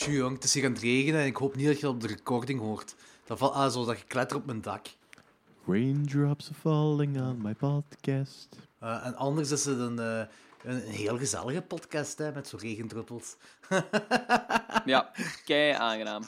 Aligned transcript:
Tjoe, 0.00 0.14
jong, 0.14 0.34
het 0.34 0.44
is 0.44 0.54
hier 0.54 0.64
aan 0.64 0.72
het 0.72 0.82
regenen 0.82 1.20
en 1.20 1.26
ik 1.26 1.36
hoop 1.36 1.56
niet 1.56 1.66
dat 1.66 1.76
je 1.76 1.82
dat 1.82 1.94
op 1.94 2.00
de 2.00 2.06
recording 2.06 2.60
hoort. 2.60 2.94
Dat 3.24 3.38
valt 3.38 3.52
ah, 3.52 3.72
zo 3.72 3.84
dat 3.84 3.98
je 3.98 4.04
kletter 4.04 4.36
op 4.36 4.46
mijn 4.46 4.60
dak. 4.60 4.86
Raindrops 5.66 6.46
are 6.50 6.54
falling 6.60 7.20
on 7.20 7.42
my 7.42 7.54
podcast. 7.54 8.48
Eh, 8.78 9.06
en 9.06 9.16
anders 9.16 9.50
is 9.50 9.64
het 9.64 9.78
een, 9.78 9.98
eh, 9.98 10.18
een, 10.62 10.86
een 10.86 10.92
heel 10.92 11.18
gezellige 11.18 11.62
podcast 11.62 12.18
hè, 12.18 12.32
met 12.32 12.48
zo 12.48 12.56
regendruppels. 12.60 13.36
Ja, 14.84 15.12
kei 15.44 15.72
aangenaam. 15.72 16.22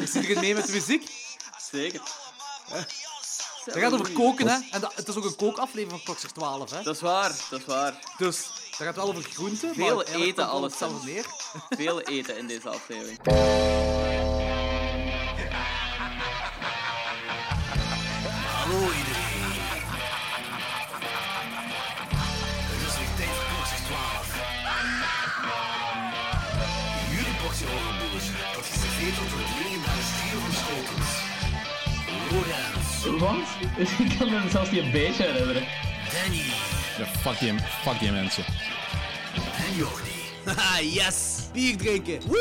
Ik 0.00 0.06
zit 0.06 0.24
erin 0.24 0.40
mee 0.40 0.54
met 0.54 0.66
de 0.66 0.72
muziek. 0.72 1.10
Zeker. 1.70 2.00
Dat 3.74 3.82
gaat 3.82 3.92
over 3.92 4.12
koken, 4.12 4.48
hè. 4.48 4.58
En 4.70 4.80
dat, 4.80 4.92
het 4.94 5.08
is 5.08 5.16
ook 5.16 5.24
een 5.24 5.36
kookaflevering 5.36 5.90
van 5.90 6.02
Klokster 6.02 6.32
12, 6.32 6.70
hè. 6.70 6.82
Dat 6.82 6.94
is 6.94 7.00
waar, 7.00 7.46
dat 7.50 7.58
is 7.58 7.66
waar. 7.66 7.98
Dus 8.18 8.46
dat 8.78 8.86
gaat 8.86 8.96
wel 8.96 9.08
over 9.08 9.22
groenten. 9.22 9.74
Veel 9.74 9.96
maar 9.96 10.04
eten, 10.04 10.50
het 10.62 11.04
neer. 11.04 11.26
Veel 11.68 12.00
eten 12.00 12.38
in 12.38 12.46
deze 12.46 12.68
aflevering. 12.68 13.18
Wat? 33.16 33.36
Ik 33.98 34.18
kan 34.18 34.30
me 34.30 34.40
zelfs 34.50 34.70
niet 34.70 34.82
een 34.82 34.90
beetje 34.90 35.22
herinneren. 35.22 35.62
Danny 36.12 36.42
Ja, 36.98 37.04
fuck 37.06 37.38
die, 37.38 37.54
fuck 37.82 37.98
die 37.98 38.10
mensen. 38.12 38.44
en 39.34 39.76
Jordi. 39.76 40.16
Haha, 40.44 40.80
yes! 40.80 41.40
Bier 41.52 41.76
drinken. 41.76 42.18
Woo! 42.26 42.36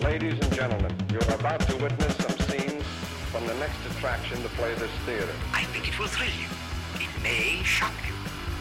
Ladies 0.00 0.40
and 0.40 0.52
gentlemen, 0.52 0.94
you're 1.10 1.34
about 1.34 1.60
to 1.60 1.76
witness 1.76 2.16
the 3.52 3.58
next 3.58 3.84
attraction 3.90 4.40
to 4.42 4.48
play 4.50 4.74
this 4.76 4.90
theater. 5.04 5.28
I 5.52 5.64
think 5.64 5.86
it 5.86 5.98
will 5.98 6.06
thrill 6.06 6.30
you. 6.30 6.48
It 6.94 7.10
may 7.22 7.62
shock 7.64 7.92
you. 8.06 8.14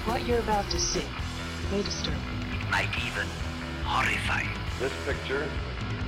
What 0.03 0.25
you're 0.27 0.39
about 0.39 0.69
to 0.71 0.79
see 0.79 1.05
may 1.71 1.81
disturb 1.81 2.15
you. 2.15 2.59
It 2.59 2.69
might 2.69 2.91
even 3.07 3.27
horrify 3.85 4.41
you. 4.41 4.49
This 4.79 4.91
picture 5.05 5.47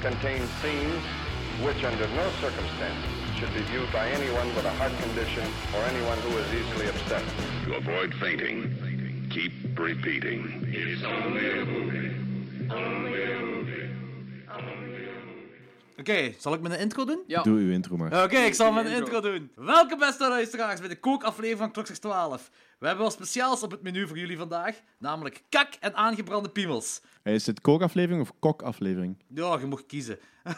contains 0.02 0.50
scenes 0.62 1.04
which, 1.64 1.82
under 1.86 2.08
no 2.10 2.30
circumstances, 2.42 3.12
should 3.40 3.54
be 3.54 3.62
viewed 3.72 3.92
by 3.94 4.10
anyone 4.10 4.54
with 4.56 4.66
a 4.66 4.72
heart 4.72 4.92
condition 5.02 5.48
or 5.76 5.82
anyone 5.84 6.18
who 6.20 6.38
is 6.38 6.54
easily 6.54 6.88
upset. 6.90 7.24
To 7.66 7.76
avoid 7.76 8.14
fainting, 8.16 9.30
keep 9.30 9.54
repeating. 9.80 10.68
It's 10.68 11.04
only 11.04 11.62
a 11.62 11.66
movie. 11.66 12.70
Only 12.70 13.24
a 13.24 13.40
movie. 13.40 13.53
Oké, 16.00 16.34
zal 16.40 16.54
ik 16.54 16.62
mijn 16.62 16.80
intro 16.80 17.06
doen? 17.06 17.20
Ja. 17.28 17.42
Doe 17.42 17.60
uw 17.60 17.72
intro 17.72 17.98
maar. 17.98 18.24
Oké, 18.24 18.38
ik 18.38 18.54
zal 18.54 18.72
mijn 18.72 18.86
Intro. 18.86 19.00
intro 19.00 19.22
doen. 19.22 19.52
Welkom 19.56 20.00
beste 20.00 20.28
luisteraars 20.28 20.80
bij 20.80 20.90
de 20.90 21.00
kookaflevering 21.00 21.58
van 21.60 21.72
Klokslag 21.72 21.98
12. 21.98 22.50
We 22.80 22.88
hebben 22.88 23.06
wat 23.06 23.14
speciaals 23.14 23.64
op 23.64 23.72
het 23.72 23.82
menu 23.82 24.08
voor 24.08 24.18
jullie 24.18 24.38
vandaag, 24.38 24.76
namelijk 24.98 25.42
kak 25.50 25.74
en 25.80 25.96
aangebrande 25.96 26.50
piemels. 26.50 27.02
Hey, 27.24 27.34
is 27.34 27.46
het 27.46 27.62
kookaflevering 27.62 28.22
of 28.22 28.32
kokaflevering? 28.40 29.24
Ja, 29.28 29.58
je 29.60 29.66
mag 29.66 29.86
kiezen. 29.86 30.18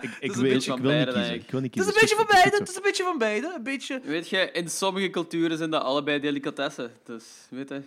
Ik, 0.00 0.10
ik, 0.20 0.34
een 0.34 0.40
wil, 0.40 0.42
beetje 0.42 0.54
ik 0.54 0.62
van 0.62 0.80
wil 0.80 0.90
niet 0.92 1.04
beide, 1.04 1.12
kiezen. 1.12 1.22
denk 1.22 1.34
ik. 1.34 1.42
Ik 1.44 1.50
wil 1.50 1.60
niet 1.60 1.74
Het 1.74 1.86
is 1.86 1.94
een 1.94 2.00
beetje 2.00 2.16
van 2.16 2.26
beide, 2.28 2.56
het 2.56 2.68
is 2.68 2.76
een 2.76 2.82
beetje 2.82 3.02
van 3.04 3.18
beide. 3.18 3.52
Een 3.56 3.62
beetje... 3.62 4.00
Weet 4.04 4.28
je, 4.28 4.50
in 4.52 4.68
sommige 4.70 5.10
culturen 5.10 5.58
zijn 5.58 5.70
dat 5.70 5.82
allebei 5.82 6.20
delicatessen. 6.20 6.90
Dus, 7.04 7.24
weet 7.50 7.68
je. 7.68 7.82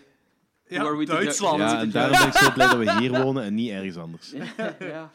Ja, 0.68 1.06
Duitsland. 1.06 1.60
Ja, 1.60 1.80
en 1.80 1.92
daarom 1.92 2.18
ben 2.18 2.28
ik 2.28 2.34
zo 2.34 2.52
blij 2.52 2.68
dat 2.68 2.78
we 2.78 3.00
hier 3.00 3.24
wonen 3.24 3.44
en 3.44 3.54
niet 3.54 3.72
ergens 3.72 3.98
anders. 3.98 4.32
ja. 4.80 5.12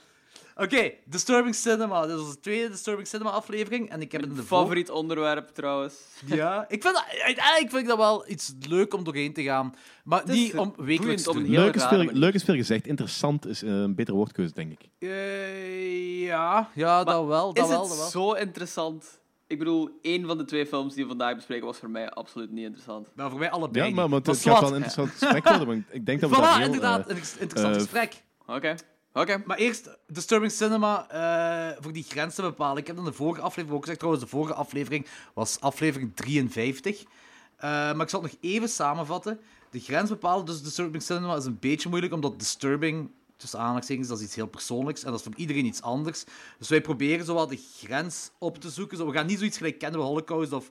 Oké, 0.57 0.91
Disturbing 1.05 1.55
Cinema. 1.55 2.07
Dit 2.07 2.17
is 2.17 2.23
onze 2.23 2.41
tweede 2.41 2.69
Disturbing 2.71 3.09
Cinema 3.09 3.31
aflevering. 3.31 3.91
En 3.91 4.01
ik 4.01 4.13
heb 4.13 4.25
vor- 4.35 4.45
Favoriet 4.45 4.91
onderwerp 4.91 5.49
trouwens. 5.49 5.95
Ja, 6.27 6.65
ik 6.69 6.83
vind 6.83 6.95
dat, 6.95 7.05
uiteindelijk 7.25 7.71
vind 7.71 7.83
ik 7.83 7.89
dat 7.89 7.97
wel 7.99 8.29
iets 8.31 8.53
leuk 8.69 8.95
om 8.95 9.05
doorheen 9.05 9.33
te 9.33 9.43
gaan. 9.43 9.75
Maar 10.05 10.23
niet 10.27 10.57
om 10.57 10.75
wekelijks 10.77 11.23
te 11.23 11.31
om 11.31 11.37
doen. 11.37 11.45
een 11.45 11.51
heel 11.51 11.61
Leuk 11.65 11.75
is, 11.75 11.85
veel, 11.85 11.99
manier. 11.99 12.13
leuk 12.15 12.35
is 12.35 12.43
veel 12.45 12.55
gezegd. 12.55 12.87
Interessant 12.87 13.47
is 13.47 13.63
eh, 13.63 13.71
een 13.71 13.95
betere 13.95 14.17
woordkeuze, 14.17 14.55
denk 14.55 14.73
ik. 14.73 14.89
Eh, 14.99 16.23
ja, 16.23 16.69
ja 16.75 17.05
dat 17.05 17.27
wel, 17.27 17.53
dat 17.53 17.65
is 17.65 17.71
wel, 17.71 17.81
het 17.81 17.89
dat 17.89 17.99
wel. 17.99 18.09
zo 18.09 18.33
interessant? 18.33 19.21
Ik 19.47 19.59
bedoel, 19.59 19.91
één 20.03 20.27
van 20.27 20.39
de 20.39 20.45
twee 20.45 20.67
films 20.67 20.95
die 20.95 21.03
we 21.03 21.09
vandaag 21.09 21.35
bespreken 21.35 21.67
was 21.67 21.79
voor 21.79 21.91
mij 21.91 22.11
absoluut 22.11 22.51
niet 22.51 22.65
interessant. 22.65 23.09
Maar 23.15 23.31
voor 23.31 23.39
mij 23.39 23.51
allebei 23.51 23.89
Ja, 23.89 23.95
maar, 23.95 24.09
maar 24.09 24.21
het 24.23 24.39
gaat 24.43 24.61
wel 24.61 24.69
een 24.69 24.75
interessant 24.75 25.11
gesprek 25.11 25.49
worden. 25.49 25.87
Ik 25.91 26.07
denk 26.07 26.21
dat 26.21 26.31
we 26.31 26.37
Voilà, 26.37 26.57
heel, 26.57 26.65
inderdaad, 26.65 27.07
eh, 27.07 27.17
een 27.17 27.23
interessant 27.39 27.75
eh, 27.75 27.81
gesprek. 27.81 28.23
Oké, 28.47 28.75
oké. 29.13 29.43
Maar 29.47 29.57
eerst, 29.57 29.99
Disturbing 30.07 30.53
Cinema, 30.53 31.09
eh, 31.09 31.83
voor 31.83 31.93
die 31.93 32.05
grens 32.09 32.35
te 32.35 32.43
bepalen. 32.43 32.77
Ik 32.77 32.87
heb 32.87 32.97
in 32.97 33.05
de 33.05 33.13
vorige 33.13 33.41
aflevering 33.41 33.73
ook 33.77 33.81
gezegd, 33.81 33.99
trouwens, 33.99 34.25
de 34.25 34.31
vorige 34.31 34.55
aflevering 34.55 35.07
was 35.35 35.61
aflevering 35.61 36.17
53. 36.17 37.01
Eh, 37.01 37.69
maar 37.71 38.01
ik 38.01 38.09
zal 38.09 38.23
het 38.23 38.33
nog 38.33 38.41
even 38.41 38.69
samenvatten. 38.69 39.41
De 39.71 39.81
grens 39.81 40.11
bepalen, 40.11 40.45
dus 40.45 40.63
Disturbing 40.63 41.03
Cinema, 41.03 41.37
is 41.37 41.45
een 41.45 41.59
beetje 41.61 41.89
moeilijk, 41.89 42.13
omdat 42.13 42.39
Disturbing, 42.39 43.11
tussen 43.37 43.59
aanhalingstekens, 43.59 44.09
dat 44.09 44.19
is 44.19 44.25
iets 44.25 44.35
heel 44.35 44.47
persoonlijks 44.47 45.05
en 45.05 45.11
dat 45.11 45.19
is 45.19 45.25
voor 45.27 45.37
iedereen 45.37 45.65
iets 45.65 45.83
anders. 45.83 46.25
Dus 46.59 46.69
wij 46.69 46.81
proberen 46.81 47.25
zo 47.25 47.35
wat 47.35 47.49
de 47.49 47.61
grens 47.79 48.31
op 48.39 48.59
te 48.59 48.71
zoeken. 48.71 48.97
Zo, 48.97 49.07
we 49.07 49.13
gaan 49.13 49.27
niet 49.27 49.39
zoiets 49.39 49.57
gelijk 49.57 49.79
kennen 49.79 50.01
we 50.01 50.07
Holocaust 50.07 50.53
of... 50.53 50.71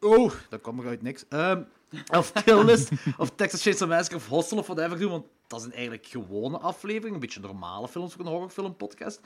Oh, 0.00 0.32
dat 0.48 0.60
kwam 0.60 0.80
eruit 0.80 1.02
niks. 1.02 1.24
Ehm, 1.28 1.62
of 2.10 2.32
Kill 2.32 2.64
List, 2.64 2.90
of 3.16 3.30
Texas 3.34 3.62
Chainsaw 3.62 3.88
Massacre, 3.88 4.16
of 4.16 4.26
Hostel, 4.28 4.58
of 4.58 4.66
whatever 4.66 4.98
doen, 4.98 5.10
want 5.10 5.26
dat 5.46 5.60
zijn 5.60 5.72
eigenlijk 5.72 6.06
gewone 6.06 6.58
afleveringen, 6.58 7.14
een 7.14 7.20
beetje 7.20 7.40
normale 7.40 7.88
films 7.88 8.12
voor 8.12 8.24
een 8.24 8.30
horrorfilmpodcast. 8.30 9.20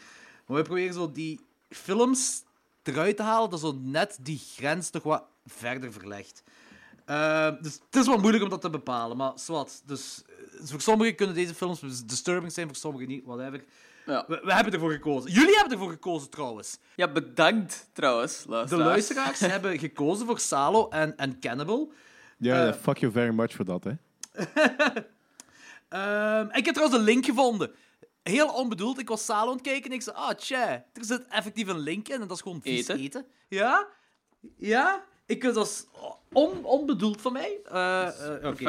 Maar 0.47 0.57
wij 0.57 0.63
proberen 0.63 0.95
zo 0.95 1.13
die 1.13 1.41
films 1.71 2.43
eruit 2.83 3.17
te 3.17 3.23
halen, 3.23 3.51
dat 3.51 3.61
zo 3.61 3.79
net 3.83 4.19
die 4.21 4.41
grens 4.57 4.91
nog 4.91 5.03
wat 5.03 5.25
verder 5.47 5.93
verlegt. 5.93 6.43
Ehm, 7.05 7.63
dus 7.63 7.73
het 7.91 7.97
is 8.01 8.07
wel 8.07 8.19
moeilijk 8.19 8.45
om 8.45 8.51
dat 8.51 8.61
te 8.61 8.71
bepalen, 8.71 9.17
maar 9.17 9.33
zwart. 9.35 9.83
Dus 9.87 10.23
eh, 10.27 10.67
voor 10.67 10.81
sommigen 10.81 11.15
kunnen 11.15 11.35
deze 11.35 11.55
films 11.55 11.81
disturbing 12.07 12.53
zijn, 12.53 12.67
voor 12.67 12.77
sommigen 12.77 13.09
niet, 13.09 13.25
whatever. 13.25 13.65
Ja. 14.07 14.25
We, 14.29 14.41
we 14.45 14.55
hebben 14.55 14.73
ervoor 14.73 14.93
gekozen. 14.93 15.31
Jullie 15.31 15.55
hebben 15.55 15.73
ervoor 15.73 15.91
gekozen, 15.91 16.31
trouwens. 16.31 16.79
ja, 16.97 17.09
bedankt 17.13 17.89
trouwens, 17.93 18.43
De 18.43 18.49
luisteraars. 18.49 18.87
luisteraars 18.87 19.39
hebben 19.55 19.79
gekozen 19.79 20.27
voor 20.27 20.39
Salo 20.39 20.89
en, 20.89 21.17
en 21.17 21.41
Cannibal. 21.41 21.93
Ja, 22.43 22.67
eh, 22.67 22.73
fuck 22.75 22.97
you 22.99 23.13
very 23.13 23.35
much 23.35 23.53
voor 23.53 23.65
dat, 23.65 23.85
hè. 23.85 23.93
Ehm, 25.89 26.47
ik 26.53 26.65
heb 26.65 26.75
trouwens 26.75 26.99
een 26.99 27.05
link 27.05 27.25
gevonden. 27.25 27.71
Heel 28.23 28.49
onbedoeld. 28.49 28.99
Ik 28.99 29.09
was 29.09 29.25
Salo 29.25 29.49
aan 29.49 29.57
het 29.57 29.63
kijken 29.63 29.91
en 29.91 29.97
ik 29.97 30.03
zei, 30.03 30.17
ah, 30.17 30.31
tja, 30.31 30.69
er 30.93 31.05
zit 31.05 31.27
effectief 31.29 31.69
een 31.69 31.79
link 31.79 32.09
in 32.09 32.15
en 32.21 32.29
dat 32.29 32.37
is 32.37 32.43
gewoon 32.43 32.61
vies 32.63 32.79
eten. 32.89 32.99
Eten. 32.99 33.27
Ja? 33.49 33.87
Ja? 34.57 35.05
Ik, 35.27 35.43
dat 35.55 35.67
is 35.67 35.87
on, 36.33 36.65
onbedoeld 36.65 37.21
van 37.21 37.33
mij. 37.33 37.59
Eh, 37.65 38.07
eh, 38.37 38.47
Oké, 38.47 38.65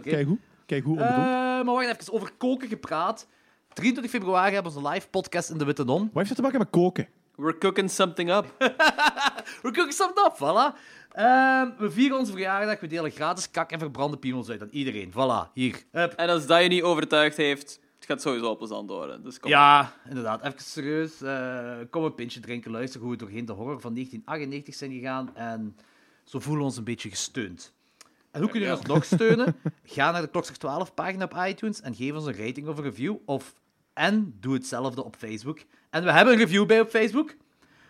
kijk 0.00 0.26
hoe. 0.26 0.38
Kijk 0.66 0.84
hoe 0.84 0.98
Eh, 0.98 1.02
onbedoeld. 1.02 1.64
maar 1.64 1.74
wacht 1.74 2.00
even, 2.00 2.12
over 2.12 2.32
koken 2.38 2.68
gepraat. 2.68 3.26
23 3.72 4.12
februari 4.12 4.54
hebben 4.54 4.72
we 4.72 4.78
onze 4.78 4.90
live 4.90 5.08
podcast 5.08 5.50
in 5.50 5.58
de 5.58 5.64
Witte 5.64 5.84
Non. 5.84 6.00
Wat 6.00 6.10
heeft 6.14 6.28
dat 6.28 6.36
te 6.36 6.42
maken 6.42 6.58
met 6.58 6.70
koken? 6.70 7.08
We're 7.36 7.58
cooking 7.58 7.90
something 7.90 8.30
up. 8.30 8.54
We 9.62 9.70
cooking 9.70 9.92
something 9.92 10.26
up, 10.26 10.34
voilà. 10.36 10.78
Ehm, 11.14 11.68
we 11.78 11.90
vieren 11.90 12.18
onze 12.18 12.32
verjaardag, 12.32 12.80
we 12.80 12.86
delen 12.86 13.10
gratis 13.10 13.50
kak 13.50 13.70
en 13.70 13.78
verbrande 13.78 14.16
piemels 14.16 14.48
uit 14.48 14.62
aan 14.62 14.68
iedereen. 14.70 15.10
Voilà, 15.12 15.52
hier. 15.52 15.82
Hup. 15.90 16.12
En 16.12 16.28
als 16.28 16.46
dat 16.46 16.62
je 16.62 16.68
niet 16.68 16.82
overtuigd 16.82 17.36
heeft, 17.36 17.80
het 17.94 18.04
gaat 18.04 18.22
sowieso 18.22 18.44
wel 18.44 18.56
plezant 18.56 18.90
worden. 18.90 19.22
Dus 19.22 19.40
kom. 19.40 19.50
Ja, 19.50 19.92
inderdaad. 20.08 20.44
Even 20.44 20.60
serieus. 20.60 21.22
eh, 21.22 21.72
kom 21.90 22.04
een 22.04 22.14
pintje 22.14 22.40
drinken, 22.40 22.70
luister 22.70 23.00
hoe 23.00 23.10
we 23.10 23.16
doorheen 23.16 23.44
de 23.44 23.52
horror 23.52 23.80
van 23.80 23.92
1998 23.94 24.74
zijn 24.74 24.92
gegaan. 24.92 25.36
En 25.36 25.76
zo 26.24 26.38
voelen 26.38 26.60
we 26.60 26.66
ons 26.68 26.76
een 26.76 26.84
beetje 26.84 27.08
gesteund. 27.10 27.72
En 28.30 28.40
hoe 28.40 28.50
kun 28.50 28.60
je 28.60 28.66
Ja. 28.66 28.72
ons 28.76 28.86
nog 28.86 29.04
steunen? 29.04 29.56
Ga 29.84 30.10
naar 30.10 30.22
de 30.22 30.28
Klokslag 30.28 30.56
12 30.56 30.94
pagina 30.94 31.24
op 31.24 31.34
iTunes 31.48 31.80
en 31.80 31.94
geef 31.94 32.12
ons 32.14 32.26
een 32.26 32.36
rating 32.36 32.68
of 32.68 32.76
een 32.78 32.84
review. 32.84 33.16
Of, 33.24 33.54
en 33.92 34.36
doe 34.40 34.54
hetzelfde 34.54 35.04
op 35.04 35.16
Facebook. 35.16 35.58
En 35.90 36.04
we 36.04 36.12
hebben 36.12 36.32
een 36.34 36.38
review 36.40 36.66
bij 36.66 36.80
op 36.80 36.88
Facebook. 36.88 37.28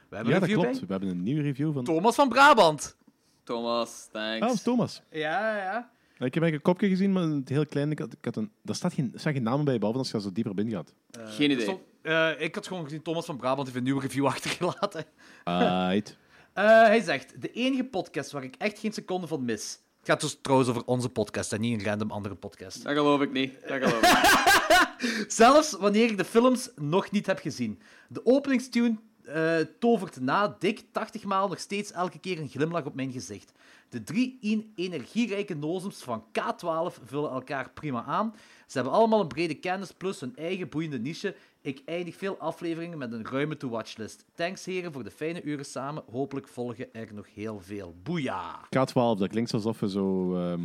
We 0.08 0.16
hebben 0.16 0.28
Ja, 0.34 0.34
een 0.34 0.40
dat 0.40 0.48
review 0.48 0.62
klopt. 0.62 0.78
bij. 0.78 0.87
We 0.87 0.93
hebben 0.93 1.08
een 1.10 1.22
nieuwe 1.22 1.43
review 1.43 1.72
van... 1.72 1.84
Thomas 1.84 2.14
van 2.14 2.28
Brabant. 2.28 2.96
Thomas, 3.44 4.08
Ah, 4.12 4.12
thanks. 4.23 4.46
dat 4.46 4.55
is 4.55 4.62
Thomas. 4.62 5.02
Ja, 5.11 5.56
ja. 5.56 5.91
Ik 6.19 6.35
heb 6.35 6.43
eigenlijk 6.43 6.55
een 6.55 6.73
kopje 6.73 6.88
gezien, 6.88 7.12
maar 7.12 7.23
het 7.23 7.49
heel 7.49 7.67
klein. 7.67 7.91
Ik 7.91 7.99
had, 7.99 8.12
ik 8.12 8.25
had 8.25 8.37
een, 8.37 8.50
daar 8.62 8.75
staat 8.75 8.93
geen, 8.93 9.12
staan 9.14 9.32
geen 9.32 9.43
namen 9.43 9.64
bij, 9.64 9.79
behalve 9.79 9.99
als 9.99 10.11
je 10.11 10.20
zo 10.20 10.32
dieper 10.32 10.55
binnen 10.55 10.75
gaat. 10.75 10.94
Geen 11.31 11.50
idee. 11.50 11.62
Stop. 11.64 11.82
Eh, 12.02 12.31
ik 12.41 12.55
had 12.55 12.67
gewoon 12.67 12.85
gezien, 12.85 13.02
Thomas 13.02 13.25
van 13.26 13.37
Brabant 13.37 13.67
heeft 13.67 13.79
een 13.79 13.85
nieuwe 13.85 14.00
review 14.00 14.26
achtergelaten. 14.35 15.05
Aight. 15.44 16.17
Eh, 16.52 16.64
hij 16.64 17.00
zegt, 17.00 17.41
de 17.43 17.50
enige 17.50 17.85
podcast 17.85 18.31
waar 18.31 18.44
ik 18.44 18.55
echt 18.58 18.79
geen 18.79 18.93
seconde 18.93 19.26
van 19.26 19.44
mis. 19.44 19.79
Het 19.99 20.08
gaat 20.08 20.20
dus 20.20 20.38
trouwens 20.43 20.70
over 20.70 20.85
onze 20.85 21.08
podcast 21.08 21.52
en 21.52 21.61
niet 21.61 21.79
een 21.81 21.87
random 21.87 22.11
andere 22.11 22.35
podcast. 22.35 22.82
Dat 22.85 22.93
geloof 22.93 23.20
ik 23.20 23.32
niet. 23.32 23.52
Dat 23.69 23.82
geloof 23.82 24.02
ik 24.02 25.02
niet. 25.20 25.32
Zelfs 25.32 25.73
wanneer 25.73 26.11
ik 26.11 26.17
de 26.17 26.25
films 26.25 26.70
nog 26.76 27.11
niet 27.11 27.26
heb 27.26 27.38
gezien. 27.38 27.81
De 28.08 28.26
openingstune 28.26 28.96
eh, 29.24 29.56
tovert 29.78 30.20
na 30.20 30.56
dik 30.58 30.82
80 30.92 31.24
maal 31.24 31.48
nog 31.48 31.58
steeds 31.58 31.92
elke 31.92 32.18
keer 32.18 32.38
een 32.38 32.48
glimlach 32.48 32.84
op 32.84 32.94
mijn 32.94 33.12
gezicht. 33.12 33.52
De 33.88 34.02
drie 34.02 34.38
in 34.40 34.72
energierijke 34.76 35.54
nozems 35.54 36.02
van 36.02 36.24
K12 36.38 37.04
vullen 37.04 37.30
elkaar 37.30 37.70
prima 37.70 38.04
aan. 38.04 38.34
Ze 38.66 38.78
hebben 38.78 38.92
allemaal 38.92 39.20
een 39.20 39.26
brede 39.28 39.54
kennis 39.54 39.92
plus 39.92 40.20
hun 40.20 40.36
eigen 40.36 40.68
boeiende 40.68 40.98
niche. 40.98 41.34
Ik 41.60 41.82
eindig 41.84 42.16
veel 42.16 42.36
afleveringen 42.38 42.98
met 42.98 43.12
een 43.12 43.26
ruime 43.26 43.56
to-watchlist. 43.56 44.24
Thanks 44.34 44.64
heren 44.64 44.92
voor 44.92 45.04
de 45.04 45.10
fijne 45.10 45.42
uren 45.42 45.64
samen. 45.64 46.02
Hopelijk 46.10 46.48
volgen 46.48 46.88
er 46.94 47.14
nog 47.14 47.26
heel 47.34 47.60
veel. 47.60 47.94
Boeia! 48.02 48.60
K12, 48.66 48.92
dat 49.18 49.28
klinkt 49.28 49.54
alsof 49.54 49.80
we 49.80 49.90
zo... 49.90 50.36
ehm, 50.36 50.62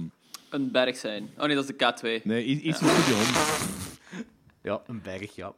Een 0.49 0.71
berg 0.71 0.97
zijn. 0.97 1.29
Oh 1.37 1.45
nee, 1.45 1.55
dat 1.55 1.69
is 1.69 1.75
de 1.77 1.93
K2. 2.19 2.23
nee, 2.23 2.45
iets 2.45 2.81
in 2.81 2.87
Studio 2.89 3.15
100. 3.15 3.37
Ja, 4.61 4.81
een 4.87 5.01
berg, 5.01 5.35
ja. 5.35 5.53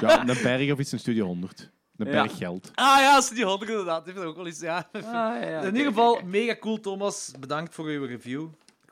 Ja, 0.00 0.28
een 0.28 0.42
berg 0.42 0.72
of 0.72 0.78
iets 0.78 0.92
in 0.92 0.98
Studio 0.98 1.26
100. 1.26 1.70
Een 2.00 2.06
Ja. 2.12 2.22
berg 2.22 2.36
geld. 2.36 2.70
Ah 2.74 2.98
ja, 3.00 3.18
is 3.18 3.28
die 3.28 3.44
100 3.44 3.70
inderdaad. 3.70 4.04
Die 4.04 4.14
heeft 4.14 4.26
ook 4.26 4.36
wel 4.36 4.46
eens, 4.46 4.60
ja. 4.60 4.88
ja, 4.92 5.60
In 5.60 5.66
ieder 5.76 5.86
geval, 5.92 6.20
mega 6.24 6.56
cool, 6.60 6.80
Thomas. 6.80 7.32
Bedankt 7.40 7.74
voor 7.74 7.84
uw 7.86 8.04
review. 8.04 8.46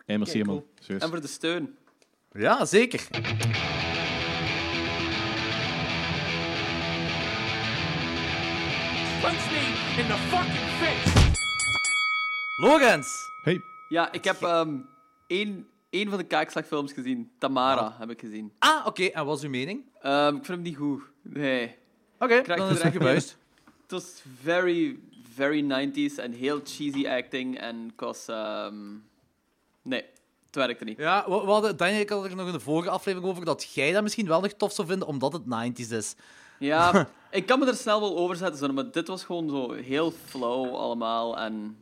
Hey, 0.07 0.19
merci, 0.19 0.39
man. 0.45 0.47
cool. 0.87 0.99
En 1.01 1.09
voor 1.09 1.21
de 1.21 1.27
steun. 1.27 1.77
Ja, 2.33 2.65
zeker. 2.65 3.07
Punch 9.23 9.45
me 9.53 9.63
in 10.01 10.07
the 10.07 10.19
fucking 10.31 10.69
face! 10.81 11.33
Lorenz! 12.57 13.07
Hey, 13.43 13.61
Ja, 13.89 14.13
ik 14.13 14.25
heb 14.25 14.43
ehm 14.43 14.77
één, 15.27 15.67
één 15.91 16.09
van 16.09 16.19
de 16.19 16.25
kaakslagfilms 16.25 16.93
gezien. 16.93 17.31
Tamara 17.39 17.97
heb 17.99 18.11
ik 18.11 18.21
gezien. 18.21 18.53
Ah, 18.59 18.87
oké. 18.87 19.05
En 19.05 19.25
wat 19.25 19.37
is 19.39 19.45
uw 19.45 19.51
mening? 19.51 19.85
Ehm, 20.01 20.27
ik 20.37 20.45
vind 20.45 20.47
hem 20.47 20.63
niet 20.63 20.77
goed. 20.77 21.03
Nee. 21.23 21.77
Oké, 22.19 22.41
Krijg 22.41 22.59
dan 22.61 22.71
is 22.71 22.83
het 22.83 22.93
gebuist. 22.93 23.37
Het 23.83 23.91
was 23.91 24.23
very, 24.43 24.99
very 25.35 25.63
90s 25.63 26.15
en 26.17 26.33
heel 26.33 26.61
cheesy 26.65 27.09
acting. 27.09 27.59
En 27.61 27.87
ik 27.93 28.01
was... 28.01 28.29
ehm, 28.29 28.75
Nee, 29.83 30.05
het 30.47 30.55
werkte 30.55 30.85
niet. 30.85 30.99
Ja, 30.99 31.25
we, 31.29 31.31
we 31.41 31.51
hadden, 31.51 31.77
Daniel, 31.77 32.01
ik 32.01 32.09
had 32.09 32.25
er 32.25 32.37
nog 32.37 32.47
in 32.47 32.53
de 32.53 32.61
vorige 32.61 32.91
aflevering 32.91 33.31
over 33.31 33.45
dat 33.45 33.73
jij 33.73 33.93
dat 33.93 34.03
misschien 34.03 34.27
wel 34.27 34.41
nog 34.41 34.53
tof 34.53 34.73
zou 34.73 34.89
vinden, 34.89 35.09
omdat 35.09 35.33
het 35.33 35.43
90s 35.43 35.93
is. 35.93 36.15
Ja, 36.59 37.09
ik 37.31 37.47
kan 37.47 37.59
me 37.59 37.67
er 37.67 37.75
snel 37.77 38.01
wel 38.01 38.17
over 38.19 38.37
zetten, 38.37 38.75
maar 38.75 38.91
dit 38.91 39.09
was 39.09 39.25
gewoon 39.25 39.49
zo 39.51 39.73
heel 39.73 40.11
flow 40.25 40.75
allemaal. 40.75 41.39
En, 41.39 41.79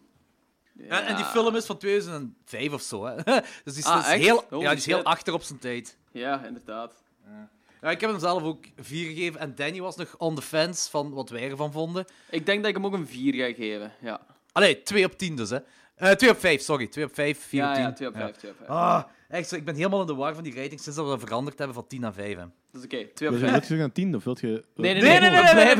En, 0.88 1.06
en 1.06 1.16
die 1.16 1.24
film 1.24 1.56
is 1.56 1.66
van 1.66 1.76
2005 1.78 2.72
of 2.72 2.82
zo. 2.82 3.04
Hè. 3.04 3.14
Dus 3.64 3.74
die 3.74 3.76
is, 3.76 3.84
Ah, 3.84 3.98
echt? 4.12 4.22
heel, 4.22 4.44
ja, 4.50 4.68
die 4.68 4.78
is 4.78 4.86
heel 4.86 5.02
achter 5.02 5.32
op 5.34 5.42
zijn 5.42 5.58
tijd. 5.58 5.96
Ja, 6.12 6.44
inderdaad. 6.44 6.92
Ja, 7.26 7.48
ik 7.90 8.00
heb 8.00 8.10
hem 8.10 8.18
zelf 8.18 8.42
ook 8.42 8.64
4 8.76 9.08
gegeven. 9.08 9.40
En 9.40 9.54
Danny 9.54 9.80
was 9.80 9.96
nog 9.96 10.14
on 10.18 10.34
the 10.34 10.42
fence 10.42 10.90
van 10.90 11.10
wat 11.10 11.30
wij 11.30 11.50
ervan 11.50 11.72
vonden. 11.72 12.04
Ik 12.30 12.46
denk 12.46 12.58
dat 12.60 12.68
ik 12.68 12.76
hem 12.76 12.86
ook 12.86 12.92
een 12.92 13.06
4 13.06 13.34
ga 13.34 13.52
geven. 13.54 13.92
Ja, 14.00 14.20
Allee, 14.52 14.82
2 14.82 15.04
op 15.04 15.18
10 15.18 15.36
dus, 15.36 15.50
hè. 15.50 15.58
Eh 15.96 16.10
2 16.10 16.30
op 16.30 16.38
5, 16.38 16.60
sorry. 16.60 16.86
2 16.86 17.04
op 17.04 17.14
5, 17.14 17.38
4 17.46 17.60
ja, 17.60 17.68
op 17.68 17.74
10. 17.74 17.82
ja 17.84 17.92
2 17.92 18.08
op 18.08 18.14
5. 18.14 18.36
2 18.36 18.50
op 18.50 18.56
5. 18.56 18.70
Ah, 18.70 19.02
echt, 19.28 19.48
zo, 19.48 19.56
ik 19.56 19.64
ben 19.64 19.74
helemaal 19.74 20.00
in 20.00 20.06
de 20.06 20.14
war 20.14 20.34
van 20.34 20.44
die 20.44 20.54
rating 20.54 20.80
sinds 20.80 20.96
dat 20.98 21.04
we 21.04 21.10
dat 21.10 21.20
veranderd 21.20 21.58
hebben 21.58 21.76
van 21.76 21.86
10 21.86 22.00
naar 22.00 22.12
5. 22.12 22.36
Hè. 22.36 22.44
Dat 22.72 22.80
is 22.80 22.84
oké, 22.84 23.08
2 23.14 23.28
op 23.28 23.34
wil 23.34 23.44
je 23.44 23.50
5. 23.50 23.50
wilt 23.52 23.66
je 23.68 23.76
gaan 23.76 23.92
10 23.92 24.14
of 24.14 24.24
wilt 24.24 24.40
je... 24.40 24.46
Nee, 24.74 24.92
Nee, 24.94 25.02
nee, 25.02 25.02
nee, 25.02 25.20
nee, 25.20 25.20
nee, 25.20 25.30
we 25.30 25.42
nee, 25.42 25.54
blijven 25.54 25.76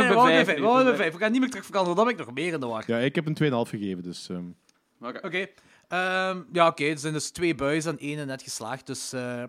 nee, 0.85 0.97
bij 0.97 1.13
we 1.13 1.19
gaan 1.19 1.33
niet 1.33 1.41
meer 1.41 1.51
terug 1.51 1.65
veranderen, 1.67 1.97
dan 1.97 2.05
ben 2.07 2.15
ik 2.15 2.27
nog 2.27 2.35
meer 2.35 2.53
in 2.53 2.61
de 2.61 2.67
war. 2.67 2.85
Ja, 2.87 2.99
ik 2.99 3.15
heb 3.15 3.27
een 3.27 3.67
2,5 3.67 3.71
gegeven, 3.71 4.03
dus... 4.03 4.29
ehm, 4.29 4.45
Oké. 5.01 5.27
Oké. 5.27 5.47
Ehm, 5.89 6.43
ja, 6.53 6.67
oké. 6.67 6.85
Er 6.85 6.99
zijn 6.99 7.13
dus 7.13 7.31
twee 7.31 7.55
buizen 7.55 7.93
en 7.93 7.99
één 7.99 8.27
net 8.27 8.43
geslaagd. 8.43 8.87
Dus. 8.87 9.13
eh, 9.13 9.43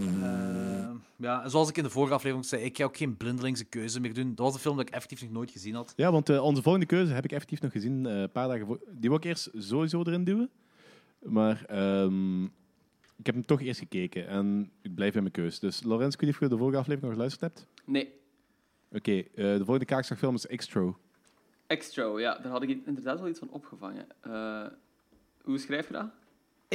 Ehm, 0.00 0.96
ja, 1.16 1.42
en 1.42 1.50
zoals 1.50 1.68
ik 1.68 1.76
in 1.76 1.82
de 1.82 1.90
vorige 1.90 2.14
aflevering 2.14 2.46
zei, 2.46 2.62
ik 2.62 2.76
ga 2.76 2.84
ook 2.84 2.96
geen 2.96 3.16
blindelingse 3.16 3.64
keuze 3.64 4.00
meer 4.00 4.14
doen. 4.14 4.34
Dat 4.34 4.44
was 4.46 4.54
een 4.54 4.60
film 4.60 4.76
dat 4.76 4.86
ik 4.88 4.94
effectief 4.94 5.22
nog 5.22 5.30
nooit 5.30 5.50
gezien 5.50 5.74
had. 5.74 5.92
Ja, 5.96 6.12
want 6.12 6.28
eh, 6.28 6.42
onze 6.44 6.62
volgende 6.62 6.86
keuze 6.86 7.12
heb 7.12 7.24
ik 7.24 7.32
effectief 7.32 7.60
nog 7.60 7.72
gezien 7.72 8.06
eh, 8.06 8.20
een 8.20 8.32
paar 8.32 8.48
dagen 8.48 8.66
voor. 8.66 8.80
Die 8.90 9.08
wil 9.08 9.18
ik 9.18 9.24
eerst 9.24 9.50
sowieso 9.54 10.00
erin 10.00 10.24
duwen. 10.24 10.50
Maar 11.18 11.64
ehm, 11.64 12.44
ik 13.16 13.26
heb 13.26 13.34
hem 13.34 13.46
toch 13.46 13.60
eerst 13.60 13.78
gekeken 13.78 14.28
en 14.28 14.70
ik 14.82 14.94
blijf 14.94 15.12
bij 15.12 15.22
mijn 15.22 15.34
keuze. 15.34 15.60
Dus 15.60 15.82
Lorenz, 15.82 16.16
of 16.16 16.40
je 16.40 16.48
de 16.48 16.56
vorige 16.56 16.78
aflevering 16.78 17.02
nog 17.02 17.12
geluisterd 17.12 17.40
hebt. 17.40 17.66
Nee, 17.84 18.18
Oké, 18.92 19.12
eh, 19.12 19.24
de 19.34 19.56
volgende 19.56 19.84
kaakslagfilm 19.84 20.34
is 20.34 20.46
Extro. 20.46 20.98
Extro, 21.66 22.20
ja, 22.20 22.38
daar 22.38 22.52
had 22.52 22.62
ik 22.62 22.68
inderdaad 22.86 23.18
wel 23.18 23.28
iets 23.28 23.38
van 23.38 23.50
opgevangen. 23.50 24.06
Eh, 24.20 24.66
hoe 25.42 25.58
schrijf 25.58 25.86
je 25.86 25.92
dat? 25.92 26.08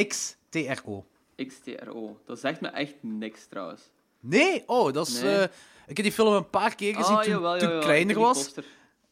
XTRO. 0.07 1.05
XTRO. 1.47 2.19
Dat 2.25 2.39
zegt 2.39 2.61
me 2.61 2.67
echt 2.67 2.95
niks 3.01 3.45
trouwens. 3.45 3.81
Nee? 4.19 4.63
Oh, 4.65 4.93
dat 4.93 5.07
is. 5.07 5.21
Nee. 5.21 5.35
eh, 5.35 5.43
ik 5.87 5.97
heb 5.97 6.05
die 6.05 6.11
film 6.11 6.33
een 6.33 6.49
paar 6.49 6.75
keer 6.75 6.95
gezien 6.95 7.15
Ah, 7.15 7.21
toen, 7.23 7.31
jawel, 7.31 7.51
toen 7.51 7.61
jawel, 7.67 7.77
ik 7.77 7.83
ik 7.83 7.89
kleiner 7.89 8.19
was. 8.19 8.53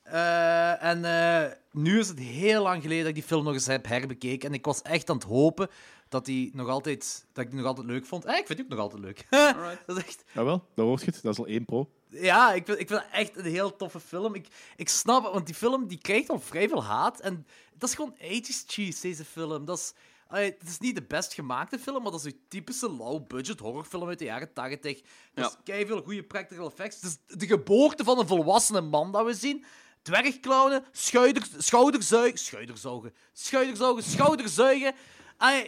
Eh, 0.04 0.84
en 0.84 1.06
eh, 1.06 1.52
nu 1.72 2.00
is 2.00 2.08
het 2.08 2.20
heel 2.20 2.62
lang 2.64 2.82
geleden 2.82 3.02
dat 3.02 3.10
ik 3.10 3.16
die 3.16 3.24
film 3.24 3.44
nog 3.44 3.54
eens 3.54 3.68
heb 3.68 3.88
herbekeken. 3.88 4.50
En 4.50 4.56
ik 4.56 4.66
was 4.66 4.82
echt 4.82 5.10
aan 5.10 5.16
het 5.16 5.26
hopen 5.26 5.70
dat, 6.10 6.26
die 6.26 6.52
nog 6.54 6.68
altijd, 6.68 7.26
dat 7.34 7.44
ik 7.44 7.50
die 7.50 7.60
nog 7.60 7.68
altijd 7.68 7.88
leuk 7.88 8.06
vond. 8.06 8.26
Eh, 8.26 8.38
ik 8.38 8.46
vind 8.46 8.58
die 8.58 8.68
ook 8.68 8.72
nog 8.72 8.80
altijd 8.80 9.02
leuk. 9.02 9.26
Dat 9.86 9.98
is 9.98 10.04
echt... 10.04 10.24
Jawel, 10.32 10.66
daar 10.76 10.86
hoort 10.86 11.00
je 11.00 11.06
het. 11.06 11.20
Dat 11.24 11.34
is 11.34 11.40
al 11.40 11.46
één 11.46 11.66
pro. 11.66 11.90
Ja, 12.10 12.54
ik 12.54 12.66
vind, 12.66 12.80
ik 12.80 12.88
vind 12.88 13.00
het 13.00 13.10
echt 13.12 13.38
een 13.38 13.52
heel 13.52 13.76
toffe 13.76 14.00
film. 14.00 14.36
Ik, 14.36 14.48
ik 14.76 14.90
snap 14.90 15.24
het, 15.24 15.34
want 15.34 15.46
die 15.46 15.56
film 15.56 15.88
die 15.88 15.98
krijgt 15.98 16.30
al 16.30 16.40
vrij 16.40 16.68
veel 16.68 16.84
haat. 16.84 17.20
En 17.20 17.48
dat 17.78 17.90
is 17.90 17.96
gewoon 17.96 18.16
80s 18.18 18.66
cheese, 18.68 19.02
deze 19.02 19.26
film. 19.26 19.66
Dat 19.66 19.78
is, 19.78 19.94
allee, 20.28 20.56
het 20.60 20.70
is 20.70 20.80
niet 20.80 20.96
de 20.96 21.04
best 21.04 21.34
gemaakte 21.34 21.80
film, 21.80 22.02
maar 22.04 22.12
dat 22.12 22.26
is 22.26 22.32
een 22.34 22.40
typische 22.48 22.90
low-budget 22.90 23.60
horrorfilm 23.60 24.08
uit 24.08 24.20
de 24.20 24.26
jaren 24.26 24.54
80. 24.54 25.00
Er 25.34 25.44
is 25.44 25.56
Ja. 25.64 25.86
veel 25.86 26.02
goede 26.02 26.24
practical 26.24 26.68
effects. 26.70 26.96
Het 27.02 27.06
is 27.28 27.38
de 27.38 27.48
geboorte 27.48 28.04
van 28.04 28.20
een 28.20 28.28
volwassene 28.28 28.82
man 28.82 29.12
dat 29.12 29.26
we 29.26 29.34
zien. 29.34 29.66
Dwergklauwen, 30.02 30.84
schouder, 30.92 31.48
schouderzuigen, 31.58 32.38
schouderzogen, 32.40 33.14
schouderzogen, 33.34 34.04
schouderzuigen. 34.04 34.94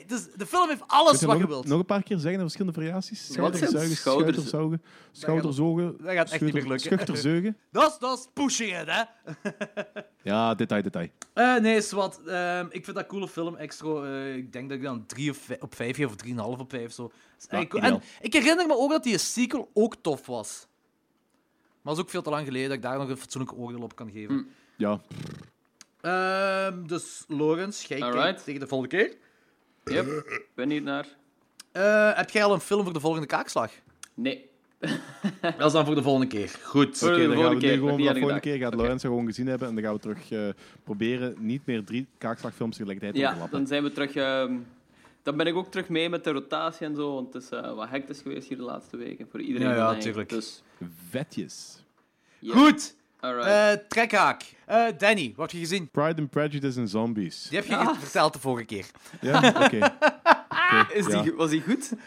Dus 0.08 0.28
de 0.36 0.46
film 0.46 0.70
heeft 0.70 0.84
alles 0.88 1.20
je 1.20 1.26
wat 1.26 1.36
je 1.36 1.42
nog, 1.42 1.50
wilt. 1.52 1.66
nog 1.68 1.80
een 1.80 1.86
paar 1.86 2.04
keer 2.04 2.18
zeggen, 2.18 2.34
de 2.34 2.40
verschillende 2.42 2.74
variaties? 2.80 3.34
Schouderzuigen, 3.34 3.96
schouders- 3.96 4.00
schouderzaugen, 4.36 4.82
schouderzogen, 5.12 5.98
dat 6.04 6.14
gaat 6.14 6.32
echt 6.32 6.42
niet 6.42 6.54
meer 6.54 6.62
schuchter- 6.62 6.70
lukken. 6.70 6.80
schuchterzeugen. 6.80 7.58
Dat 7.72 7.92
is, 7.92 7.98
dat 8.00 8.20
is 8.20 8.28
pushing 8.34 8.80
it, 8.82 8.86
hè. 8.90 9.04
Ja, 10.32 10.56
detail, 10.56 10.82
detail. 10.82 11.08
Eh, 11.34 11.56
nee, 11.56 11.82
Swat. 11.82 12.22
Ehm 12.28 12.66
ik 12.66 12.84
vind 12.84 12.86
dat 12.86 12.98
een 12.98 13.06
coole 13.06 13.28
film. 13.28 13.56
Extra, 13.56 14.04
eh, 14.04 14.36
ik 14.36 14.54
denk 14.54 14.70
dat 14.70 14.78
ik 14.78 14.84
dan 14.84 15.06
3 15.06 15.30
op 15.32 15.38
5 15.38 15.62
op 15.62 15.76
5 15.76 15.96
geef, 15.96 16.06
of 16.08 16.16
3,5 16.16 16.60
op 16.60 16.70
5. 16.70 16.92
Zo. 16.92 17.12
Ja, 17.50 17.66
cool. 17.68 17.84
en 17.84 18.02
ik 18.22 18.34
herinner 18.34 18.68
me 18.68 18.78
ook 18.78 18.90
dat 18.90 19.04
die 19.04 19.18
sequel 19.18 19.70
ook 19.74 19.96
tof 20.02 20.26
was. 20.26 20.68
Maar 21.82 21.94
dat 21.94 21.96
is 21.96 22.02
ook 22.02 22.10
veel 22.10 22.22
te 22.22 22.30
lang 22.30 22.46
geleden 22.46 22.68
dat 22.68 22.78
ik 22.78 22.84
daar 22.84 22.98
nog 22.98 23.10
een 23.10 23.18
fatsoenlijk 23.18 23.58
oordeel 23.58 23.82
op 23.82 23.96
kan 23.96 24.12
geven. 24.12 24.36
Mm. 24.36 24.48
Ja, 24.78 25.02
Ehm, 26.02 26.86
dus, 26.88 27.24
Lorenz, 27.28 27.86
jij 27.86 28.00
kijkt 28.00 28.44
tegen 28.44 28.60
de 28.60 28.68
volgende 28.68 28.96
keer. 28.98 29.16
Yep, 29.92 30.26
benieuwd 30.56 30.84
naar. 30.84 31.06
Eh, 31.72 32.12
heb 32.18 32.30
jij 32.30 32.44
al 32.44 32.54
een 32.54 32.60
film 32.60 32.84
voor 32.84 32.94
de 32.94 33.00
volgende 33.00 33.28
kaakslag? 33.28 33.72
Nee. 34.14 34.50
Dat 35.42 35.66
is 35.66 35.72
dan 35.72 35.86
voor 35.86 35.96
de 35.96 36.02
volgende 36.02 36.28
keer. 36.28 36.60
Goed. 36.64 37.04
Oké, 37.04 37.16
de 37.16 37.18
dan 37.22 37.28
gaan 37.28 37.36
volgende 37.36 37.56
we 37.56 37.60
keer. 37.62 37.70
nu 37.72 37.76
gewoon 37.78 37.98
voor 38.00 38.08
de 38.14 38.20
volgende 38.20 38.40
keer 38.42 38.52
gaat 38.54 38.62
gedacht. 38.64 38.82
Lorenz 38.82 39.02
dat 39.02 39.12
gewoon 39.12 39.26
gezien 39.26 39.48
hebben 39.48 39.68
en 39.68 39.76
dan 39.76 39.84
gaan 39.84 39.94
we 39.94 40.00
terug 40.00 40.32
eh, 40.32 40.48
proberen 40.84 41.36
niet 41.40 41.66
meer 41.66 41.84
drie 41.84 42.08
kaakslagfilms 42.18 42.76
tegelijkertijd 42.78 43.14
te 43.16 43.20
Ja, 43.20 43.28
overlappen. 43.28 43.58
dan 43.58 43.68
zijn 43.68 43.84
we 43.84 43.92
terug. 43.92 44.16
ehm, 44.16 44.54
dan 45.24 45.38
ben 45.38 45.48
ik 45.48 45.56
ook 45.56 45.72
terug 45.72 45.90
mee 45.90 46.10
met 46.10 46.24
de 46.24 46.32
rotatie 46.32 46.86
en 46.88 46.96
zo, 46.96 47.14
want 47.14 47.34
het 47.34 47.44
is 47.44 47.50
eh, 47.50 47.74
wat 47.76 47.90
hectisch 47.90 48.22
geweest 48.22 48.48
hier 48.48 48.58
de 48.58 48.64
laatste 48.64 48.98
weken 48.98 49.28
voor 49.32 49.42
iedereen. 49.42 49.68
Ja, 49.68 49.74
ja, 49.76 49.84
van 49.86 49.92
mij. 49.94 50.02
tuurlijk. 50.02 50.30
Dus, 50.30 50.64
Vetjes. 51.10 51.84
ja. 52.40 52.54
Goed. 52.54 52.96
Alright. 53.26 53.80
Eh, 53.80 53.86
trekhaak. 53.88 54.44
Eh, 54.66 54.86
Danny, 54.98 55.34
wat 55.36 55.52
heb 55.52 55.60
je 55.62 55.68
gezien? 55.68 55.90
Pride 55.92 56.22
and 56.22 56.30
Prejudice 56.30 56.80
en 56.80 56.88
Zombies. 56.88 57.48
Die 57.50 57.58
heb 57.60 57.68
je 57.68 57.76
ge- 57.76 58.00
verteld 58.00 58.34
de 58.34 58.40
vorige 58.40 58.66
keer. 58.66 58.86
Ja, 59.22 59.38
oké. 59.64 59.78
Oké, 60.82 60.94
is 60.94 61.06
die, 61.06 61.16
ja. 61.16 61.24
go- 61.24 61.36
was 61.36 61.50
die 61.50 61.62
goed? 61.62 61.92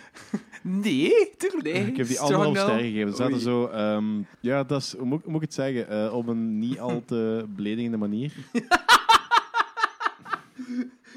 Nee, 0.63 1.31
tuurlijk 1.37 1.63
Nee. 1.63 1.87
Ik 1.87 1.97
heb 1.97 2.07
die 2.07 2.21
anderhalf 2.21 2.55
no? 2.55 2.61
sterren 2.63 2.83
gegeven. 2.85 3.09
Er 3.09 3.15
zaten 3.17 3.33
Oei. 3.33 3.43
zo... 3.43 3.67
ehm, 3.67 4.05
ja, 4.41 4.65
dat 4.65 4.81
is... 4.81 4.95
Hoe 4.97 5.07
moet, 5.07 5.23
hoe 5.23 5.33
moet 5.33 5.43
ik 5.43 5.47
het 5.49 5.57
zeggen? 5.57 5.89
Eh, 5.89 6.15
op 6.15 6.27
een 6.27 6.59
niet 6.59 6.79
al 6.79 7.03
te 7.07 7.45
beledigende 7.49 7.97
manier. 7.97 8.33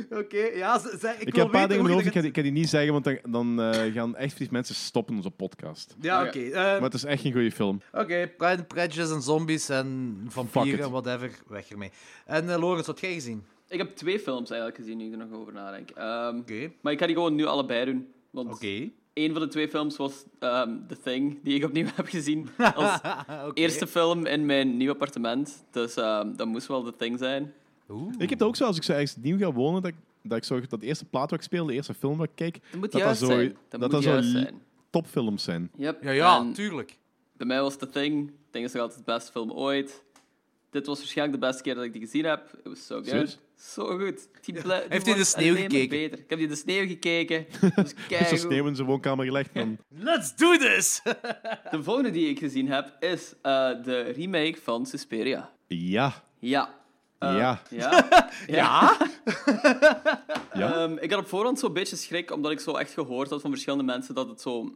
Oké, 0.21 0.37
ja, 0.53 0.79
z- 0.79 0.99
zeg, 0.99 1.15
ik, 1.19 1.27
Ik, 1.27 1.33
wil 1.35 1.43
heb 1.43 1.53
een 1.53 1.59
paar 1.59 1.67
dingen 1.67 1.91
hoofd. 1.91 2.05
Ik 2.05 2.11
kan, 2.11 2.21
die- 2.21 2.29
ik 2.29 2.33
kan 2.35 2.43
die 2.43 2.51
niet 2.51 2.69
zeggen, 2.69 2.91
want 2.93 3.03
dan, 3.03 3.17
dan 3.29 3.61
eh, 3.61 3.93
gaan 3.93 4.15
echt 4.15 4.33
veel 4.33 4.47
mensen 4.51 4.75
stoppen 4.75 5.15
onze 5.15 5.31
podcast. 5.31 5.95
Ja, 5.99 6.19
Oké. 6.19 6.27
oké. 6.27 6.39
eh, 6.47 6.53
Maar 6.53 6.81
het 6.81 6.93
is 6.93 7.03
echt 7.03 7.21
geen 7.21 7.31
goede 7.31 7.51
film. 7.51 7.81
Oké, 7.91 8.31
Pride 8.37 8.57
and 8.57 8.67
Prejudice 8.67 9.13
en 9.13 9.21
zombies 9.21 9.69
en 9.69 10.17
Fuck 10.23 10.31
vampieren 10.31 10.79
it. 10.79 10.85
en 10.85 10.91
whatever. 10.91 11.31
Weg 11.47 11.69
ermee. 11.69 11.91
En 12.25 12.49
eh 12.49 12.59
Lorenz, 12.59 12.87
wat 12.87 12.95
heb 12.95 13.09
jij 13.09 13.13
gezien? 13.13 13.43
Ik 13.69 13.77
heb 13.77 13.95
twee 13.95 14.19
films 14.19 14.49
eigenlijk 14.49 14.79
gezien, 14.81 14.97
nu 14.97 15.05
ik 15.05 15.11
er 15.11 15.17
nog 15.17 15.39
over 15.39 15.53
nadenk. 15.53 15.89
Ehm, 15.89 16.37
Oké. 16.37 16.71
Maar 16.81 16.93
ik 16.93 16.99
ga 16.99 17.05
die 17.05 17.15
gewoon 17.15 17.35
nu 17.35 17.45
allebei 17.45 17.85
doen. 17.85 18.07
Want 18.29 18.51
Oké. 18.53 18.89
een 19.13 19.31
van 19.31 19.41
de 19.41 19.47
twee 19.47 19.67
films 19.69 19.97
was 19.97 20.13
ehm, 20.39 20.69
The 20.87 20.97
Thing, 21.03 21.39
die 21.43 21.55
ik 21.55 21.63
opnieuw 21.63 21.85
heb 21.95 22.07
gezien. 22.07 22.49
Als 22.75 22.99
Oké. 23.47 23.51
eerste 23.61 23.87
film 23.87 24.25
in 24.25 24.45
mijn 24.45 24.77
nieuw 24.77 24.91
appartement. 24.91 25.65
Dus 25.71 25.95
ehm, 25.95 26.35
dat 26.35 26.47
moest 26.47 26.67
wel 26.67 26.83
The 26.83 26.95
Thing 26.95 27.19
zijn. 27.19 27.53
Ik 28.17 28.29
heb 28.29 28.39
dat 28.39 28.47
ook 28.47 28.55
zo, 28.55 28.65
als 28.65 28.77
ik 28.77 28.83
zo 28.83 28.91
ergens 28.91 29.15
nieuw 29.15 29.37
ga 29.37 29.51
wonen, 29.51 29.81
dat 29.81 29.91
ik, 29.91 29.97
dat 30.23 30.37
ik 30.37 30.43
zorg 30.43 30.67
dat 30.67 30.79
de 30.79 30.85
eerste 30.85 31.05
plaat 31.05 31.29
wat 31.29 31.39
ik 31.39 31.45
speel, 31.45 31.65
de 31.65 31.73
eerste 31.73 31.93
film 31.93 32.17
wat 32.17 32.27
ik 32.27 32.35
kijk, 32.35 32.53
Dat 32.71 32.79
moet 32.79 32.91
dat 32.91 33.01
juist 33.01 33.19
dat 33.19 33.29
zo, 33.29 33.35
zijn. 33.35 33.47
Dat, 33.69 33.79
dat 33.79 33.79
moet 33.81 33.91
dat 33.91 34.03
zo 34.03 34.09
juist 34.09 34.33
li- 34.33 34.39
zijn. 34.41 34.61
topfilms 34.89 35.43
zijn. 35.43 35.71
Yep. 35.77 36.03
Ja, 36.03 36.11
ja, 36.11 36.39
En 36.39 36.53
tuurlijk. 36.53 36.97
bij 37.37 37.47
mij 37.47 37.61
was 37.61 37.77
The 37.77 37.89
Thing. 37.89 38.31
Thing 38.51 38.65
is 38.65 38.71
nog 38.73 38.81
altijd 38.81 39.05
de 39.05 39.11
beste 39.11 39.31
film 39.31 39.51
ooit. 39.51 40.03
Dit 40.69 40.85
was 40.85 40.97
waarschijnlijk 40.97 41.39
de 41.41 41.47
beste 41.47 41.63
keer 41.63 41.75
dat 41.75 41.83
ik 41.83 41.91
die 41.93 42.01
gezien 42.01 42.25
heb. 42.25 42.51
Het 42.51 42.61
was 42.63 42.85
zo 42.85 42.95
goed. 42.97 43.07
Serieus? 43.07 43.39
Zo 43.55 43.97
goed. 43.97 44.27
Die 44.41 44.53
die 44.53 44.71
Heeft 44.89 45.05
hij 45.05 45.15
de 45.15 45.23
sneeuw 45.23 45.55
gekeken? 45.55 45.89
Beter. 45.89 46.19
Ik 46.19 46.29
heb 46.29 46.39
die 46.39 46.47
de 46.47 46.55
sneeuw 46.55 46.87
gekeken. 46.87 47.45
Is 47.49 47.61
er 47.75 47.93
keigoed. 48.07 48.39
sneeuw 48.39 48.67
in 48.67 48.75
zijn 48.75 48.87
woonkamer 48.87 49.25
gelegd? 49.25 49.53
Dan... 49.53 49.77
Let's 50.09 50.35
do 50.35 50.57
this! 50.57 51.01
De 51.71 51.83
volgende 51.83 52.11
die 52.11 52.29
ik 52.29 52.39
gezien 52.39 52.67
heb 52.67 52.95
is 52.99 53.33
eh, 53.41 53.83
de 53.83 54.01
remake 54.01 54.57
van 54.61 54.85
Suspiria. 54.85 55.51
Ja. 55.67 56.23
Ja. 56.39 56.79
Eh, 57.21 57.37
Ja. 57.37 57.61
Ja. 57.69 58.07
ja? 58.47 58.97
Ja. 60.53 60.73
Ehm, 60.73 60.97
ik 60.99 61.11
had 61.11 61.19
op 61.19 61.27
voorhand 61.27 61.59
zo'n 61.59 61.73
beetje 61.73 61.95
schrik, 61.95 62.31
omdat 62.31 62.51
ik 62.51 62.59
zo 62.59 62.71
echt 62.75 62.93
gehoord 62.93 63.29
had 63.29 63.41
van 63.41 63.49
verschillende 63.51 63.83
mensen 63.83 64.15
dat 64.15 64.27
het 64.29 64.41
zo 64.41 64.75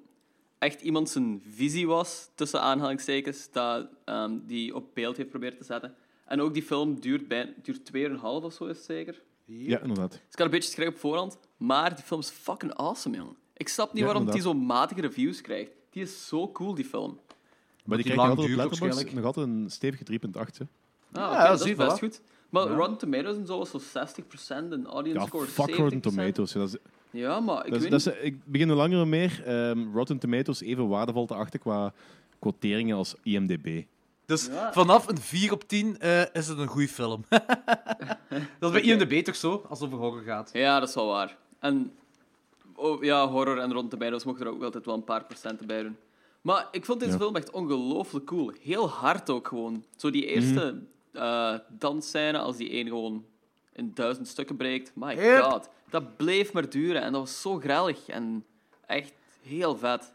echt 0.59 0.81
iemand 0.81 1.09
zijn 1.09 1.41
visie 1.49 1.87
was, 1.87 2.29
tussen 2.35 2.61
aanhalingstekens, 2.61 3.51
dat 3.51 3.87
ehm, 4.05 4.37
die 4.43 4.75
op 4.75 4.85
beeld 4.93 5.17
heeft 5.17 5.29
proberen 5.29 5.57
te 5.57 5.63
zetten. 5.63 5.95
En 6.25 6.41
ook 6.41 6.53
die 6.53 6.63
film 6.63 6.99
duurt, 6.99 7.27
bij, 7.27 7.53
duurt 7.61 7.85
2,5 7.85 8.19
of 8.21 8.53
zo, 8.53 8.65
is 8.65 8.77
het 8.77 8.85
zeker. 8.85 9.21
ja, 9.45 9.79
inderdaad. 9.81 10.11
Dus 10.11 10.19
ik 10.31 10.37
had 10.37 10.45
een 10.45 10.51
beetje 10.51 10.71
schrik 10.71 10.87
op 10.87 10.97
voorhand, 10.97 11.37
maar 11.57 11.95
die 11.95 12.03
film 12.03 12.19
is 12.19 12.29
fucking 12.29 12.73
awesome, 12.73 13.15
jong. 13.17 13.35
Ik 13.53 13.67
snap 13.67 13.93
niet 13.93 13.99
Ja, 14.03 14.05
waarom 14.05 14.31
die 14.31 14.41
zo 14.41 14.53
matige 14.53 15.01
reviews 15.01 15.41
krijgt. 15.41 15.71
Die 15.89 16.03
is 16.03 16.27
zo 16.27 16.51
cool, 16.51 16.73
die 16.75 16.85
film. 16.85 17.19
Maar 17.85 17.97
die 17.97 18.05
die 18.05 18.13
krijgt 18.15 18.35
nog 18.35 18.49
altijd 18.89 19.13
nog 19.13 19.25
altijd 19.25 19.47
een 19.47 19.69
stevige 19.69 20.03
3.8. 20.03 20.57
hè. 20.57 20.65
Ah, 21.21 21.31
Ja, 21.33 21.47
dat 21.47 21.61
zie 21.61 21.71
is 21.71 21.77
best 21.77 21.95
voilà. 21.95 21.99
goed. 21.99 22.21
Maar 22.49 22.67
Rotten 22.67 22.97
Tomatoes 22.97 23.37
en 23.37 23.45
zo 23.45 23.57
was 23.57 23.69
zo 23.69 23.79
60% 23.79 24.71
en 24.71 24.85
audience 24.85 25.19
Ja, 25.19 25.25
score 25.25 25.45
fuck 25.45 25.69
70%. 25.71 25.75
Rotten 25.75 26.01
Tomatoes. 26.01 26.53
Ja, 26.53 26.59
dat 26.59 26.69
is, 26.69 26.75
Ja, 27.11 27.39
maar 27.39 27.65
ik 27.65 27.71
dat 27.71 27.81
is, 27.81 27.89
weet 27.89 28.03
dat 28.03 28.05
niet. 28.05 28.23
is, 28.23 28.29
ik 28.29 28.45
begin 28.45 28.67
hoe 28.67 28.77
langer 28.77 28.97
hoe 28.97 29.05
meer 29.05 29.43
ehm, 29.45 29.93
Rotten 29.93 30.17
Tomatoes 30.19 30.61
even 30.61 30.87
waardevol 30.87 31.25
te 31.25 31.33
achten 31.33 31.59
qua 31.59 31.93
quoteringen 32.39 32.97
als 32.97 33.15
IMDb. 33.23 33.81
Dus 34.25 34.45
Ja. 34.45 34.73
vanaf 34.73 35.07
een 35.07 35.17
4 35.17 35.51
op 35.51 35.67
10 35.67 35.99
eh, 35.99 36.21
is 36.33 36.47
het 36.47 36.57
een 36.57 36.67
goede 36.67 36.87
film. 36.87 37.23
dat 38.59 38.73
is 38.75 38.81
bij 38.81 38.81
IMDb 38.81 39.23
toch 39.23 39.35
zo, 39.35 39.65
als 39.69 39.79
het 39.79 39.87
over 39.87 39.99
horror 40.03 40.21
gaat. 40.23 40.49
Ja, 40.53 40.79
dat 40.79 40.89
is 40.89 40.95
wel 40.95 41.07
waar. 41.07 41.37
En 41.59 41.91
oh, 42.75 43.03
ja, 43.03 43.27
horror 43.27 43.57
en 43.59 43.89
de 43.89 43.97
bijna 43.97 44.19
mogen 44.25 44.45
er 44.45 44.51
ook 44.51 44.63
altijd 44.63 44.85
wel 44.85 44.95
een 44.95 45.03
paar 45.03 45.23
procenten 45.25 45.67
bij 45.67 45.83
doen. 45.83 45.95
Maar 46.41 46.67
ik 46.71 46.85
vond 46.85 46.99
deze 46.99 47.11
Ja. 47.11 47.17
film 47.17 47.35
echt 47.35 47.51
ongelooflijk 47.51 48.25
cool. 48.25 48.51
Heel 48.61 48.89
hard 48.89 49.29
ook 49.29 49.47
gewoon. 49.47 49.83
Zo 49.95 50.09
die 50.09 50.25
eerste 50.25 50.71
Mhm. 50.73 50.83
Eh 51.15 51.53
dansscène, 51.69 52.37
als 52.37 52.57
die 52.57 52.69
één 52.69 52.87
gewoon 52.87 53.25
in 53.73 53.91
duizend 53.93 54.27
stukken 54.27 54.55
breekt. 54.57 54.91
My 54.95 55.13
Yep. 55.15 55.41
god. 55.43 55.69
Dat 55.89 56.17
bleef 56.17 56.53
maar 56.53 56.69
duren 56.69 57.01
en 57.01 57.11
dat 57.11 57.21
was 57.21 57.41
zo 57.41 57.59
grellig 57.59 58.07
en 58.07 58.45
echt 58.85 59.13
heel 59.41 59.77
vet. 59.77 60.13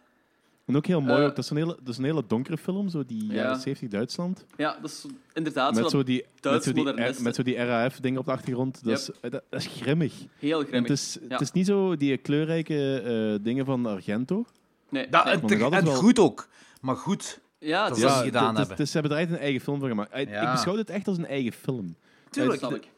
En 0.67 0.77
ook 0.77 0.87
heel 0.87 1.01
mooi, 1.01 1.21
Eh, 1.21 1.27
ook, 1.27 1.35
dat, 1.37 1.45
is 1.45 1.51
een 1.51 1.57
hele, 1.57 1.77
dat 1.79 1.89
is 1.89 1.99
een 1.99 2.05
hele 2.05 2.25
donkere 2.27 2.57
film, 2.59 2.89
zo 2.89 3.05
die 3.07 3.27
Ja. 3.27 3.35
jaren 3.35 3.61
70 3.61 3.89
Duitsland. 3.89 4.45
Ja, 4.57 4.79
dat 4.81 4.91
is 4.91 5.07
inderdaad 5.33 5.75
Met 5.75 5.83
zo, 5.83 5.89
zo, 5.89 6.03
die, 6.03 6.25
met, 6.43 6.63
zo 6.65 6.73
die, 6.73 6.85
modernisten. 6.85 7.25
met 7.25 7.35
zo 7.35 7.43
die 7.43 7.57
RAF-dingen 7.57 8.19
op 8.21 8.25
de 8.25 8.31
achtergrond. 8.33 8.85
Dat, 8.85 8.99
is, 8.99 9.11
dat, 9.21 9.33
dat 9.33 9.43
is 9.51 9.67
grimmig. 9.67 10.15
heel 10.39 10.61
En 10.61 10.67
grimmig. 10.67 10.89
het, 10.91 10.99
is, 10.99 11.19
Ja. 11.23 11.29
het 11.29 11.41
is 11.41 11.53
niet 11.53 11.67
zo 11.67 11.97
die 11.97 12.17
kleurrijke 12.17 13.01
eh, 13.01 13.45
dingen 13.45 13.65
van 13.65 13.87
Argento. 13.87 14.45
Nee, 14.89 15.07
nee. 15.11 15.21
en, 15.23 15.59
wel- 15.85 15.95
goed 15.95 16.19
ook. 16.19 16.49
Maar 16.81 16.97
goed. 16.97 17.41
Ja, 17.61 17.89
dat 17.89 17.97
is 17.97 18.03
Ja, 18.03 18.23
gedaan 18.23 18.45
hebben. 18.57 18.69
het 18.77 18.81
is- 18.81 18.91
ze 18.91 18.99
hebben 18.99 19.19
er 19.19 19.31
een 19.33 19.39
eigen 19.39 19.61
film 19.61 19.81
van 19.81 19.89
gemaakt. 19.89 20.15
Ik- 20.17 20.29
Ja. 20.29 20.47
Ik 20.47 20.53
beschouw 20.53 20.77
dit 20.77 20.91
echt 20.91 21.09
als 21.09 21.19
een 21.19 21.27
eigen 21.27 21.53
film. 21.53 21.97
Tuurlijk. 22.31 22.59
snap 22.59 22.75
ik. 22.75 22.89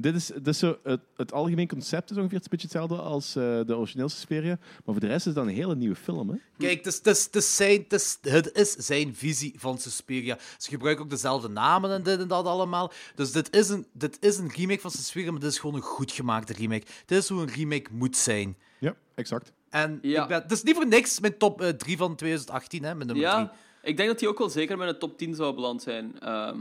Dit 0.00 0.14
is, 0.14 0.26
dit 0.26 0.46
is 0.46 0.58
zo, 0.58 0.78
het, 0.82 1.00
het 1.16 1.32
algemeen 1.32 1.68
concept 1.68 2.10
is 2.10 2.16
ongeveer 2.16 2.36
een 2.38 2.46
beetje 2.50 2.66
hetzelfde 2.66 2.96
als 2.96 3.36
eh, 3.36 3.42
de 3.66 3.76
originele 3.76 4.08
Suspiria. 4.08 4.56
Maar 4.58 4.82
voor 4.84 5.00
de 5.00 5.06
rest 5.06 5.26
is 5.26 5.34
dat 5.34 5.46
een 5.46 5.52
hele 5.54 5.76
nieuwe 5.76 5.94
film. 5.96 6.28
Hè? 6.28 6.34
Kijk, 6.58 6.76
het 6.76 6.86
is, 6.86 6.94
het, 6.96 7.06
is, 7.06 7.24
het, 7.24 7.34
is 7.36 7.56
zijn, 7.56 7.80
het, 7.88 7.92
is, 7.92 8.18
het 8.22 8.56
is 8.56 8.72
zijn 8.72 9.14
visie 9.14 9.54
van 9.56 9.78
Suspiria. 9.78 10.38
Ze 10.58 10.70
gebruiken 10.70 11.04
ook 11.04 11.10
dezelfde 11.10 11.48
namen 11.48 11.90
en 11.90 12.02
dit 12.02 12.18
en 12.20 12.28
dat 12.28 12.44
allemaal. 12.46 12.92
Dus 13.14 13.32
dit 13.32 13.56
is 13.56 13.68
een, 13.68 13.86
dit 13.92 14.16
is 14.20 14.38
een 14.38 14.50
remake 14.56 14.80
van 14.80 14.90
Suspiria, 14.90 15.30
maar 15.30 15.40
dit 15.40 15.50
is 15.50 15.58
gewoon 15.58 15.76
een 15.76 15.82
goed 15.82 16.12
gemaakte 16.12 16.52
remake. 16.52 16.86
Dit 17.06 17.18
is 17.18 17.28
hoe 17.28 17.40
een 17.42 17.50
remake 17.54 17.90
moet 17.92 18.16
zijn. 18.16 18.56
Ja, 18.80 18.94
exact. 19.14 19.52
En 19.70 19.98
Ja. 20.02 20.22
ik 20.22 20.28
ben, 20.28 20.42
het 20.42 20.52
is 20.52 20.62
niet 20.62 20.74
voor 20.74 20.86
niks 20.86 21.20
mijn 21.20 21.36
top 21.38 21.60
3 21.78 21.96
van 21.96 22.16
2018, 22.16 22.82
hè, 22.84 22.94
mijn 22.94 23.06
nummer 23.06 23.30
3. 23.30 23.38
Ja, 23.44 23.52
ik 23.82 23.96
denk 23.96 24.08
dat 24.08 24.18
die 24.18 24.28
ook 24.28 24.38
wel 24.38 24.50
zeker 24.50 24.78
met 24.78 24.88
een 24.88 24.98
top 24.98 25.18
10 25.18 25.34
zou 25.34 25.54
beland 25.54 25.82
zijn. 25.82 26.20
Ehm, 26.20 26.60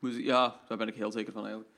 ja, 0.00 0.60
daar 0.68 0.78
ben 0.78 0.88
ik 0.88 0.94
heel 0.94 1.12
zeker 1.12 1.32
van 1.32 1.42
eigenlijk. 1.42 1.74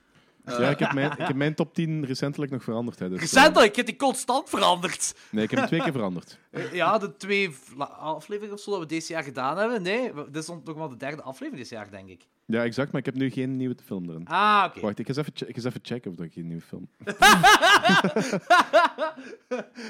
Eh, 0.53 0.59
Ja, 0.59 0.71
ik 0.71 0.79
heb, 0.79 0.93
mijn, 0.93 1.11
ik 1.11 1.19
heb 1.27 1.37
mijn 1.37 1.55
top 1.55 1.75
10 1.75 2.05
recentelijk 2.07 2.53
nog 2.53 2.63
veranderd. 2.63 2.99
Hè, 2.99 3.09
dus, 3.09 3.17
eh, 3.17 3.23
Recentelijk, 3.23 3.71
ik 3.71 3.77
heb 3.77 3.87
die 3.87 3.97
constant 3.97 4.49
veranderd. 4.49 5.15
nee, 5.31 5.45
ik 5.45 5.51
heb 5.51 5.59
hem 5.59 5.69
twee 5.69 5.81
keer 5.83 5.93
veranderd. 5.93 6.39
Eh, 6.51 6.73
Ja, 6.73 6.99
de 6.99 7.17
twee 7.17 7.55
afleveringen 8.01 8.55
of 8.57 8.61
zo 8.63 8.71
dat 8.71 8.81
we 8.81 8.87
dit 8.87 9.09
jaar 9.09 9.23
gedaan 9.23 9.59
hebben. 9.59 9.83
Nee, 9.83 10.13
dit 10.31 10.43
is 10.43 10.49
nog 10.49 10.77
wel 10.77 10.89
de 10.89 10.97
derde 10.97 11.23
aflevering 11.23 11.57
dit 11.63 11.69
jaar, 11.69 11.91
denk 11.91 12.09
ik. 12.09 12.27
Ja, 12.47 12.65
exact, 12.65 12.91
maar 12.93 13.01
ik 13.01 13.07
heb 13.07 13.15
nu 13.15 13.31
geen 13.31 13.57
nieuwe 13.57 13.77
film 13.85 14.11
erin. 14.11 14.27
Ah, 14.27 14.65
oké. 14.67 14.81
Wacht, 14.81 14.99
ik 14.99 15.07
ga 15.07 15.15
eens 15.15 15.29
even, 15.29 15.33
ik 15.35 15.41
ga 15.41 15.47
eens 15.55 15.65
even 15.65 15.81
checken 15.83 16.11
of 16.11 16.17
dat 16.17 16.27
ik 16.27 16.33
geen 16.33 16.47
nieuwe 16.47 16.63
film... 16.63 16.89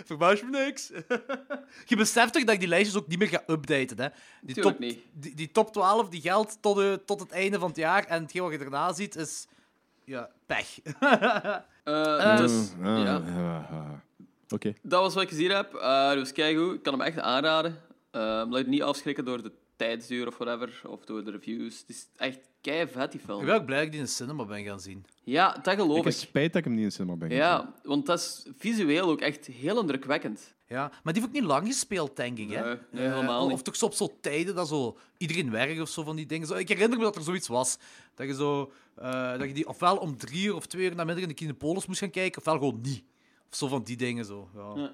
Verbaas 0.04 0.42
me 0.42 0.50
niks. 0.50 0.90
Je 1.90 1.96
beseft 1.96 2.32
toch 2.32 2.44
dat 2.44 2.54
ik 2.54 2.60
die 2.60 2.68
lijstjes 2.68 2.96
ook 2.96 3.06
niet 3.06 3.18
meer 3.18 3.28
ga 3.28 3.42
updaten, 3.46 4.00
hè? 4.00 4.08
Die 4.42 4.54
Tuurlijk 4.54 4.76
top, 4.76 4.86
niet. 4.86 4.98
Die, 5.12 5.34
die 5.34 5.50
top 5.50 5.72
12 5.72 6.08
die 6.08 6.20
geldt 6.20 6.58
tot, 6.60 6.76
de, 6.76 7.00
tot 7.06 7.20
het 7.20 7.30
einde 7.30 7.58
van 7.58 7.68
het 7.68 7.76
jaar. 7.76 8.04
En 8.04 8.22
hetgeen 8.22 8.42
wat 8.42 8.52
je 8.52 8.58
daarna 8.58 8.92
ziet 8.92 9.16
is... 9.16 9.46
Ja, 10.08 10.30
pech. 10.46 10.78
Eh, 11.84 12.36
dus, 12.36 12.72
Ah, 12.82 13.02
ja. 13.04 14.02
Oké. 14.48 14.72
Dat 14.82 15.00
was 15.02 15.14
wat 15.14 15.22
ik 15.22 15.28
gezien 15.28 15.50
heb. 15.50 15.74
Eh 15.74 16.12
dus 16.12 16.32
kijk 16.32 16.56
hoe. 16.56 16.74
Ik 16.74 16.82
kan 16.82 16.92
hem 16.92 17.02
echt 17.02 17.18
aanraden. 17.18 17.78
Eh, 18.10 18.20
laat 18.20 18.58
je 18.58 18.68
niet 18.68 18.82
afschrikken 18.82 19.24
door 19.24 19.42
de 19.42 19.52
tijdsduur 19.76 20.26
of 20.26 20.36
whatever. 20.38 20.80
Of 20.86 21.04
door 21.04 21.24
de 21.24 21.30
reviews. 21.30 21.78
Het 21.80 21.88
is 21.88 22.08
echt 22.16 22.38
kei 22.70 22.86
vet, 22.88 23.12
die 23.12 23.20
Ik 23.20 23.26
ben 23.26 23.54
ook 23.54 23.64
blij 23.66 23.76
dat 23.76 23.84
ik 23.86 23.90
die 23.90 24.00
in 24.00 24.06
de 24.06 24.12
cinema 24.12 24.44
ben 24.44 24.64
gaan 24.64 24.80
zien. 24.80 25.04
Ja, 25.24 25.52
dat 25.62 25.72
Ik 25.72 25.78
geloof 25.80 25.96
heb 25.96 26.06
ik. 26.06 26.12
spijt 26.12 26.52
dat 26.52 26.56
ik 26.56 26.64
hem 26.64 26.74
niet 26.74 26.84
in 26.84 26.92
cinema 26.92 27.16
ben 27.16 27.28
gaan 27.30 27.36
zien. 27.38 27.46
Ja, 27.46 27.72
want 27.82 28.06
dat 28.06 28.18
is 28.18 28.46
visueel 28.58 29.08
ook 29.10 29.20
echt 29.20 29.46
heel 29.46 29.80
indrukwekkend. 29.80 30.54
Ja, 30.66 30.90
maar 31.02 31.12
die 31.12 31.22
heeft 31.22 31.26
ook 31.34 31.40
niet 31.40 31.50
lang 31.50 31.66
gespeeld, 31.66 32.16
denk 32.16 32.38
ik. 32.38 32.50
Hè? 32.50 32.64
Nee, 32.64 32.76
nee, 32.90 33.06
Eh, 33.06 33.12
helemaal 33.14 33.44
of 33.44 33.50
niet. 33.50 33.64
toch 33.64 33.76
zo 33.76 33.84
op 33.84 33.94
zo'n 33.94 34.10
tijden 34.20 34.54
dat 34.54 34.68
zo 34.68 34.98
iedereen 35.16 35.50
werkt 35.50 35.80
of 35.80 35.88
zo 35.88 36.02
van 36.02 36.16
die 36.16 36.26
dingen. 36.26 36.46
Zo, 36.46 36.54
ik 36.54 36.68
herinner 36.68 36.98
me 36.98 37.04
dat 37.04 37.16
er 37.16 37.22
zoiets 37.22 37.48
was. 37.48 37.78
Dat 38.14 38.26
je, 38.26 38.34
zo, 38.34 38.72
eh, 38.94 39.30
dat 39.38 39.48
je 39.48 39.54
die 39.54 39.68
ofwel 39.68 39.96
om 39.96 40.16
drie 40.16 40.44
uur 40.46 40.54
of 40.54 40.66
twee 40.66 40.84
uur 40.84 40.94
namiddag 40.94 41.22
in 41.22 41.28
de 41.28 41.34
Kinepolis 41.34 41.86
moest 41.86 41.98
gaan 42.00 42.10
kijken, 42.10 42.38
ofwel 42.38 42.54
gewoon 42.58 42.80
niet. 42.82 43.02
Of 43.50 43.56
zo 43.56 43.68
van 43.68 43.82
die 43.82 43.96
dingen. 43.96 44.24
Zo. 44.24 44.48
Ja. 44.54 44.72
Ja. 44.82 44.92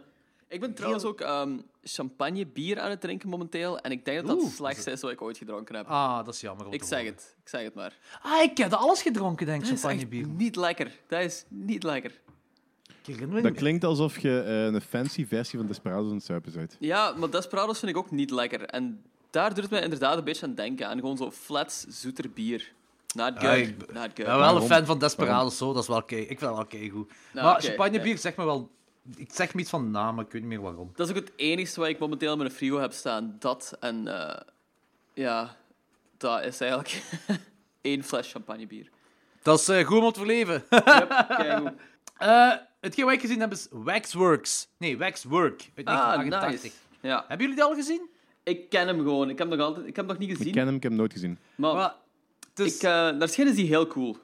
Ik 0.54 0.60
ben 0.60 0.74
trouwens 0.74 1.04
ook 1.04 1.20
ehm, 1.20 1.58
champagne 1.82 2.46
bier 2.46 2.80
aan 2.80 2.90
het 2.90 3.00
drinken 3.00 3.28
momenteel. 3.28 3.78
En 3.78 3.90
ik 3.90 4.04
denk 4.04 4.18
dat 4.18 4.26
dat 4.26 4.36
Oeh. 4.36 4.46
het 4.46 4.54
slechtste 4.54 4.90
is 4.90 5.00
wat 5.00 5.10
ik 5.10 5.22
ooit 5.22 5.38
gedronken 5.38 5.74
heb. 5.74 5.86
Ah, 5.86 6.24
dat 6.24 6.34
is 6.34 6.40
jammer. 6.40 6.66
ik 6.70 6.82
zeg 6.82 7.04
het. 7.04 7.34
Ik 7.42 7.48
zeg 7.48 7.62
het 7.62 7.74
maar. 7.74 7.98
Ah, 8.22 8.42
ik 8.42 8.56
heb 8.56 8.72
alles 8.72 9.02
gedronken, 9.02 9.46
denk 9.46 9.62
ik, 9.62 9.68
Dat 9.68 9.78
is 9.78 9.84
echt 9.84 9.92
champagnebier. 9.92 10.26
niet 10.26 10.56
lekker. 10.56 11.00
Dat 11.08 11.20
is 11.20 11.44
niet 11.48 11.82
lekker. 11.82 12.20
Dat 13.42 13.52
klinkt 13.52 13.84
alsof 13.84 14.18
je 14.18 14.40
eh, 14.40 14.64
een 14.64 14.80
fancy 14.80 15.26
versie 15.26 15.58
van 15.58 15.68
Desperados 15.68 16.08
aan 16.08 16.14
het 16.16 16.24
suipen 16.24 16.52
bent. 16.52 16.76
Ja, 16.78 17.14
maar 17.16 17.30
Desperados 17.30 17.78
vind 17.78 17.90
ik 17.90 17.96
ook 17.96 18.10
niet 18.10 18.30
lekker. 18.30 18.62
En 18.64 19.02
daar 19.30 19.54
doet 19.54 19.62
het 19.62 19.70
mij 19.70 19.82
inderdaad 19.82 20.18
een 20.18 20.24
beetje 20.24 20.46
aan 20.46 20.54
denken. 20.54 20.88
Aan 20.88 20.98
gewoon 20.98 21.16
zo 21.16 21.30
flats, 21.30 21.84
zoeter 21.88 22.30
bier. 22.30 22.72
Not 23.14 23.32
good. 23.32 23.42
Ja, 23.42 23.52
ik 23.52 23.76
Not 23.78 23.96
good. 23.96 24.18
Ik 24.18 24.24
ben 24.24 24.38
wel 24.38 24.56
een 24.56 24.62
fan 24.62 24.86
van 24.86 24.98
Desperados, 24.98 25.56
zo. 25.56 25.72
dat 25.72 25.82
is 25.82 25.88
wel 25.88 26.02
kei. 26.02 26.20
Ik 26.20 26.26
vind 26.26 26.40
dat 26.40 26.54
wel 26.54 26.66
keigoed. 26.66 27.12
Nou, 27.32 27.46
maar 27.46 27.54
oké, 27.56 27.66
champagnebier 27.66 28.18
zegt 28.18 28.36
me 28.36 28.44
wel... 28.44 28.70
Ik 29.16 29.32
zeg 29.32 29.54
me 29.54 29.60
iets 29.60 29.70
van 29.70 29.90
naam, 29.90 30.14
maar 30.14 30.24
ik 30.24 30.32
weet 30.32 30.40
niet 30.42 30.50
meer 30.50 30.60
waarom. 30.60 30.92
Dat 30.94 31.08
is 31.08 31.16
ook 31.16 31.20
het 31.24 31.32
enige 31.36 31.80
wat 31.80 31.88
ik 31.88 31.98
momenteel 31.98 32.32
in 32.32 32.38
mijn 32.38 32.50
frigo 32.50 32.78
heb 32.78 32.92
staan. 32.92 33.36
Dat 33.38 33.76
en... 33.80 34.08
eh, 34.08 34.40
ja, 35.14 35.56
dat 36.16 36.44
is 36.44 36.60
eigenlijk 36.60 37.02
één 37.80 38.02
fles 38.04 38.30
champagnebier. 38.32 38.88
Dat 39.42 39.60
is 39.60 39.68
eh, 39.68 39.86
goed 39.86 40.02
om 40.02 40.12
te 40.12 40.18
verleven. 40.18 40.64
Yep, 40.70 41.24
keigoed. 41.28 41.72
Eh, 42.16 42.52
hetgeen 42.80 43.04
wat 43.04 43.14
ik 43.14 43.20
gezien 43.20 43.40
heb 43.40 43.52
is 43.52 43.66
Waxworks. 43.70 44.68
Nee, 44.76 44.98
Waxwork 44.98 45.70
uit 45.74 45.86
Ah, 45.86 45.94
1988. 45.94 46.62
nice. 46.62 46.76
Ja, 47.00 47.18
Hebben 47.28 47.38
jullie 47.46 47.54
die 47.54 47.64
al 47.64 47.74
gezien? 47.74 48.08
ik 48.42 48.68
ken 48.68 48.86
hem 48.86 48.98
gewoon. 48.98 49.30
Ik 49.30 49.38
heb 49.38 49.48
hem 49.48 49.58
nog, 49.58 49.66
altijd, 49.66 49.86
ik 49.86 49.96
heb 49.96 50.08
hem 50.08 50.14
nog 50.14 50.18
niet 50.18 50.30
Ik 50.30 50.36
gezien. 50.36 50.52
ken 50.52 50.66
hem, 50.66 50.74
ik 50.74 50.82
heb 50.82 50.90
hem 50.90 51.00
nooit 51.00 51.12
gezien. 51.12 51.38
Maar 51.54 51.74
Maar, 51.74 51.94
is- 52.54 52.76
ik, 52.76 52.82
eh 52.82 52.90
naar 52.90 53.28
schijn 53.28 53.48
is 53.48 53.54
die 53.54 53.66
heel 53.66 53.86
cool. 53.86 54.16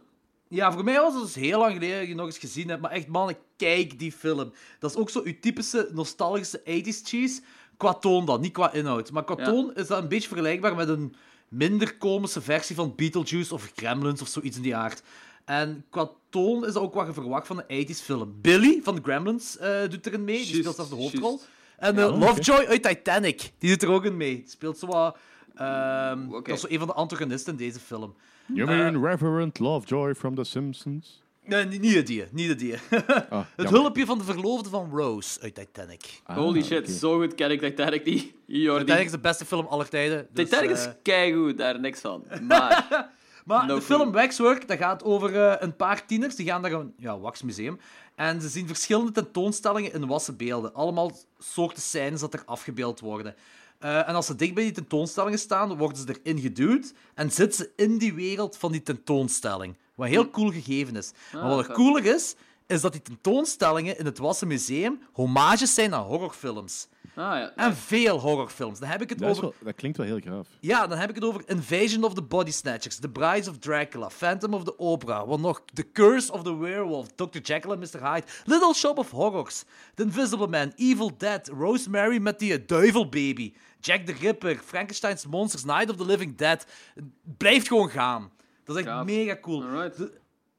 Ja, 0.51 0.73
voor 0.73 0.85
mij 0.85 1.01
was 1.01 1.15
het 1.15 1.23
dus 1.23 1.35
heel 1.35 1.59
lang 1.59 1.73
geleden 1.73 1.93
dat 1.95 2.01
ik 2.01 2.07
die 2.07 2.17
nog 2.17 2.27
eens 2.27 2.39
gezien 2.39 2.69
heb. 2.69 2.81
Maar 2.81 2.91
echt, 2.91 3.07
man, 3.07 3.35
kijk 3.57 3.99
die 3.99 4.13
film. 4.13 4.53
Dat 4.79 4.91
is 4.91 4.97
ook 4.97 5.11
zo 5.11 5.21
uw 5.25 5.35
typische 5.41 5.89
nostalgische 5.93 6.61
80s 6.61 7.03
cheese. 7.05 7.41
Qua 7.77 7.95
toon 7.95 8.25
dan, 8.27 8.41
niet 8.41 8.53
qua 8.53 8.73
inhoud. 8.73 9.11
Maar 9.11 9.25
qua 9.25 9.35
Ja. 9.39 9.45
toon 9.45 9.75
is 9.75 9.87
dat 9.87 10.03
een 10.03 10.09
beetje 10.09 10.29
vergelijkbaar 10.29 10.75
met 10.75 10.89
een 10.89 11.15
minder 11.49 11.97
komische 11.97 12.41
versie 12.41 12.77
van 12.77 12.93
Beetlejuice 12.97 13.55
of 13.55 13.73
Gremlins 13.77 14.23
of 14.23 14.29
zoiets 14.29 14.57
in 14.57 14.63
die 14.63 14.77
aard. 14.77 15.03
En 15.45 15.85
qua 15.91 16.11
toon 16.31 16.67
is 16.67 16.73
dat 16.73 16.83
ook 16.83 16.95
wat 16.95 17.07
je 17.07 17.13
verwacht 17.13 17.47
van 17.47 17.63
een 17.67 17.87
80s 17.87 18.03
film. 18.03 18.35
Billy 18.41 18.81
van 18.83 18.95
de 18.95 19.01
Gremlins 19.03 19.57
eh, 19.59 19.89
doet 19.89 20.07
erin 20.07 20.25
mee. 20.25 20.37
Die 20.47 20.55
speelt 20.57 20.75
zelfs 20.75 20.91
de 20.91 20.97
hoofdrol. 20.97 21.41
En 21.77 21.99
eh, 21.99 22.19
Lovejoy 22.19 22.65
uit 22.65 22.83
Titanic. 22.83 23.51
Die 23.59 23.71
doet 23.71 23.83
er 23.83 23.91
ook 23.91 24.05
in 24.05 24.17
mee. 24.17 24.35
Die 24.35 24.49
speelt 24.51 24.79
zo 24.79 24.87
wat... 24.87 25.17
ehm. 25.55 26.29
Dat 26.31 26.49
is 26.49 26.61
zo 26.61 26.67
een 26.71 26.79
van 26.79 26.87
de 26.87 26.93
antagonisten 26.95 27.53
in 27.53 27.59
deze 27.59 27.79
film. 27.81 28.15
You 28.55 28.67
mean 28.67 29.05
Reverend 29.05 29.59
Lovejoy 29.59 30.15
from 30.15 30.35
The 30.35 30.45
Simpsons? 30.45 31.23
Nee, 31.45 31.65
niet 31.65 31.81
niet 31.81 31.95
de 31.95 32.03
die, 32.03 32.25
niet 32.33 32.59
die. 32.59 32.75
Ah, 33.31 33.45
Het 33.57 33.71
hulpje 33.71 34.07
van 34.07 34.19
de 34.19 34.25
verloofde 34.25 34.69
van 34.69 34.91
Rose 34.93 35.41
uit 35.41 35.55
Titanic. 35.55 36.21
Ah, 36.25 36.37
Holy 36.37 36.63
shit, 36.63 36.91
zo 36.91 37.19
goed 37.19 37.35
ken 37.35 37.51
ik 37.51 37.61
Titanic 37.61 38.05
niet. 38.05 38.33
Jordi. 38.47 38.85
Titanic 38.85 39.05
is 39.05 39.11
de 39.11 39.19
beste 39.19 39.45
film 39.45 39.67
aller 39.67 39.89
tijden. 39.89 40.29
Dus, 40.33 40.45
Titanic 40.49 40.71
is 40.71 40.85
eh, 40.87 40.93
keigoed, 41.03 41.59
daar 41.59 41.81
niks 41.81 42.01
van. 42.01 42.25
Maar, 42.43 42.87
Maar 43.45 43.67
No 43.67 43.75
de 43.79 43.85
clue. 43.85 43.97
film 43.99 44.13
Waxwork, 44.13 44.69
dat 44.69 44.79
gaat 44.79 45.03
over 45.05 45.43
eh, 45.43 45.55
een 45.59 45.77
paar 45.77 46.07
tieners. 46.07 46.35
Die 46.35 46.47
gaan 46.47 46.61
naar 46.61 46.73
een 46.73 46.95
ja, 46.97 47.19
waxmuseum. 47.19 47.79
En 48.15 48.41
ze 48.41 48.49
zien 48.49 48.67
verschillende 48.67 49.13
tentoonstellingen 49.13 49.93
in 49.93 50.07
wassen 50.07 50.37
beelden. 50.37 50.75
Allemaal 50.75 51.13
soorten 51.39 51.83
scènes 51.83 52.21
dat 52.21 52.35
er 52.35 52.43
afgebeeld 52.45 53.01
worden. 53.01 53.35
Eh, 53.81 54.09
en 54.09 54.15
als 54.15 54.27
ze 54.27 54.35
dicht 54.35 54.55
bij 54.55 54.65
die 54.65 54.73
tentoonstellingen 54.73 55.39
staan, 55.39 55.77
worden 55.77 55.99
ze 55.99 56.19
erin 56.23 56.39
geduwd. 56.39 56.93
En 57.15 57.31
zitten 57.31 57.65
ze 57.65 57.83
in 57.85 57.99
die 57.99 58.15
wereld 58.15 58.57
van 58.57 58.73
die 58.73 58.83
tentoonstelling. 58.83 59.77
Wat 59.95 60.07
een 60.07 60.13
heel 60.13 60.31
cool 60.31 60.51
gegeven 60.51 60.97
is. 60.97 61.13
maar 61.33 61.49
wat 61.49 61.69
er 61.69 61.75
cooler 61.75 62.05
is, 62.05 62.35
is 62.67 62.81
dat 62.81 62.93
die 62.93 63.03
tentoonstellingen 63.03 63.99
in 63.99 64.05
het 64.05 64.19
Wassen 64.19 64.49
Museum 64.49 65.01
homages 65.13 65.75
zijn 65.75 65.95
aan 65.95 66.05
horrorfilms. 66.05 66.89
Ah 67.21 67.39
ja. 67.39 67.53
En 67.57 67.77
veel 67.77 68.19
horrorfilms. 68.19 68.79
Dan 68.79 68.89
heb 68.89 69.03
ik 69.03 69.09
het 69.09 69.19
Dat, 69.19 69.29
over... 69.31 69.43
wel- 69.43 69.55
dat 69.63 69.75
klinkt 69.75 69.97
wel 69.99 70.07
heel 70.07 70.21
graaf. 70.21 70.49
Ja, 70.61 70.87
dan 70.87 70.99
heb 70.99 71.09
ik 71.09 71.15
het 71.15 71.25
over 71.25 71.43
Invasion 71.47 72.05
of 72.05 72.15
the 72.15 72.23
Body 72.23 72.51
Snatchers, 72.51 72.97
The 72.99 73.09
Brides 73.09 73.49
of 73.49 73.59
Dracula, 73.59 74.11
Phantom 74.11 74.55
of 74.55 74.65
the 74.65 74.79
Opera, 74.79 75.27
wat 75.27 75.41
nog, 75.41 75.63
The 75.75 75.91
Curse 75.93 76.33
of 76.33 76.43
the 76.43 76.57
Werewolf, 76.59 77.07
Dr. 77.15 77.39
Jekyll 77.43 77.71
and 77.71 77.81
Mr. 77.81 78.13
Hyde, 78.13 78.27
Little 78.45 78.75
Shop 78.75 78.99
of 78.99 79.11
Horrors, 79.11 79.65
The 79.95 80.03
Invisible 80.03 80.47
Man, 80.49 80.73
Evil 80.77 81.11
Dead, 81.17 81.49
Rosemary 81.59 82.19
met 82.19 82.39
die 82.39 82.53
eh, 82.53 82.67
duivelbaby, 82.67 83.53
Jack 83.81 84.07
the 84.07 84.13
Ripper, 84.21 84.57
Frankenstein's 84.65 85.27
Monsters, 85.27 85.65
Night 85.65 85.91
of 85.91 85.97
the 85.97 86.05
Living 86.07 86.37
Dead. 86.37 86.67
Het 86.95 87.05
blijft 87.37 87.69
gewoon 87.69 87.91
gaan. 87.91 88.31
Dat 88.65 88.77
is 88.77 88.83
echt 88.83 88.91
Gaaf. 88.93 89.05
mega 89.05 89.39
cool. 89.41 89.63
Alright. 89.63 89.99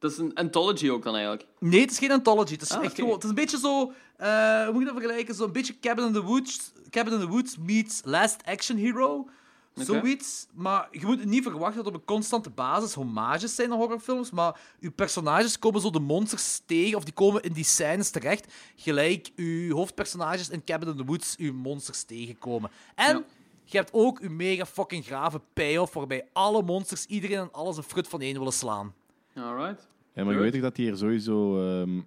Dat 0.02 0.12
is 0.12 0.18
een 0.18 0.34
anthology 0.36 0.90
ook 0.90 1.04
dan 1.04 1.14
eigenlijk. 1.16 1.46
Nee, 1.60 1.82
het 1.82 1.92
is 1.92 1.98
geen 1.98 2.12
anthology. 2.12 2.52
Het 2.52 2.62
is 2.62 2.72
Ah, 2.72 2.84
echt 2.84 2.96
gewoon... 2.96 3.12
Het 3.14 3.24
is 3.24 3.30
een 3.30 3.36
beetje 3.36 3.58
zo... 3.60 3.94
eh, 4.18 4.64
hoe 4.64 4.72
moet 4.72 4.82
ik 4.82 4.88
dat 4.88 4.96
vergelijken? 4.98 5.36
Zo'n 5.36 5.52
beetje 5.52 5.80
Cabin 5.80 6.06
in 6.06 6.14
the 6.14 6.22
Woods, 6.24 6.72
Cabin 6.90 7.14
in 7.14 7.20
the 7.20 7.28
Woods 7.28 7.58
meets 7.58 8.02
Last 8.04 8.42
Action 8.46 8.78
Hero. 8.78 9.28
Zoiets. 9.76 10.48
Maar 10.54 10.88
je 10.92 11.06
moet 11.06 11.26
niet 11.26 11.44
verwachten 11.44 11.84
dat 11.84 11.88
op 11.88 12.00
een 12.00 12.06
constante 12.06 12.50
basis 12.50 12.94
homages 12.94 13.56
zijn 13.56 13.72
aan 13.72 13.78
horrorfilms. 13.78 14.32
Maar 14.32 14.60
uw 14.80 14.92
personages 14.92 15.60
komen 15.60 15.82
zo 15.82 15.90
de 15.90 16.00
monsters 16.00 16.62
tegen, 16.66 16.98
of 16.98 17.04
die 17.04 17.14
komen 17.14 17.42
in 17.44 17.54
die 17.54 17.64
scènes 17.64 18.10
terecht. 18.10 18.54
Gelijk 18.76 19.32
uw 19.36 19.76
hoofdpersonages 19.76 20.50
in 20.50 20.64
Cabin 20.64 20.88
in 20.90 20.98
the 20.98 21.06
Woods 21.06 21.36
uw 21.38 21.54
monsters 21.54 22.04
tegenkomen. 22.04 22.70
En 22.96 23.16
Ja. 23.18 23.24
je 23.64 23.78
hebt 23.78 23.90
ook 23.94 24.20
uw 24.20 24.30
mega 24.30 24.66
fucking 24.66 25.06
grave 25.06 25.42
payoff 25.54 25.94
waarbij 25.94 26.28
alle 26.34 26.64
monsters, 26.64 27.06
iedereen 27.06 27.38
en 27.40 27.52
alles 27.52 27.78
een 27.78 27.84
frut 27.84 28.08
van 28.08 28.22
één 28.22 28.38
willen 28.38 28.54
slaan. 28.54 28.94
Alright. 29.36 29.88
Ja, 30.14 30.24
maar 30.24 30.34
je 30.34 30.40
weet 30.40 30.52
toch 30.52 30.62
dat 30.62 30.78
hier 30.78 30.96
sowieso 30.98 31.68
ehm, 31.82 32.02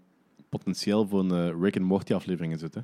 potentieel 0.49 1.07
voor 1.09 1.21
een 1.21 1.31
eh, 1.31 1.61
Rick 1.63 1.77
and 1.77 1.87
Morty 1.87 2.15
aflevering 2.15 2.53
in 2.53 2.59
zit, 2.59 2.75
hè? 2.75 2.81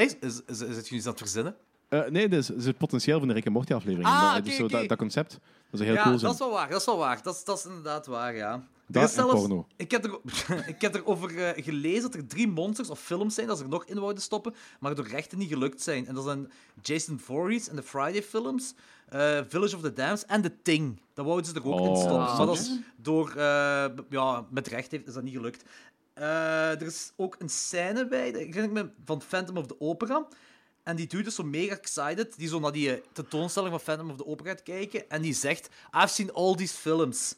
Is, 0.00 0.16
is, 0.20 0.40
is, 0.46 0.60
is 0.60 0.76
het 0.76 0.88
jullie 0.88 1.04
aan 1.04 1.10
het 1.10 1.20
verzinnen? 1.20 1.56
Eh, 1.88 2.06
nee, 2.06 2.28
dus 2.28 2.48
er 2.50 2.60
zit 2.60 2.78
potentieel 2.78 3.18
voor 3.18 3.28
een 3.28 3.34
Rick 3.34 3.46
and 3.46 3.54
Morty 3.54 3.72
aflevering. 3.74 4.08
in. 4.08 4.14
Ah, 4.14 4.22
Dat- 4.22 4.32
oké, 4.38 4.42
dus 4.42 4.56
zo, 4.56 4.64
oké. 4.64 4.72
dat, 4.72 4.88
dat 4.88 4.98
concept, 4.98 5.30
dat 5.30 5.40
zou 5.80 5.84
heel 5.84 5.92
ja, 5.94 6.00
cool 6.02 6.12
dat 6.12 6.20
zijn. 6.20 6.32
is 6.32 6.38
wel 6.38 6.50
waar. 6.50 6.68
Dat 6.70 6.80
is 6.80 6.86
wel 6.86 6.96
waar. 6.98 7.22
Dat 7.22 7.34
is, 7.34 7.44
dat 7.44 7.58
is 7.58 7.64
inderdaad 7.66 8.06
waar, 8.06 8.34
ja. 8.34 8.62
Dat 8.90 9.08
is 9.08 9.14
porno. 9.14 9.66
Ik 9.76 9.90
heb, 9.90 10.04
er, 10.04 10.18
ik 10.74 10.80
heb 10.80 10.94
erover 10.94 11.44
eh, 11.44 11.64
gelezen 11.64 12.02
dat 12.02 12.14
er 12.14 12.26
drie 12.26 12.48
monsters 12.48 12.90
of 12.90 13.00
films 13.00 13.34
zijn 13.34 13.46
dat 13.46 13.58
ze 13.58 13.62
er 13.62 13.68
nog 13.68 13.84
in 13.84 13.98
wouden 13.98 14.22
stoppen, 14.22 14.54
maar 14.80 14.94
door 14.94 15.08
rechten 15.08 15.38
niet 15.38 15.48
gelukt 15.48 15.82
zijn. 15.82 16.06
En 16.06 16.14
dat 16.14 16.24
zijn 16.24 16.50
Jason 16.82 17.18
Voorhees 17.18 17.68
en 17.68 17.76
de 17.76 17.82
Friday 17.82 18.22
films, 18.22 18.74
eh, 19.08 19.40
Village 19.48 19.76
of 19.76 19.82
the 19.82 19.92
Dams 19.92 20.24
en 20.26 20.42
The 20.42 20.62
Thing. 20.62 21.00
Dat 21.14 21.24
wouden 21.24 21.46
ze 21.46 21.54
er 21.54 21.66
ook 21.66 21.80
in 21.80 21.86
Oh, 21.86 21.96
stoppen. 21.96 22.36
Maar 22.36 22.46
dat 22.46 22.58
is 22.58 22.70
door, 22.96 23.28
eh, 23.30 23.84
ja, 24.08 24.46
met 24.50 24.66
recht 24.66 24.90
heeft, 24.90 25.06
is 25.06 25.14
dat 25.14 25.22
niet 25.22 25.34
gelukt. 25.34 25.64
Er 26.14 26.82
is 26.82 27.12
ook 27.16 27.36
een 27.38 27.48
scène 27.48 28.08
bij, 28.08 28.28
ik 28.30 28.70
me 28.70 28.90
van 29.04 29.22
Phantom 29.22 29.56
of 29.56 29.66
the 29.66 29.80
Opera. 29.80 30.26
En 30.82 30.96
die 30.96 31.06
dude 31.06 31.28
is 31.28 31.34
zo 31.34 31.42
mega 31.42 31.74
excited, 31.74 32.36
die 32.36 32.48
zo 32.48 32.60
naar 32.60 32.72
die 32.72 33.02
tentoonstelling 33.12 33.70
van 33.70 33.80
Phantom 33.80 34.10
of 34.10 34.16
the 34.16 34.26
Opera 34.26 34.48
gaat 34.48 34.62
kijken. 34.62 35.10
En 35.10 35.22
die 35.22 35.34
zegt, 35.34 35.68
I've 35.96 36.08
seen 36.08 36.32
all 36.32 36.54
these 36.54 36.74
films. 36.74 37.34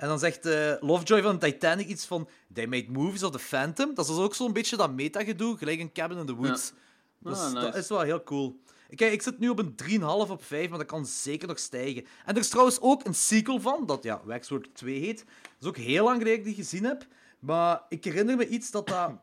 En 0.00 0.08
dan 0.08 0.18
zegt 0.18 0.46
eh, 0.46 0.72
Lovejoy 0.80 1.22
van 1.22 1.38
Titanic 1.38 1.86
iets 1.88 2.06
van, 2.06 2.28
they 2.52 2.66
made 2.66 2.86
movies 2.90 3.22
of 3.22 3.30
the 3.30 3.38
Phantom. 3.38 3.94
Dat 3.94 4.08
is 4.08 4.14
dus 4.14 4.24
ook 4.24 4.34
zo'n 4.34 4.52
beetje 4.52 4.76
dat 4.76 4.92
meta-gedoe, 4.92 5.56
gelijk 5.58 5.80
een 5.80 5.92
Cabin 5.92 6.18
in 6.18 6.26
the 6.26 6.34
Woods. 6.34 6.72
Dus 7.18 7.38
Ah, 7.38 7.52
nice. 7.52 7.60
dat 7.64 7.74
is 7.74 7.88
wel 7.88 8.00
heel 8.00 8.22
cool. 8.22 8.60
Kijk, 8.94 9.12
ik 9.12 9.22
zit 9.22 9.38
nu 9.38 9.48
op 9.48 9.58
een 9.58 9.74
3,5 9.74 10.30
op 10.30 10.44
5, 10.44 10.68
maar 10.68 10.78
dat 10.78 10.86
kan 10.86 11.06
zeker 11.06 11.48
nog 11.48 11.58
stijgen. 11.58 12.02
En 12.24 12.34
er 12.34 12.40
is 12.40 12.48
trouwens 12.48 12.80
ook 12.80 13.04
een 13.06 13.14
sequel 13.14 13.60
van, 13.60 13.86
dat 13.86 14.02
ja, 14.02 14.20
Waxwork 14.24 14.66
2 14.72 14.98
heet. 14.98 15.18
Dat 15.18 15.26
is 15.60 15.66
ook 15.68 15.76
heel 15.76 16.04
lang 16.04 16.18
geleden 16.18 16.38
dat 16.38 16.48
ik 16.48 16.54
die 16.56 16.64
gezien 16.64 16.84
heb. 16.84 17.06
Maar 17.38 17.82
ik 17.88 18.04
herinner 18.04 18.36
me 18.36 18.48
iets 18.48 18.70
dat 18.70 18.86
dat... 18.86 19.10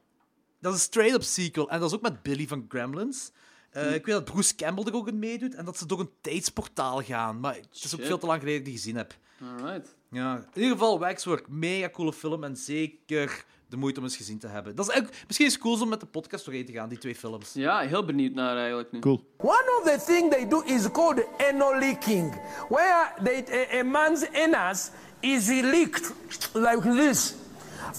Dat 0.62 0.74
is 0.74 0.80
een 0.80 0.86
straight-up 0.86 1.24
sequel. 1.24 1.70
En 1.70 1.80
dat 1.80 1.90
is 1.90 1.96
ook 1.96 2.02
met 2.02 2.22
Billy 2.24 2.48
van 2.48 2.66
Gremlins. 2.70 3.32
Eh, 3.70 3.94
Ik 3.96 4.06
weet 4.06 4.16
dat 4.16 4.26
Bruce 4.26 4.56
Campbell 4.56 4.86
er 4.86 4.94
ook 4.94 5.08
in 5.08 5.20
meedoet. 5.20 5.56
En 5.56 5.66
dat 5.66 5.78
ze 5.78 5.86
door 5.86 6.00
een 6.00 6.10
tijdsportaal 6.22 7.02
gaan. 7.04 7.40
Maar 7.40 7.56
het 7.56 7.68
is 7.72 7.96
ook 7.96 8.06
veel 8.06 8.18
te 8.18 8.26
lang 8.26 8.40
geleden 8.40 8.60
dat 8.64 8.68
ik 8.68 8.74
die 8.74 8.82
gezien 8.84 8.96
heb. 8.96 9.16
Alright. 9.42 9.96
Ja, 10.12 10.36
in 10.36 10.62
ieder 10.62 10.78
geval, 10.78 11.00
Waxwork, 11.00 11.48
mega 11.48 11.90
coole 11.90 12.14
film. 12.14 12.44
En 12.44 12.56
zeker 12.56 13.46
de 13.70 13.78
moeite 13.78 14.00
om 14.00 14.06
eens 14.06 14.16
gezien 14.16 14.40
te 14.40 14.48
hebben. 14.48 14.76
Dat 14.76 14.88
is 14.88 14.92
eigenlijk, 14.92 15.24
misschien 15.26 15.48
is 15.48 15.54
het 15.54 15.62
cool 15.62 15.82
om 15.82 15.90
met 15.90 16.00
de 16.00 16.06
podcast 16.06 16.46
doorheen 16.46 16.66
te 16.66 16.72
gaan, 16.72 16.90
die 16.90 16.98
twee 16.98 17.16
films. 17.16 17.54
Ja, 17.54 17.80
heel 17.80 18.06
benieuwd 18.06 18.34
naar 18.34 18.58
eigenlijk 18.58 18.92
nu. 18.92 19.00
Cool. 19.00 19.24
One 19.38 19.80
of 19.80 19.92
the 19.92 20.04
things 20.06 20.36
they 20.36 20.48
do 20.48 20.62
is 20.66 20.92
called 20.92 21.26
anal 21.52 21.80
leaking, 21.80 22.42
where 22.70 23.12
they, 23.24 23.46
a, 23.52 23.80
a 23.80 23.84
man's 23.84 24.26
anus 24.34 24.90
is 25.20 25.48
leaked 25.48 26.14
like 26.54 26.82
this 26.82 27.36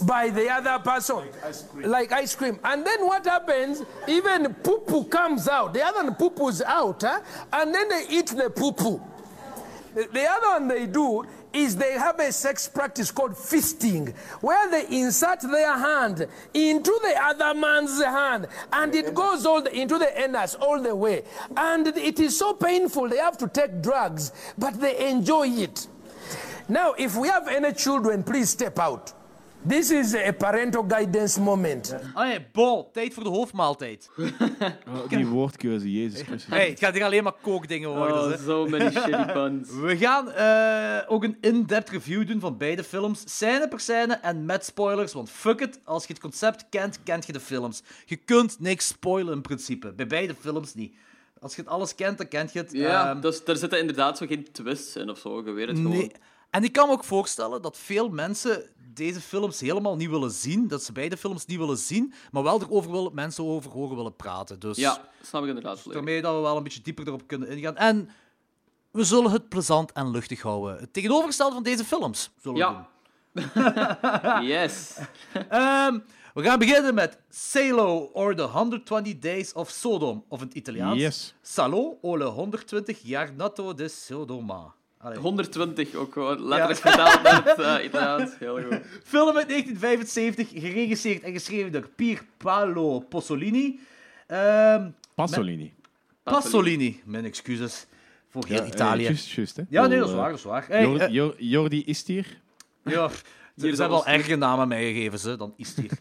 by 0.06 0.30
the 0.30 0.54
other 0.58 0.80
person, 0.80 1.22
like 1.74 2.22
ice 2.22 2.36
cream. 2.36 2.58
And 2.62 2.84
then 2.84 3.00
what 3.06 3.26
happens? 3.26 3.82
Even 4.06 4.54
poo 4.62 4.78
poo 4.78 5.04
comes 5.04 5.48
out. 5.48 5.74
The 5.74 5.82
other 5.84 6.12
poo 6.12 6.30
poo's 6.30 6.62
out, 6.62 7.02
huh? 7.02 7.20
and 7.50 7.74
then 7.74 7.88
they 7.88 8.06
eat 8.08 8.26
the 8.26 8.50
poo 8.50 8.72
poo. 8.72 9.00
The 9.94 10.08
the 10.12 10.26
other 10.26 10.60
one 10.60 10.68
they 10.68 10.86
do 10.86 11.24
is 11.62 11.76
they 11.76 11.92
have 11.92 12.18
a 12.20 12.32
sex 12.32 12.68
practice 12.68 13.10
called 13.10 13.32
fisting, 13.32 14.14
where 14.40 14.70
they 14.70 14.86
insert 15.00 15.40
their 15.40 15.76
hand 15.76 16.26
into 16.54 16.98
the 17.02 17.14
other 17.20 17.58
man's 17.58 18.02
hand, 18.02 18.46
and 18.72 18.94
it 18.94 19.14
goes 19.14 19.44
all 19.46 19.62
the, 19.62 19.74
into 19.76 19.98
the 19.98 20.20
anus 20.20 20.54
all 20.54 20.80
the 20.80 20.94
way. 20.94 21.22
And 21.56 21.86
it 21.88 22.20
is 22.20 22.38
so 22.38 22.54
painful, 22.54 23.08
they 23.08 23.18
have 23.18 23.38
to 23.38 23.48
take 23.48 23.82
drugs, 23.82 24.32
but 24.56 24.80
they 24.80 25.08
enjoy 25.08 25.48
it. 25.48 25.86
Now, 26.68 26.94
if 26.98 27.16
we 27.16 27.28
have 27.28 27.48
any 27.48 27.72
children, 27.72 28.22
please 28.22 28.50
step 28.50 28.78
out. 28.78 29.12
This 29.68 29.90
is 29.90 30.14
a 30.14 30.32
parental 30.32 30.84
guidance 30.88 31.40
moment. 31.40 31.94
Allee, 32.14 32.46
Bo, 32.52 32.90
tijd 32.92 33.14
voor 33.14 33.22
de 33.22 33.28
hoofdmaaltijd. 33.28 34.10
Oh, 34.88 35.08
die 35.08 35.26
woordkeuze, 35.26 35.92
Jezus 35.92 36.20
Christus. 36.22 36.50
Hey, 36.54 36.68
het 36.68 36.78
gaat 36.78 36.94
hier 36.94 37.04
alleen 37.04 37.22
maar 37.22 37.36
kookdingen 37.42 37.88
worden. 37.96 38.32
Oh, 38.32 38.38
so 38.46 38.66
many 38.66 38.90
shitty 38.90 39.32
puns. 39.32 39.70
We 39.70 39.96
gaan 39.96 40.30
eh, 40.30 41.12
ook 41.12 41.24
een 41.24 41.36
in-depth 41.40 41.90
review 41.90 42.26
doen 42.26 42.40
van 42.40 42.56
beide 42.56 42.84
films, 42.84 43.22
scène 43.24 43.68
per 43.68 43.80
scène 43.80 44.14
en 44.14 44.44
met 44.44 44.64
spoilers. 44.64 45.12
Want 45.12 45.30
fuck 45.30 45.60
it, 45.60 45.80
als 45.84 46.06
je 46.06 46.12
het 46.12 46.22
concept 46.22 46.64
kent, 46.70 47.02
kent 47.02 47.26
je 47.26 47.32
de 47.32 47.40
films. 47.40 47.82
Je 48.06 48.16
kunt 48.16 48.60
niks 48.60 48.86
spoilen 48.86 49.34
in 49.34 49.42
principe. 49.42 49.92
Bij 49.92 50.06
beide 50.06 50.34
films 50.40 50.74
niet. 50.74 50.94
Als 51.40 51.54
je 51.56 51.60
het 51.62 51.70
alles 51.70 51.94
kent, 51.94 52.18
dan 52.18 52.28
kent 52.28 52.52
je 52.52 52.58
het. 52.58 52.72
Ja, 52.72 53.14
dus 53.14 53.44
er 53.44 53.56
zitten 53.56 53.78
inderdaad 53.80 54.18
zo 54.18 54.26
geen 54.26 54.48
twists 54.52 54.96
in 54.96 55.10
of 55.10 55.18
zo. 55.18 55.42
Je 55.44 55.50
weet 55.52 55.68
het 55.68 55.76
gewoon. 55.76 55.92
nee. 55.92 56.12
En 56.50 56.64
ik 56.64 56.72
kan 56.72 56.86
me 56.86 56.92
ook 56.92 57.04
voorstellen 57.04 57.62
dat 57.62 57.78
veel 57.78 58.08
mensen 58.08 58.62
deze 58.98 59.20
films 59.20 59.60
helemaal 59.60 59.96
niet 59.96 60.10
willen 60.10 60.30
zien. 60.30 60.68
Dat 60.68 60.82
ze 60.82 60.92
beide 60.92 61.16
films 61.16 61.46
niet 61.46 61.58
willen 61.58 61.76
zien, 61.78 62.12
maar 62.30 62.42
wel 62.42 62.60
erover 62.62 62.90
willen, 62.90 63.14
mensen 63.14 63.44
over 63.44 63.70
horen 63.70 63.96
willen 63.96 64.16
praten. 64.16 64.58
Dus 64.60 64.76
Ja, 64.76 65.08
snap 65.22 65.42
ik 65.42 65.48
inderdaad 65.48 65.80
volledig. 65.80 65.92
daarmee 66.04 66.22
dat 66.22 66.34
we 66.34 66.40
wel 66.40 66.56
een 66.56 66.62
beetje 66.62 66.82
dieper 66.82 67.06
erop 67.06 67.22
kunnen 67.26 67.48
ingaan. 67.48 67.76
En 67.76 68.08
we 68.90 69.04
zullen 69.04 69.30
het 69.30 69.48
plezant 69.48 69.92
en 69.92 70.10
luchtig 70.10 70.42
houden. 70.42 70.78
Het 70.78 70.92
tegenovergestelde 70.92 71.54
van 71.54 71.62
deze 71.62 71.84
films 71.84 72.30
zullen 72.42 72.58
we 72.58 72.64
doen. 72.64 72.76
Ja. 73.52 74.40
yes. 74.62 74.96
Ehm, 75.48 75.98
we 76.34 76.42
gaan 76.42 76.58
beginnen 76.58 76.94
met 76.94 77.18
Salo 77.28 78.10
or 78.12 78.34
the 78.34 78.42
120 78.42 79.18
Days 79.18 79.52
of 79.52 79.70
Sodom. 79.70 80.24
Of 80.28 80.40
in 80.40 80.46
het 80.46 80.56
Italiaans. 80.56 81.00
Yes. 81.00 81.34
Salo 81.42 81.98
o 82.02 82.16
le 82.18 82.24
120 82.24 82.98
Giornato 83.04 83.74
de 83.74 83.88
Sodoma. 83.88 84.74
Allee. 85.00 85.18
120 85.18 85.94
ook 85.94 86.12
gewoon 86.12 86.44
letterlijk 86.48 86.80
vertaald 86.80 87.22
naar 87.22 87.44
het 87.44 87.58
eh, 87.58 87.84
Italiaans. 87.88 88.38
Heel 88.38 88.54
goed. 88.62 88.80
Film 89.04 89.36
uit 89.36 89.48
1975, 89.48 90.48
geregisseerd 90.50 91.22
en 91.22 91.32
geschreven 91.32 91.72
door 91.72 91.88
Pier 91.96 92.20
Paolo 92.36 92.98
Pasolini. 93.00 93.80
Ehm, 94.26 94.90
Pasolini. 95.14 95.74
Pasolini, 96.22 97.02
mijn 97.04 97.24
excuses 97.24 97.86
voor 98.28 98.44
heel 98.46 98.56
Ja, 98.56 98.62
eh, 98.62 98.68
Italië. 98.68 99.02
Juist, 99.02 99.30
juist, 99.30 99.56
hè. 99.56 99.62
ja, 99.68 99.86
nee, 99.86 99.98
dat 99.98 100.08
is 100.08 100.14
waar, 100.14 100.28
dat 100.30 100.38
is 100.38 100.44
waar. 100.44 100.64
Hey, 100.68 100.82
Jordi, 100.82 101.04
eh, 101.04 101.10
Jor- 101.12 101.34
Jordi 101.42 101.84
is 101.84 102.06
hier. 102.06 102.40
ja, 102.84 103.08
ze 103.08 103.14
Hier 103.54 103.68
hebben 103.68 103.88
wel 103.88 104.06
erge 104.06 104.36
namen 104.36 104.68
meegegeven, 104.68 105.18
ze, 105.18 105.36
dan 105.36 105.54
is 105.56 105.76
hier. 105.76 105.90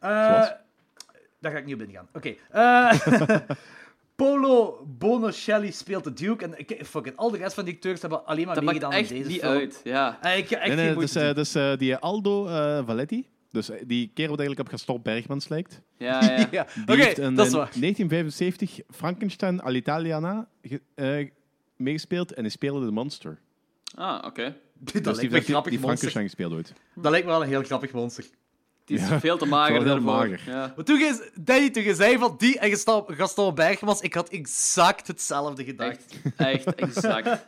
Eh, 0.00 0.26
Zoals? 0.26 0.52
daar 1.40 1.52
ga 1.52 1.58
ik 1.58 1.64
niet 1.64 1.74
op 1.74 1.80
ingaan. 1.82 2.08
Oké. 2.12 2.34
eh, 2.50 2.92
Polo 4.22 4.86
Bonocelli 4.98 5.72
speelt 5.72 6.04
de 6.04 6.12
Duke. 6.12 6.44
En 6.44 6.58
ik- 6.58 6.80
fuck 6.86 7.06
it, 7.06 7.16
al 7.16 7.30
de 7.30 7.36
rest 7.38 7.54
van 7.54 7.64
die 7.64 7.74
acteurs 7.74 8.00
hebben 8.00 8.26
alleen 8.26 8.46
maar 8.46 8.54
Dat 8.54 8.64
maakt 8.64 8.78
meegedaan 8.80 9.00
echt 9.00 9.10
in 9.10 9.16
deze 9.16 9.28
niet 9.30 9.40
film. 9.40 9.52
uit. 9.52 9.80
Ja. 9.84 10.18
Eh, 10.22 10.38
ik 10.38 10.48
ga 10.48 10.56
echt 10.56 10.76
Nee, 10.76 10.86
nee, 10.86 10.94
dus, 10.98 11.14
eh, 11.14 11.24
doen. 11.24 11.34
dus 11.34 11.54
eh, 11.54 11.76
die 11.76 11.96
Aldo 11.96 12.46
eh, 12.46 12.86
Valetti. 12.86 13.26
Dus 13.50 13.70
die 13.86 14.10
kerel 14.14 14.30
wat 14.30 14.38
eigenlijk 14.38 14.68
op 14.68 14.74
Gaston 14.74 15.02
Bergmans 15.02 15.48
lijkt. 15.48 15.80
Ja, 15.98 16.22
ja. 16.22 16.46
Ja, 16.50 16.66
Die 16.74 16.82
oké, 16.84 16.94
heeft 17.04 17.18
in, 17.18 17.34
dat 17.34 17.46
is 17.46 17.52
in 17.52 17.58
waar. 17.58 17.70
1975 17.80 18.78
Frankenstein 18.90 19.60
all'Italiana 19.60 20.48
ge- 20.62 20.80
eh, 20.94 21.28
meegespeeld 21.76 22.32
en 22.32 22.40
hij 22.42 22.50
speelde 22.50 22.86
de 22.86 22.92
monster. 22.92 23.38
Ah, 23.94 24.24
oké. 24.26 24.42
Dat 24.80 24.92
Dus 24.94 25.02
lijkt 25.04 25.20
die 25.20 25.30
me 25.30 25.36
een 25.36 25.40
die, 25.42 25.50
grappig 25.50 25.72
die 25.72 25.80
monster. 25.80 26.10
Frankenstein 26.10 26.24
gespeeld 26.24 26.52
ooit. 26.52 26.72
Dat 27.02 27.10
lijkt 27.10 27.26
me 27.26 27.32
wel 27.32 27.42
een 27.42 27.48
heel 27.48 27.62
grappig 27.62 27.92
monster. 27.92 28.24
Die 28.88 28.98
is 28.98 29.08
Ja, 29.08 29.20
veel 29.20 29.38
te 29.38 29.46
mager 29.46 29.76
is 29.76 29.82
wel 29.82 29.94
daarvoor. 29.94 30.12
mager. 30.28 30.40
Ja. 30.46 30.72
Maar 30.76 30.84
toen 30.84 30.98
je, 30.98 31.30
Danny, 31.40 31.70
toen 31.70 31.82
je 31.82 31.94
zei 31.94 32.18
van 32.18 32.34
die 32.38 32.58
en 32.58 32.70
Gaston, 32.70 33.04
Gaston 33.06 33.54
Bergmans, 33.54 34.00
ik 34.00 34.14
had 34.14 34.28
exact 34.28 35.06
hetzelfde 35.06 35.64
gedacht. 35.64 36.04
Echt, 36.36 36.64
echt 36.66 36.74
exact. 36.74 37.28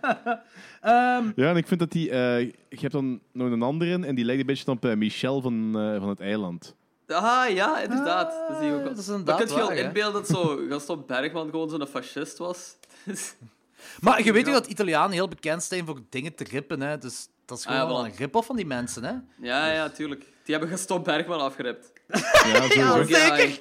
Ehm, 0.80 1.24
Ja, 1.36 1.50
en 1.50 1.56
ik 1.56 1.66
vind 1.66 1.80
dat 1.80 1.90
die... 1.92 2.10
eh, 2.10 2.40
je 2.40 2.54
hebt 2.68 2.92
dan 2.92 3.20
nog 3.32 3.50
een 3.50 3.62
andere 3.62 3.90
in 3.90 4.04
en 4.04 4.14
die 4.14 4.24
lijkt 4.24 4.40
een 4.40 4.46
beetje 4.46 4.70
op 4.70 4.84
eh, 4.84 4.94
Michel 4.96 5.40
van, 5.40 5.72
eh, 5.78 5.98
van 5.98 6.08
het 6.08 6.20
eiland. 6.20 6.74
Ah, 7.06 7.48
ja, 7.54 7.80
inderdaad. 7.80 8.32
dat 8.48 8.56
zie 8.58 8.66
je 8.66 8.72
ook 8.74 8.78
Ah, 8.80 8.86
al. 8.86 8.90
dat 8.94 8.98
is 8.98 9.08
inderdaad 9.08 9.36
kun 9.38 9.46
je 9.48 9.54
wel 9.54 9.66
waar, 9.66 9.76
hè? 9.76 9.82
inbeelden 9.82 10.12
dat 10.12 10.28
zo 10.36 10.60
Gaston 10.68 11.02
Bergman 11.06 11.50
gewoon 11.50 11.68
zo'n 11.70 11.86
fascist 11.86 12.38
was? 12.38 12.76
maar 14.00 14.24
je 14.24 14.32
weet 14.32 14.44
toch 14.44 14.54
dat 14.54 14.66
Italianen 14.66 15.10
heel 15.12 15.28
bekend 15.28 15.62
zijn 15.62 15.86
voor 15.86 16.00
dingen 16.08 16.34
te 16.34 16.44
rippen, 16.44 16.80
hè? 16.80 16.98
Dus 16.98 17.28
dat 17.44 17.58
is 17.58 17.64
gewoon 17.64 17.80
Ah, 17.80 17.88
ja, 17.88 17.92
wel 17.94 18.04
een 18.04 18.12
rip-off 18.16 18.46
van 18.46 18.56
die 18.56 18.66
mensen, 18.66 19.04
hè? 19.04 19.12
ja, 19.46 19.72
ja, 19.72 19.88
tuurlijk. 19.88 20.24
Die 20.50 20.58
hebben 20.58 20.76
Gaston 20.76 21.02
Bergman 21.02 21.40
afgerept. 21.40 21.92
Ja, 22.52 22.68
sowieso. 22.68 23.02
zeker. 23.04 23.60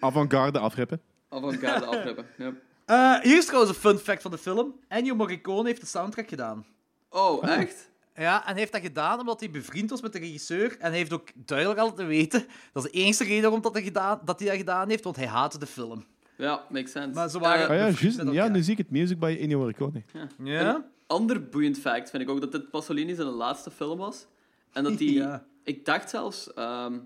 Avant-garde 0.00 0.58
afrippen. 0.58 1.00
Avant-garde 1.28 1.84
afreppen. 1.86 2.26
Ja. 2.38 2.52
Eh, 2.84 3.22
hier 3.22 3.36
is 3.36 3.44
trouwens 3.46 3.74
een 3.74 3.80
fun 3.80 3.98
fact 3.98 4.22
van 4.22 4.30
de 4.30 4.38
film. 4.38 4.74
Ennio 4.88 5.14
Morricone 5.14 5.68
heeft 5.68 5.80
de 5.80 5.86
soundtrack 5.86 6.28
gedaan. 6.28 6.66
Oh, 7.10 7.48
echt? 7.48 7.90
Ja, 8.14 8.40
en 8.40 8.50
hij 8.50 8.58
heeft 8.58 8.72
dat 8.72 8.80
gedaan 8.80 9.20
omdat 9.20 9.40
hij 9.40 9.50
bevriend 9.50 9.90
was 9.90 10.00
met 10.02 10.12
de 10.12 10.18
regisseur. 10.18 10.76
En 10.78 10.88
hij 10.88 10.98
heeft 10.98 11.12
ook 11.12 11.28
duidelijk 11.34 11.80
laten 11.80 12.06
weten, 12.06 12.46
dat 12.72 12.84
is 12.84 12.90
de 12.92 12.98
enige 12.98 13.24
reden 13.24 13.42
waarom 13.42 13.60
dat 13.62 13.72
hij, 13.74 13.82
gedaan, 13.82 14.20
dat 14.24 14.38
hij 14.40 14.48
dat 14.48 14.56
gedaan 14.58 14.88
heeft, 14.88 15.04
want 15.04 15.16
hij 15.16 15.26
haatte 15.26 15.58
de 15.58 15.66
film. 15.66 16.04
Ja, 16.36 16.62
makes 16.70 16.90
sense. 16.92 17.14
Maar 17.18 17.28
ze 17.30 17.38
waren- 17.38 17.64
Eh, 17.64 17.70
Ah 17.70 17.76
ja, 17.76 17.86
bevriend 17.86 18.00
juist. 18.14 18.16
met 18.26 18.34
Ja, 18.34 18.40
elkaar. 18.40 18.56
nu 18.56 18.62
zie 18.62 18.72
ik 18.72 18.78
het. 18.78 18.90
Music 18.90 19.18
by 19.18 19.36
Ennio 19.40 19.58
Morricone. 19.58 20.02
Ja? 20.44 20.84
ander 21.06 21.48
boeiend 21.48 21.78
fact 21.78 22.10
vind 22.10 22.22
ik 22.22 22.28
ook 22.30 22.40
dat 22.40 22.52
dit 22.52 22.70
Pasolini 22.70 23.14
zijn 23.14 23.28
laatste 23.28 23.70
film 23.70 23.98
was. 23.98 24.26
En 24.72 24.84
dat 24.84 24.98
die, 25.02 25.12
Ja. 25.14 25.44
Ik 25.64 25.84
dacht 25.84 26.10
zelfs, 26.10 26.52
ehm, 26.52 26.98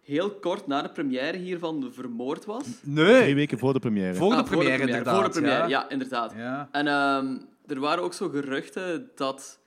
heel 0.00 0.30
kort 0.30 0.66
na 0.66 0.82
de 0.82 0.90
première 0.90 1.36
hiervan 1.36 1.88
vermoord 1.92 2.44
was. 2.44 2.64
Drie 2.80 2.94
Nee. 2.94 3.34
weken 3.34 3.58
voor 3.58 3.72
de 3.72 3.78
première. 3.78 4.14
Voor 4.14 4.30
de 4.30 4.36
Ah, 4.36 4.44
première, 4.44 4.80
inderdaad. 4.82 5.14
Voor 5.14 5.24
de 5.24 5.30
première, 5.30 5.58
ja. 5.58 5.66
ja, 5.68 5.88
inderdaad. 5.88 6.32
Ja. 6.36 6.68
En 6.72 6.86
ehm, 6.86 7.38
er 7.66 7.80
waren 7.80 8.02
ook 8.04 8.12
zo 8.14 8.28
geruchten 8.28 9.10
dat 9.14 9.60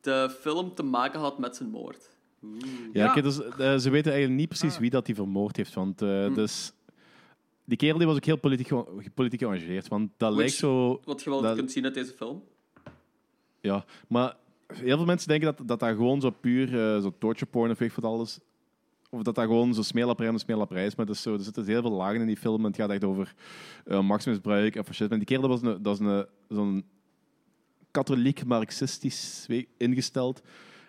de 0.00 0.36
film 0.40 0.74
te 0.74 0.82
maken 0.82 1.20
had 1.20 1.38
met 1.38 1.56
zijn 1.56 1.70
moord. 1.70 2.08
Ja, 2.92 3.14
dus, 3.14 3.40
eh, 3.42 3.76
ze 3.76 3.90
weten 3.90 4.10
eigenlijk 4.12 4.40
niet 4.40 4.48
precies 4.48 4.78
wie 4.78 4.90
dat 4.90 5.06
die 5.06 5.14
vermoord 5.14 5.56
heeft. 5.56 5.74
Want 5.74 6.02
eh, 6.02 6.34
dus, 6.34 6.72
die 7.64 7.76
kerel 7.76 7.98
die 7.98 8.06
was 8.06 8.16
ook 8.16 8.24
heel 8.24 8.36
politiek, 8.38 8.72
politiek 9.14 9.40
geëngageerd. 9.40 9.88
Want 9.88 10.10
dat 10.16 10.32
lijkt 10.34 10.52
zo... 10.52 11.00
Wat 11.04 11.22
je 11.22 11.30
wel 11.30 11.40
dat- 11.42 11.56
kunt 11.56 11.72
zien 11.72 11.84
uit 11.84 11.94
deze 11.94 12.12
film. 12.12 12.42
Ja, 13.60 13.84
maar 14.08 14.36
heel 14.74 14.96
veel 14.96 15.06
mensen 15.06 15.28
denken 15.28 15.46
dat 15.56 15.68
dat, 15.68 15.78
dat 15.80 15.88
gewoon 15.96 16.20
zo 16.20 16.30
puur 16.30 16.68
eh, 16.68 17.00
zo 17.02 17.12
torture 17.18 17.50
porn 17.50 17.70
of 17.70 17.78
weet 17.78 17.94
wat 17.94 18.04
alles... 18.04 18.38
Of 19.12 19.22
dat 19.22 19.34
dat 19.34 19.44
gewoon 19.44 19.74
zo 19.74 19.82
smeerlapperij 19.82 20.28
en 20.30 20.34
is. 20.86 20.94
Maar 20.94 21.06
het 21.06 21.14
is 21.14 21.22
zo, 21.22 21.34
er 21.34 21.40
zitten 21.40 21.64
heel 21.66 21.80
veel 21.80 21.90
lagen 21.90 22.20
in 22.20 22.26
die 22.26 22.36
film. 22.36 22.58
En 22.60 22.66
het 22.66 22.76
gaat 22.76 22.90
echt 22.90 23.04
over 23.04 23.34
eh 23.84 24.00
machtsmisbruik 24.00 24.76
en 24.76 24.84
fascisme. 24.84 25.12
En 25.12 25.18
die 25.18 25.26
kerel 25.26 25.48
dat 25.48 25.60
was 25.60 25.72
een, 25.72 25.82
dat 25.82 26.00
is 26.00 26.06
een, 26.06 26.26
zo'n 26.48 26.84
katholiek 27.90 28.44
marxistisch 28.44 29.46
ingesteld. 29.76 30.42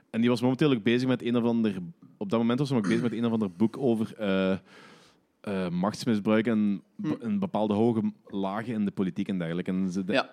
En 0.09 0.21
die 0.21 0.29
was 0.29 0.41
momenteel 0.41 0.71
ook 0.71 0.83
bezig 0.83 1.07
met 1.07 1.21
een 1.23 1.37
of 1.37 1.43
ander... 1.43 1.75
Op 2.17 2.29
dat 2.29 2.39
moment 2.39 2.59
was 2.59 2.69
hij 2.69 2.77
ook 2.77 2.87
bezig 2.87 3.01
met 3.01 3.11
een 3.11 3.25
of 3.25 3.31
ander 3.31 3.51
boek 3.51 3.77
over 3.77 4.13
eh, 4.17 4.57
machtsmisbruik 5.69 6.47
en 6.47 6.81
be- 6.95 7.17
een 7.19 7.39
bepaalde 7.39 7.73
hoge 7.73 8.01
lagen 8.27 8.73
in 8.73 8.85
de 8.85 8.91
politiek 8.91 9.27
en 9.27 9.37
dergelijke. 9.37 9.71
En 9.71 9.91
ze, 9.91 10.03
de- 10.03 10.13
Ja. 10.13 10.29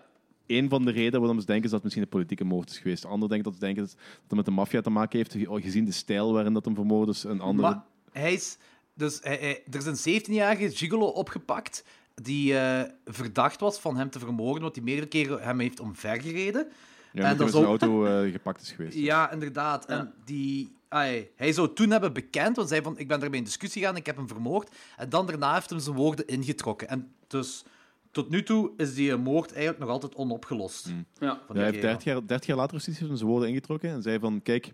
Een 0.49 0.69
van 0.69 0.85
de 0.85 0.91
redenen 0.91 1.21
waarom 1.21 1.41
ze 1.41 1.47
denken 1.47 1.65
is 1.65 1.71
dat 1.71 1.83
het 1.83 1.83
misschien 1.83 2.03
een 2.05 2.09
politieke 2.19 2.45
moord 2.45 2.71
is 2.71 2.79
geweest. 2.79 3.05
Anderen 3.05 3.29
denken 3.29 3.45
dat 3.45 3.55
ze 3.55 3.61
denken 3.67 3.83
dat 3.83 3.95
het 4.29 4.35
met 4.37 4.45
de 4.45 4.51
maffia 4.51 4.81
te 4.81 4.91
maken 4.91 5.19
heeft, 5.19 5.33
ge- 5.33 5.61
gezien 5.63 5.85
de 5.85 5.93
stijl 5.93 6.33
waarin 6.33 6.53
dat 6.53 6.65
hem 6.65 6.75
vermoord 6.75 7.09
is. 7.09 7.25
Een 7.25 7.41
andere... 7.41 7.69
Maar 7.69 7.83
hij 8.13 8.33
is... 8.33 8.57
Dus 8.95 9.19
hij, 9.23 9.37
hij- 9.41 9.63
er 9.71 9.87
is 9.87 10.05
een 10.05 10.21
17-jarige 10.23 10.71
gigolo 10.71 11.07
opgepakt 11.07 11.85
die 12.15 12.59
eh, 12.59 12.83
verdacht 13.05 13.61
was 13.61 13.79
van 13.79 13.97
hem 13.97 14.11
te 14.11 14.19
vermoorden, 14.19 14.63
want 14.63 14.75
hij 14.75 14.85
meerdere 14.85 15.07
keren 15.09 15.43
hem 15.43 15.59
heeft 15.61 15.81
omvergereden. 15.81 16.67
ja, 17.13 17.25
en 17.31 17.37
dat 17.37 17.51
zijn 17.51 17.63
ook- 17.63 17.69
auto 17.69 18.05
eh, 18.07 18.33
gepakt 18.33 18.61
is 18.63 18.71
geweest. 18.73 18.97
Ja, 19.09 19.31
inderdaad. 19.33 19.87
En 19.87 20.13
die, 20.25 20.73
ai, 20.89 21.29
hij 21.37 21.53
zou 21.53 21.73
toen 21.75 21.91
hebben 21.91 22.13
bekend, 22.13 22.57
want 22.57 22.69
zei 22.69 22.83
van, 22.83 22.99
ik 22.99 23.09
ben 23.09 23.23
ermee 23.23 23.39
in 23.39 23.45
discussie 23.45 23.81
gegaan, 23.83 23.97
ik 23.97 24.07
heb 24.07 24.17
hem 24.17 24.29
vermoord. 24.29 24.75
En 24.97 25.09
dan 25.09 25.27
daarna 25.27 25.55
heeft 25.55 25.71
hem 25.71 25.79
zijn 25.79 25.97
woorden 25.97 26.27
ingetrokken. 26.27 26.89
En 26.89 27.13
dus 27.27 27.65
tot 28.11 28.29
nu 28.31 28.42
toe 28.42 28.71
is 28.77 28.94
die 28.94 29.16
moord 29.16 29.51
eigenlijk 29.53 29.79
nog 29.79 29.88
altijd 29.88 30.14
onopgelost. 30.14 30.87
Ja. 30.87 31.40
Van 31.47 31.57
Ja, 31.57 31.62
hij 31.62 31.62
heeft 31.62 31.73
kerel. 31.73 31.88
30 31.90 32.05
jaar, 32.05 32.27
30 32.27 32.47
jaar 32.47 32.57
later 32.57 32.81
precies 32.81 32.99
zijn 32.99 33.18
woorden 33.29 33.49
ingetrokken 33.49 33.90
en 33.90 34.03
zei 34.03 34.18
van, 34.18 34.42
kijk, 34.42 34.64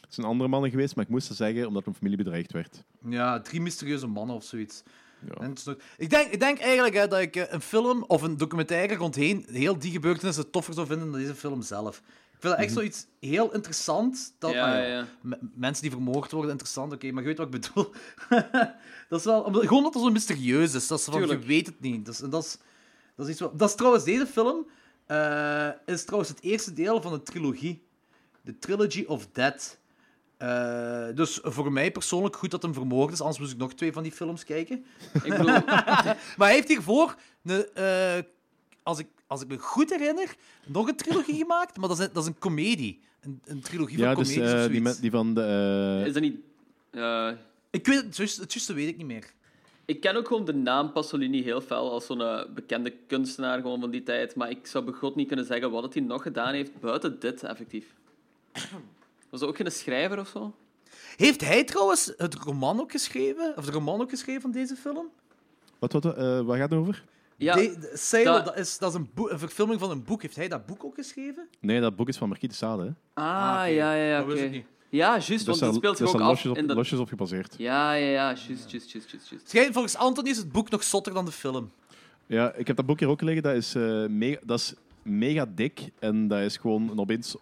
het 0.00 0.14
zijn 0.14 0.26
andere 0.26 0.50
mannen 0.50 0.70
geweest, 0.70 0.96
maar 0.96 1.04
ik 1.04 1.10
moest 1.10 1.26
ze 1.26 1.34
zeggen 1.34 1.66
omdat 1.66 1.84
mijn 1.84 1.96
familie 1.96 2.16
bedreigd 2.16 2.52
werd. 2.52 2.84
Ja, 3.08 3.40
drie 3.40 3.60
mysterieuze 3.60 4.06
mannen 4.06 4.36
of 4.36 4.44
zoiets. 4.44 4.82
Ja. 5.38 5.46
Nog- 5.46 5.76
ik, 5.96 6.10
denk, 6.10 6.30
ik 6.32 6.40
denk 6.40 6.58
eigenlijk 6.58 6.94
hè, 6.94 7.08
dat 7.08 7.20
ik 7.20 7.36
eh, 7.36 7.44
een 7.48 7.60
film 7.60 8.04
of 8.06 8.22
een 8.22 8.36
documentaire 8.36 8.94
rondheen 8.94 9.44
heel 9.50 9.78
die 9.78 9.90
gebeurtenissen 9.92 10.50
toffer 10.50 10.74
zou 10.74 10.86
vinden 10.86 11.10
dan 11.10 11.20
deze 11.20 11.34
film 11.34 11.62
zelf. 11.62 11.96
Ik 12.32 12.48
vind 12.48 12.52
dat 12.56 12.62
echt 12.66 12.72
zoiets 12.72 13.06
heel 13.20 13.52
interessant. 13.54 14.34
Dat, 14.38 14.52
Ja, 14.52 14.80
ah, 14.82 14.88
ja, 14.88 15.06
Mensen 15.54 15.82
die 15.82 15.90
vermoord 15.90 16.32
worden, 16.32 16.50
interessant, 16.50 16.92
oké, 16.92 17.10
maar 17.12 17.22
je 17.22 17.28
weet 17.28 17.38
wat 17.38 17.54
ik 17.54 17.60
bedoel. 17.60 17.92
dat 19.08 19.18
is 19.18 19.24
wel, 19.24 19.40
omdat- 19.42 19.62
gewoon 19.62 19.78
omdat 19.78 19.94
het 19.94 20.02
zo 20.02 20.10
mysterieus 20.10 20.74
is. 20.74 20.86
Dat 20.86 20.98
is 20.98 21.04
van, 21.04 21.26
je 21.26 21.38
weet 21.38 21.66
het 21.66 21.80
niet. 21.80 22.04
Dat 22.04 22.14
is, 22.14 22.20
en 22.20 22.30
dat 22.30 22.44
is, 22.44 22.58
dat 23.22 23.30
is 23.30 23.40
iets 23.40 23.50
wat, 23.50 23.58
dat 23.58 23.68
is 23.68 23.74
trouwens, 23.74 24.04
deze 24.04 24.26
film 24.26 24.66
eh, 25.06 25.68
is 25.86 26.04
trouwens 26.04 26.30
het 26.30 26.42
eerste 26.42 26.72
deel 26.72 27.02
van 27.02 27.12
een 27.12 27.22
trilogie. 27.22 27.82
The 28.44 28.58
Trilogy 28.58 29.04
of 29.06 29.28
Death. 29.32 29.78
Eh, 30.36 31.06
dus 31.14 31.38
voor 31.42 31.72
mij 31.72 31.90
persoonlijk 31.92 32.36
goed 32.36 32.50
dat 32.50 32.62
hem 32.62 32.74
vermoord 32.74 33.12
is, 33.12 33.20
anders 33.20 33.38
moest 33.38 33.52
ik 33.52 33.58
nog 33.58 33.74
twee 33.74 33.92
van 33.92 34.02
die 34.02 34.12
films 34.12 34.44
kijken. 34.44 34.84
Ik 35.12 35.30
bedoel, 35.30 35.46
Maar 35.66 36.34
hij 36.36 36.54
heeft 36.54 36.68
hiervoor, 36.68 37.16
een, 37.44 37.66
eh, 37.74 38.18
als, 38.82 38.98
ik, 38.98 39.06
als 39.26 39.42
ik 39.42 39.48
me 39.48 39.58
goed 39.58 39.90
herinner, 39.90 40.34
nog 40.66 40.88
een 40.88 40.96
trilogie 40.96 41.36
gemaakt, 41.36 41.76
maar 41.76 41.88
dat 41.88 41.98
is 41.98 42.04
een, 42.04 42.10
dat 42.12 42.22
is 42.22 42.28
een 42.28 42.38
comedie. 42.38 43.00
Een, 43.20 43.40
een 43.44 43.60
trilogie 43.60 43.98
van 43.98 44.14
dus 44.14 44.14
comedies 44.34 44.52
of 44.54 44.60
zoiets. 44.60 44.92
die, 44.92 45.00
die 45.00 45.10
van 45.10 45.34
de... 45.34 46.02
is 46.06 46.12
dat 46.12 46.22
niet... 46.22 46.36
eh, 46.90 47.30
Ik 47.70 47.86
weet 47.86 47.96
het, 48.02 48.16
het 48.16 48.52
juiste 48.52 48.72
weet 48.72 48.88
ik 48.88 48.96
niet 48.96 49.06
meer. 49.06 49.32
Ik 49.84 50.00
ken 50.00 50.16
ook 50.16 50.26
gewoon 50.26 50.44
de 50.44 50.54
naam 50.54 50.92
Pasolini 50.92 51.42
heel 51.42 51.60
fel 51.60 51.90
als 51.90 52.06
zo'n 52.06 52.20
eh, 52.20 52.44
bekende 52.54 52.90
kunstenaar 53.06 53.60
gewoon 53.60 53.80
van 53.80 53.90
die 53.90 54.02
tijd. 54.02 54.34
Maar 54.34 54.50
ik 54.50 54.66
zou 54.66 54.84
begot 54.84 55.14
niet 55.16 55.26
kunnen 55.26 55.44
zeggen 55.44 55.70
wat 55.70 55.82
het 55.82 55.94
hij 55.94 56.02
nog 56.02 56.22
gedaan 56.22 56.54
heeft 56.54 56.80
buiten 56.80 57.18
dit, 57.20 57.42
effectief. 57.42 57.94
Was 59.30 59.40
dat 59.40 59.48
ook 59.48 59.56
geen 59.56 59.72
schrijver 59.72 60.18
of 60.18 60.28
zo? 60.28 60.54
Heeft 61.16 61.40
hij 61.40 61.64
trouwens 61.64 62.12
het 62.16 62.34
roman 62.34 62.80
ook 62.80 62.90
geschreven? 62.90 63.54
Of 63.56 63.64
de 63.64 63.72
roman 63.72 64.00
ook 64.00 64.10
geschreven 64.10 64.40
van 64.42 64.50
deze 64.50 64.76
film? 64.76 65.06
wat, 65.78 65.92
wat, 65.92 66.04
eh, 66.04 66.40
waar 66.40 66.58
gaat 66.58 66.70
het 66.70 66.78
over? 66.78 67.04
Ja, 67.36 67.54
De, 67.54 67.88
dat- 68.24 68.44
dat, 68.44 68.58
is, 68.58 68.78
dat 68.78 68.90
is 68.90 68.96
een, 68.98 69.10
boek- 69.14 69.30
een 69.30 69.38
verfilming 69.38 69.80
van 69.80 69.90
een 69.90 70.04
boek. 70.04 70.22
Heeft 70.22 70.36
hij 70.36 70.48
dat 70.48 70.66
boek 70.66 70.84
ook 70.84 70.94
geschreven? 70.94 71.48
Nee, 71.60 71.80
dat 71.80 71.96
boek 71.96 72.08
is 72.08 72.16
van 72.16 72.28
Marquis 72.28 72.48
de 72.48 72.54
Sade. 72.54 72.82
Hè? 72.82 72.90
Ah, 73.22 73.52
oké. 73.54 73.62
ja, 73.64 73.94
ja, 73.94 73.94
ja, 73.94 74.14
Dat 74.16 74.24
oké. 74.24 74.32
wist 74.32 74.44
ik 74.44 74.50
niet. 74.50 74.66
Ja, 74.92 75.10
juist, 75.10 75.28
Dus 75.28 75.44
want 75.44 75.60
dat 75.60 75.74
speelt 75.74 75.96
zich 75.96 76.06
dus 76.06 76.14
ook 76.14 76.20
af 76.20 76.28
losjes 76.28 76.50
op, 76.50 76.56
in 76.56 76.66
dat... 76.66 76.76
losjes 76.76 76.98
op 76.98 77.08
gebaseerd. 77.08 77.54
Ja, 77.58 77.92
ja, 77.92 78.06
ja, 78.06 78.26
juist, 78.26 78.46
juist, 78.70 78.70
juist, 78.90 79.10
juist. 79.10 79.48
Schijn- 79.48 79.72
Volgens 79.72 79.96
Anthony 79.96 80.28
is 80.28 80.36
het 80.36 80.52
boek 80.52 80.70
nog 80.70 80.82
zotter 80.82 81.14
dan 81.14 81.24
de 81.24 81.32
film. 81.32 81.70
Ja, 82.26 82.52
ik 82.54 82.66
heb 82.66 82.76
dat 82.76 82.86
boek 82.86 82.98
hier 83.00 83.08
ook 83.08 83.20
liggen. 83.22 83.42
Dat 83.42 83.54
is, 83.54 83.74
eh, 83.74 84.06
mega, 84.06 84.38
dat 84.44 84.58
is 84.58 84.74
mega 85.02 85.46
dik. 85.54 85.80
En 85.98 86.28
dat 86.28 86.40
is 86.40 86.56
gewoon 86.56 86.90
een, 86.90 86.98
opeens 86.98 87.36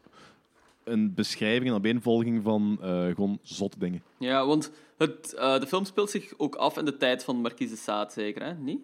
een 0.84 1.14
beschrijving, 1.14 1.68
een 1.70 1.76
opeenvolging 1.76 2.42
van 2.42 2.78
eh, 2.82 3.06
gewoon 3.14 3.38
zotte 3.42 3.78
dingen. 3.78 4.02
Ja, 4.18 4.46
want 4.46 4.70
het, 4.98 5.34
eh, 5.34 5.60
de 5.60 5.66
film 5.66 5.84
speelt 5.84 6.10
zich 6.10 6.32
ook 6.36 6.54
af 6.54 6.78
in 6.78 6.84
de 6.84 6.96
tijd 6.96 7.24
van 7.24 7.36
Marquise 7.36 7.74
de 7.74 7.78
Sade, 7.80 8.12
zeker, 8.12 8.42
hè? 8.44 8.54
Niet? 8.54 8.80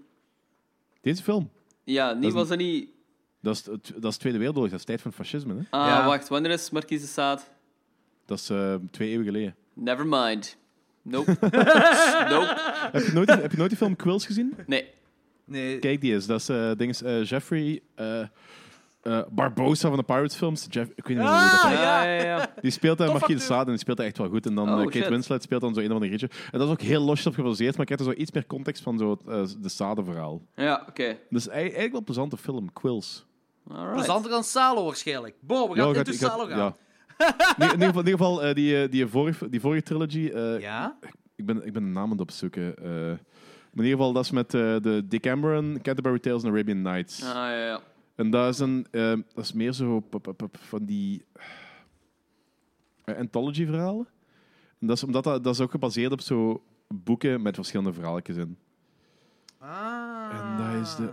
Deze 1.00 1.22
film, 1.22 1.50
Ja, 1.84 2.12
niet, 2.12 2.32
was 2.32 2.48
dat 2.48 2.58
niet... 2.58 2.88
dat 3.40 3.54
is, 3.54 3.64
het- 3.66 3.92
dat 3.96 4.10
is 4.12 4.16
Tweede 4.18 4.38
Wereldoorlog, 4.38 4.70
dat 4.70 4.80
is 4.80 4.86
tijd 4.86 5.00
van 5.00 5.12
fascisme. 5.12 5.54
Hè? 5.54 5.60
Ah, 5.78 5.86
Ja. 5.86 6.06
wacht, 6.06 6.28
wanneer 6.28 6.50
is 6.50 6.70
Marquise 6.70 7.00
de 7.00 7.06
Sade? 7.08 7.42
Dat 8.26 8.38
is 8.38 8.50
eh, 8.50 8.74
twee 8.90 9.08
eeuwen 9.08 9.24
geleden. 9.24 9.54
Never 9.74 10.06
mind. 10.06 10.56
Nope. 11.02 11.36
nope. 12.30 12.54
Heb 12.92 13.02
je, 13.04 13.10
nooit, 13.14 13.28
heb 13.28 13.50
je 13.50 13.56
nooit 13.56 13.68
die 13.70 13.78
film 13.78 13.96
Quills 13.96 14.26
gezien? 14.26 14.54
Nee. 14.66 14.94
Nee, 15.44 15.78
Kijk, 15.78 16.00
die 16.00 16.14
is. 16.14 16.26
Dat 16.26 16.40
is 16.40 16.48
eh, 16.48 16.70
ding 16.76 16.90
is, 16.90 17.02
eh, 17.02 17.24
Jeffrey 17.24 17.80
eh, 17.94 18.20
eh, 18.20 18.28
Barbosa 19.30 19.88
van 19.88 19.96
de 19.98 20.02
Pirates 20.04 20.34
films. 20.36 20.66
Jeff, 20.70 20.90
ik 20.94 21.06
weet 21.06 21.16
niet 21.16 21.26
meer 21.26 21.26
hoe 21.40 21.50
dat 21.50 21.62
Ah. 21.62 21.70
Ja, 21.72 22.02
ja, 22.04 22.24
ja. 22.24 22.52
Die 22.60 22.70
speelt 22.70 22.98
daar 22.98 23.08
Marquis 23.12 23.36
de. 23.38 23.42
Sade 23.44 23.64
en 23.64 23.70
die 23.70 23.78
speelt 23.78 23.96
daar 23.96 24.06
echt 24.06 24.18
wel 24.18 24.28
goed. 24.28 24.46
En 24.46 24.54
dan 24.54 24.68
Oh, 24.70 24.84
Kate 24.84 24.98
shit. 24.98 25.08
Winslet 25.08 25.42
speelt 25.42 25.60
dan 25.60 25.74
zo 25.74 25.80
een 25.80 25.86
of 25.86 25.92
ander 25.92 26.08
ritje. 26.08 26.28
En 26.52 26.58
dat 26.58 26.66
is 26.68 26.72
ook 26.72 26.80
heel 26.80 27.00
losjes 27.02 27.26
op 27.26 27.34
gebaseerd, 27.34 27.76
maar 27.76 27.86
ik 27.90 27.96
krijg 27.96 28.00
er 28.10 28.14
zo 28.16 28.20
iets 28.22 28.32
meer 28.32 28.46
context 28.46 28.82
van 28.82 28.98
zo, 28.98 29.10
het, 29.10 29.20
eh, 29.28 29.62
de 29.62 29.68
Sade-verhaal. 29.68 30.42
Ja, 30.54 30.84
oké. 30.88 31.16
Dus 31.30 31.48
ei- 31.48 31.60
eigenlijk 31.62 31.90
wel 31.90 31.98
een 31.98 32.04
plezante 32.04 32.36
film, 32.36 32.72
Quills. 32.72 33.26
Alright. 33.70 33.94
plezanter 33.94 34.30
dan 34.30 34.44
Salo 34.44 34.84
waarschijnlijk. 34.84 35.34
Bo, 35.40 35.68
we 35.68 35.76
gaan 35.76 35.88
Ja, 35.92 35.94
into 35.94 36.12
Salo 36.12 36.46
gaan. 36.46 36.58
ja. 36.58 36.76
In, 37.18 37.72
ieder 37.72 37.86
geval, 37.86 37.88
in 37.88 37.96
ieder 37.96 38.10
geval 38.18 38.42
eh, 38.44 38.54
die, 38.54 38.82
eh, 38.82 38.90
die, 38.90 39.06
vorige, 39.06 39.48
die 39.48 39.60
vorige 39.60 39.82
trilogy. 39.82 40.30
eh, 40.34 40.60
Ja? 40.60 40.98
ik, 41.36 41.46
ben, 41.46 41.66
ik 41.66 41.72
ben 41.72 41.82
de 41.84 41.90
naam 41.90 42.04
aan 42.04 42.10
het 42.10 42.20
opzoeken. 42.20 42.74
in 43.72 43.82
ieder 43.84 43.90
geval, 43.90 44.12
dat 44.12 44.24
is 44.24 44.30
met 44.30 44.50
de 44.50 45.02
Decameron, 45.08 45.78
Canterbury 45.82 46.18
Tales 46.18 46.42
en 46.42 46.50
Arabian 46.50 46.82
Nights. 46.82 47.22
Ah, 47.22 47.28
ja, 47.34 47.64
ja. 47.66 47.80
En 48.14 48.30
dat 48.30 48.54
is, 48.54 48.58
een, 48.58 48.86
eh, 48.90 49.10
dat 49.34 49.44
is 49.44 49.52
meer 49.52 49.72
zo 49.72 50.08
van 50.52 50.84
die 50.84 51.24
anthology-verhalen. 53.04 54.08
En 54.80 54.86
dat 54.86 54.96
is, 54.96 55.04
omdat 55.04 55.24
dat, 55.24 55.44
dat 55.44 55.54
is 55.54 55.60
ook 55.60 55.70
gebaseerd 55.70 56.12
op 56.12 56.20
zo 56.20 56.62
boeken 56.88 57.42
met 57.42 57.54
verschillende 57.54 57.92
verhaaltjes 57.92 58.36
in. 58.36 58.56
Ah. 59.58 60.28
En 60.32 60.56
dat 60.74 60.82
is 60.86 60.94
de... 60.96 61.12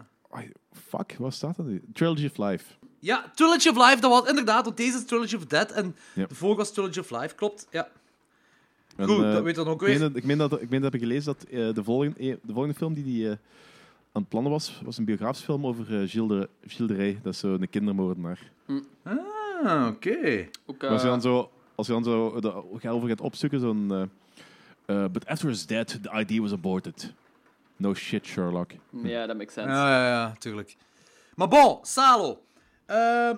fuck, 0.71 1.15
wat 1.19 1.33
staat 1.33 1.57
nu? 1.57 1.83
Trilogy 1.93 2.25
of 2.25 2.37
Life. 2.37 2.73
Ja, 3.03 3.31
Trilogy 3.35 3.69
of 3.69 3.75
Life, 3.77 3.99
dat 4.01 4.11
was 4.11 4.29
inderdaad, 4.29 4.65
want 4.65 4.77
deze 4.77 4.97
is 4.97 5.05
Trilogy 5.05 5.35
of 5.35 5.45
Dead 5.45 5.71
en 5.71 5.95
Ja. 6.13 6.25
de 6.25 6.35
vorige 6.35 6.57
was 6.57 6.71
Trilogy 6.73 6.99
of 6.99 7.09
Life, 7.11 7.35
klopt. 7.35 7.67
Ja. 7.71 7.87
En, 8.95 9.07
Goed, 9.07 9.23
eh, 9.23 9.31
dat 9.33 9.43
weet 9.43 9.55
dan 9.55 9.67
ook 9.67 9.81
ik 9.81 9.87
meen 9.87 9.97
weer. 9.99 10.07
dat- 10.07 10.15
Ik 10.17 10.23
meen 10.23 10.37
dat, 10.37 10.51
ik 10.61 10.69
meen 10.69 10.81
dat 10.81 10.91
heb 10.91 11.01
ik 11.01 11.07
gelezen 11.07 11.25
dat 11.37 11.43
eh, 11.49 11.73
de, 11.73 11.83
volgende, 11.83 12.19
eh, 12.19 12.35
de 12.41 12.53
volgende 12.53 12.77
film 12.77 12.93
die 12.93 13.23
hij 13.25 13.31
aan 14.11 14.21
het 14.21 14.29
plannen 14.29 14.51
was, 14.51 14.81
was 14.85 14.97
een 14.97 15.05
biografische 15.05 15.45
film 15.45 15.65
over 15.65 15.83
eh, 16.01 16.09
Gilles, 16.09 16.27
de, 16.27 16.49
Gilles 16.67 16.91
de 16.91 16.95
Rey. 16.97 17.19
Dat 17.23 17.33
is 17.33 17.39
zo 17.39 17.53
een 17.53 17.69
kindermoordenaar. 17.69 18.39
Ah, 19.63 19.87
oké. 19.87 20.47
Als 20.67 21.01
je 21.01 21.07
eh, 21.07 21.13
dan 21.13 21.21
zo, 21.21 21.51
als 21.75 21.87
je 21.87 21.93
dan 21.93 22.03
zo 22.03 22.39
de, 22.39 22.61
ga 22.77 22.89
over 22.89 23.07
gaat 23.09 23.21
opzoeken, 23.21 23.59
zo'n... 23.59 23.91
eh, 24.85 25.03
eh, 25.03 25.11
but 25.11 25.25
after 25.25 25.47
his 25.47 25.65
death, 25.65 26.03
the 26.03 26.11
idea 26.13 26.41
was 26.41 26.51
aborted. 26.51 27.13
No 27.75 27.93
shit, 27.93 28.25
Sherlock. 28.25 28.71
Ja, 29.03 29.25
dat 29.25 29.37
makes 29.37 29.53
sense. 29.53 29.69
Ja, 29.69 29.89
ja, 29.89 30.07
ja, 30.07 30.35
tuurlijk. 30.39 30.75
Maar 31.35 31.47
bon, 31.47 31.77
Salo. 31.81 32.41
Ehm 32.93 33.35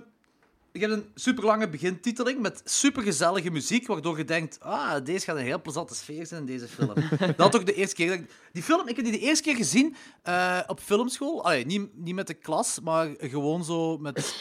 ik 0.72 0.82
heb 0.82 0.90
een 0.92 1.10
super 1.16 1.44
lange 1.46 1.70
begintiteling 1.70 2.40
met 2.42 2.62
supergezellige 2.66 3.50
muziek, 3.52 3.88
waardoor 3.88 4.18
je 4.18 4.24
denkt, 4.26 4.60
ah, 4.60 5.04
deze 5.04 5.26
gaat 5.26 5.36
een 5.36 5.44
heel 5.44 5.62
plezante 5.62 5.96
sfeer 5.96 6.26
zijn 6.26 6.40
in 6.40 6.46
deze 6.46 6.68
film. 6.68 6.94
dat 7.38 7.56
ook 7.56 7.66
de 7.66 7.74
eerste 7.74 7.96
keer. 7.96 8.08
dat 8.10 8.18
ik- 8.20 8.30
Die 8.52 8.64
film, 8.64 8.88
ik 8.88 8.96
heb 8.96 9.06
die 9.06 9.14
de 9.14 9.20
eerste 9.20 9.44
keer 9.44 9.56
gezien 9.56 9.96
eh, 10.24 10.60
op 10.68 10.80
filmschool. 10.80 11.44
Allee, 11.44 11.66
niet, 11.66 11.98
niet 11.98 12.16
met 12.16 12.28
de 12.28 12.34
klas, 12.34 12.80
maar 12.80 13.10
gewoon 13.18 13.64
zo 13.64 13.98
met 13.98 14.36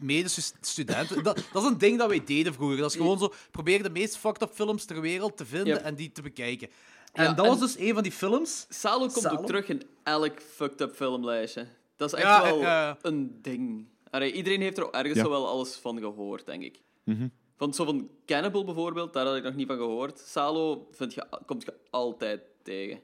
medestudenten. 0.00 1.22
Dat, 1.22 1.44
dat 1.52 1.62
is 1.62 1.68
een 1.68 1.78
ding 1.78 1.98
dat 1.98 2.08
wij 2.08 2.24
deden 2.24 2.52
vroeger. 2.54 2.76
Dat 2.76 2.90
is 2.90 2.96
gewoon 2.96 3.18
zo, 3.18 3.32
probeer 3.50 3.82
de 3.82 3.90
meest 3.90 4.16
fucked 4.16 4.42
up 4.42 4.50
films 4.54 4.84
ter 4.84 5.00
wereld 5.00 5.36
te 5.36 5.46
vinden 5.46 5.74
Yep. 5.74 5.82
en 5.84 5.94
die 5.94 6.12
te 6.12 6.22
bekijken. 6.22 6.68
En 7.12 7.24
Ja, 7.24 7.32
dat 7.32 7.44
en- 7.44 7.50
was 7.50 7.60
dus 7.60 7.78
een 7.78 7.94
van 7.94 8.02
die 8.02 8.12
films. 8.12 8.66
Salo 8.68 8.98
komt 8.98 9.12
Salo? 9.12 9.38
ook 9.38 9.46
terug 9.46 9.68
in 9.68 9.82
elk 10.02 10.40
fucked 10.54 10.80
up 10.80 10.94
filmlijstje. 10.94 11.66
Dat 11.96 12.12
is 12.12 12.18
echt 12.18 12.26
Ja, 12.28 12.42
wel 12.42 12.60
eh, 12.62 12.88
eh. 12.88 12.94
een 13.02 13.38
ding. 13.42 13.86
Allee, 14.10 14.32
iedereen 14.32 14.60
heeft 14.60 14.78
er 14.78 14.86
ook 14.86 14.94
ergens 14.94 15.18
Ja. 15.18 15.28
wel 15.28 15.48
alles 15.48 15.76
van 15.76 15.98
gehoord, 15.98 16.46
denk 16.46 16.62
ik. 16.62 16.80
Mhm. 17.04 17.28
Van 17.56 17.74
zo 17.74 17.84
van 17.84 18.10
Cannibal 18.26 18.64
bijvoorbeeld, 18.64 19.12
daar 19.12 19.26
had 19.26 19.36
ik 19.36 19.42
nog 19.42 19.54
niet 19.54 19.66
van 19.66 19.76
gehoord. 19.76 20.18
Salo 20.18 20.88
vind 20.90 21.14
je, 21.14 21.26
komt 21.46 21.62
je 21.64 21.74
altijd 21.90 22.40
tegen. 22.62 23.00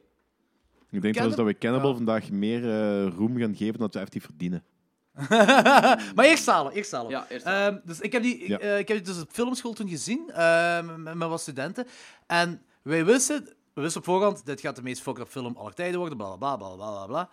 Ik 0.91 1.03
denk 1.03 1.15
trouwens 1.15 1.37
dat 1.37 1.47
we 1.47 1.59
Cannibal 1.59 1.89
Ja. 1.91 1.97
vandaag 1.97 2.31
meer 2.31 2.65
eh, 2.71 3.13
roem 3.17 3.37
gaan 3.39 3.57
geven 3.57 3.73
dan 3.73 3.81
dat 3.83 3.93
we 3.95 3.99
effectief 3.99 4.25
verdienen. 4.25 4.65
Maar 6.15 6.25
eerst 6.25 6.43
Salo, 6.45 6.71
eerst 6.71 6.91
Salo. 6.91 7.09
Ja, 7.11 7.27
eerst 7.29 7.47
Ehm, 7.47 7.79
dus 7.85 8.01
ik 8.01 8.13
heb, 8.13 8.23
die, 8.23 8.49
Ja. 8.49 8.59
eh, 8.59 8.79
ik 8.79 8.89
heb 8.89 8.97
die 8.97 9.07
dus 9.15 9.23
op 9.23 9.31
filmschool 9.33 9.73
toen 9.73 9.89
gezien, 9.89 10.31
ehm, 10.31 11.03
met, 11.03 11.15
met 11.15 11.29
wat 11.29 11.41
studenten. 11.41 11.87
En 12.27 12.63
wij 12.83 13.05
wisten, 13.05 13.49
we 13.75 13.81
wisten 13.81 14.01
op 14.01 14.07
voorhand, 14.07 14.47
dit 14.47 14.61
gaat 14.61 14.77
de 14.77 14.83
meest 14.83 15.03
fucked 15.03 15.23
up 15.23 15.29
film 15.29 15.57
aller 15.57 15.75
tijden 15.75 15.99
worden, 15.99 16.17
bla 16.19 16.37
bla 16.37 16.57
bla 16.57 16.69
bla 16.75 16.91
bla 16.91 17.07
bla. 17.07 17.29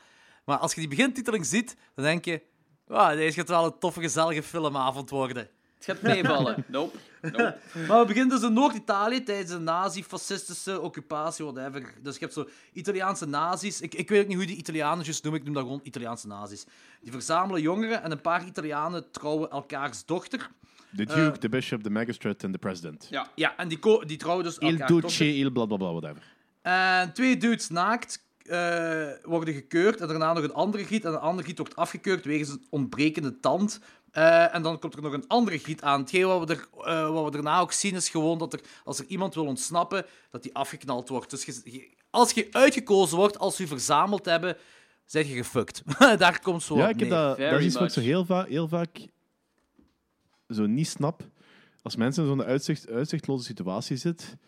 Maar 0.46 0.58
als 0.58 0.74
je 0.74 0.80
die 0.80 0.90
begintiteling 0.90 1.46
ziet, 1.46 1.76
dan 1.96 2.06
denk 2.06 2.26
je, 2.26 2.42
ah, 2.92 3.16
deze 3.16 3.40
gaat 3.40 3.48
wel 3.50 3.66
een 3.66 3.80
toffe, 3.80 4.02
gezellige 4.02 4.44
filmavond 4.44 5.10
worden. 5.10 5.48
Het 5.76 5.86
gaat 5.86 6.02
meevallen. 6.02 6.64
nope. 6.68 6.98
nope. 7.22 7.58
Maar 7.88 8.00
we 8.00 8.06
beginnen 8.06 8.30
dus 8.30 8.48
in 8.48 8.54
Noord-Italië 8.54 9.24
tijdens 9.24 9.52
de 9.52 9.60
nazi-fascistische 9.60 10.82
occupatie, 10.82 11.46
whatever. 11.46 11.94
Dus 12.02 12.14
je 12.14 12.20
hebt 12.20 12.34
zo 12.34 12.48
Italiaanse 12.74 13.26
nazi's. 13.26 13.82
Ik, 13.82 13.96
ik 13.96 14.10
weet 14.10 14.22
ook 14.22 14.28
niet 14.28 14.38
hoe 14.38 14.46
die 14.46 14.56
Italianen 14.56 15.06
juist 15.06 15.24
noemen, 15.24 15.42
ik 15.42 15.46
noem 15.48 15.56
dat 15.56 15.64
gewoon 15.64 15.80
Italiaanse 15.84 16.28
nazi's. 16.28 16.66
Die 17.02 17.12
verzamelen 17.12 17.62
jongeren 17.62 18.04
en 18.04 18.12
een 18.12 18.22
paar 18.22 18.46
Italianen 18.46 19.12
trouwen 19.12 19.50
elkaars 19.50 20.06
dochter. 20.06 20.50
The 20.96 21.06
Duke, 21.06 21.38
the 21.38 21.50
Bishop, 21.50 21.84
the 21.84 21.90
Magistrate 21.90 22.46
en 22.46 22.52
de 22.52 22.58
President. 22.58 23.08
Ja. 23.10 23.28
Ja, 23.36 23.58
en 23.58 23.68
die, 23.68 24.06
die 24.06 24.18
trouwen 24.18 24.44
dus 24.44 24.58
Il 24.58 24.70
elkaar 24.70 24.88
Duce, 24.88 25.02
dochter. 25.02 25.26
il 25.26 25.52
bla 25.52 25.66
bla 25.66 25.78
bla, 25.78 25.92
whatever. 25.92 26.24
En 26.62 27.14
twee 27.14 27.38
dudes 27.38 27.70
naakt 27.70 28.24
eh, 28.48 29.08
worden 29.24 29.54
gekeurd 29.54 30.00
en 30.02 30.08
daarna 30.08 30.34
nog 30.34 30.44
een 30.44 30.54
andere 30.54 30.86
giet. 30.86 31.06
En 31.06 31.12
een 31.14 31.20
andere 31.20 31.48
giet 31.48 31.58
wordt 31.58 31.76
afgekeurd 31.76 32.26
wegens 32.26 32.50
een 32.50 32.66
ontbrekende 32.70 33.40
tand. 33.40 33.80
Eh, 34.12 34.56
en 34.56 34.62
dan 34.62 34.80
komt 34.80 34.96
er 34.96 35.02
nog 35.02 35.14
een 35.14 35.28
andere 35.28 35.60
giet 35.60 35.82
aan. 35.82 36.00
Hetgeen 36.00 36.26
wat 36.28 36.48
we, 36.48 36.54
er, 36.56 36.68
eh, 36.86 37.10
wat 37.14 37.24
we 37.24 37.32
daarna 37.32 37.60
ook 37.60 37.72
zien 37.72 37.96
is 37.96 38.10
gewoon 38.10 38.38
dat 38.38 38.54
er, 38.54 38.60
als 38.84 39.00
er 39.00 39.06
iemand 39.06 39.34
wil 39.36 39.46
ontsnappen, 39.46 40.06
dat 40.30 40.44
die 40.44 40.56
afgeknald 40.56 41.10
wordt. 41.10 41.30
Dus 41.30 41.46
je- 41.46 41.62
je- 41.72 41.90
als 42.10 42.32
je 42.32 42.48
uitgekozen 42.52 43.18
wordt, 43.18 43.40
als 43.40 43.58
we 43.58 43.64
je 43.64 43.70
verzameld 43.70 44.26
hebben, 44.26 44.58
zeg 45.06 45.28
je 45.28 45.34
gefukt. 45.36 45.84
Daar 46.18 46.40
komt 46.42 46.64
zo 46.64 46.78
Ja, 46.78 46.84
op 46.84 46.90
ik 46.94 47.00
heb 47.00 47.10
dat, 47.10 47.38
dat 47.38 47.60
is 47.60 47.66
iets 47.66 47.76
wat 47.76 47.84
ik 47.88 47.90
zo 47.94 48.00
heel, 48.02 48.26
va 48.26 48.44
heel 48.44 48.68
vaak 48.68 49.08
zo 50.50 50.66
niet 50.66 50.88
snap. 50.88 51.24
Als 51.82 51.96
mensen 51.96 52.24
in 52.24 52.30
zo'n 52.30 52.44
uitzicht, 52.44 52.90
uitzichtloze 52.90 53.44
situatie 53.44 53.98
zitten, 53.98 54.40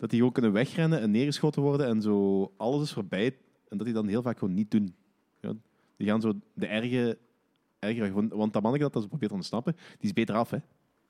dat 0.00 0.10
die 0.10 0.18
gewoon 0.18 0.32
kunnen 0.32 0.52
wegrennen 0.52 1.00
en 1.00 1.10
neergeschoten 1.10 1.62
worden 1.62 1.86
en 1.86 2.02
zo 2.02 2.52
alles 2.56 2.82
is 2.82 2.92
voorbij. 2.92 3.36
En 3.68 3.76
dat 3.76 3.86
die 3.86 3.94
dan 3.94 4.08
heel 4.08 4.22
vaak 4.22 4.38
gewoon 4.38 4.54
niet 4.54 4.70
doen. 4.70 4.94
Ja, 5.40 5.52
die 5.96 6.08
gaan 6.08 6.20
zo 6.20 6.32
de 6.54 6.66
erge... 6.66 7.18
erge 7.78 8.12
want, 8.12 8.32
want 8.32 8.52
dat 8.52 8.62
manneke 8.62 8.84
dat 8.84 8.92
dat 8.92 9.02
ze 9.02 9.08
probeert 9.08 9.30
te 9.30 9.36
ontsnappen, 9.36 9.72
die 9.72 10.08
is 10.08 10.12
beter 10.12 10.34
af, 10.34 10.50
hè. 10.50 10.58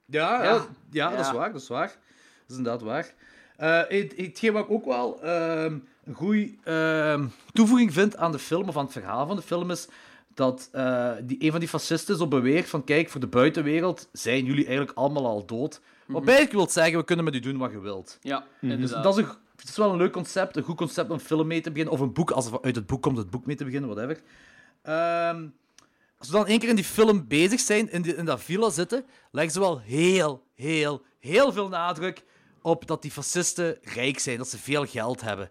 Ja, 0.04 0.42
ja. 0.42 0.54
Ja. 0.54 0.66
ja, 0.90 1.10
dat 1.10 1.26
is 1.26 1.32
waar, 1.32 1.52
dat 1.52 1.60
is 1.60 1.68
waar. 1.68 1.86
Dat 1.86 2.48
is 2.48 2.56
inderdaad 2.56 2.82
waar. 2.82 3.14
Eh, 3.56 3.82
het, 3.88 4.16
hetgeen 4.16 4.52
wat 4.52 4.64
ik 4.64 4.70
ook 4.70 4.84
wel 4.84 5.22
ehm, 5.22 5.78
een 6.04 6.14
goede 6.14 7.28
toevoeging 7.52 7.92
vind 7.92 8.16
aan 8.16 8.32
de 8.32 8.38
film, 8.38 8.68
of 8.68 8.76
aan 8.76 8.84
het 8.84 8.92
verhaal 8.92 9.26
van 9.26 9.36
de 9.36 9.42
film, 9.42 9.70
is 9.70 9.88
dat 10.34 10.68
eh, 10.72 11.12
die, 11.22 11.44
een 11.44 11.50
van 11.50 11.60
die 11.60 11.68
fascisten 11.68 12.16
zo 12.16 12.28
beweert 12.28 12.68
van 12.68 12.84
kijk, 12.84 13.08
voor 13.08 13.20
de 13.20 13.26
buitenwereld 13.26 14.08
zijn 14.12 14.44
jullie 14.44 14.66
eigenlijk 14.66 14.98
allemaal 14.98 15.26
al 15.26 15.46
dood. 15.46 15.80
Wat 16.12 16.22
eigenlijk 16.26 16.52
wil 16.52 16.68
zeggen, 16.68 16.98
we 16.98 17.04
kunnen 17.04 17.24
met 17.24 17.34
u 17.34 17.40
doen 17.40 17.56
wat 17.56 17.70
je 17.70 17.80
wilt. 17.80 18.18
Ja, 18.22 18.46
Dus 18.60 18.70
inderdaad. 18.72 19.02
dat 19.02 19.18
is, 19.18 19.24
een, 19.24 19.30
het 19.56 19.68
is 19.68 19.76
wel 19.76 19.90
een 19.92 19.96
leuk 19.98 20.12
concept, 20.12 20.56
een 20.56 20.62
goed 20.62 20.76
concept 20.76 21.08
om 21.08 21.14
een 21.14 21.20
film 21.20 21.46
mee 21.46 21.60
te 21.60 21.70
beginnen, 21.70 21.94
of 21.94 22.00
een 22.00 22.12
boek, 22.12 22.30
als 22.30 22.46
er 22.46 22.62
uit 22.62 22.76
het 22.76 22.86
boek 22.86 23.02
komt, 23.02 23.16
het 23.16 23.30
boek 23.30 23.46
mee 23.46 23.56
te 23.56 23.64
beginnen, 23.64 23.90
whatever. 23.90 24.22
Ehm, 24.82 25.46
als 26.18 26.28
we 26.28 26.34
dan 26.36 26.46
één 26.46 26.58
keer 26.58 26.68
in 26.68 26.74
die 26.74 26.84
film 26.84 27.26
bezig 27.28 27.60
zijn, 27.60 27.90
in, 27.92 28.02
die, 28.02 28.14
in 28.16 28.24
dat 28.24 28.42
villa 28.42 28.70
zitten, 28.70 29.04
leggen 29.30 29.52
ze 29.52 29.60
wel 29.60 29.78
heel, 29.80 30.42
heel, 30.54 31.02
heel 31.18 31.52
veel 31.52 31.68
nadruk 31.68 32.24
op 32.62 32.86
dat 32.86 33.02
die 33.02 33.10
fascisten 33.10 33.78
rijk 33.82 34.18
zijn, 34.18 34.38
dat 34.38 34.48
ze 34.48 34.58
veel 34.58 34.86
geld 34.86 35.20
hebben. 35.20 35.50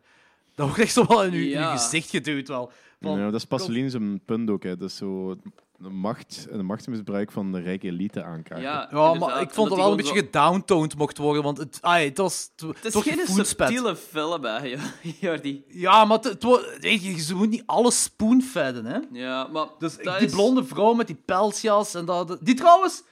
Dat 0.56 0.66
wordt 0.68 0.82
echt 0.82 0.94
zo 0.94 1.06
wel 1.08 1.24
in 1.24 1.34
uw, 1.34 1.40
Ja. 1.40 1.72
uw 1.72 1.78
gezicht 1.78 2.10
geduwd 2.10 2.48
wel. 2.48 2.72
Van, 3.02 3.18
ja, 3.20 3.26
dat 3.26 3.34
is 3.40 3.46
Pasolini 3.46 3.90
zijn 3.90 4.22
punt 4.26 4.50
ook, 4.50 4.64
hè. 4.64 4.78
Dat 4.78 4.90
is 4.90 4.96
zo 4.98 5.36
de 5.82 5.90
macht 5.90 6.48
en 6.52 6.58
de 6.58 6.64
machtsmisbruik 6.64 7.32
van 7.32 7.52
de 7.52 7.60
rijke 7.60 7.88
elite 7.88 8.24
aankaarten. 8.24 8.62
Ja, 8.68 8.88
Ja, 8.92 9.14
maar 9.14 9.42
ik 9.42 9.50
vond 9.52 9.70
het 9.70 9.78
wel 9.80 9.92
een 9.92 9.98
beetje 9.98 10.14
gedowntoned 10.16 10.98
mocht 10.98 11.18
worden, 11.18 11.44
want 11.44 11.58
het, 11.58 11.78
ai, 11.82 12.06
het 12.08 12.18
was... 12.18 12.52
Het, 12.56 12.86
is 12.96 13.02
geen 13.02 13.18
gevoelspet. 13.18 13.68
subtiele 13.68 13.96
film, 13.96 14.44
hè, 14.44 14.76
Jordi. 15.20 15.64
Ja, 15.68 16.06
maar 16.06 16.20
het, 16.20 16.44
je, 16.80 17.20
ze 17.20 17.36
moet 17.36 17.50
niet 17.50 17.64
alles 17.66 18.04
spoonfedden, 18.04 18.86
hè. 18.86 19.00
Ja, 19.12 19.48
maar 19.48 19.68
Dus 19.80 19.98
dat 19.98 20.18
die 20.18 20.28
is- 20.28 20.34
blonde 20.34 20.64
vrouw 20.66 20.94
met 20.94 21.08
die 21.08 21.22
pelsjas 21.26 21.94
en 21.94 22.06
dat... 22.06 22.38
Die 22.42 22.56
trouwens, 22.56 23.04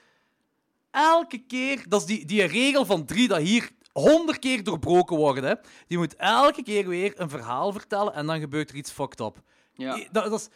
elke 0.90 1.38
keer... 1.38 1.84
Dat 1.88 2.00
is 2.00 2.06
die, 2.06 2.26
die 2.26 2.42
regel 2.44 2.84
van 2.84 3.04
drie 3.04 3.28
dat 3.28 3.38
hier 3.40 3.70
honderd 3.92 4.38
keer 4.38 4.64
doorbroken 4.64 5.16
wordt, 5.16 5.40
hè. 5.40 5.54
Die 5.86 5.98
moet 5.98 6.16
elke 6.16 6.62
keer 6.62 6.88
weer 6.88 7.12
een 7.16 7.28
verhaal 7.30 7.72
vertellen 7.72 8.14
en 8.14 8.26
dan 8.26 8.40
gebeurt 8.40 8.70
er 8.70 8.76
iets 8.76 8.90
fucked 8.90 9.20
up. 9.20 9.36
Ja, 9.74 9.98
Dat, 10.12 10.24
dat 10.30 10.40
is, 10.40 10.48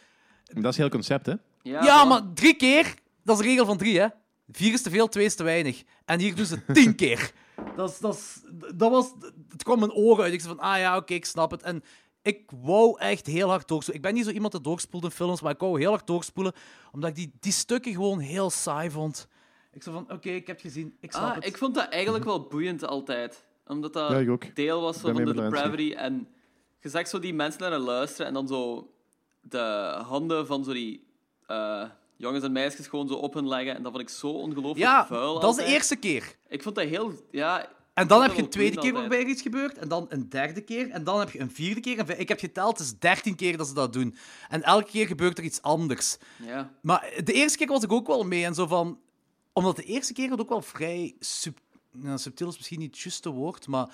Dat 0.45 0.57
is 0.57 0.63
het 0.63 0.75
hele 0.75 0.89
concept, 0.89 1.25
hè. 1.25 1.33
Ja, 1.63 2.03
maar 2.05 2.21
drie 2.33 2.55
keer, 2.55 2.93
dat 3.23 3.37
is 3.37 3.43
de 3.43 3.49
regel 3.49 3.65
van 3.65 3.77
drie, 3.77 3.99
hè. 3.99 4.07
Vier 4.51 4.73
is 4.73 4.81
te 4.81 4.89
veel, 4.89 5.07
twee 5.07 5.25
is 5.25 5.35
te 5.35 5.43
weinig. 5.43 5.83
En 6.05 6.19
hier 6.19 6.35
doen 6.35 6.45
ze 6.45 6.65
tien 6.73 6.95
keer. 6.95 7.31
Dat, 7.75 7.89
is, 7.89 7.99
dat, 7.99 8.15
is, 8.15 8.41
dat 8.75 8.91
was... 8.91 9.13
Het 9.49 9.63
kwam 9.63 9.79
mijn 9.79 9.93
ogen 9.93 10.23
uit. 10.23 10.33
Ik 10.33 10.41
zei 10.41 10.55
van, 10.55 10.63
ah 10.65 10.77
ja, 10.79 10.97
oké, 10.97 11.13
ik 11.13 11.25
snap 11.25 11.51
het. 11.51 11.61
En 11.61 11.83
ik 12.21 12.51
wou 12.61 12.99
echt 12.99 13.25
heel 13.25 13.49
hard 13.49 13.67
doorspoelen. 13.67 14.03
Ik 14.03 14.07
ben 14.09 14.13
niet 14.17 14.25
zo 14.25 14.31
iemand 14.31 14.51
dat 14.51 14.63
doorspoelt 14.63 15.03
in 15.03 15.11
films, 15.11 15.41
maar 15.41 15.51
ik 15.53 15.59
wou 15.59 15.79
heel 15.79 15.89
hard 15.89 16.07
doorspoelen, 16.07 16.53
omdat 16.91 17.09
ik 17.09 17.15
die, 17.15 17.31
die 17.39 17.51
stukken 17.51 17.91
gewoon 17.91 18.19
heel 18.19 18.49
saai 18.49 18.89
vond. 18.91 19.27
Ik 19.71 19.83
zei 19.83 19.95
van, 19.95 20.15
oké, 20.15 20.29
ik 20.29 20.47
heb 20.47 20.55
het 20.61 20.65
gezien, 20.65 20.95
ik 20.99 21.11
snap 21.11 21.23
Ah, 21.29 21.35
het. 21.35 21.45
ik 21.45 21.57
vond 21.57 21.75
dat 21.75 21.89
eigenlijk 21.89 22.23
wel 22.25 22.47
boeiend 22.47 22.85
altijd. 22.85 23.43
Omdat 23.67 23.93
dat 23.93 24.09
Ja, 24.11 24.17
ik 24.17 24.29
ook. 24.29 24.55
deel 24.55 24.81
was 24.81 24.97
van 24.97 25.13
de 25.15 25.33
depravity. 25.33 25.93
En 25.93 26.27
je 26.79 26.89
zag 26.89 27.07
zo 27.07 27.19
die 27.19 27.33
mensen 27.33 27.61
naar 27.61 27.71
hen 27.71 27.79
luisteren 27.79 28.27
en 28.27 28.33
dan 28.33 28.47
zo 28.47 28.91
de 29.41 29.97
handen 30.07 30.47
van 30.47 30.63
zo 30.63 30.73
die 30.73 31.07
eh, 31.53 31.89
jongens 32.15 32.43
en 32.43 32.51
meisjes 32.51 32.87
gewoon 32.87 33.07
zo 33.07 33.13
op 33.13 33.33
hun 33.33 33.47
leggen. 33.47 33.75
En 33.75 33.83
dat 33.83 33.91
vond 33.91 34.03
ik 34.03 34.09
zo 34.09 34.27
ongelooflijk 34.27 34.77
ja, 34.77 35.05
vuil 35.05 35.39
dat 35.39 35.57
is 35.57 35.65
de 35.65 35.71
eerste 35.71 35.95
keer. 35.95 36.35
Ik 36.47 36.63
vond 36.63 36.75
dat 36.75 36.85
heel... 36.85 37.11
Ja, 37.31 37.67
En 37.93 38.07
dan 38.07 38.21
heb 38.21 38.33
je 38.33 38.41
een 38.41 38.49
tweede 38.49 38.79
keer 38.79 38.93
waarbij 38.93 39.19
er 39.19 39.27
iets 39.27 39.41
gebeurt. 39.41 39.77
En 39.77 39.87
dan 39.87 40.05
een 40.09 40.29
derde 40.29 40.61
keer. 40.61 40.89
En 40.89 41.03
dan 41.03 41.19
heb 41.19 41.31
je 41.31 41.39
een 41.39 41.51
vierde 41.51 41.79
keer. 41.79 42.19
Ik 42.19 42.27
heb 42.27 42.39
geteld, 42.39 42.77
het 42.77 42.87
is 42.87 42.99
dertien 42.99 43.35
keer 43.35 43.57
dat 43.57 43.67
ze 43.67 43.73
dat 43.73 43.93
doen. 43.93 44.15
En 44.49 44.63
elke 44.63 44.89
keer 44.89 45.07
gebeurt 45.07 45.37
er 45.37 45.43
iets 45.43 45.61
anders. 45.61 46.17
Ja. 46.45 46.71
Maar 46.81 47.11
de 47.23 47.33
eerste 47.33 47.57
keer 47.57 47.67
was 47.67 47.83
ik 47.83 47.91
ook 47.91 48.07
wel 48.07 48.23
mee. 48.23 48.45
En 48.45 48.53
zo 48.53 48.67
van... 48.67 48.99
Omdat 49.53 49.75
de 49.75 49.83
eerste 49.83 50.13
keer 50.13 50.29
het 50.29 50.39
ook 50.39 50.49
wel 50.49 50.61
vrij 50.61 51.15
sub- 51.19 51.59
subtiel 52.15 52.47
is 52.47 52.57
misschien 52.57 52.79
niet 52.79 52.91
het 52.91 52.99
juiste 52.99 53.29
woord, 53.29 53.67
maar 53.67 53.89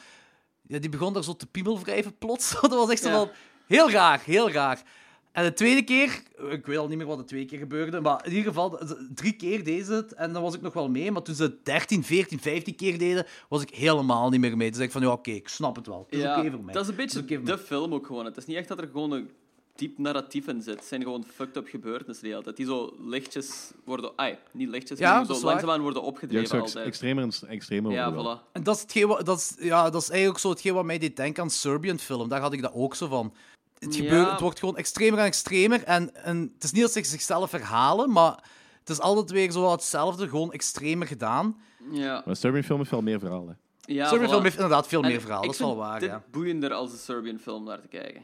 ja, 0.68 0.80
die 0.80 0.90
begon 0.90 1.14
daar 1.14 1.24
zo 1.24 1.36
te 1.36 1.46
piemelwrijven 1.46 2.18
plots. 2.18 2.56
dat 2.62 2.74
was 2.74 2.90
echt 2.90 3.04
zo 3.04 3.10
van... 3.12 3.30
Heel 3.68 3.92
raar, 3.92 4.22
heel 4.24 4.52
raar. 4.52 4.84
En 5.32 5.44
de 5.44 5.54
tweede 5.54 5.84
keer, 5.84 6.22
ik 6.50 6.66
weet 6.66 6.78
al 6.78 6.88
niet 6.88 6.98
meer 6.98 7.08
wat 7.08 7.18
de 7.18 7.24
tweede 7.24 7.48
keer 7.50 7.58
gebeurde, 7.60 8.00
maar 8.02 8.26
in 8.26 8.30
ieder 8.32 8.48
geval, 8.48 8.80
drie 9.14 9.34
keer 9.34 9.64
deden 9.64 9.86
ze 9.86 9.94
het 9.94 10.14
en 10.14 10.34
dan 10.34 10.42
was 10.42 10.56
ik 10.56 10.62
nog 10.62 10.74
wel 10.74 10.90
mee. 10.90 11.12
Maar 11.12 11.22
toen 11.22 11.36
ze 11.36 11.44
het 11.44 11.66
13, 11.66 12.04
14, 12.04 12.40
15 12.40 12.76
keer 12.76 12.98
deden, 12.98 13.26
was 13.50 13.62
ik 13.62 13.70
helemaal 13.70 14.30
niet 14.30 14.40
meer 14.40 14.58
mee. 14.58 14.72
Dus 14.72 14.80
ik 14.80 14.92
van, 14.92 15.02
ja, 15.02 15.12
oké, 15.12 15.32
ik 15.32 15.48
snap 15.48 15.76
het 15.76 15.88
wel. 15.88 16.06
Het 16.10 16.16
is 16.20 16.22
Ja, 16.24 16.40
oké 16.40 16.52
voor 16.52 16.64
mij. 16.64 16.74
dat 16.74 16.84
is 16.84 16.90
een 16.90 16.96
beetje 16.96 17.26
de 17.26 17.40
mij. 17.40 17.58
film 17.58 17.94
ook 17.94 18.06
gewoon. 18.06 18.26
Het 18.26 18.38
is 18.38 18.46
niet 18.46 18.58
echt 18.58 18.68
dat 18.68 18.78
er 18.82 18.88
gewoon 18.92 19.12
een 19.12 19.30
diep 19.76 19.98
narratief 19.98 20.48
in 20.48 20.62
zit. 20.62 20.76
Het 20.76 20.86
zijn 20.86 21.02
gewoon 21.04 21.24
fucked 21.34 21.56
up 21.58 21.68
gebeurtenissen 21.68 22.24
de 22.26 22.30
hele 22.32 22.44
tijd. 22.44 22.58
Die 22.58 22.66
zo 22.66 22.94
lichtjes 23.00 23.72
worden... 23.84 24.12
Ai, 24.16 24.38
niet 24.52 24.70
lichtjes, 24.70 25.00
Ja, 25.00 25.18
maar 25.18 25.28
die 25.28 25.36
zo 25.36 25.46
langzaamaan 25.46 25.82
worden 25.82 26.02
Ja, 26.02 26.08
opgedreven 26.08 26.58
ex- 26.60 26.66
altijd. 26.68 26.86
extremer 26.86 27.24
en 27.24 27.32
extremer 27.50 27.92
Ja, 27.92 28.14
voilà. 28.14 28.52
En 28.52 28.64
dat 28.64 28.76
is, 28.76 28.82
hetgeen 28.82 29.08
wat, 29.08 29.26
dat, 29.26 29.38
is, 29.38 29.56
ja, 29.66 29.90
dat 29.90 30.02
is 30.02 30.10
eigenlijk 30.10 30.40
zo 30.40 30.50
hetgeen 30.50 30.74
wat 30.74 30.86
mij 30.86 30.98
deed 30.98 31.16
denken 31.16 31.44
aan 31.44 31.50
Serbian 31.50 32.00
film. 32.00 32.30
Daar 32.30 32.42
had 32.42 32.54
ik 32.54 32.62
dat 32.62 32.74
ook 32.74 32.96
zo 32.96 33.08
van. 33.08 33.34
Het, 33.80 33.96
Ja. 33.96 34.02
gebeurt, 34.04 34.32
het 34.32 34.40
wordt 34.40 34.60
gewoon 34.60 34.78
extremer 34.78 35.20
en 35.20 35.26
extremer. 35.26 35.84
En, 35.84 36.16
en 36.24 36.52
het 36.54 36.64
is 36.64 36.72
niet 36.72 36.82
dat 36.82 36.92
ze 36.92 37.04
zichzelf 37.04 37.52
herhalen, 37.52 38.12
maar 38.12 38.44
het 38.80 38.90
is 38.90 39.00
altijd 39.00 39.32
weer 39.32 39.52
zo 39.52 39.72
hetzelfde, 39.72 40.28
gewoon 40.30 40.52
extremer 40.54 41.08
gedaan. 41.08 41.62
Ja. 41.92 42.24
Maar 42.26 42.36
Serbian 42.36 42.64
film 42.64 42.78
heeft 42.80 42.92
wel 42.92 43.02
meer 43.02 43.20
verhaal. 43.20 43.48
Hè. 43.48 43.54
ja 43.94 44.08
Serbian 44.08 44.28
voilà. 44.28 44.32
film 44.32 44.44
heeft 44.44 44.56
inderdaad 44.56 44.88
veel 44.88 45.02
En 45.04 45.10
meer 45.10 45.22
verhaal, 45.22 45.40
ik 45.42 45.46
dat 45.46 45.54
is 45.56 45.62
wel 45.62 45.76
waar. 45.76 46.00
dit 46.00 46.10
Ja. 46.10 46.24
boeiender 46.32 46.74
als 46.74 46.92
de 46.92 46.98
Serbian 46.98 47.40
film 47.40 47.64
naar 47.64 47.82
te 47.82 47.88
kijken. 47.88 48.22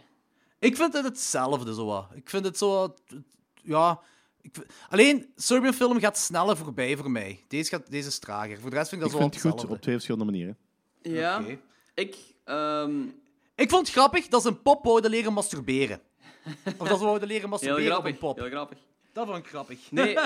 Ik 0.60 0.76
vind 0.76 0.94
het 0.94 1.04
hetzelfde 1.04 1.74
zo 1.74 1.86
wat. 1.86 2.08
Ik 2.14 2.30
vind 2.30 2.46
het 2.46 2.58
zo. 2.58 2.94
Ja. 3.62 4.00
Ik 4.42 4.56
alleen, 4.90 5.32
Serbian 5.36 5.74
film 5.74 6.00
gaat 6.00 6.18
sneller 6.18 6.58
voorbij 6.58 6.98
voor 6.98 7.12
mij. 7.12 7.44
Deze, 7.48 7.70
gaat, 7.70 7.90
deze 7.92 8.08
is 8.08 8.20
trager. 8.20 8.60
Voor 8.60 8.70
de 8.70 8.76
rest 8.76 8.90
vind 8.90 9.02
ik 9.02 9.08
Ik 9.08 9.14
dat 9.14 9.22
zo 9.22 9.30
vind 9.30 9.44
het 9.44 9.62
goed 9.62 9.70
op 9.72 9.82
twee 9.82 9.94
verschillende 9.94 10.26
manieren. 10.26 10.58
Ja. 11.02 11.40
Oké. 11.40 11.58
Ik... 11.94 12.18
ehm, 12.44 12.92
Ik 13.56 13.70
vond 13.70 13.88
het 13.88 13.96
grappig 13.96 14.28
dat 14.28 14.42
ze 14.42 14.48
een 14.48 14.62
pop 14.62 14.84
wouden 14.84 15.12
leren 15.12 15.34
masturberen. 15.34 16.02
Of 16.78 16.88
dat 16.88 16.98
ze 16.98 17.04
wouden 17.04 17.28
leren 17.28 17.42
heel 17.42 17.50
masturberen 17.50 17.86
op 17.86 17.92
grappig. 17.92 18.12
een 18.12 18.18
pop. 18.18 18.38
Heel 18.38 18.50
grappig. 18.50 18.78
Dat 19.12 19.26
vond 19.26 19.38
ik 19.38 19.48
grappig. 19.48 19.92
Nee, 19.92 20.18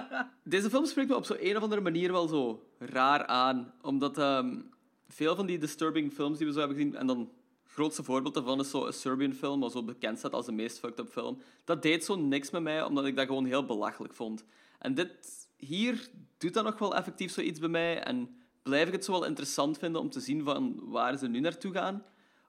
deze 0.44 0.70
film 0.70 0.86
spreekt 0.86 1.08
me 1.08 1.16
op 1.16 1.24
zo'n 1.24 1.46
een 1.46 1.56
of 1.56 1.62
andere 1.62 1.80
manier 1.80 2.12
wel 2.12 2.28
zo 2.28 2.62
raar 2.78 3.26
aan. 3.26 3.74
Omdat 3.82 4.18
ehm, 4.18 4.60
veel 5.08 5.36
van 5.36 5.46
die 5.46 5.58
disturbing 5.58 6.12
films 6.12 6.38
die 6.38 6.46
we 6.46 6.52
zo 6.52 6.58
hebben 6.58 6.76
gezien... 6.76 6.96
En 6.96 7.06
dan 7.06 7.18
het 7.18 7.72
grootste 7.72 8.02
voorbeeld 8.02 8.34
daarvan 8.34 8.60
is 8.60 8.70
zo 8.70 8.86
een 8.86 8.92
Serbian 8.92 9.32
film, 9.32 9.60
wat 9.60 9.72
zo 9.72 9.82
bekend 9.82 10.18
staat 10.18 10.32
als 10.32 10.46
de 10.46 10.52
meest 10.52 10.78
fucked 10.78 10.98
up 10.98 11.08
film. 11.08 11.38
Dat 11.64 11.82
deed 11.82 12.04
zo 12.04 12.16
niks 12.16 12.50
met 12.50 12.62
mij, 12.62 12.82
omdat 12.82 13.04
ik 13.04 13.16
dat 13.16 13.26
gewoon 13.26 13.44
heel 13.44 13.64
belachelijk 13.64 14.14
vond. 14.14 14.44
En 14.78 14.94
dit 14.94 15.48
hier 15.56 16.08
doet 16.38 16.54
dat 16.54 16.64
nog 16.64 16.78
wel 16.78 16.96
effectief 16.96 17.32
zoiets 17.32 17.60
bij 17.60 17.68
mij. 17.68 18.02
En 18.02 18.36
blijf 18.62 18.86
ik 18.86 18.92
het 18.92 19.04
zo 19.04 19.12
wel 19.12 19.24
interessant 19.24 19.78
vinden 19.78 20.00
om 20.00 20.10
te 20.10 20.20
zien 20.20 20.44
van 20.44 20.80
waar 20.82 21.18
ze 21.18 21.28
nu 21.28 21.40
naartoe 21.40 21.72
gaan. 21.72 22.04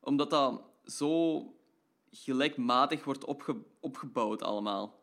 Omdat 0.05 0.29
dat 0.29 0.61
zo 0.85 1.43
gelijkmatig 2.11 3.03
wordt 3.03 3.25
opge- 3.25 3.63
opgebouwd 3.79 4.43
allemaal. 4.43 4.99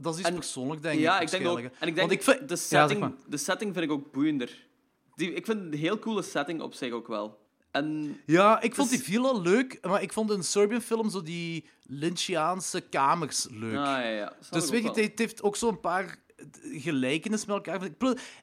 Dat 0.00 0.12
is 0.14 0.18
iets 0.20 0.28
En- 0.28 0.34
persoonlijk, 0.34 0.82
denk 0.82 0.94
ik. 0.94 1.00
Ja, 1.00 1.20
ik 1.20 1.30
denk 1.30 1.46
ook. 1.46 1.58
En 1.58 1.64
ik 1.64 1.78
denk, 1.80 1.96
Want 1.96 2.10
ik 2.12 2.22
vind... 2.22 2.38
de, 2.38 2.44
Ja, 2.54 2.56
zeg 2.56 2.58
setting, 2.80 3.00
maar. 3.00 3.12
de 3.28 3.36
setting 3.36 3.72
vind 3.74 3.84
ik 3.84 3.90
ook 3.92 4.12
boeiender. 4.12 4.66
Die, 5.14 5.32
ik 5.34 5.44
vind 5.46 5.60
een 5.60 5.78
heel 5.78 5.98
coole 5.98 6.22
setting 6.22 6.60
op 6.62 6.74
zich 6.74 6.92
ook 6.92 7.08
wel. 7.08 7.38
En 7.70 8.16
Ja, 8.26 8.60
ik 8.60 8.74
vond 8.74 8.90
Dus- 8.90 8.98
die 8.98 9.08
villa 9.12 9.32
leuk, 9.32 9.78
maar 9.86 10.02
ik 10.02 10.12
vond 10.12 10.30
in 10.30 10.36
een 10.36 10.44
Serbian 10.44 10.80
film 10.80 11.10
zo 11.10 11.22
die 11.22 11.68
Lynchiaanse 11.82 12.80
kamers 12.80 13.46
leuk. 13.50 13.76
Ah, 13.76 13.84
ja, 13.84 13.98
ja. 14.08 14.32
Dus 14.50 14.64
ik 14.64 14.70
weet 14.82 14.94
je, 14.94 15.02
het 15.02 15.18
heeft 15.18 15.42
ook 15.42 15.56
zo'n 15.56 15.80
paar 15.80 16.18
gelijkenissen 16.62 17.48
met 17.48 17.66
elkaar. 17.66 17.88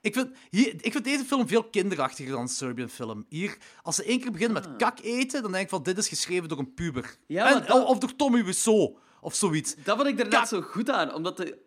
Ik 0.02 0.14
vind, 0.14 0.30
hier, 0.50 0.74
ik 0.82 0.92
vind 0.92 1.04
deze 1.04 1.24
film 1.24 1.48
veel 1.48 1.64
kinderachtiger 1.64 2.32
dan 2.32 2.42
een 2.42 2.48
Serbian 2.48 2.90
film. 2.90 3.26
Hier, 3.30 3.58
als 3.82 3.96
ze 3.96 4.04
één 4.04 4.20
keer 4.22 4.32
beginnen 4.32 4.62
met 4.64 4.76
kak 4.78 5.00
eten, 5.02 5.42
dan 5.42 5.52
denk 5.52 5.64
ik 5.64 5.70
van, 5.70 5.84
dit 5.84 5.98
is 5.98 6.08
geschreven 6.08 6.50
door 6.50 6.60
een 6.60 6.74
puber. 6.74 7.04
Ah. 7.04 7.10
Ja, 7.28 7.56
en, 7.56 7.66
dat- 7.68 7.86
Of 7.86 7.98
door 7.98 8.16
Tommy 8.16 8.44
Wiseau, 8.44 8.96
of 9.22 9.36
zoiets. 9.36 9.76
Dat 9.84 9.96
vond 9.98 10.08
ik 10.08 10.20
er 10.20 10.28
net 10.28 10.48
zo 10.48 10.62
goed 10.62 10.90
aan, 10.90 11.14
omdat 11.14 11.38
de... 11.38 11.58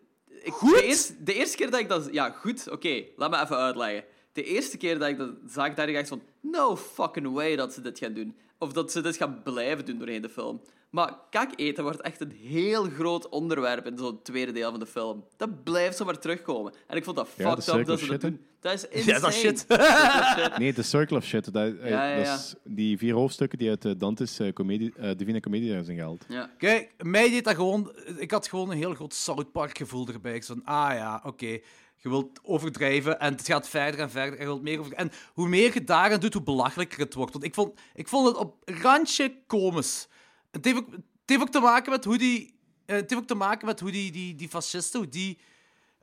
Ik, 0.43 0.51
Goed? 0.53 0.73
De 0.75 0.83
eerste, 0.83 1.23
de 1.23 1.33
eerste 1.33 1.57
keer 1.57 1.71
dat 1.71 1.79
ik 1.79 1.89
dat... 1.89 2.07
Ja, 2.11 2.29
goed, 2.29 2.69
oké. 2.69 3.03
laat 3.15 3.29
me 3.31 3.41
even 3.41 3.57
uitleggen. 3.57 4.03
De 4.33 4.43
eerste 4.43 4.77
keer 4.77 4.99
dat 4.99 5.07
ik 5.09 5.17
dat 5.17 5.29
zag, 5.47 5.73
dacht 5.73 5.87
ik 5.89 5.95
echt 5.95 6.07
van... 6.09 6.21
No 6.41 6.77
fucking 6.77 7.31
way 7.33 7.55
dat 7.55 7.73
ze 7.73 7.81
dit 7.81 7.99
gaan 7.99 8.13
doen. 8.13 8.35
Of 8.57 8.71
dat 8.73 8.91
ze 8.91 9.01
dit 9.01 9.15
gaan 9.17 9.41
blijven 9.43 9.85
doen 9.85 9.97
doorheen 9.97 10.21
de 10.21 10.29
film. 10.29 10.61
Maar 10.91 11.13
kak 11.29 11.51
eten 11.55 11.83
wordt 11.83 12.01
echt 12.01 12.21
een 12.21 12.31
heel 12.31 12.83
groot 12.83 13.29
onderwerp 13.29 13.85
in 13.85 13.97
zo'n 13.97 14.21
tweede 14.21 14.51
deel 14.51 14.71
van 14.71 14.79
de 14.79 14.85
film. 14.85 15.23
Dat 15.37 15.63
blijft 15.63 15.97
zomaar 15.97 16.19
terugkomen. 16.19 16.73
En 16.87 16.97
ik 16.97 17.03
vond 17.03 17.15
dat 17.15 17.27
Ja, 17.35 17.49
fucked 17.49 17.65
de 17.65 17.71
up 17.79 17.85
dat 17.85 17.99
ze 17.99 18.05
dat 18.05 18.11
shit, 18.11 18.21
hè? 18.21 18.29
doen. 18.29 18.45
Dat 18.59 18.73
is 18.73 18.87
insane. 18.87 19.11
Ja, 19.13 19.19
dat 19.19 19.33
is 19.33 19.39
shit. 19.41 20.57
Nee, 20.57 20.73
The 20.73 20.83
Circle 20.83 21.17
of 21.17 21.25
Shit. 21.25 21.53
Dat, 21.53 21.73
Ja, 21.81 21.87
ja, 21.87 22.15
dat 22.15 22.25
ja. 22.25 22.33
is 22.33 22.55
die 22.63 22.97
vier 22.97 23.13
hoofdstukken 23.13 23.57
die 23.57 23.69
uit 23.69 23.85
eh, 23.85 23.91
Dante's 23.97 24.39
eh, 24.39 24.53
comedie, 24.53 24.93
eh, 24.95 25.11
Divine 25.17 25.39
Comedie 25.39 25.83
zijn 25.83 25.97
gehaald. 25.97 26.25
Ja. 26.27 26.49
Kijk, 26.57 26.93
mij 26.97 27.29
deed 27.29 27.43
dat 27.43 27.55
gewoon... 27.55 27.95
Ik 28.17 28.31
had 28.31 28.47
gewoon 28.47 28.71
een 28.71 28.77
heel 28.77 28.93
groot 28.93 29.13
South 29.13 29.51
Park 29.51 29.77
gevoel 29.77 30.07
erbij. 30.07 30.35
Ik 30.35 30.43
zo 30.43 30.53
van, 30.53 30.65
ah 30.65 30.93
ja, 30.93 31.21
oké. 31.25 31.59
Je 31.95 32.09
wilt 32.09 32.39
overdrijven 32.43 33.19
en 33.19 33.33
het 33.33 33.45
gaat 33.47 33.69
verder 33.69 33.99
en 33.99 34.09
verder. 34.09 34.33
En, 34.33 34.39
je 34.39 34.45
wilt 34.45 34.61
meer 34.61 34.79
over... 34.79 34.93
en 34.93 35.11
hoe 35.33 35.47
meer 35.47 35.73
je 35.73 35.83
daaraan 35.83 36.19
doet, 36.19 36.33
hoe 36.33 36.43
belachelijker 36.43 36.99
het 36.99 37.13
wordt. 37.13 37.31
Want 37.31 37.43
ik 37.43 37.53
vond, 37.53 37.79
ik 37.93 38.07
vond 38.07 38.27
het 38.27 38.37
op 38.37 38.55
randje 38.65 39.35
komisch. 39.47 40.07
Het 40.51 40.65
heeft 40.65 40.77
ook, 40.77 40.91
het 40.91 41.01
heeft 41.25 41.41
ook 41.41 41.49
te 41.49 41.59
maken 41.59 41.91
met 41.91 42.05
hoe 42.05 42.17
die... 42.17 42.55
eh, 42.85 42.95
Het 42.95 43.09
heeft 43.09 43.21
ook 43.21 43.27
te 43.27 43.35
maken 43.35 43.65
met 43.65 43.79
hoe 43.79 43.91
die, 43.91 44.11
die, 44.11 44.35
die 44.35 44.49
fascisten, 44.49 44.99
hoe 44.99 45.09
die 45.09 45.37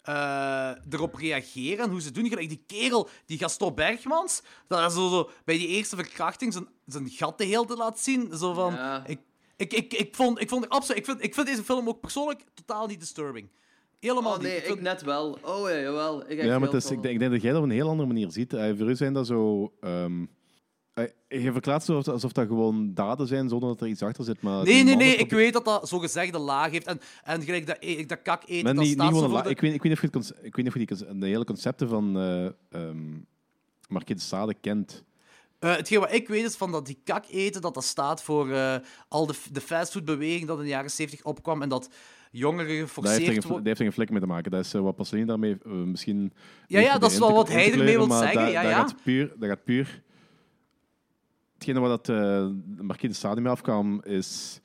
eh, 0.03 0.71
erop 0.91 1.15
reageren 1.15 1.85
en 1.85 1.91
hoe 1.91 2.01
ze 2.01 2.11
doen. 2.11 2.29
Gelijk 2.29 2.49
die 2.49 2.63
kerel, 2.67 3.09
die 3.27 3.39
Gaston 3.39 3.75
Bergmans, 3.75 4.43
dat 4.69 4.79
hij 4.79 4.89
zo, 4.89 5.09
zo 5.09 5.31
bij 5.45 5.59
die 5.59 5.67
eerste 5.69 5.97
verkrachting 5.97 6.53
zijn, 6.53 6.69
zijn 6.87 7.09
gat 7.09 7.39
de 7.39 7.45
hele 7.45 7.67
tijd 7.67 7.79
laat 7.79 8.01
zien. 8.01 8.37
Zo 8.37 8.53
van, 8.55 8.73
Ja. 8.75 9.07
ik, 9.07 9.19
ik, 9.57 9.73
ik, 9.73 9.95
ik, 9.95 10.15
vond, 10.15 10.41
ik, 10.41 10.49
vond, 10.49 10.69
absoluut, 10.69 10.99
ik, 10.99 11.05
vind, 11.05 11.23
ik 11.25 11.35
vind 11.35 11.47
deze 11.47 11.65
film 11.65 11.89
ook 11.89 12.01
persoonlijk 12.01 12.41
totaal 12.55 12.87
niet 12.87 13.01
disturbing. 13.01 13.49
Helemaal 14.01 14.35
Oh 14.35 14.39
nee, 14.41 14.47
niet. 14.53 14.59
ik, 14.61 14.67
Ik 14.67 14.73
vind- 14.73 14.81
net 14.85 15.03
wel. 15.03 15.39
Oh 15.43 15.69
ja, 15.69 15.79
jawel. 15.81 16.21
Ik 16.31 16.39
Ja, 16.43 16.45
maar 16.45 16.59
heel 16.59 16.61
het 16.73 16.85
is, 16.85 16.91
ik, 16.91 17.03
denk, 17.03 17.15
ik 17.15 17.21
denk 17.21 17.33
dat 17.33 17.43
jij 17.43 17.51
dat 17.53 17.61
op 17.61 17.67
een 17.67 17.75
heel 17.75 17.89
andere 17.89 18.09
manier 18.09 18.31
ziet. 18.31 18.53
Eh, 18.53 18.73
voor 18.77 18.89
u 18.91 18.95
zijn 18.97 19.13
dat 19.13 19.27
zo... 19.27 19.73
ehm, 19.81 20.23
eh, 20.23 20.27
je 21.29 21.53
verklaart 21.53 21.83
zo 21.85 21.95
alsof, 21.97 22.15
alsof 22.15 22.33
dat 22.33 22.47
gewoon 22.47 22.95
daden 22.95 23.27
zijn 23.27 23.49
zonder 23.49 23.69
dat 23.69 23.81
er 23.81 23.87
iets 23.87 24.03
achter 24.03 24.25
zit. 24.25 24.41
Maar 24.43 24.65
Nee, 24.65 24.83
nee, 24.85 24.97
nee. 24.97 25.17
Ik 25.17 25.31
weet 25.31 25.53
dat 25.53 25.65
dat 25.65 25.89
zogezegde 25.89 26.39
laag 26.39 26.71
heeft. 26.71 26.87
En, 26.87 27.01
en 27.25 27.43
gelijk 27.43 27.67
dat, 27.67 27.77
e- 27.81 28.05
dat 28.07 28.23
kak 28.23 28.43
eten, 28.47 28.65
dat 28.75 28.85
niet, 28.85 28.93
staat 28.93 29.11
niet 29.11 29.19
zo 29.19 29.25
gewoon 29.25 29.43
de- 29.43 29.51
ik, 29.51 29.61
weet, 29.61 29.75
ik, 29.75 29.83
weet 29.83 29.93
niet 29.93 30.03
of 30.03 30.13
je 30.13 30.19
het 30.19 30.47
ik 30.47 30.57
weet 30.57 30.65
niet 30.65 30.75
of 30.75 30.81
je 30.81 31.07
die, 31.07 31.19
de 31.19 31.27
hele 31.27 31.45
concepten 31.45 31.89
van 31.89 32.19
eh 32.71 32.81
Marquis 33.89 34.17
de 34.17 34.23
Sade 34.23 34.55
kent. 34.61 35.05
Eh, 35.59 35.77
hetgeen 35.77 36.01
wat 36.01 36.13
ik 36.13 36.29
weet 36.29 36.45
is 36.45 36.57
van 36.57 36.73
dat 36.73 36.87
die 36.87 37.01
kak 37.05 37.25
eten, 37.31 37.61
dat 37.61 37.75
dat 37.75 37.85
staat 37.85 38.23
voor 38.23 38.51
eh, 38.51 38.77
al 39.09 39.27
de, 39.27 39.35
de 39.53 39.61
fastfoodbeweging 39.61 40.47
dat 40.47 40.57
in 40.59 40.63
de 40.65 40.69
jaren 40.71 40.91
70 40.91 41.25
opkwam 41.25 41.63
en 41.63 41.69
dat 41.69 41.91
jongeren 42.31 42.71
er 42.77 42.81
geforceerd 42.81 43.45
worden. 43.45 43.67
heeft 43.67 43.79
er 43.79 43.85
geen 43.85 43.93
flik 43.95 44.11
mee 44.11 44.21
te 44.21 44.27
maken. 44.27 44.51
Dat 44.51 44.65
is 44.65 44.75
eh, 44.75 44.81
wat 44.81 44.97
Pasolini 44.97 45.27
daarmee 45.27 45.57
eh, 45.65 45.73
misschien... 45.73 46.33
Ja, 46.67 46.81
ja, 46.81 46.99
dat 46.99 47.11
is 47.11 47.19
wel 47.19 47.33
wat 47.33 47.49
hij 47.49 47.73
ermee 47.73 47.97
wil 47.97 48.11
zeggen, 48.11 48.51
ja, 48.51 48.63
dat 48.63 48.71
ja. 48.71 48.79
Gaat 48.79 49.03
puur, 49.03 49.33
dat 49.39 49.49
gaat 49.49 49.65
puur... 49.65 50.03
Hetgene 51.59 51.81
waar 51.81 51.89
dat, 51.89 52.09
eh 52.09 52.47
Marquis 52.81 53.11
de 53.11 53.17
Sade 53.17 53.41
mee 53.41 53.53
afkwam, 53.53 54.03
is 54.05 54.61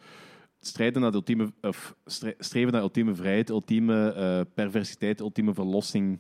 strijden 0.60 1.02
naar 1.02 1.12
de 1.12 1.18
ultieme, 1.18 1.54
of 1.62 1.96
stre- 2.06 2.36
streven 2.40 2.72
naar 2.72 2.82
ultieme 2.82 3.16
vrijheid, 3.16 3.50
ultieme 3.50 4.14
eh, 4.14 4.42
perversiteit, 4.54 5.20
ultieme 5.20 5.54
verlossing. 5.54 6.20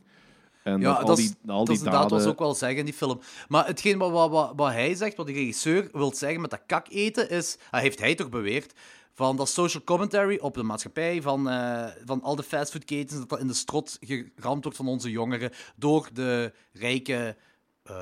En 0.63 0.81
Ja, 0.81 0.91
al 0.93 1.05
dat 1.05 1.17
die, 1.17 1.31
al 1.45 1.65
dat 1.65 1.75
die 1.75 1.86
daden... 1.89 2.09
was 2.09 2.25
ook 2.25 2.39
wel 2.39 2.53
zeggen 2.55 2.77
in 2.77 2.86
die 2.86 2.93
film. 2.93 3.19
Maar 3.47 3.65
hetgeen 3.65 3.97
wat, 3.97 4.29
wat, 4.29 4.53
wat, 4.55 4.71
hij 4.71 4.95
zegt, 4.95 5.15
wat 5.15 5.27
de 5.27 5.33
regisseur 5.33 5.89
wil 5.91 6.13
zeggen 6.15 6.41
met 6.41 6.49
dat 6.49 6.63
kak 6.65 6.88
eten, 6.89 7.29
is, 7.29 7.57
ah, 7.71 7.81
heeft 7.81 7.99
hij 7.99 8.15
toch 8.15 8.29
beweerd, 8.29 8.73
van 9.13 9.36
dat 9.38 9.49
social 9.49 9.83
commentary 9.83 10.38
op 10.41 10.53
de 10.53 10.63
maatschappij, 10.63 11.21
van, 11.21 11.49
eh, 11.49 11.86
van 12.05 12.21
al 12.21 12.36
de 12.36 12.43
fastfoodketens, 12.43 13.19
dat 13.19 13.29
dat 13.29 13.39
in 13.39 13.47
de 13.47 13.53
strot 13.53 13.97
geramd 14.01 14.63
wordt 14.63 14.78
van 14.78 14.88
onze 14.88 15.11
jongeren 15.11 15.51
door 15.76 16.09
de 16.13 16.53
rijke, 16.71 17.36
eh, 17.84 17.95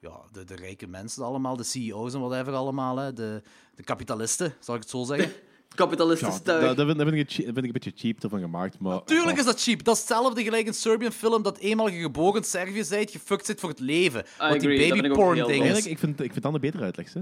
ja, 0.00 0.20
de, 0.32 0.44
de 0.44 0.54
rijke 0.54 0.86
mensen 0.86 1.24
allemaal, 1.24 1.56
de 1.56 1.62
CEO's 1.64 2.14
en 2.14 2.20
whatever 2.20 2.52
allemaal, 2.52 2.96
hè, 2.96 3.12
de, 3.12 3.42
de 3.74 3.82
kapitalisten, 3.82 4.54
zal 4.60 4.74
ik 4.74 4.80
het 4.80 4.90
zo 4.90 5.04
zeggen. 5.04 5.30
Kapitalistisch 5.74 6.34
Ja, 6.36 6.40
tuig. 6.40 6.64
daar, 6.64 6.74
daar 6.76 6.86
vind, 6.86 6.98
daar 6.98 7.06
vind 7.08 7.38
ik, 7.38 7.54
daar 7.54 7.64
een 7.64 7.72
beetje 7.72 7.92
cheap 7.94 8.22
ervan 8.22 8.40
gemaakt. 8.40 8.78
Maar, 8.78 9.04
Tuurlijk 9.04 9.38
is 9.38 9.44
dat 9.44 9.62
cheap. 9.62 9.84
Dat 9.84 9.94
is 9.94 10.00
hetzelfde 10.00 10.42
gelijk 10.42 10.66
een 10.66 10.74
Serbian 10.74 11.12
film 11.12 11.42
dat 11.42 11.58
eenmaal 11.58 11.88
je 11.88 12.00
geboren 12.00 12.44
Servië 12.44 12.84
bent, 12.88 13.10
gefukt 13.10 13.46
zit 13.46 13.60
voor 13.60 13.68
het 13.68 13.80
leven. 13.80 14.24
Wat 14.38 14.48
agree, 14.56 14.78
die 14.78 14.88
dat 14.88 15.02
baby 15.02 15.14
porn 15.14 15.34
ding 15.34 15.46
wel. 15.46 15.56
is. 15.56 15.62
Eigenlijk, 15.62 15.86
ik 15.86 15.98
vind, 15.98 16.20
ik 16.20 16.30
vind 16.32 16.42
dat 16.44 16.54
een 16.54 16.60
betere 16.60 16.82
uitleg. 16.82 17.12
Hè? 17.12 17.20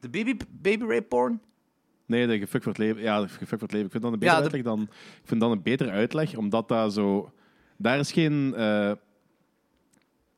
De 0.00 0.08
baby, 0.08 0.36
baby 0.50 0.84
rape 0.84 1.02
porn? 1.02 1.40
Nee, 2.06 2.26
de 2.26 2.38
gefukt 2.38 2.64
voor 2.64 2.72
het 2.72 2.80
leven. 2.82 3.02
Ja, 3.02 3.20
de 3.20 3.28
gefukt 3.28 3.48
voor 3.48 3.58
het 3.60 3.72
leven. 3.72 3.86
Ik 3.86 3.92
vind 3.92 4.02
dat 4.02 4.12
een 4.12 4.18
betere 4.18 4.36
Ja, 4.40 4.46
de- 4.46 4.52
uitleg 4.52 4.74
dan. 4.74 4.82
Ik 5.22 5.28
vind 5.28 5.40
dat 5.40 5.50
een 5.50 5.62
betere 5.62 5.90
uitleg, 5.90 6.36
omdat 6.36 6.68
dat 6.68 6.92
zo. 6.92 7.32
Daar 7.76 7.98
is 7.98 8.12
geen. 8.12 8.54
eh, 8.56 8.92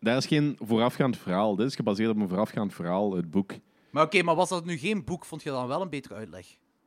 daar 0.07 0.17
is 0.17 0.27
geen 0.27 0.57
voorafgaand 0.61 1.17
verhaal. 1.17 1.57
Dit 1.57 1.67
is 1.67 1.75
gebaseerd 1.77 2.11
op 2.11 2.17
een 2.17 2.29
voorafgaand 2.29 2.75
verhaal, 2.75 3.17
het 3.17 3.31
boek. 3.31 3.53
Maar 3.91 4.05
oké, 4.05 4.23
maar 4.23 4.35
was 4.35 4.49
dat 4.49 4.65
nu 4.65 4.77
geen 4.77 5.05
boek, 5.05 5.25
vond 5.25 5.43
je 5.43 5.51
dan 5.51 5.67
wel 5.69 5.81
een 5.83 5.89
betere 5.91 6.15
uitleg? 6.15 6.47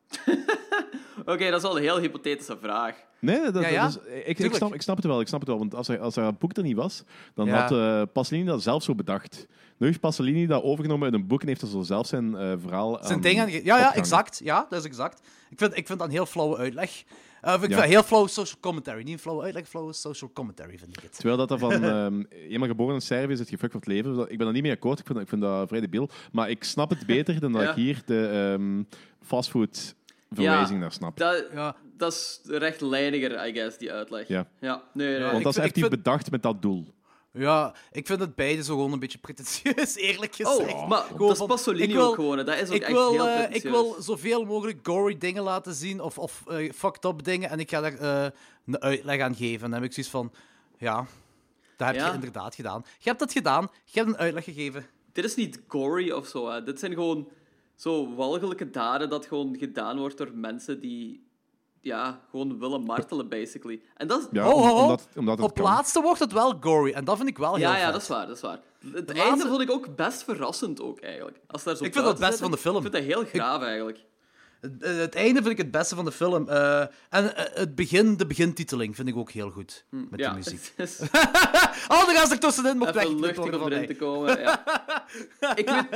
Oké, 1.26 1.46
dat 1.50 1.56
is 1.56 1.62
wel 1.62 1.76
een 1.78 1.82
heel 1.84 2.00
hypothetische 2.00 2.58
vraag. 2.62 2.96
Nee, 3.20 3.52
dat, 3.52 3.64
Ja, 3.64 3.68
ja. 3.70 3.82
dat 3.88 3.90
is- 4.06 4.14
ik, 4.14 4.26
ik, 4.28 4.36
Tuurlijk. 4.36 4.56
snap, 4.58 4.74
ik 4.74 4.82
snap 4.82 4.96
het 4.96 5.06
wel. 5.06 5.22
Ik 5.22 5.28
snap 5.28 5.40
het 5.40 5.50
wel. 5.50 5.58
Want 5.58 5.76
als 5.76 5.88
er, 5.88 6.00
als 6.00 6.16
er 6.16 6.24
een 6.24 6.36
boek 6.40 6.58
er 6.58 6.64
niet 6.64 6.76
was, 6.76 7.04
dan 7.36 7.46
Ja. 7.48 7.62
had 7.62 7.72
eh, 7.72 8.02
Pasolini 8.14 8.46
dat 8.46 8.62
zelf 8.64 8.84
zo 8.84 8.96
bedacht. 8.96 9.48
Nu 9.78 9.88
heeft 9.88 10.00
Pasolini 10.00 10.46
dat 10.48 10.64
overgenomen 10.64 11.06
uit 11.06 11.14
een 11.14 11.28
boek 11.28 11.42
en 11.42 11.48
heeft 11.48 11.62
er 11.62 11.68
zo 11.68 11.82
zelf 11.82 12.08
zijn 12.08 12.36
eh, 12.36 12.54
verhaal 12.62 12.98
Zijn 13.02 13.22
ding 13.22 13.40
aan... 13.40 13.50
Ja, 13.50 13.54
ja, 13.56 13.60
opgehangen. 13.62 13.94
exact. 13.96 14.42
Ja, 14.44 14.66
dat 14.70 14.80
is 14.80 14.86
exact. 14.86 15.22
Ik 15.50 15.58
vind, 15.58 15.78
ik 15.78 15.86
vind 15.88 16.00
dat 16.00 16.08
een 16.08 16.14
heel 16.14 16.26
flauwe 16.26 16.58
uitleg. 16.58 17.04
Eh, 17.42 17.64
ik 17.64 17.70
Ja. 17.70 17.82
heel 17.82 18.04
flauwe 18.04 18.28
social 18.30 18.60
commentary. 18.62 19.04
Niet 19.04 19.14
een 19.14 19.20
flauwe 19.20 19.44
uitleg, 19.44 19.68
flauwe 19.68 19.94
social 19.94 20.32
commentary, 20.34 20.78
vind 20.78 20.98
ik 20.98 21.04
het. 21.04 21.14
Terwijl 21.16 21.38
dat 21.38 21.48
dat 21.50 21.60
van 21.60 21.72
ehm 21.84 22.24
eenmaal 22.30 22.68
geboren 22.68 22.96
in 22.96 23.02
Servië 23.02 23.34
is 23.34 23.40
het 23.40 23.50
gefukt 23.50 23.72
voor 23.72 23.82
het 23.82 23.90
leven. 23.90 24.20
Ik 24.22 24.28
ben 24.38 24.38
daar 24.46 24.52
niet 24.54 24.64
mee 24.64 24.72
akkoord. 24.72 25.00
Ik 25.00 25.06
vind, 25.06 25.18
dat- 25.18 25.24
ik 25.28 25.30
vind 25.30 25.42
dat 25.42 25.68
vrij 25.68 25.80
debiel. 25.82 26.10
Maar 26.32 26.50
ik 26.50 26.64
snap 26.64 26.90
het 26.90 27.06
beter 27.06 27.40
dan 27.40 27.52
dat 27.52 27.62
Ja. 27.62 27.70
ik 27.70 27.76
hier 27.76 28.02
de 28.06 28.28
ehm 28.28 28.84
fastfood 29.22 29.96
verwijzing 30.32 30.80
naar 30.80 30.92
snap. 30.92 31.18
Dat, 31.18 31.46
Ja. 31.54 31.76
dat 31.98 32.12
is 32.14 32.40
rechtlijniger, 32.44 33.48
I 33.48 33.54
guess, 33.54 33.78
die 33.78 33.92
uitleg. 33.92 34.28
Ja. 34.28 34.48
Ja, 34.60 34.84
nee, 34.94 35.08
nee. 35.08 35.16
Ja, 35.18 35.24
Want 35.26 35.38
ik 35.38 35.44
dat 35.44 35.52
is 35.52 35.58
ik 35.58 35.64
effectief 35.64 35.88
vind- 35.88 36.04
bedacht 36.04 36.32
met 36.32 36.44
dat 36.44 36.62
doel. 36.62 36.94
Ja, 37.32 37.76
ik 37.92 38.06
vind 38.08 38.20
het 38.20 38.36
beide 38.36 38.64
zo 38.64 38.74
gewoon 38.76 38.92
een 38.94 39.00
beetje 39.00 39.18
pretentieus, 39.18 39.96
eerlijk 40.08 40.36
gezegd. 40.36 40.74
Oh, 40.74 40.88
maar 40.88 41.04
Gewoon 41.04 41.28
dat 41.28 41.40
is 41.40 41.46
Pasolini 41.46 41.94
wil- 41.94 42.08
ook 42.08 42.16
gewoon. 42.16 42.38
hè. 42.38 42.44
Dat 42.44 42.58
is 42.60 42.70
ook 42.70 42.76
ik 42.76 42.82
echt 42.82 42.92
wil, 42.92 43.12
heel 43.12 43.28
eh, 43.28 43.56
ik 43.56 43.64
wil 43.64 43.96
zoveel 44.02 44.46
mogelijk 44.46 44.80
gory 44.88 45.18
dingen 45.18 45.44
laten 45.44 45.74
zien, 45.74 46.02
of, 46.02 46.18
of 46.18 46.44
eh, 46.48 46.72
fucked 46.74 47.06
up 47.06 47.24
dingen, 47.24 47.50
en 47.50 47.60
ik 47.60 47.70
ga 47.70 47.82
daar 47.82 47.94
eh, 47.98 48.32
een 48.66 48.82
uitleg 48.82 49.20
aan 49.22 49.36
geven. 49.36 49.64
En 49.66 49.72
dan 49.72 49.80
heb 49.82 49.84
ik 49.90 49.94
zoiets 49.94 50.12
van, 50.12 50.32
ja, 50.78 51.06
dat 51.78 51.88
heb 51.88 51.96
Ja. 51.96 52.08
je 52.08 52.14
inderdaad 52.14 52.56
gedaan. 52.56 52.84
Je 53.00 53.08
hebt 53.08 53.20
dat 53.20 53.32
gedaan, 53.32 53.68
je 53.86 54.00
hebt 54.00 54.12
een 54.12 54.18
uitleg 54.18 54.44
gegeven. 54.44 54.86
Dit 55.14 55.26
is 55.26 55.36
niet 55.36 55.62
gory 55.68 56.12
of 56.12 56.28
zo. 56.28 56.50
Hè. 56.50 56.64
Dit 56.64 56.80
zijn 56.80 56.94
gewoon 56.94 57.30
zo 57.76 58.16
walgelijke 58.16 58.70
daden 58.70 59.10
dat 59.10 59.26
gewoon 59.26 59.56
gedaan 59.58 59.98
wordt 59.98 60.18
door 60.18 60.32
mensen 60.34 60.80
die 60.80 61.28
ja, 61.82 62.20
gewoon 62.30 62.60
willen 62.60 62.84
martelen, 62.84 63.30
basically. 63.30 63.82
En 63.96 64.08
dat 64.08 64.20
is... 64.20 64.28
Ja, 64.32 64.48
Oh, 64.48 64.56
oh, 64.56 64.70
oh. 64.72 64.82
omdat, 64.82 65.08
omdat 65.16 65.38
het 65.38 65.46
Op 65.50 65.56
kan. 65.56 65.64
laatste 65.64 66.02
wordt 66.02 66.20
het 66.20 66.32
wel 66.32 66.58
gory, 66.60 66.92
en 66.92 67.04
dat 67.06 67.18
vind 67.18 67.30
ik 67.30 67.38
wel 67.38 67.56
heel 67.56 67.68
Ja, 67.70 67.78
ja, 67.78 67.84
vet. 67.84 67.94
dat 67.94 68.02
is 68.02 68.08
waar, 68.08 68.28
dat 68.28 68.36
is 68.36 68.42
waar. 68.42 68.60
Het 68.94 69.08
De 69.08 69.14
einde 69.14 69.48
vond 69.48 69.62
ik 69.62 69.72
ook 69.72 69.96
best 69.96 70.24
verrassend, 70.24 70.82
ook, 70.82 71.00
eigenlijk. 71.00 71.40
Als 71.48 71.64
daar 71.64 71.76
zo 71.76 71.84
Ik 71.84 71.94
vind 71.94 72.06
dat 72.06 72.18
het 72.20 72.28
beste 72.28 72.42
van 72.44 72.52
de 72.52 72.58
film. 72.58 72.76
Ik 72.76 72.82
vind 72.82 72.94
dat 72.94 73.04
heel 73.04 73.26
graaf, 73.26 73.62
eigenlijk. 73.62 74.00
Het, 74.62 74.84
eh, 74.84 74.98
het 74.98 75.16
einde 75.16 75.40
vind 75.42 75.52
ik 75.52 75.58
het 75.58 75.72
beste 75.72 75.96
van 75.96 76.06
de 76.06 76.12
film. 76.12 76.50
eh, 76.50 76.80
en 77.10 77.36
eh, 77.36 77.56
het 77.60 77.76
begin, 77.76 78.18
de 78.18 78.26
begintiteling 78.26 78.96
vind 78.96 79.08
ik 79.08 79.18
ook 79.18 79.32
heel 79.32 79.50
goed. 79.50 79.86
Met 79.90 80.04
Hm, 80.10 80.20
ja, 80.20 80.30
de 80.30 80.36
muziek. 80.36 80.74
is 80.78 81.00
gaan 81.88 82.28
ze 82.28 82.34
er 82.34 82.40
tussenin 82.40 82.78
mocht 82.78 82.94
weggeknipt 82.94 83.38
luchtig 83.38 83.62
om 83.62 83.72
erin 83.72 83.88
te 83.88 83.96
komen. 83.96 84.40
Ja. 84.40 84.64
ik 85.56 85.70
weet, 85.70 85.88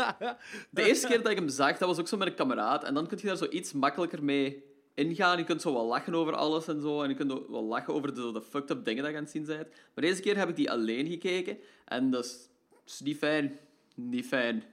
de 0.69 0.83
eerste 0.83 1.07
keer 1.07 1.21
dat 1.21 1.31
ik 1.31 1.37
hem 1.37 1.49
zag, 1.49 1.77
dat 1.77 1.87
was 1.89 1.99
ook 1.99 2.07
zo 2.07 2.17
met 2.17 2.27
een 2.27 2.35
kameraad. 2.35 2.83
En 2.83 2.93
dan 2.93 3.07
kun 3.07 3.17
je 3.21 3.27
daar 3.27 3.37
zo 3.37 3.47
iets 3.49 3.73
makkelijker 3.73 4.23
mee 4.23 4.63
ingaan. 4.93 5.37
Je 5.37 5.43
kunt 5.43 5.61
zo 5.61 5.73
wel 5.73 5.85
lachen 5.85 6.15
over 6.15 6.33
alles 6.35 6.67
en 6.67 6.81
zo. 6.81 7.01
En 7.01 7.09
je 7.09 7.15
kunt 7.15 7.31
ook 7.31 7.49
wel 7.49 7.63
lachen 7.63 7.93
over 7.93 8.15
de, 8.15 8.31
de 8.31 8.41
fucked 8.41 8.69
up 8.69 8.85
dingen 8.85 9.03
dat 9.03 9.11
je 9.11 9.17
aan 9.17 9.23
het 9.23 9.31
zien 9.31 9.45
bent. 9.45 9.67
Maar 9.67 10.03
deze 10.03 10.21
keer 10.21 10.37
heb 10.37 10.49
ik 10.49 10.55
die 10.55 10.71
alleen 10.71 11.07
gekeken. 11.07 11.57
En 11.85 12.11
dat 12.11 12.25
is, 12.25 12.49
dat 12.69 12.79
is 12.85 12.99
niet 12.99 13.17
fijn. 13.17 13.59
Niet 13.95 14.25
fijn. 14.25 14.63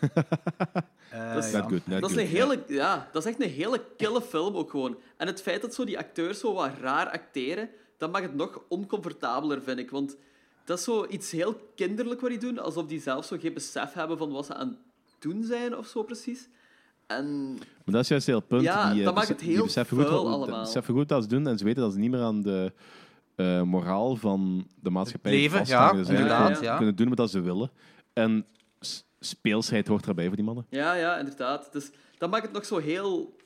Dat 1.34 1.44
is-. 1.44 1.52
Not 1.52 1.62
good, 1.62 1.86
not 1.86 2.00
Dat 2.00 2.10
is, 2.10 2.16
good. 2.16 2.26
een 2.26 2.32
hele, 2.32 2.62
ja, 2.66 3.08
dat 3.12 3.24
is 3.24 3.30
echt 3.30 3.42
een 3.42 3.50
hele 3.50 3.84
kille 3.96 4.22
film 4.22 4.56
ook 4.56 4.70
gewoon. 4.70 4.98
En 5.16 5.26
het 5.26 5.42
feit 5.42 5.62
dat 5.62 5.74
zo 5.74 5.84
die 5.84 5.98
acteurs 5.98 6.38
zo 6.38 6.52
wat 6.52 6.70
raar 6.80 7.10
acteren, 7.10 7.70
dat 7.98 8.12
maakt 8.12 8.24
het 8.24 8.34
nog 8.34 8.62
oncomfortabeler, 8.68 9.62
vind 9.62 9.78
ik. 9.78 9.90
Want 9.90 10.16
dat 10.64 10.78
is 10.78 10.84
zo 10.84 11.06
iets 11.08 11.30
heel 11.30 11.70
kinderlijk 11.74 12.20
wat 12.20 12.30
die 12.30 12.38
doen, 12.38 12.58
alsof 12.58 12.86
die 12.86 13.00
zelf 13.00 13.24
zo 13.24 13.36
geen 13.40 13.54
besef 13.54 13.92
hebben 13.92 14.18
van 14.18 14.32
wat 14.32 14.46
ze 14.46 14.54
aan 14.54 14.68
het 14.68 14.78
doen 15.18 15.44
zijn 15.44 15.76
of 15.76 15.86
zo 15.86 16.02
precies. 16.02 16.48
En 17.06 17.52
Maar 17.54 17.94
dat 17.94 18.02
is 18.02 18.08
juist 18.08 18.26
heel 18.26 18.36
het 18.38 18.46
punt. 18.48 18.62
Ja, 18.62 18.90
die, 18.90 18.98
eh, 18.98 19.04
dat 19.04 19.14
maakt 19.14 19.28
bes- 19.28 19.36
het 19.36 19.46
heel 19.46 19.64
beseffen 19.64 19.96
goed, 19.96 20.06
vuil 20.06 20.24
wat- 20.24 20.32
allemaal. 20.34 20.60
beseffen 20.62 20.94
goed 20.94 21.08
dat 21.08 21.22
ze 21.22 21.28
doen 21.28 21.46
en 21.46 21.58
ze 21.58 21.64
weten 21.64 21.82
dat 21.82 21.92
ze 21.92 21.98
niet 21.98 22.10
meer 22.10 22.20
aan 22.22 22.42
de 22.42 22.72
eh, 23.36 23.62
moraal 23.62 24.16
van 24.16 24.66
de 24.80 24.90
maatschappij 24.90 25.32
leven, 25.32 25.58
vasthangen. 25.58 25.96
ja, 25.96 26.02
Dus 26.02 26.08
inderdaad, 26.08 26.60
ja. 26.60 26.76
kunnen 26.76 26.96
doen 26.96 27.14
wat 27.14 27.30
ze 27.30 27.40
willen. 27.40 27.70
En 28.12 28.46
speelsheid 29.20 29.86
hoort 29.88 30.06
erbij 30.06 30.26
voor 30.26 30.36
die 30.36 30.44
mannen. 30.44 30.66
ja, 30.70 30.94
ja, 30.94 31.18
inderdaad. 31.18 31.72
Dus 31.72 31.90
dat 32.18 32.30
maakt 32.30 32.42
het 32.44 32.52
nog 32.52 32.64
zo 32.64 32.78
heel 32.78 33.36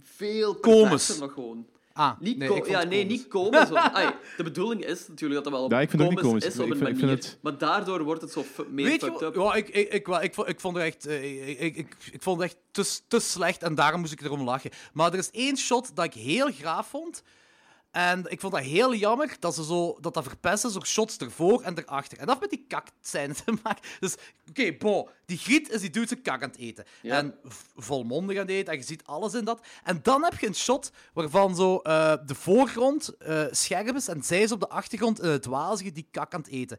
veel 0.00 0.54
Komisch. 0.54 1.18
nog 1.18 1.32
gewoon. 1.32 1.66
Ah, 2.00 2.20
Niet 2.20 2.38
nee, 2.38 2.54
ik 2.54 2.66
ja, 2.66 2.78
het 2.78 2.88
nee, 2.88 3.04
niet 3.04 3.26
want- 3.30 3.68
ai, 3.92 4.10
de 4.36 4.42
bedoeling 4.42 4.84
is 4.84 5.08
natuurlijk 5.08 5.34
dat 5.34 5.44
het 5.44 5.52
wel 5.54 5.64
op 5.64 5.70
Ja, 5.70 5.80
ik 5.80 5.90
vind 5.90 6.02
het 6.02 6.10
ook 6.10 6.32
niet 6.32 6.44
is 6.44 6.58
op 6.58 6.66
Ik 6.66 6.80
een 6.80 6.86
ik 6.86 6.92
manier. 7.00 7.08
het- 7.08 7.38
Maar 7.40 7.58
daardoor 7.58 8.02
wordt 8.04 8.20
het 8.22 8.32
zo 8.32 8.44
meer 8.70 8.84
Weet 8.86 9.00
je, 9.00 9.06
fucked 9.06 9.22
up. 9.22 9.34
ja, 9.34 9.54
ik, 9.54 9.68
ik, 9.68 9.92
ik, 9.92 10.06
ik, 10.22 10.34
vond- 10.34 10.48
ik 10.48 10.60
vond 10.60 10.76
het 10.76 10.84
echt, 10.84 11.06
eh, 11.06 11.48
ik, 11.48 11.58
ik, 11.58 11.76
ik, 11.76 11.96
ik 12.12 12.22
vond 12.22 12.40
het 12.40 12.50
echt 12.50 12.58
te, 12.70 12.98
te 13.08 13.18
slecht 13.20 13.62
en 13.62 13.74
daarom 13.74 14.00
moest 14.00 14.12
ik 14.12 14.20
erom 14.20 14.42
lachen. 14.42 14.70
Maar 14.92 15.12
er 15.12 15.18
is 15.18 15.30
één 15.30 15.56
shot 15.56 15.96
dat 15.96 16.04
ik 16.04 16.14
heel 16.14 16.50
graaf 16.52 16.86
vond. 16.88 17.22
En 17.90 18.24
ik 18.28 18.40
vond 18.40 18.52
dat 18.52 18.62
heel 18.62 18.94
jammer 18.94 19.36
dat 19.38 19.54
ze 19.54 19.64
zo, 19.64 19.98
dat, 20.00 20.14
dat 20.14 20.24
verpesten, 20.24 20.70
zo 20.70 20.80
shots 20.80 21.16
ervoor 21.16 21.62
en 21.62 21.78
erachter. 21.78 22.18
En 22.18 22.26
dat 22.26 22.40
met 22.40 22.50
die 22.50 22.64
kak 22.68 22.86
zijn 23.00 23.32
te 23.32 23.52
maken. 23.62 23.82
Dus, 24.00 24.14
oké, 24.48 24.72
bo, 24.72 25.08
die 25.24 25.38
griet 25.38 25.70
is 25.70 25.80
die 25.80 25.90
dude 25.90 26.06
zijn 26.06 26.22
kak 26.22 26.42
aan 26.42 26.48
het 26.48 26.58
eten. 26.58 26.84
Ja. 27.02 27.16
En 27.16 27.34
volmondig 27.76 28.36
aan 28.36 28.42
het 28.42 28.50
eten, 28.50 28.72
en 28.72 28.78
je 28.78 28.84
ziet 28.84 29.04
alles 29.04 29.34
in 29.34 29.44
dat. 29.44 29.66
En 29.84 30.00
dan 30.02 30.24
heb 30.24 30.38
je 30.38 30.46
een 30.46 30.54
shot 30.54 30.92
waarvan 31.12 31.56
zo 31.56 31.78
eh, 31.78 32.14
de 32.26 32.34
voorgrond 32.34 33.16
eh, 33.16 33.44
scherp 33.50 33.96
is 33.96 34.08
en 34.08 34.22
zij 34.22 34.42
is 34.42 34.52
op 34.52 34.60
de 34.60 34.68
achtergrond 34.68 35.22
in 35.22 35.28
het 35.28 35.46
wazige 35.46 35.92
die 35.92 36.08
kak 36.10 36.34
aan 36.34 36.40
het 36.40 36.50
eten. 36.50 36.78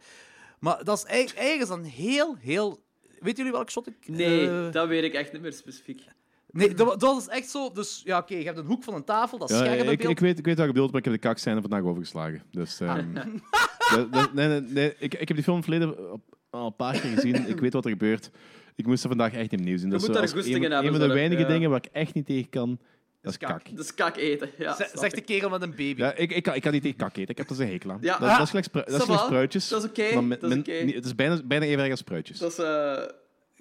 Maar 0.60 0.84
dat 0.84 0.98
is 0.98 1.04
eigenlijk, 1.04 1.48
eigenlijk 1.48 1.86
is 1.86 1.92
heel, 1.94 2.36
heel... 2.36 2.84
Weten 3.02 3.38
jullie 3.38 3.52
welk 3.52 3.70
shot 3.70 3.88
ik... 3.88 4.08
Nee, 4.08 4.50
eh, 4.50 4.72
dat 4.72 4.88
weet 4.88 5.04
ik 5.04 5.14
echt 5.14 5.34
niet 5.34 5.42
meer 5.42 5.54
specifiek. 5.54 6.04
Nee, 6.52 6.74
dat, 6.74 7.00
dat 7.00 7.22
is 7.22 7.28
echt 7.28 7.50
zo... 7.50 7.72
Dus 7.72 8.02
ja, 8.06 8.18
oké, 8.18 8.36
je 8.36 8.44
hebt 8.44 8.58
een 8.58 8.66
hoek 8.66 8.84
van 8.84 8.94
een 8.94 9.04
tafel, 9.04 9.38
dat 9.38 9.50
is 9.50 9.60
Ja, 9.60 9.66
ik, 9.66 9.98
beeld. 9.98 10.10
ik, 10.10 10.20
weet, 10.20 10.38
ik 10.40 10.46
weet 10.46 10.58
wat 10.58 10.66
je 10.66 10.72
bedoelt, 10.72 10.92
maar 10.92 11.00
ik 11.00 11.06
heb 11.06 11.14
de 11.14 11.20
kakscène 11.20 11.62
vandaag 11.62 11.82
overgeslagen. 11.84 12.42
Dus, 12.52 12.80
ehm, 12.80 13.14
dat- 13.96 14.14
dat- 14.14 14.34
nee, 14.34 14.48
nee, 14.48 14.62
nee, 14.62 14.96
ik, 15.00 15.14
ik 15.14 15.28
heb 15.28 15.38
die 15.38 15.44
film 15.44 15.62
verleden 15.62 16.12
op- 16.12 16.38
al 16.50 16.66
een 16.66 16.76
paar 16.76 17.00
keer 17.00 17.12
gezien. 17.12 17.48
Ik 17.50 17.60
weet 17.60 17.74
wat 17.74 17.86
er 17.86 17.92
gebeurt. 17.92 18.30
Ik 18.76 18.86
moest 18.86 19.04
er 19.04 19.10
vandaag 19.10 19.34
echt 19.34 19.54
opnieuw 19.54 19.78
zien. 19.78 19.86
Je 19.86 19.92
Dat 19.92 20.02
is 20.02 20.08
een, 20.08 20.46
in 20.46 20.62
hebben, 20.62 20.86
een 20.86 20.92
van 21.00 21.08
de 21.08 21.14
weinige 21.14 21.42
ja. 21.42 21.48
dingen 21.48 21.70
waar 21.70 21.80
ik 21.84 21.90
echt 21.92 22.14
niet 22.14 22.26
tegen 22.26 22.50
kan. 22.50 22.80
Dat 23.22 23.32
is 23.32 23.38
kak. 23.38 23.50
kak. 23.50 23.76
Dat 23.76 23.86
is 23.86 23.94
kak 23.94 24.18
eten. 24.18 24.50
Ja, 24.58 24.76
Zegt 24.94 25.12
de 25.14 25.18
ik. 25.18 25.26
kerel 25.26 25.50
met 25.50 25.62
een 25.62 25.70
baby. 25.70 25.94
Ja, 25.98 26.14
ik, 26.14 26.32
ik, 26.32 26.44
kan, 26.44 26.56
ik 26.56 26.62
kan 26.62 26.72
niet 26.72 26.82
tegen 26.82 26.98
kak 26.98 27.18
eten. 27.18 27.30
Ik 27.30 27.38
heb 27.38 27.50
er 27.50 27.62
een 27.62 27.68
hekel 27.68 27.92
aan. 27.92 27.98
Ja. 28.02 28.18
Dat, 28.18 28.30
dat 28.30 28.40
is 28.42 28.48
gelijk, 28.50 28.66
spru- 28.66 28.84
dat 28.86 29.00
is 29.00 29.04
gelijk 29.04 29.22
spruitjes. 29.24 29.68
Dat 29.68 29.84
is 29.84 29.90
oké, 29.90 30.28
dat 30.40 30.68
is 30.68 30.94
Het 30.96 31.06
is 31.06 31.16
bijna, 31.16 31.42
bijna 31.46 31.66
even 31.66 31.80
erg 31.82 31.90
als 31.92 32.00
spruitjes. 32.00 32.38
Dat 32.38 32.52
is, 32.52 32.58
eh, 32.58 32.66
dat 32.66 33.10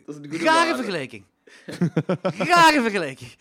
is 0.07 0.17
een 0.17 0.29
goede 0.31 0.45
Rare 0.45 0.75
vergelijking. 0.75 1.25
Rare 2.53 2.81
vergelijking. 2.83 3.31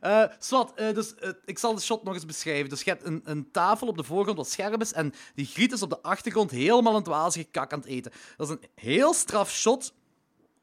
Eh 0.00 0.24
Swat, 0.38 0.72
eh, 0.74 0.94
dus, 0.94 1.14
eh, 1.14 1.30
ik 1.44 1.58
zal 1.58 1.74
de 1.74 1.80
shot 1.80 2.02
nog 2.04 2.14
eens 2.14 2.26
beschrijven. 2.26 2.68
Dus 2.68 2.82
je 2.82 2.90
hebt 2.90 3.04
een, 3.04 3.20
een 3.24 3.50
tafel 3.50 3.86
op 3.88 3.96
de 3.96 4.04
voorgrond 4.04 4.36
wat 4.36 4.50
scherp 4.50 4.80
is 4.80 4.92
en 4.92 5.12
die 5.34 5.46
griet 5.46 5.72
is 5.72 5.82
op 5.82 5.90
de 5.90 6.02
achtergrond 6.02 6.50
helemaal 6.50 6.92
in 6.92 6.98
het 6.98 7.06
wazige 7.06 7.44
kak 7.50 7.72
aan 7.72 7.78
het 7.78 7.88
eten. 7.88 8.12
Dat 8.36 8.48
is 8.48 8.54
een 8.54 8.68
heel 8.74 9.14
straf 9.14 9.50
shot. 9.50 9.94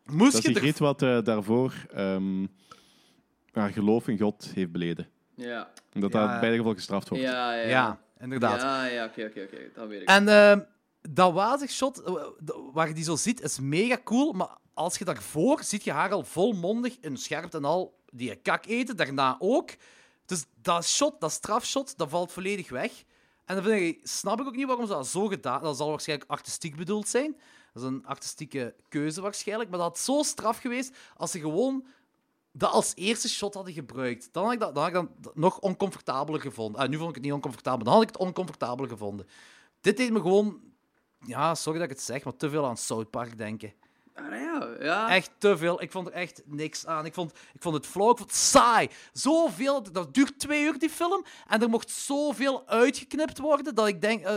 Moest 0.06 0.32
Dat 0.32 0.42
is 0.42 0.48
je 0.48 0.48
die 0.48 0.56
er... 0.56 0.62
griet 0.62 0.80
wat 0.80 1.00
daarvoor 1.26 1.74
ehm, 1.94 2.46
haar 3.52 3.70
geloof 3.72 4.08
in 4.08 4.18
God 4.20 4.52
heeft 4.54 4.72
beleden. 4.72 5.08
Ja. 5.36 5.72
En 5.92 6.02
dat 6.02 6.12
Ja. 6.14 6.28
dat 6.32 6.40
bij 6.40 6.50
de 6.50 6.58
gevolg 6.58 6.76
gestraft 6.76 7.10
wordt. 7.10 7.24
Ja, 7.24 7.54
ja, 7.54 7.68
ja. 7.68 8.00
Inderdaad. 8.20 8.62
Ja, 8.62 8.86
ja, 8.86 9.06
oké, 9.06 9.26
oké, 9.26 9.42
oké. 9.42 9.70
Dat 9.76 9.88
weet 9.88 10.02
ik. 10.02 10.08
En 10.08 10.28
ehm, 10.28 10.60
dat 11.02 11.34
wazig 11.34 11.70
shot, 11.72 12.02
waar 12.74 12.88
je 12.88 12.94
die 12.94 13.04
zo 13.04 13.16
ziet, 13.16 13.42
is 13.42 13.60
mega 13.60 13.98
cool. 14.04 14.32
Maar 14.34 14.58
als 14.74 14.98
je 14.98 15.06
daarvoor 15.06 15.64
ziet 15.64 15.84
je 15.84 15.92
haar 15.92 16.12
al 16.12 16.24
volmondig 16.24 16.98
in 17.00 17.18
scherp 17.18 17.54
en 17.54 17.66
al 17.66 18.00
die 18.12 18.36
kak 18.36 18.66
eten, 18.66 18.98
daarna 18.98 19.36
ook. 19.40 19.70
Dus 20.26 20.46
dat 20.62 20.86
shot, 20.86 21.22
dat 21.22 21.32
strafshot, 21.32 21.98
dat 21.98 22.10
valt 22.10 22.32
volledig 22.32 22.70
weg. 22.70 23.04
En 23.46 23.56
dan 23.56 23.64
vind 23.64 23.82
ik, 23.82 24.08
snap 24.08 24.40
ik 24.40 24.48
ook 24.48 24.56
niet 24.56 24.68
waarom 24.68 24.86
ze 24.86 24.94
dat 24.94 25.08
zo 25.08 25.28
gedaan 25.28 25.62
Dat 25.62 25.78
zal 25.78 25.90
waarschijnlijk 25.90 26.30
artistiek 26.30 26.76
bedoeld 26.76 27.08
zijn. 27.08 27.38
Dat 27.74 27.84
is 27.84 27.90
een 27.90 28.06
artistieke 28.06 28.76
keuze 28.90 29.22
waarschijnlijk. 29.22 29.70
Maar 29.70 29.80
dat 29.80 29.88
had 29.88 30.00
zo 30.00 30.24
straf 30.24 30.58
geweest 30.58 30.96
als 31.18 31.32
ze 31.32 31.40
gewoon 31.40 31.86
dat 32.52 32.72
als 32.72 32.92
eerste 32.96 33.30
shot 33.30 33.54
hadden 33.54 33.74
gebruikt. 33.74 34.30
Dan 34.32 34.44
had 34.44 34.54
ik 34.54 34.60
dat, 34.60 34.76
dan 34.76 34.94
had 34.94 35.04
ik 35.04 35.10
nog 35.34 35.60
oncomfortabeler 35.60 36.42
gevonden. 36.42 36.82
Ah, 36.82 36.90
nu 36.90 36.98
vond 36.98 37.10
ik 37.10 37.16
het 37.16 37.24
niet 37.24 37.34
oncomfortabel, 37.34 37.84
dan 37.84 37.94
had 37.94 38.02
ik 38.02 38.08
het 38.08 38.18
oncomfortabeler 38.18 38.90
gevonden. 38.90 39.28
Dit 39.82 39.98
deed 39.98 40.12
me 40.12 40.22
gewoon... 40.22 40.60
Ja, 41.26 41.56
sorry 41.56 41.80
dat 41.80 41.90
ik 41.90 41.96
het 41.96 42.06
zeg, 42.06 42.24
maar 42.24 42.36
te 42.36 42.50
veel 42.50 42.66
aan 42.66 42.78
South 42.78 43.10
Park 43.10 43.38
denken. 43.38 43.74
Ah, 44.30 44.82
ja. 44.82 45.10
Echt 45.10 45.32
te 45.38 45.58
veel. 45.58 45.82
Ik 45.82 45.92
vond 45.92 46.08
er 46.08 46.14
echt 46.14 46.42
niks 46.46 46.86
aan. 46.86 47.06
Ik 47.06 47.14
vond, 47.14 47.32
ik 47.54 47.62
vond 47.62 47.76
het 47.76 47.86
flauw, 47.86 48.12
ik 48.12 48.18
vond 48.18 48.30
het 48.30 48.40
saai. 48.40 48.90
Zoveel, 49.14 49.92
dat 49.92 50.14
duurt 50.14 50.40
twee 50.40 50.64
uur, 50.64 50.80
die 50.80 50.90
film. 50.90 51.26
En 51.48 51.62
er 51.62 51.70
mocht 51.70 51.90
zoveel 51.90 52.68
uitgeknipt 52.68 53.38
worden, 53.38 53.76
dat 53.76 53.88
ik 53.88 54.02
denk... 54.02 54.24
eh, 54.24 54.36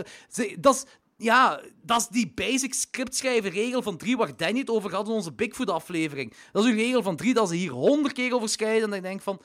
dat 0.59 0.74
is... 0.74 0.85
Ja, 1.16 1.61
dat 1.82 2.01
is 2.01 2.09
die 2.09 2.32
basic 2.35 2.74
scriptschrijven 2.74 3.51
regel 3.51 3.82
van 3.82 3.97
drie 3.97 4.16
waar 4.16 4.37
Danny 4.37 4.59
het 4.59 4.70
over 4.70 4.95
had 4.95 5.07
in 5.07 5.12
onze 5.12 5.32
Bigfoot-aflevering. 5.32 6.35
Dat 6.53 6.64
is 6.64 6.70
een 6.70 6.76
regel 6.76 7.03
van 7.03 7.16
drie 7.16 7.35
dat 7.35 7.49
ze 7.49 7.55
hier 7.55 7.70
honderd 7.70 8.14
keer 8.14 8.35
over 8.35 8.49
scheiden. 8.49 8.91
En 8.91 8.97
ik 8.97 9.03
denk 9.03 9.20
van... 9.20 9.41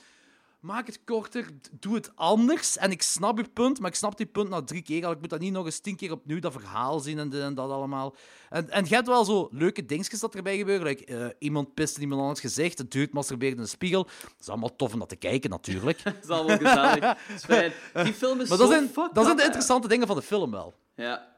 maak 0.60 0.86
het 0.86 1.00
korter, 1.04 1.46
doe 1.80 1.94
het 1.94 2.10
anders. 2.14 2.76
En 2.76 2.90
ik 2.90 3.02
snap 3.02 3.38
je 3.38 3.44
punt, 3.52 3.80
maar 3.80 3.90
ik 3.90 3.96
snap 3.96 4.16
die 4.16 4.26
punt 4.26 4.48
na 4.48 4.62
drie 4.62 4.82
keer 4.82 5.06
al. 5.06 5.12
Ik 5.12 5.20
moet 5.20 5.30
dat 5.30 5.40
niet 5.40 5.52
nog 5.52 5.64
eens 5.64 5.78
tien 5.78 5.96
keer 5.96 6.12
opnieuw 6.12 6.40
dat 6.40 6.52
verhaal 6.52 7.00
zien 7.00 7.18
en, 7.18 7.54
dat 7.54 7.70
allemaal. 7.70 8.14
En, 8.48 8.70
en 8.70 8.84
je 8.84 8.94
hebt 8.94 9.06
wel 9.06 9.24
zo 9.24 9.48
leuke 9.52 9.86
dingetjes 9.86 10.20
dat 10.20 10.34
erbij 10.34 10.56
gebeuren. 10.56 10.86
Like, 10.86 11.04
eh, 11.04 11.26
iemand 11.38 11.74
pist 11.74 11.96
in 11.96 12.02
iemand 12.02 12.20
anders 12.20 12.40
gezicht, 12.40 12.78
het 12.78 12.90
duurt 12.90 13.12
masturbeert 13.12 13.54
in 13.54 13.60
een 13.60 13.68
spiegel. 13.68 14.04
Dat 14.04 14.34
is 14.40 14.48
allemaal 14.48 14.76
tof 14.76 14.92
om 14.92 14.98
dat 14.98 15.08
te 15.08 15.16
kijken, 15.16 15.50
natuurlijk. 15.50 16.02
Dat 16.04 16.14
is 16.22 16.28
allemaal 16.28 16.58
gezellig. 16.58 17.00
Dat 17.00 17.16
is 17.34 17.44
fijn. 17.44 17.72
Die 18.04 18.14
film 18.14 18.40
is 18.40 18.48
maar 18.48 18.58
zo 18.58 18.68
dat 18.68 18.72
zijn, 18.72 19.10
dat 19.12 19.24
zijn 19.24 19.36
de 19.36 19.44
interessante 19.44 19.88
dingen 19.88 20.06
van 20.06 20.16
de 20.16 20.22
film 20.22 20.50
wel. 20.50 20.74
Ja. 20.94 21.36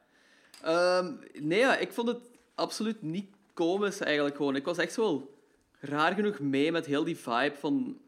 Ehm, 0.62 1.12
nee, 1.40 1.58
ja, 1.58 1.76
ik 1.76 1.92
vond 1.92 2.08
het 2.08 2.20
absoluut 2.54 3.02
niet 3.02 3.26
komisch 3.54 4.00
eigenlijk 4.00 4.36
gewoon. 4.36 4.56
Ik 4.56 4.64
was 4.64 4.78
echt 4.78 4.96
wel 4.96 5.34
raar 5.80 6.14
genoeg 6.14 6.38
mee 6.38 6.72
met 6.72 6.86
heel 6.86 7.04
die 7.04 7.16
vibe 7.16 7.54
van... 7.58 7.98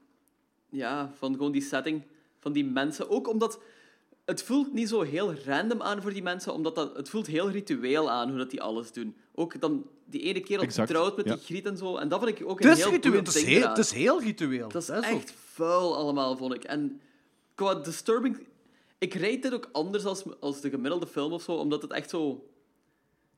Ja, 0.74 1.12
van 1.14 1.32
gewoon 1.32 1.52
die 1.52 1.62
setting 1.62 2.02
van 2.38 2.52
die 2.52 2.64
mensen. 2.64 3.10
Ook 3.10 3.28
omdat... 3.28 3.58
Het 4.24 4.42
voelt 4.42 4.72
niet 4.72 4.88
zo 4.88 5.00
heel 5.00 5.34
random 5.34 5.82
aan 5.82 6.02
voor 6.02 6.12
die 6.12 6.22
mensen, 6.22 6.52
omdat 6.52 6.74
dat, 6.74 6.96
het 6.96 7.08
voelt 7.08 7.26
heel 7.26 7.50
ritueel 7.50 8.10
aan 8.10 8.28
hoe 8.28 8.38
dat 8.38 8.50
die 8.50 8.62
alles 8.62 8.92
doen. 8.92 9.16
Ook 9.34 9.60
dan 9.60 9.86
die 10.04 10.20
ene 10.20 10.40
keer 10.40 10.56
dat 10.56 10.66
Exact, 10.66 10.88
trouwt 10.88 11.16
met 11.16 11.26
ja. 11.26 11.34
die 11.34 11.44
griet 11.44 11.66
en 11.66 11.76
zo. 11.76 11.96
En 11.96 12.08
dat 12.08 12.22
vind 12.22 12.40
ik 12.40 12.46
ook 12.46 12.58
Het 12.58 12.66
een 12.66 12.72
is, 12.72 12.82
heel 12.82 12.90
ritueel, 12.90 13.18
het, 13.18 13.34
is 13.34 13.42
heel, 13.42 13.68
het 13.68 13.78
is 13.78 13.92
heel 13.92 14.20
ritueel. 14.20 14.68
Dat 14.68 14.82
is 14.82 14.88
echt 14.88 15.34
vuil 15.52 15.96
allemaal, 15.96 16.36
vond 16.36 16.54
ik. 16.54 16.64
En 16.64 17.00
qua 17.54 17.74
disturbing... 17.74 18.46
Ik 18.98 19.14
rate 19.14 19.38
dit 19.38 19.52
ook 19.52 19.68
anders 19.72 20.04
als, 20.04 20.22
als 20.40 20.60
de 20.60 20.70
gemiddelde 20.70 21.06
film 21.06 21.32
of 21.32 21.42
zo, 21.42 21.52
omdat 21.52 21.82
het 21.82 21.92
echt 21.92 22.10
zo 22.10 22.48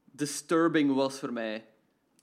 disturbing 0.05 0.95
was 0.95 1.19
voor 1.19 1.33
mij. 1.33 1.65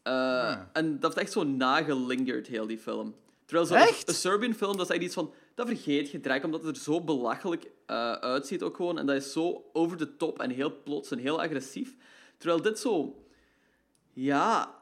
Eh, 0.03 0.57
En 0.73 0.99
dat 0.99 1.13
heeft 1.13 1.25
echt 1.25 1.31
zo 1.31 1.43
nagelingerd, 1.43 2.47
heel 2.47 2.67
die 2.67 2.77
film. 2.77 3.15
Terwijl 3.53 3.81
zo'n 3.81 3.95
Echt? 3.95 4.07
een 4.07 4.13
Serbian 4.13 4.53
film, 4.53 4.77
dat 4.77 4.89
is 4.89 4.95
echt 4.95 5.03
iets 5.03 5.13
van... 5.13 5.33
Dat 5.55 5.67
vergeet 5.67 6.11
je 6.11 6.19
direct, 6.19 6.45
omdat 6.45 6.63
het 6.63 6.75
er 6.75 6.81
zo 6.81 7.01
belachelijk 7.01 7.71
eh, 7.85 8.11
uitziet 8.11 8.61
ook 8.61 8.75
gewoon. 8.75 8.99
En 8.99 9.05
dat 9.05 9.15
is 9.15 9.31
zo 9.31 9.69
over 9.73 9.97
de 9.97 10.17
top 10.17 10.39
en 10.39 10.49
heel 10.49 10.81
plots 10.83 11.11
en 11.11 11.17
heel 11.17 11.41
agressief. 11.41 11.95
Terwijl 12.37 12.61
dit 12.61 12.79
zo... 12.79 13.23
Ja... 14.13 14.81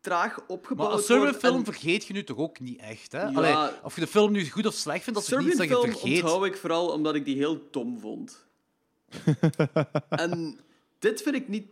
Traag 0.00 0.38
opgebouwd 0.46 0.88
Maar 0.88 0.98
een 0.98 1.04
Serbian 1.04 1.26
wordt 1.26 1.44
film 1.44 1.56
en- 1.56 1.64
vergeet 1.64 2.06
je 2.06 2.12
nu 2.12 2.24
toch 2.24 2.36
ook 2.36 2.60
niet 2.60 2.80
echt, 2.80 3.12
hè? 3.12 3.22
Ja. 3.22 3.32
Allee, 3.32 3.70
of 3.82 3.94
je 3.94 4.00
de 4.00 4.06
film 4.06 4.32
nu 4.32 4.50
goed 4.50 4.66
of 4.66 4.74
slecht 4.74 5.04
vindt, 5.04 5.18
dat 5.28 5.38
is 5.38 5.44
niet 5.46 5.56
dat 5.56 5.68
je 5.68 5.74
film 5.74 5.90
vergeet. 5.90 6.22
onthoud 6.22 6.44
ik 6.44 6.56
vooral 6.56 6.88
omdat 6.88 7.14
ik 7.14 7.24
die 7.24 7.36
heel 7.36 7.68
dom 7.70 8.00
vond. 8.00 8.46
en 10.08 10.58
dit 10.98 11.22
vind 11.22 11.34
ik 11.34 11.48
niet... 11.48 11.68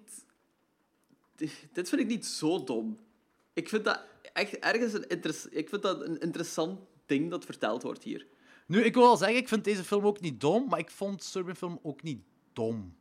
Dit 1.72 1.88
vind 1.88 2.00
ik 2.00 2.06
niet 2.06 2.26
zo 2.26 2.64
dom. 2.64 2.98
Ik 3.52 3.68
vind 3.68 3.84
dat 3.84 4.00
echt 4.32 4.58
ergens 4.58 4.92
een, 4.92 5.06
interess- 5.08 5.46
ik 5.48 5.68
vind 5.68 5.82
dat 5.82 6.00
een 6.06 6.18
interessant 6.18 6.80
ding 7.06 7.30
dat 7.30 7.44
verteld 7.44 7.82
wordt 7.82 8.02
hier. 8.02 8.26
Nu, 8.66 8.80
ik 8.82 8.94
wil 8.94 9.02
wel 9.02 9.16
zeggen, 9.16 9.36
ik 9.38 9.48
vind 9.48 9.64
deze 9.64 9.84
film 9.84 10.06
ook 10.06 10.20
niet 10.20 10.40
dom, 10.40 10.68
maar 10.68 10.78
ik 10.78 10.90
vond 10.90 11.22
Serbian 11.22 11.56
film 11.56 11.78
ook 11.82 12.02
niet 12.02 12.22
dom. 12.52 12.96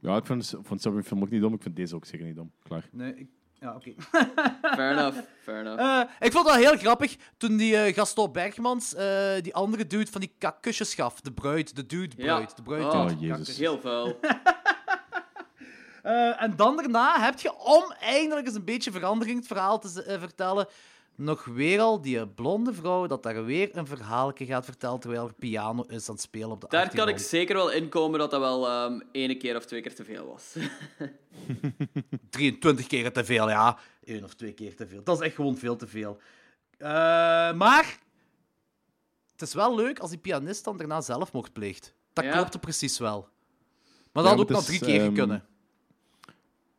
Ja, 0.00 0.16
ik 0.16 0.26
vond, 0.26 0.54
vond 0.62 0.80
Serbian 0.82 1.04
film 1.04 1.22
ook 1.22 1.30
niet 1.30 1.40
dom. 1.40 1.54
Ik 1.54 1.62
vind 1.62 1.76
deze 1.76 1.94
ook 1.94 2.04
zeker 2.04 2.26
niet 2.26 2.36
dom. 2.36 2.52
Klaar. 2.62 2.88
Nee, 2.92 3.14
ik... 3.14 3.28
Ja, 3.54 3.74
oké. 3.74 3.92
Fair 4.76 4.92
enough, 4.92 5.18
fair 5.42 5.60
enough. 5.60 5.80
Eh, 5.80 6.02
ik 6.26 6.32
vond 6.32 6.46
dat 6.46 6.56
heel 6.56 6.76
grappig 6.76 7.16
toen 7.36 7.56
die 7.56 7.76
eh 7.76 7.94
Gaston 7.94 8.32
Bergmans 8.32 8.94
eh, 8.94 9.32
die 9.42 9.54
andere 9.54 9.86
dude 9.86 10.10
van 10.10 10.20
die 10.20 10.32
kakkusjes 10.38 10.94
gaf. 10.94 11.20
De 11.20 11.32
bruid, 11.32 11.76
de 11.76 11.86
dude 11.86 12.16
bruid. 12.16 12.56
De 12.56 12.62
bruid 12.62 12.84
Oh, 12.84 12.90
dude 12.90 13.02
Oh, 13.02 13.08
kakkus. 13.18 13.38
Jezus. 13.38 13.58
Heel 13.58 13.80
vuil. 13.80 14.18
Eh, 16.02 16.42
en 16.42 16.56
dan 16.56 16.76
daarna 16.76 17.20
heb 17.20 17.40
je, 17.40 17.56
om 17.58 17.92
eindelijk 18.00 18.46
eens 18.46 18.56
een 18.56 18.64
beetje 18.64 18.90
verandering 18.90 19.30
in 19.36 19.42
het 19.42 19.52
verhaal 19.52 19.78
te 19.78 20.02
eh, 20.02 20.20
vertellen, 20.20 20.66
nog 21.14 21.44
weer 21.44 21.80
al 21.80 22.00
die 22.00 22.26
blonde 22.28 22.72
vrouw 22.74 23.06
dat 23.06 23.22
daar 23.22 23.44
weer 23.44 23.76
een 23.76 23.86
verhaaltje 23.86 24.46
gaat 24.46 24.64
vertellen 24.64 25.00
terwijl 25.00 25.26
er 25.26 25.34
piano 25.34 25.82
is 25.82 26.08
aan 26.08 26.14
het 26.14 26.22
spelen 26.24 26.50
op 26.50 26.60
de 26.60 26.66
Daar 26.68 26.94
kan 26.94 27.08
ik 27.08 27.18
zeker 27.18 27.56
wel 27.56 27.70
inkomen 27.70 28.18
dat 28.18 28.30
dat 28.30 28.40
wel 28.40 28.68
ehm 28.68 29.00
ene 29.12 29.36
keer 29.36 29.56
of 29.56 29.64
twee 29.64 29.80
keer 29.80 29.94
te 29.94 30.04
veel 30.04 30.26
was. 30.26 30.54
23 32.30 32.86
keer 32.86 33.12
te 33.12 33.24
veel, 33.24 33.48
ja. 33.48 33.78
Eén 34.04 34.24
of 34.24 34.34
twee 34.34 34.52
keer 34.52 34.76
te 34.76 34.86
veel. 34.86 35.02
Dat 35.04 35.20
is 35.20 35.26
echt 35.26 35.34
gewoon 35.34 35.56
veel 35.56 35.76
te 35.76 35.86
veel. 35.86 36.18
Eh, 36.78 36.88
maar 37.52 37.98
het 39.32 39.42
is 39.42 39.54
wel 39.54 39.74
leuk 39.74 39.98
als 39.98 40.10
die 40.10 40.18
pianist 40.18 40.64
dan 40.64 40.76
daarna 40.76 41.00
zelfmoord 41.00 41.52
pleegt. 41.52 41.94
Dat 42.12 42.24
Ja. 42.24 42.32
klopte 42.32 42.58
precies 42.58 42.98
wel. 42.98 43.28
Maar 44.12 44.22
dat 44.22 44.32
Ja, 44.32 44.38
had 44.38 44.40
ook 44.40 44.48
nog 44.50 44.64
drie 44.64 44.80
keer 44.80 45.00
ehm, 45.04 45.14
kunnen. 45.14 45.46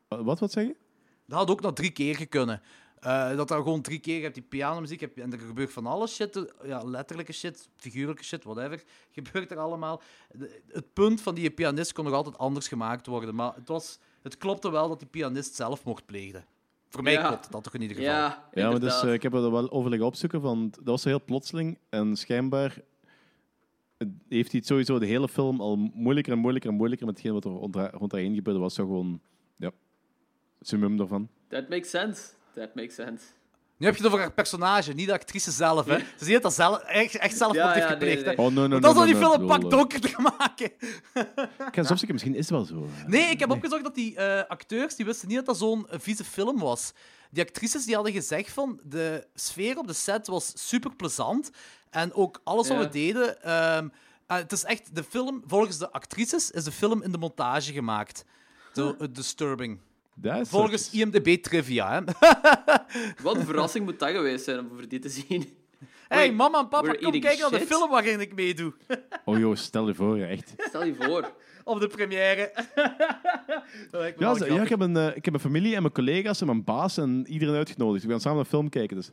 Wat, 0.10 0.40
wat 0.40 0.52
zeg 0.52 0.66
je? 0.66 0.76
Dat 1.26 1.38
had 1.38 1.50
ook 1.50 1.62
nog 1.62 1.74
drie 1.74 1.92
keer 1.92 2.28
kunnen. 2.28 2.62
Eh, 3.00 3.36
dat 3.36 3.52
er 3.52 3.58
gewoon 3.58 3.82
drie 3.82 4.00
keer 4.00 4.22
hebt 4.22 4.34
die 4.34 4.44
pianomuziek 4.44 5.00
heb 5.00 5.16
je, 5.16 5.22
en 5.22 5.32
er 5.34 5.40
gebeurt 5.40 5.74
van 5.74 5.86
alles 5.86 6.16
shit. 6.16 6.46
Ja, 6.64 6.84
letterlijke 6.84 7.32
shit, 7.34 7.70
figuurlijke 7.78 8.24
shit, 8.24 8.44
whatever. 8.44 8.84
Gebeurt 9.12 9.52
er 9.52 9.58
allemaal. 9.58 10.02
De- 10.34 10.62
het 10.72 10.94
punt 10.94 11.22
van 11.22 11.36
die 11.36 11.50
pianist 11.52 11.94
kon 11.94 12.04
nog 12.06 12.14
altijd 12.14 12.38
anders 12.38 12.68
gemaakt 12.68 13.06
worden. 13.08 13.36
Maar 13.36 13.56
het, 13.56 13.68
was, 13.68 14.00
het 14.22 14.38
klopte 14.38 14.72
wel 14.72 14.88
dat 14.88 15.00
die 15.00 15.08
pianist 15.08 15.56
zelfmocht 15.56 16.06
pleegde. 16.06 16.44
Voor 16.90 17.04
mij 17.04 17.14
Ja. 17.14 17.28
klopt 17.28 17.52
dat 17.52 17.64
toch 17.64 17.74
in 17.74 17.82
ieder 17.82 17.98
geval. 17.98 18.12
Ja, 18.14 18.50
Ja, 18.54 18.70
maar 18.70 18.80
dus, 18.80 19.02
eh, 19.02 19.14
ik 19.14 19.22
heb 19.24 19.34
er 19.34 19.52
wel 19.52 19.72
over 19.72 19.90
liggen 19.90 20.08
opzoeken, 20.08 20.42
want 20.42 20.76
dat 20.76 20.86
was 20.86 21.02
zo 21.02 21.10
heel 21.10 21.24
plotseling. 21.24 21.78
En 21.90 22.16
schijnbaar 22.16 22.78
eh, 23.98 24.08
heeft 24.30 24.52
hij 24.52 24.60
het 24.60 24.66
sowieso 24.68 25.00
de 25.00 25.06
hele 25.06 25.28
film 25.28 25.62
al 25.62 25.76
moeilijker 25.94 26.34
en 26.34 26.40
moeilijker 26.40 26.70
en 26.70 26.76
moeilijker 26.76 27.06
met 27.08 27.16
hetgeen 27.16 27.34
wat 27.34 27.46
er 27.46 27.52
rond, 27.52 27.76
rond 27.76 28.12
daarheen 28.12 28.36
gebeurde. 28.36 28.60
was 28.60 28.74
zo 28.74 28.86
gewoon, 28.86 29.22
summum 30.62 30.98
daarvan. 30.98 31.30
That 31.50 31.70
makes 31.70 31.90
sense. 31.90 32.22
That 32.56 32.76
makes 32.76 32.96
sense. 32.96 33.24
Nu 33.78 33.86
heb 33.86 33.96
je 33.96 34.02
het 34.04 34.12
over 34.12 34.24
haar 34.24 34.34
personage, 34.34 34.94
niet 34.94 35.08
de 35.08 35.14
actrice 35.14 35.52
zelf. 35.52 35.86
Hè. 35.86 35.98
Ze 36.00 36.26
ziet 36.26 36.34
dat 36.34 36.42
dat 36.42 36.54
zelf, 36.54 36.78
echt, 36.80 37.16
echt 37.16 37.38
zelf 37.38 37.54
Ja, 37.54 37.66
heeft 37.72 37.78
ja, 37.78 37.84
nee, 37.84 37.92
gepleegd. 37.94 38.26
nee. 38.26 38.38
Oh, 38.38 38.54
nee, 38.54 38.68
Want 38.68 38.82
dat 38.84 38.96
zal 38.96 39.06
die 39.06 39.16
film 39.16 39.42
een 39.42 39.48
pak 39.48 39.70
donkerder 39.70 40.22
maken. 40.38 40.72
Ik 40.74 41.46
ga 41.58 41.72
eens 41.74 41.92
opzoeken, 41.92 42.12
misschien 42.12 42.36
is 42.36 42.50
het 42.50 42.50
wel 42.50 42.66
zo. 42.66 42.88
Nee, 43.08 43.30
ik 43.30 43.40
heb 43.40 43.52
opgezocht 43.52 43.84
dat 43.84 43.96
die 43.96 44.16
eh, 44.16 44.50
acteurs 44.50 44.96
die 44.96 45.06
wisten 45.06 45.28
niet 45.28 45.38
dat 45.38 45.46
dat 45.46 45.58
zo'n 45.58 45.86
vieze 45.90 46.24
film 46.24 46.60
was. 46.60 46.92
Die 47.32 47.44
actrices 47.44 47.86
die 47.86 47.96
hadden 47.96 48.14
gezegd 48.14 48.52
van 48.52 48.80
de 48.84 49.28
sfeer 49.34 49.78
op 49.78 49.88
de 49.88 49.94
set 49.94 50.28
was 50.28 50.68
super 50.68 50.96
plezant 50.96 51.52
en 51.90 52.14
ook 52.14 52.42
alles 52.44 52.68
wat 52.68 52.78
Ja. 52.78 52.84
we 52.84 52.90
deden. 52.90 53.42
ehm, 53.44 53.88
eh, 54.28 54.38
het 54.38 54.52
is 54.52 54.64
echt 54.64 54.96
de 54.96 55.04
film 55.04 55.44
volgens 55.46 55.78
de 55.78 55.92
actrices 55.92 56.52
is 56.52 56.64
de 56.64 56.72
film 56.72 57.04
in 57.04 57.12
de 57.12 57.18
montage 57.18 57.74
gemaakt. 57.74 58.26
Zo 58.74 58.96
eh, 59.00 59.08
disturbing. 59.12 59.80
Dat 60.22 60.40
is 60.40 60.50
Volgens 60.50 60.92
IMDb 60.92 61.44
trivia. 61.44 61.92
Hè. 61.92 62.02
Wat 63.24 63.36
een 63.36 63.46
verrassing 63.46 63.86
moet 63.86 64.00
dat 64.00 64.10
geweest 64.10 64.44
zijn 64.44 64.60
om 64.60 64.68
voor 64.68 64.88
dit 64.88 65.02
te 65.02 65.10
zien. 65.10 65.58
hey, 66.08 66.18
Wait, 66.18 66.34
mama 66.34 66.60
en 66.60 66.68
papa, 66.68 66.94
kom 66.94 67.20
kijken 67.20 67.52
naar 67.52 67.60
de 67.60 67.66
film 67.66 67.90
waarin 67.90 68.20
ik 68.20 68.36
meedoe. 68.36 68.74
Oh 69.26 69.40
joh, 69.40 69.56
stel 69.56 69.88
je 69.88 69.96
voor, 69.96 70.18
echt. 70.18 70.54
Stel 70.58 70.86
je 70.86 70.96
voor. 70.96 71.32
Op 71.64 71.80
de 71.80 71.88
première. 71.88 72.52
Me 73.92 74.14
Ja, 74.18 74.36
ja 74.46 74.62
ik, 74.62 74.70
heb 74.70 74.80
een, 74.80 74.98
eh, 74.98 75.16
ik 75.16 75.26
heb 75.26 75.34
een 75.34 75.40
familie 75.40 75.76
en 75.76 75.82
mijn 75.82 75.94
collega's 75.94 76.42
en 76.42 76.46
mijn 76.46 76.64
baas 76.64 76.98
en 76.98 77.26
iedereen 77.28 77.56
uitgenodigd. 77.56 78.04
We 78.04 78.12
gaan 78.12 78.20
samen 78.20 78.40
een 78.40 78.46
film 78.46 78.70
kijken. 78.70 78.96
Dus. 78.96 79.12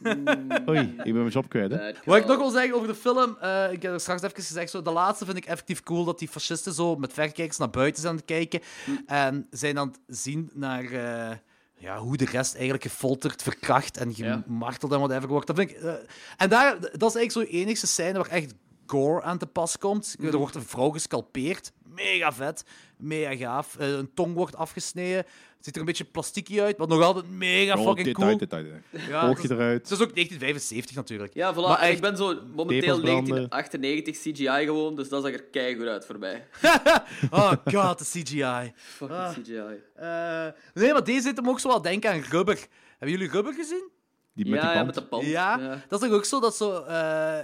Oei, 0.68 0.80
ik 0.80 1.02
ben 1.04 1.14
mijn 1.14 1.28
job 1.28 1.48
kwijt. 1.48 1.70
Hè. 1.70 1.76
Bad 1.78 2.04
Wat 2.04 2.16
ik 2.16 2.26
nog 2.26 2.36
wil 2.36 2.50
zeggen 2.50 2.74
over 2.74 2.88
de 2.88 2.94
film, 2.94 3.36
eh, 3.40 3.72
ik 3.72 3.82
heb 3.82 3.92
er 3.92 4.00
straks 4.00 4.22
even 4.22 4.42
gezegd, 4.42 4.70
zo, 4.70 4.82
de 4.82 4.90
laatste 4.90 5.24
vind 5.24 5.36
ik 5.36 5.44
effectief 5.46 5.82
cool 5.82 6.04
dat 6.04 6.18
die 6.18 6.28
fascisten 6.28 6.72
zo 6.72 6.96
met 6.96 7.12
verrekijkers 7.12 7.58
naar 7.58 7.70
buiten 7.70 8.00
zijn 8.00 8.12
aan 8.12 8.18
het 8.18 8.26
kijken 8.28 8.60
en 9.06 9.46
zijn 9.50 9.78
aan 9.78 9.88
het 9.88 10.16
zien 10.16 10.50
naar 10.54 10.84
eh, 10.84 11.36
ja, 11.76 11.98
hoe 11.98 12.16
de 12.16 12.24
rest 12.24 12.52
eigenlijk 12.54 12.82
gefolterd, 12.82 13.42
verkracht 13.42 13.96
en 13.96 14.12
Ja. 14.14 14.42
gemarteld 14.46 14.92
en 14.92 14.98
whatever 14.98 15.28
wordt. 15.28 15.46
Dat 15.46 15.56
vind 15.56 15.70
ik, 15.70 15.76
eh, 15.76 15.92
en 16.36 16.48
daar, 16.48 16.80
dat 16.80 17.08
is 17.10 17.16
eigenlijk 17.16 17.32
zo 17.32 17.40
de 17.40 17.48
enige 17.48 17.86
scène 17.86 18.18
waar 18.18 18.28
echt 18.28 18.54
gore 18.86 19.22
aan 19.22 19.38
te 19.38 19.46
pas 19.46 19.78
komt. 19.78 20.16
Er 20.22 20.36
wordt 20.36 20.54
een 20.54 20.62
vrouw 20.62 20.90
gescalpeerd, 20.90 21.72
mega 21.84 22.32
vet, 22.32 22.64
mega 22.96 23.36
gaaf. 23.36 23.76
Eh, 23.76 23.88
een 23.88 24.14
tong 24.14 24.34
wordt 24.34 24.56
afgesneden, 24.56 25.24
ziet 25.64 25.74
er 25.74 25.80
een 25.80 25.86
beetje 25.86 26.04
plastiekje 26.04 26.62
uit, 26.62 26.78
maar 26.78 26.88
nog 26.88 27.02
altijd 27.02 27.30
mega 27.30 27.74
Oh, 27.78 27.84
fucking 27.86 28.06
detail, 28.06 28.26
cool. 28.26 28.38
detail, 28.38 28.62
detail. 28.90 29.08
Ja, 29.10 29.28
Oogje 29.28 29.50
eruit. 29.52 29.88
dat 29.88 29.98
is 29.98 30.04
ook 30.04 30.14
1975 30.14 30.96
natuurlijk. 30.96 31.34
Ja, 31.34 31.52
voilà. 31.54 31.56
Maar 31.56 31.78
echt- 31.80 31.92
ik 31.94 32.00
ben 32.00 32.16
zo 32.16 32.24
momenteel 32.54 32.80
Tepels 32.80 33.00
branden. 33.00 33.46
1998 33.48 34.16
CGI 34.18 34.64
gewoon, 34.64 34.96
dus 34.96 35.08
dat 35.08 35.22
zag 35.22 35.32
er 35.32 35.42
keigoed 35.44 35.86
uit 35.86 36.06
voor 36.06 36.18
mij. 36.18 36.46
Oh 37.30 37.52
god, 37.64 37.98
de 37.98 38.04
CGI. 38.04 38.72
Fucking 38.76 39.18
Ah. 39.20 39.30
CGI. 39.30 39.82
Eh, 39.94 40.46
nee, 40.82 40.92
maar 40.92 41.04
deze 41.04 41.20
zit 41.20 41.36
hem 41.36 41.48
ook 41.48 41.60
zo 41.60 41.68
wat 41.68 41.82
denken 41.82 42.10
aan 42.10 42.20
rubber. 42.30 42.58
Hebben 42.98 43.18
jullie 43.18 43.32
rubber 43.32 43.52
gezien? 43.54 43.88
Die 44.34 44.48
met 44.48 44.60
ja, 44.62 44.68
die 44.68 44.78
ja, 44.78 44.84
met 44.84 44.94
de 44.94 45.02
band. 45.10 45.24
ja, 45.26 45.58
Ja. 45.58 45.82
dat 45.88 46.02
is 46.02 46.08
toch 46.08 46.16
ook 46.16 46.24
zo 46.24 46.40
dat 46.40 46.56
zo, 46.56 46.80
eh, 46.82 47.38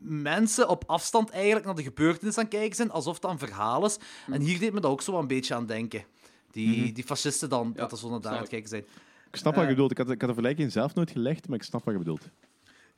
mensen 0.00 0.68
op 0.68 0.84
afstand 0.86 1.30
eigenlijk 1.30 1.64
naar 1.64 1.74
de 1.74 1.82
gebeurtenis 1.82 2.36
aan 2.38 2.44
het 2.44 2.52
kijken 2.54 2.76
zijn, 2.76 2.90
alsof 2.90 3.18
dat 3.18 3.30
een 3.30 3.38
verhaal 3.38 3.84
is. 3.86 3.96
En 4.30 4.40
hier 4.40 4.58
deed 4.58 4.72
me 4.72 4.80
dat 4.80 4.90
ook 4.90 5.02
zo 5.02 5.10
wel 5.12 5.20
een 5.20 5.26
beetje 5.26 5.54
aan 5.54 5.66
denken. 5.66 6.04
Die, 6.52 6.92
die 6.92 7.04
fascisten 7.04 7.48
dan, 7.48 7.72
dat 7.76 7.92
er 7.92 7.98
zo 7.98 8.10
naar 8.10 8.20
daar 8.20 8.32
aan 8.32 8.38
het 8.38 8.48
kijken 8.48 8.68
zijn. 8.68 8.84
Ik 9.30 9.36
snap 9.38 9.54
wat 9.54 9.62
je 9.64 9.68
Eh. 9.70 9.74
bedoelt. 9.74 9.90
Ik 9.90 9.98
had, 9.98 10.10
ik 10.10 10.20
had 10.20 10.28
de 10.28 10.34
vergelijking 10.34 10.72
zelf 10.72 10.94
nooit 10.94 11.10
gelegd, 11.10 11.48
maar 11.48 11.58
ik 11.58 11.64
snap 11.64 11.84
wat 11.84 11.92
je 11.94 11.98
bedoelt. 11.98 12.24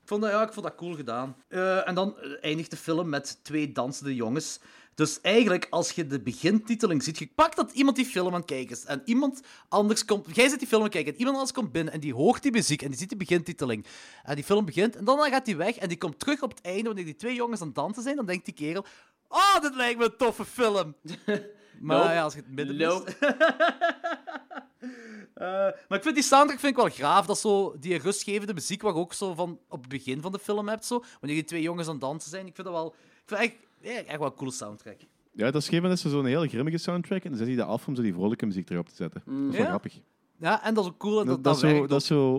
Ik 0.02 0.10
vond 0.10 0.22
dat, 0.22 0.30
ja, 0.30 0.42
ik 0.42 0.52
vond 0.52 0.66
dat 0.66 0.74
cool 0.74 0.94
gedaan. 0.94 1.36
Eh, 1.48 1.88
en 1.88 1.94
dan 1.94 2.18
eh, 2.18 2.30
eindigt 2.40 2.70
de 2.70 2.76
film 2.76 3.08
met 3.08 3.38
twee 3.42 3.72
dansende 3.72 4.14
jongens 4.14 4.60
Dus 4.94 5.20
eigenlijk, 5.20 5.66
als 5.70 5.90
je 5.90 6.06
de 6.06 6.20
begintiteling 6.20 7.02
ziet, 7.02 7.18
je 7.18 7.28
pakt 7.34 7.56
dat 7.56 7.72
iemand 7.72 7.96
die 7.96 8.04
film 8.04 8.26
aan 8.26 8.40
het 8.40 8.44
kijken 8.44 8.76
is 8.76 8.84
en 8.84 9.02
iemand 9.04 9.40
anders 9.68 10.04
komt... 10.04 10.26
Jij 10.36 10.48
zit 10.48 10.58
die 10.58 10.68
film 10.68 10.80
aan 10.80 10.86
het 10.86 10.94
kijken 10.96 11.12
en 11.12 11.18
iemand 11.18 11.36
anders 11.36 11.54
komt 11.56 11.72
binnen 11.72 11.92
en 11.92 12.00
die 12.00 12.14
hoort 12.14 12.42
die 12.42 12.52
muziek 12.52 12.82
en 12.82 12.88
die 12.88 12.98
ziet 12.98 13.08
die 13.08 13.18
begintiteling. 13.18 13.86
En 14.22 14.34
die 14.34 14.44
film 14.44 14.64
begint 14.64 14.96
en 14.96 15.04
dan 15.04 15.18
gaat 15.30 15.46
hij 15.46 15.56
weg 15.56 15.76
en 15.76 15.88
die 15.88 15.98
komt 15.98 16.18
terug 16.18 16.42
op 16.42 16.50
het 16.50 16.60
einde 16.60 16.84
wanneer 16.84 17.04
die 17.04 17.16
twee 17.16 17.34
jongens 17.34 17.60
aan 17.60 17.66
het 17.66 17.76
dansen 17.76 18.02
zijn. 18.02 18.16
Dan 18.16 18.26
denkt 18.26 18.44
die 18.44 18.54
kerel, 18.54 18.84
oh, 19.28 19.60
dit 19.60 19.74
lijkt 19.74 19.98
me 19.98 20.04
een 20.04 20.16
toffe 20.16 20.44
film. 20.44 20.94
Maar 21.80 21.96
Nope. 21.98 22.10
ja, 22.12 22.22
als 22.22 22.34
je 22.34 22.40
het 22.40 22.54
midden 22.54 22.76
Nope. 22.76 23.12
Eh, 25.34 25.46
maar 25.88 25.98
ik 25.98 26.02
vind 26.02 26.14
die 26.14 26.24
soundtrack 26.24 26.58
vind 26.60 26.76
ik 26.76 26.82
wel 26.82 26.90
graaf. 26.92 27.26
Dat 27.26 27.38
zo 27.38 27.76
die 27.80 27.98
rustgevende 27.98 28.54
muziek 28.54 28.82
waar 28.82 28.92
je 28.92 28.98
ook 28.98 29.12
zo 29.12 29.34
van 29.34 29.58
op 29.68 29.80
het 29.80 29.88
begin 29.88 30.20
van 30.20 30.32
de 30.32 30.38
film 30.38 30.68
hebt. 30.68 30.84
Zo, 30.84 31.02
wanneer 31.20 31.38
die 31.38 31.44
twee 31.48 31.62
jongens 31.62 31.86
aan 31.86 31.92
het 31.92 32.02
dansen 32.02 32.30
zijn. 32.30 32.46
Ik 32.46 32.54
vind 32.54 32.66
dat 32.66 32.76
wel... 32.76 32.86
Ik 32.96 33.22
vind 33.26 33.40
echt, 33.40 33.54
ja, 33.80 33.90
echt 34.04 34.18
wel 34.18 34.26
een 34.28 34.34
coole 34.34 34.52
soundtrack. 34.52 34.96
Ja, 35.32 35.50
dat 35.50 35.62
is 35.62 35.68
gegeven 35.68 35.90
is 35.90 36.00
zo'n 36.00 36.24
hele 36.26 36.48
grimmige 36.48 36.78
soundtrack 36.78 37.22
en 37.22 37.28
dan 37.28 37.38
zet 37.38 37.46
hij 37.46 37.56
dat 37.56 37.66
af 37.68 37.86
om 37.86 37.94
zo 37.94 38.02
die 38.02 38.12
vrolijke 38.12 38.46
muziek 38.46 38.70
erop 38.70 38.88
te 38.88 38.94
zetten. 38.94 39.22
Dat 39.26 39.34
is 39.34 39.50
wel 39.50 39.60
Ja. 39.60 39.66
grappig. 39.66 40.00
Ja, 40.38 40.64
en 40.64 40.74
dat 40.74 40.84
is 40.84 40.90
ook 40.90 40.98
cool. 40.98 41.24
Dat, 41.24 41.44
Dat, 41.44 41.58
zo, 41.58 41.86
dat, 41.86 42.00
is 42.00 42.06
zo, 42.06 42.32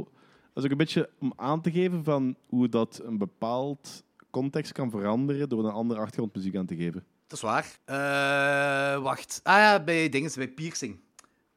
dat 0.53 0.57
is 0.57 0.63
ook 0.63 0.71
een 0.71 0.77
beetje 0.77 1.09
om 1.19 1.33
aan 1.35 1.61
te 1.61 1.71
geven 1.71 2.03
van 2.03 2.35
hoe 2.47 2.69
dat 2.69 3.01
een 3.03 3.17
bepaald 3.17 4.03
context 4.29 4.71
kan 4.71 4.89
veranderen 4.89 5.49
door 5.49 5.65
een 5.65 5.71
andere 5.71 5.99
achtergrondmuziek 5.99 6.55
aan 6.55 6.65
te 6.65 6.75
geven. 6.75 7.03
Dat 7.27 7.37
is 7.37 7.41
waar. 7.41 7.79
Eh, 7.85 9.01
wacht. 9.03 9.39
Ah 9.43 9.57
ja, 9.57 9.83
bij 9.83 10.09
dingen, 10.09 10.31
bij 10.35 10.47
piercing. 10.47 10.99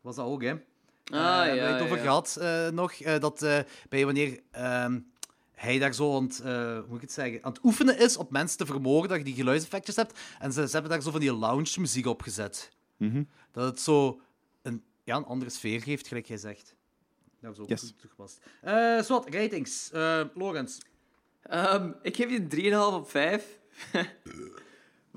Was 0.00 0.16
dat 0.16 0.26
ook, 0.26 0.42
hè? 0.42 0.50
Ah, 0.50 0.56
Eh, 0.56 1.10
ja, 1.10 1.44
hebben 1.44 1.66
we 1.66 1.72
het 1.72 1.82
over 1.82 1.96
ja. 1.96 2.02
gehad 2.02 2.36
eh, 2.40 2.68
nog. 2.68 2.92
eh, 2.92 3.18
dat 3.20 3.42
eh, 3.42 3.58
bij 3.88 4.04
wanneer 4.04 4.40
ehm, 4.50 4.98
hij 5.54 5.78
daar 5.78 5.94
zo 5.94 6.16
aan 6.16 6.22
het, 6.22 6.40
eh, 6.40 6.52
hoe 6.72 6.84
moet 6.86 6.96
ik 6.96 7.00
het 7.02 7.12
zeggen, 7.12 7.44
aan 7.44 7.52
het 7.52 7.64
oefenen 7.64 7.98
is 7.98 8.16
op 8.16 8.30
mensen 8.30 8.58
te 8.58 8.66
vermoorden, 8.66 9.08
dat 9.08 9.18
je 9.18 9.24
die 9.24 9.34
geluidseffectjes 9.34 9.96
hebt. 9.96 10.18
En 10.38 10.52
ze, 10.52 10.66
ze 10.66 10.72
hebben 10.72 10.90
daar 10.90 11.02
zo 11.02 11.10
van 11.10 11.20
die 11.20 11.32
lounge 11.32 11.80
muziek 11.80 12.06
op 12.06 12.22
gezet. 12.22 12.70
Mhm. 12.96 13.22
Dat 13.52 13.64
het 13.64 13.80
zo 13.80 14.20
een, 14.62 14.82
ja, 15.04 15.16
een 15.16 15.24
andere 15.24 15.50
sfeer 15.50 15.80
geeft, 15.82 16.08
gelijk 16.08 16.26
jij 16.26 16.36
zegt. 16.36 16.74
Dat 17.40 17.52
is 17.52 17.58
ook 17.58 17.68
Yes. 17.68 17.80
goed 17.80 17.98
toegepast. 18.00 18.38
Eh 18.62 19.00
Zwat, 19.02 19.28
ratings. 19.34 19.90
Eh 19.90 20.20
Lorenz. 20.34 20.78
Ehm, 21.42 21.92
ik 22.02 22.16
geef 22.16 22.28
die 22.28 22.38
een 22.40 22.48
3,5 22.48 22.94
op 22.94 23.10
5. 23.10 23.58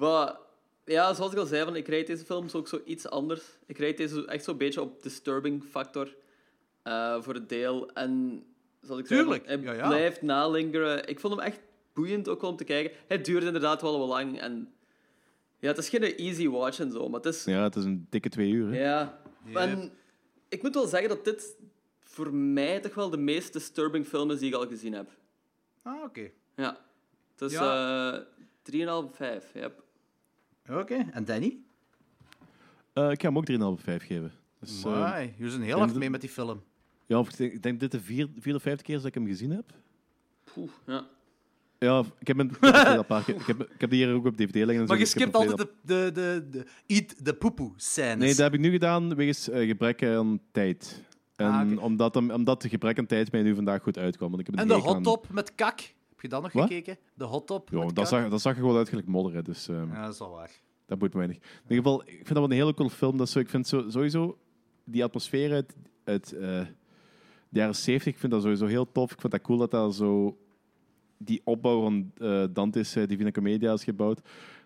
Wat, 0.01 0.39
ja, 0.85 1.13
zoals 1.13 1.31
ik 1.31 1.37
al 1.37 1.45
zei, 1.45 1.63
van, 1.63 1.75
ik 1.75 1.87
rijd 1.87 2.07
deze 2.07 2.25
films 2.25 2.55
ook 2.55 2.67
zo 2.67 2.81
iets 2.85 3.09
anders. 3.09 3.41
Ik 3.65 3.77
rijd 3.77 3.97
deze 3.97 4.25
echt 4.25 4.43
zo'n 4.43 4.57
beetje 4.57 4.81
op 4.81 5.03
disturbing 5.03 5.63
factor 5.63 6.15
eh, 6.83 7.21
voor 7.21 7.33
het 7.33 7.49
deel. 7.49 7.89
En 7.93 8.43
zoals 8.81 9.01
ik 9.01 9.07
Tuurlijk, 9.07 9.45
zei, 9.45 9.57
hij 9.57 9.73
ja, 9.75 9.81
ja. 9.81 9.87
blijft 9.87 10.21
nalingeren. 10.21 11.07
Ik 11.07 11.19
vond 11.19 11.33
hem 11.35 11.43
echt 11.43 11.59
boeiend 11.93 12.27
ook 12.27 12.41
om 12.41 12.55
te 12.55 12.63
kijken. 12.63 12.97
Het 13.07 13.25
duurde 13.25 13.45
inderdaad 13.45 13.81
wel 13.81 13.97
wel 13.97 14.07
lang. 14.07 14.39
En 14.39 14.73
ja, 15.59 15.67
het 15.67 15.77
is 15.77 15.89
geen 15.89 16.03
easy 16.03 16.47
watch 16.47 16.79
en 16.79 16.91
zo, 16.91 17.09
maar 17.09 17.19
het 17.19 17.33
is... 17.33 17.43
Ja, 17.43 17.63
het 17.63 17.75
is 17.75 17.83
een 17.83 18.07
dikke 18.09 18.29
twee 18.29 18.49
uur. 18.49 18.71
Hè? 18.71 18.81
Ja. 18.81 19.21
En 19.53 19.91
ik 20.49 20.61
moet 20.61 20.73
wel 20.73 20.87
zeggen 20.87 21.09
dat 21.09 21.25
dit 21.25 21.55
voor 21.99 22.33
mij 22.33 22.79
toch 22.79 22.93
wel 22.93 23.09
de 23.09 23.17
meest 23.17 23.53
disturbing 23.53 24.07
film 24.07 24.31
is 24.31 24.39
die 24.39 24.47
ik 24.47 24.55
al 24.55 24.67
gezien 24.67 24.93
heb. 24.93 25.09
Ah, 25.81 26.03
oké. 26.03 26.31
Ja. 26.55 26.77
Ja. 27.35 28.15
eh 28.15 28.39
3,5 28.63 28.87
op 28.87 29.15
5. 29.15 29.51
Yep. 29.53 29.83
Oké, 30.69 31.05
en 31.11 31.25
Danny? 31.25 31.57
Eh, 32.93 33.11
ik 33.11 33.21
ga 33.21 33.27
hem 33.27 33.37
ook 33.37 33.45
3,5 33.45 33.57
op 33.61 33.81
5 33.81 34.05
geven. 34.05 34.31
Dus, 34.59 34.83
eh, 34.83 34.91
Amai, 34.93 35.33
jullie 35.37 35.51
zijn 35.51 35.63
heel 35.63 35.77
hard 35.77 35.93
de- 35.93 35.99
mee 35.99 36.09
met 36.09 36.21
die 36.21 36.29
film. 36.29 36.63
ja, 37.05 37.19
of 37.19 37.29
ik 37.29 37.37
denk, 37.37 37.53
ik 37.53 37.63
denk 37.63 37.79
dit 37.79 37.91
de 37.91 37.99
vier, 38.01 38.27
vierde 38.39 38.57
of 38.57 38.63
vijfde 38.63 38.83
keer 38.83 38.95
dat 38.95 39.05
ik 39.05 39.13
hem 39.13 39.25
gezien 39.27 39.51
heb. 39.51 39.73
Poeh, 40.53 40.69
ja. 40.85 41.07
Ja, 41.79 42.03
ik 42.19 42.27
heb, 42.27 42.37
hem, 42.37 42.47
ik 42.49 42.57
heb, 42.61 42.73
hem 42.73 42.97
een 42.97 43.05
paar 43.05 43.23
keer- 43.23 43.35
ik 43.35 43.45
heb, 43.45 43.61
ik 43.61 43.81
heb 43.81 43.89
die 43.89 44.05
hier 44.05 44.13
ook 44.15 44.25
op 44.25 44.37
DVD 44.37 44.53
liggen. 44.55 44.67
En 44.75 44.79
zo, 44.81 44.85
Maar 44.85 44.97
je 44.97 45.03
dus 45.03 45.09
skipt 45.11 45.35
altijd 45.35 45.57
de, 45.57 45.71
de, 45.81 46.11
de, 46.13 46.47
de 46.49 46.65
eat 46.85 47.25
the 47.25 47.33
poepoe 47.33 47.71
scènes. 47.75 48.17
Nee, 48.17 48.27
dat 48.29 48.37
heb 48.37 48.53
ik 48.53 48.59
nu 48.59 48.71
gedaan 48.71 49.15
wegens 49.15 49.49
eh, 49.49 49.67
gebrek 49.67 50.03
aan 50.03 50.39
tijd. 50.51 51.03
En 51.35 51.47
Ah, 51.47 51.83
omdat, 51.83 52.13
hem- 52.15 52.31
omdat 52.31 52.61
de 52.61 52.69
gebrek 52.69 52.97
aan 52.99 53.05
tijd 53.05 53.31
mij 53.31 53.41
nu 53.41 53.55
vandaag 53.55 53.81
goed 53.81 53.97
uitkwam. 53.97 54.29
Want 54.29 54.41
ik 54.41 54.47
heb 54.47 54.55
En 54.59 54.67
de 54.67 54.73
hot 54.73 55.03
top 55.03 55.29
met 55.31 55.55
kak. 55.55 55.93
Heb 56.21 56.31
je 56.31 56.37
dat 56.37 56.41
nog 56.41 56.51
Wat? 56.51 56.67
gekeken? 56.67 56.97
De 57.13 57.23
hot 57.23 57.47
top 57.47 57.69
Ja, 57.69 57.85
dat, 57.87 58.07
zag, 58.07 58.29
dat 58.29 58.41
zag 58.41 58.53
er 58.53 58.59
gewoon 58.59 58.77
uit 58.77 58.89
gelijk 58.89 59.07
modder. 59.07 59.43
Dus 59.43 59.67
ehm, 59.67 59.91
Ja, 59.93 60.03
dat 60.03 60.13
is 60.13 60.19
wel 60.19 60.29
waar. 60.31 60.51
dat 60.85 60.97
boeit 60.99 61.11
me 61.13 61.17
weinig. 61.17 61.37
In 61.37 61.43
ieder 61.61 61.77
geval, 61.77 62.01
ik 62.01 62.13
vind 62.13 62.27
dat 62.27 62.37
wel 62.37 62.45
een 62.45 62.51
hele 62.51 62.73
cool 62.73 62.89
film. 62.89 63.17
Dat 63.17 63.29
zo, 63.29 63.39
ik 63.39 63.49
vind 63.49 63.67
zo, 63.67 63.89
sowieso 63.89 64.37
die 64.83 65.03
atmosfeer 65.03 65.51
uit, 65.51 65.75
uit 66.03 66.31
eh, 66.33 66.39
de 67.49 67.59
jaren 67.59 67.75
70, 67.75 68.13
ik 68.13 68.19
vind 68.19 68.31
dat 68.31 68.41
sowieso 68.41 68.65
heel 68.65 68.91
tof. 68.91 69.11
Ik 69.11 69.19
vind 69.19 69.31
dat 69.31 69.41
cool 69.41 69.57
dat 69.57 69.71
dat 69.71 69.95
zo 69.95 70.37
die 71.17 71.41
opbouw 71.43 71.81
van 71.81 72.11
eh, 72.17 72.43
Dante's 72.53 72.95
uh, 72.95 73.07
Divina 73.07 73.31
Commedia 73.31 73.73
is 73.73 73.83
gebouwd. 73.83 74.21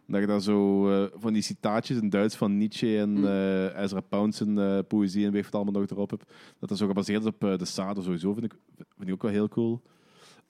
Dat 0.07 0.19
je 0.19 0.27
daar 0.27 0.41
zo 0.41 0.89
eh, 0.89 1.11
van 1.15 1.33
die 1.33 1.41
citaatjes 1.41 1.97
in 1.97 2.09
Duits 2.09 2.35
van 2.35 2.57
Nietzsche 2.57 2.97
en 2.99 3.27
eh 3.27 3.83
Ezra 3.83 4.01
Pound 4.01 4.35
zijn 4.35 4.57
eh, 4.57 4.79
poëzie 4.87 5.25
en 5.25 5.31
weet 5.31 5.43
wat 5.43 5.55
allemaal 5.55 5.81
nog 5.81 5.89
erop 5.89 6.09
hebt. 6.09 6.33
Dat 6.59 6.69
dat 6.69 6.77
zo 6.77 6.87
gebaseerd 6.87 7.21
is 7.21 7.27
op 7.27 7.43
eh, 7.43 7.57
de 7.57 7.65
Sade 7.65 8.01
sowieso, 8.01 8.33
vind 8.33 8.45
ik, 8.45 8.55
vind 8.75 9.07
ik 9.07 9.13
ook 9.13 9.21
wel 9.21 9.31
heel 9.31 9.47
cool. 9.49 9.81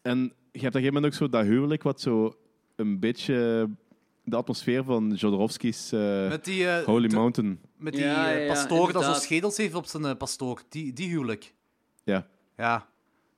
En 0.02 0.34
je 0.56 0.62
hebt 0.62 0.76
op 0.76 0.82
een 0.82 0.82
gegeven 0.82 0.94
moment 0.94 1.06
ook 1.06 1.20
zo 1.20 1.30
dat 1.30 1.46
huwelijk 1.46 1.84
wat 1.84 2.02
zo 2.02 2.36
een 2.76 3.00
beetje 3.00 3.70
de 4.24 4.36
atmosfeer 4.36 4.84
van 4.84 5.14
Jodorowsky's 5.16 5.92
eh, 5.92 6.28
Met 6.30 6.46
die, 6.46 6.68
eh, 6.68 6.84
Holy 6.86 7.08
de- 7.08 7.16
Mountain. 7.16 7.60
Met 7.78 7.94
die 7.94 8.02
Ja, 8.04 8.28
eh, 8.32 8.36
ja, 8.38 8.42
ja, 8.42 8.48
pastoor 8.48 8.78
dat 8.78 8.88
zo 8.88 8.94
inderdaad. 8.98 9.22
schedels 9.22 9.58
heeft 9.58 9.74
op 9.76 9.86
zijn 9.86 10.06
eh, 10.06 10.16
pastoor. 10.18 10.62
Die, 10.70 10.94
die 10.94 11.10
huwelijk. 11.10 11.54
Ja. 12.04 12.28
Ja. 12.58 12.88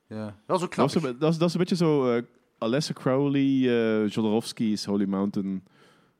ja. 0.07 0.36
Dat 0.45 0.57
is 0.59 0.63
ook 0.65 0.76
Dat 0.76 0.93
een- 0.95 1.20
dat, 1.20 1.32
is, 1.32 1.38
dat 1.38 1.47
is 1.47 1.53
een 1.53 1.59
beetje 1.59 1.76
zo 1.76 2.11
eh 2.15 2.24
Alessa 2.57 2.93
Crowley, 2.93 3.41
Jodorowsky's 4.07 4.86
Holy 4.86 5.05
Mountain. 5.05 5.63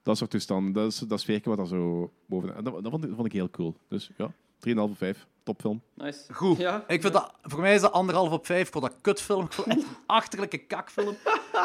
Dat 0.04 0.18
soort 0.18 0.30
toestanden. 0.30 0.74
Dat 0.74 0.92
is 0.92 0.98
dat 1.00 1.20
sfeerke 1.20 1.50
wat 1.50 1.58
daar 1.58 1.68
zo 1.68 2.12
boven... 2.26 2.56
En 2.56 2.64
dat, 2.64 2.74
dat, 2.84 2.92
vond 2.92 3.02
ik, 3.04 3.08
dat 3.10 3.16
vond 3.18 3.28
ik 3.28 3.34
heel 3.34 3.50
cool. 3.50 3.76
Dus 3.90 4.10
ja, 4.18 4.32
3,5 4.60 4.74
of 4.92 4.98
5. 4.98 5.28
Topfilm. 5.48 5.82
Nice. 5.94 6.34
Goed. 6.34 6.58
Ja. 6.58 6.84
Ik 6.88 7.02
vind 7.02 7.14
dat, 7.14 7.32
voor 7.44 7.60
mij 7.62 7.74
is 7.74 7.82
dat 7.82 7.92
anderhalf 7.92 8.32
op 8.32 8.46
vijf. 8.46 8.68
Ik 8.68 8.74
vond 8.74 8.84
dat 8.86 8.94
kutfilm. 9.02 9.46
Ik 9.46 9.52
vond 9.54 9.68
het 9.68 9.78
echt 9.78 9.88
een 9.88 9.96
achterlijke 10.08 10.58
kakfilm. 10.58 11.16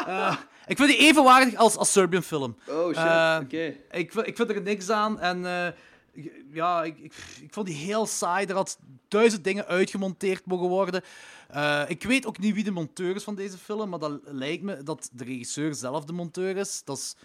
Eh, 0.07 0.37
ik 0.67 0.77
vind 0.77 0.89
die 0.89 0.97
evenwaardig 0.97 1.55
als, 1.55 1.77
als 1.77 1.91
Serbian 1.91 2.23
film. 2.23 2.55
Oh 2.69 2.85
shit, 2.87 2.95
Eh, 2.95 3.39
oké. 3.43 3.75
Ik, 3.91 4.11
vind- 4.11 4.27
ik 4.27 4.35
vind 4.35 4.49
er 4.49 4.61
niks 4.61 4.89
aan. 4.89 5.19
En 5.19 5.45
eh, 5.45 5.67
ik- 6.11 6.43
ja, 6.51 6.83
ik, 6.83 6.97
ik, 6.97 7.13
ik 7.41 7.53
vond 7.53 7.67
die 7.67 7.75
heel 7.75 8.05
saai. 8.05 8.45
Er 8.45 8.55
had 8.55 8.77
duizend 9.07 9.43
dingen 9.43 9.65
uitgemonteerd 9.67 10.45
mogen 10.45 10.67
worden. 10.67 11.01
Eh, 11.49 11.83
ik 11.87 12.03
weet 12.03 12.25
ook 12.25 12.37
niet 12.39 12.53
wie 12.53 12.63
de 12.63 12.71
monteur 12.71 13.15
is 13.15 13.23
van 13.23 13.35
deze 13.35 13.57
film, 13.57 13.89
maar 13.89 13.99
dat 13.99 14.19
lijkt 14.23 14.63
me 14.63 14.83
dat 14.83 15.09
de 15.13 15.23
regisseur 15.23 15.73
zelf 15.75 16.05
de 16.05 16.13
monteur 16.13 16.57
is. 16.57 16.81
Dat 16.85 16.97
is 16.97 17.15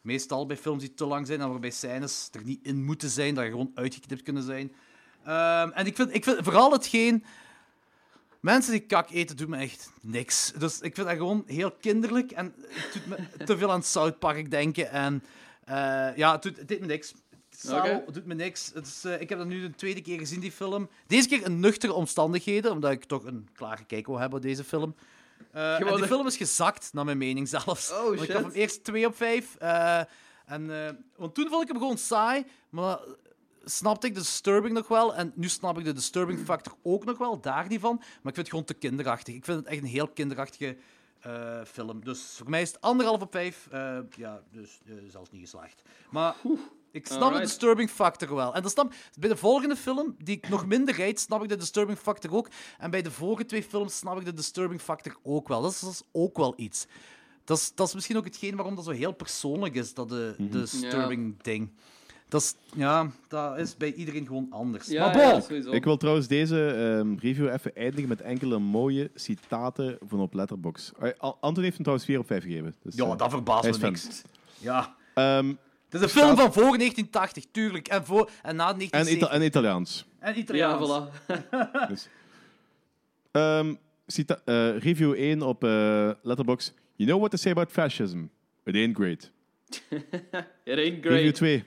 meestal 0.00 0.46
bij 0.46 0.56
films 0.56 0.80
die 0.80 0.94
te 0.94 1.06
lang 1.06 1.26
zijn 1.26 1.40
en 1.40 1.48
waarbij 1.50 1.70
scènes 1.70 2.28
er 2.32 2.44
niet 2.44 2.60
in 2.62 2.84
moeten 2.84 3.08
zijn, 3.08 3.34
dat 3.34 3.44
er 3.44 3.50
gewoon 3.50 3.70
uitgeknipt 3.74 4.22
kunnen 4.22 4.42
zijn. 4.42 4.72
Ehm, 5.28 5.70
en 5.70 5.86
ik 5.86 5.96
vind, 5.96 6.14
ik 6.14 6.24
vind 6.24 6.38
vooral 6.42 6.72
hetgeen... 6.72 7.24
Mensen 8.40 8.72
die 8.72 8.80
kak 8.80 9.10
eten, 9.10 9.36
doet 9.36 9.48
me 9.48 9.56
echt 9.56 9.90
niks. 10.00 10.52
Dus 10.58 10.80
ik 10.80 10.94
vind 10.94 11.06
dat 11.06 11.16
gewoon 11.16 11.42
heel 11.46 11.70
kinderlijk. 11.70 12.30
En 12.30 12.54
het 12.68 12.92
doet 12.92 13.06
me 13.06 13.16
te 13.44 13.58
veel 13.58 13.72
aan 13.72 13.82
South 13.82 14.18
Park 14.18 14.50
denken. 14.50 14.90
En 14.90 15.24
eh, 15.64 16.16
ja, 16.16 16.32
het, 16.32 16.42
doet, 16.42 16.56
het 16.56 16.68
deed 16.68 16.80
me 16.80 16.86
niks. 16.86 17.14
Het 17.60 18.14
doet 18.14 18.26
me 18.26 18.34
niks. 18.34 18.70
Het 18.74 19.02
eh, 19.04 19.20
ik 19.20 19.28
heb 19.28 19.38
dat 19.38 19.46
nu 19.46 19.60
de 19.60 19.74
tweede 19.74 20.00
keer 20.00 20.18
gezien, 20.18 20.40
die 20.40 20.52
film. 20.52 20.88
Deze 21.06 21.28
keer 21.28 21.44
in 21.44 21.60
nuchtere 21.60 21.92
omstandigheden, 21.92 22.72
omdat 22.72 22.90
ik 22.90 23.04
toch 23.04 23.24
een 23.24 23.48
klare 23.52 23.84
kijk 23.84 24.06
wil 24.06 24.18
hebben 24.18 24.38
op 24.38 24.44
deze 24.44 24.64
film. 24.64 24.94
En 25.52 25.84
wou 25.84 25.96
die 25.96 26.06
film 26.06 26.26
is 26.26 26.36
gezakt, 26.36 26.92
naar 26.92 27.04
mijn 27.04 27.18
mening 27.18 27.48
zelfs. 27.48 27.90
Oh, 27.90 28.02
Want 28.02 28.20
Ik 28.20 28.30
shit. 28.30 28.32
hem 28.32 28.50
eerst 28.50 28.84
2 28.84 29.06
op 29.06 29.16
5. 29.16 29.56
en, 30.46 30.66
want 31.16 31.34
toen 31.34 31.48
vond 31.48 31.62
ik 31.62 31.68
hem 31.68 31.78
gewoon 31.78 31.98
saai, 31.98 32.46
maar 32.68 32.98
snapte 33.70 34.06
ik 34.06 34.14
de 34.14 34.20
disturbing 34.20 34.74
nog 34.74 34.88
wel. 34.88 35.14
En 35.14 35.32
nu 35.34 35.48
snap 35.48 35.78
ik 35.78 35.84
de 35.84 35.92
disturbing 35.92 36.38
factor 36.38 36.74
ook 36.82 37.04
nog 37.04 37.18
wel, 37.18 37.40
daar 37.40 37.68
niet 37.68 37.80
van. 37.80 37.96
Maar 37.96 38.06
ik 38.08 38.22
vind 38.22 38.36
het 38.36 38.48
gewoon 38.48 38.64
te 38.64 38.74
kinderachtig. 38.74 39.34
Ik 39.34 39.44
vind 39.44 39.58
het 39.58 39.66
echt 39.66 39.82
een 39.82 39.88
heel 39.88 40.08
kinderachtige 40.08 40.76
eh, 41.20 41.64
film. 41.64 42.04
Dus 42.04 42.20
voor 42.36 42.50
mij 42.50 42.62
is 42.62 42.68
het 42.68 42.80
anderhalf 42.80 43.22
op 43.22 43.32
vijf. 43.32 43.68
Eh, 43.70 43.98
ja, 44.16 44.42
dus 44.52 44.80
eh, 44.86 44.94
zelfs 45.08 45.30
niet 45.30 45.40
geslaagd. 45.40 45.82
Maar 46.10 46.34
ik 46.90 47.06
snap 47.06 47.32
de 47.32 47.38
disturbing 47.38 47.90
factor 47.90 48.34
wel. 48.34 48.54
En 48.54 48.62
dat 48.62 48.70
snap, 48.70 48.92
bij 49.18 49.28
de 49.28 49.36
volgende 49.36 49.76
film, 49.76 50.14
die 50.18 50.36
ik 50.36 50.48
nog 50.48 50.66
minder 50.66 50.94
rijd, 50.94 51.20
snap 51.20 51.42
ik 51.42 51.48
de 51.48 51.56
disturbing 51.56 51.98
factor 51.98 52.34
ook. 52.34 52.48
En 52.78 52.90
bij 52.90 53.02
de 53.02 53.10
vorige 53.10 53.44
twee 53.44 53.62
films 53.62 53.96
snap 53.96 54.18
ik 54.18 54.24
de 54.24 54.34
disturbing 54.34 54.80
factor 54.80 55.16
ook 55.22 55.48
wel. 55.48 55.62
Dat 55.62 55.72
is, 55.72 55.80
dat 55.80 55.90
is 55.90 56.02
ook 56.12 56.36
wel 56.36 56.54
iets. 56.56 56.86
Dat 57.44 57.58
is, 57.58 57.74
dat 57.74 57.88
is 57.88 57.94
misschien 57.94 58.16
ook 58.16 58.24
hetgeen 58.24 58.56
waarom 58.56 58.74
dat 58.74 58.84
zo 58.84 58.90
heel 58.90 59.12
persoonlijk 59.12 59.74
is, 59.74 59.94
dat 59.94 60.08
de, 60.08 60.34
de 60.38 60.60
disturbing 60.60 61.42
ding. 61.42 61.70
Dat 62.28 62.40
is, 62.42 62.54
ja, 62.74 63.10
dat 63.28 63.58
is 63.58 63.76
bij 63.76 63.92
iedereen 63.92 64.26
gewoon 64.26 64.46
anders. 64.50 64.86
Ja, 64.86 65.04
maar 65.04 65.12
bon, 65.12 65.22
ja, 65.22 65.40
sowieso. 65.40 65.70
Ik 65.70 65.84
wil 65.84 65.96
trouwens 65.96 66.26
deze 66.28 66.66
ehm, 66.66 67.14
review 67.20 67.48
even 67.48 67.76
eindigen 67.76 68.08
met 68.08 68.20
enkele 68.20 68.58
mooie 68.58 69.10
citaten 69.14 69.98
van 70.08 70.20
op 70.20 70.34
Letterboxd. 70.34 70.92
Al- 71.18 71.38
Anton 71.40 71.62
heeft 71.62 71.74
hem 71.74 71.82
trouwens 71.82 72.04
4 72.08 72.18
op 72.18 72.26
5 72.26 72.42
gegeven. 72.42 72.74
Dus, 72.82 72.94
ja, 72.94 73.04
eh, 73.04 73.16
dat 73.16 73.30
verbaast 73.30 73.80
me 73.80 73.86
niks. 73.88 74.22
Ja. 74.58 74.94
Ehm, 75.14 75.48
Het 75.48 75.94
is 75.94 76.00
een 76.00 76.08
film 76.22 76.36
van 76.36 76.52
voor 76.52 76.62
1980, 76.78 77.44
tuurlijk. 77.50 77.88
En, 77.88 78.04
voor, 78.04 78.30
en 78.42 78.56
na 78.56 78.68
en, 78.72 78.80
Ita 78.80 78.90
1970. 78.90 79.28
en 79.28 79.42
Italiaans. 79.42 80.06
En 80.18 80.32
Ja, 80.34 80.40
Italiaans. 80.40 80.90
voilà. 80.90 81.10
Dus. 81.88 82.08
Ehm, 83.30 83.74
cita- 84.06 84.40
eh, 84.44 84.78
review 84.78 85.12
1 85.16 85.42
op 85.42 85.64
eh 85.64 86.10
Letterboxd. 86.22 86.74
You 86.96 87.08
know 87.08 87.18
what 87.18 87.30
to 87.30 87.36
say 87.36 87.50
about 87.52 87.70
fascism? 87.72 88.18
It 88.64 88.74
ain't 88.74 88.96
great. 88.96 89.30
It 90.64 90.78
ain't 90.78 91.04
Review 91.04 91.34
great. 91.34 91.34
2. 91.34 91.64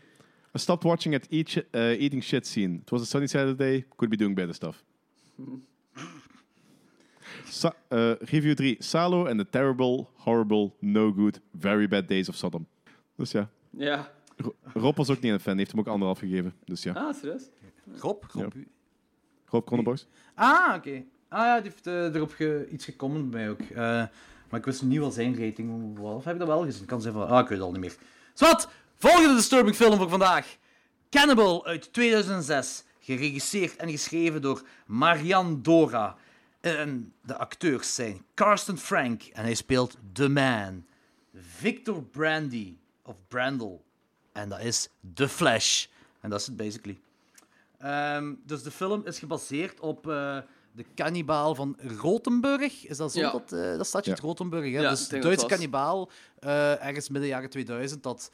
I 0.56 0.58
stopped 0.60 0.84
watching 0.84 1.16
at 1.16 1.28
eat 1.30 1.50
shi- 1.50 1.68
uh, 1.74 2.02
eating 2.04 2.22
shit 2.24 2.46
scene. 2.48 2.80
It 2.82 2.90
was 2.92 3.02
a 3.02 3.06
sunny 3.06 3.28
Saturday. 3.28 3.86
Could 3.96 4.10
be 4.10 4.18
doing 4.18 4.36
better 4.36 4.54
stuff. 4.54 4.84
Sa- 7.46 7.74
uh, 7.90 8.16
review 8.20 8.54
3. 8.56 8.76
Salo 8.80 9.26
and 9.28 9.40
the 9.40 9.46
terrible, 9.50 10.10
horrible, 10.16 10.74
no 10.82 11.12
good, 11.12 11.40
very 11.60 11.88
bad 11.88 12.08
days 12.08 12.30
of 12.30 12.36
Sodom. 12.36 12.66
Dus 13.16 13.32
ja. 13.32 13.50
Ja. 13.70 14.12
Ro- 14.38 14.56
Rob 14.74 14.98
was 14.98 15.10
ook 15.10 15.20
niet 15.22 15.32
een 15.32 15.40
fan. 15.40 15.58
heeft 15.58 15.72
hem 15.72 15.80
ook 15.80 15.88
anderhalf 15.88 16.20
gegeven. 16.20 16.54
Dus 16.66 16.84
ja. 16.84 16.94
Ah, 16.94 17.14
serieus? 17.16 17.50
Rob? 18.00 18.24
Rob 18.32 18.54
Ja. 18.56 18.62
Rob 19.46 19.66
Cronenbox. 19.66 20.08
Ah, 20.36 20.74
oké. 20.76 21.04
Ah 21.30 21.40
ja, 21.40 21.62
die 21.62 21.72
heeft 21.72 21.88
eh, 21.88 22.16
erop 22.16 22.32
ge- 22.32 22.68
iets 22.72 22.86
gekomen 22.86 23.30
bij 23.30 23.40
mij 23.40 23.50
ook. 23.50 23.60
Eh, 23.62 23.76
maar 24.50 24.60
ik 24.60 24.66
wist 24.66 24.82
niet 24.84 25.00
wel 25.00 25.12
zijn 25.12 25.38
rating 25.46 25.98
was. 26.00 26.16
Of 26.16 26.24
heb 26.24 26.34
ik 26.34 26.40
dat 26.40 26.48
wel 26.48 26.64
gezien? 26.64 26.86
Kan 26.86 27.02
zijn 27.02 27.14
van... 27.14 27.28
Ah, 27.28 27.40
ik 27.40 27.48
weet 27.48 27.58
het 27.58 27.68
al 27.68 27.72
niet 27.72 27.82
meer. 27.82 27.96
Zwat! 28.34 28.70
Volgende 29.02 29.36
disturbing 29.36 29.76
film 29.76 29.98
voor 29.98 30.10
vandaag. 30.10 30.58
Cannibal 31.10 31.66
uit 31.66 31.94
2006. 31.94 32.84
Geregisseerd 33.00 33.76
en 33.76 33.90
geschreven 33.90 34.42
door 34.42 34.62
Marian 34.86 35.62
Dora. 35.62 36.16
En 36.60 37.14
de 37.22 37.38
acteurs 37.38 37.96
zijn 37.96 38.26
Karsten 38.34 38.78
Frank. 38.78 39.24
En 39.24 39.44
hij 39.44 39.54
speelt 39.54 39.98
The 40.14 40.30
Man. 40.30 40.86
Victor 41.36 42.04
Brandy. 42.04 42.76
Of 43.04 43.16
Brandel. 43.28 43.84
En 44.32 44.50
dat 44.50 44.60
is 44.60 44.90
The 45.14 45.30
Flash. 45.30 45.86
En 46.20 46.30
dat 46.30 46.40
is 46.40 46.46
het 46.46 46.56
basically. 46.58 47.00
Ehm, 47.78 48.34
dus 48.46 48.64
de 48.64 48.72
film 48.72 49.06
is 49.06 49.20
gebaseerd 49.20 49.80
op 49.80 50.08
eh, 50.10 50.38
de 50.72 50.86
kannibaal 50.96 51.56
van 51.56 51.78
Rotenburg. 52.00 52.86
Is 52.86 52.98
dat 52.98 53.12
zo? 53.12 53.20
Ja. 53.20 53.32
Dat, 53.32 53.52
eh, 53.52 53.78
dat 53.78 53.88
stadje, 53.88 54.10
Ja. 54.10 54.16
het 54.16 54.26
Rotenburg. 54.26 54.72
Hè? 54.72 54.80
Ja, 54.80 54.90
dus 54.90 55.08
Duitse 55.08 55.46
kannibaal, 55.46 56.10
eh, 56.40 56.86
ergens 56.86 57.10
midden 57.10 57.30
jaren 57.30 57.50
2000, 57.50 58.04
dat 58.04 58.32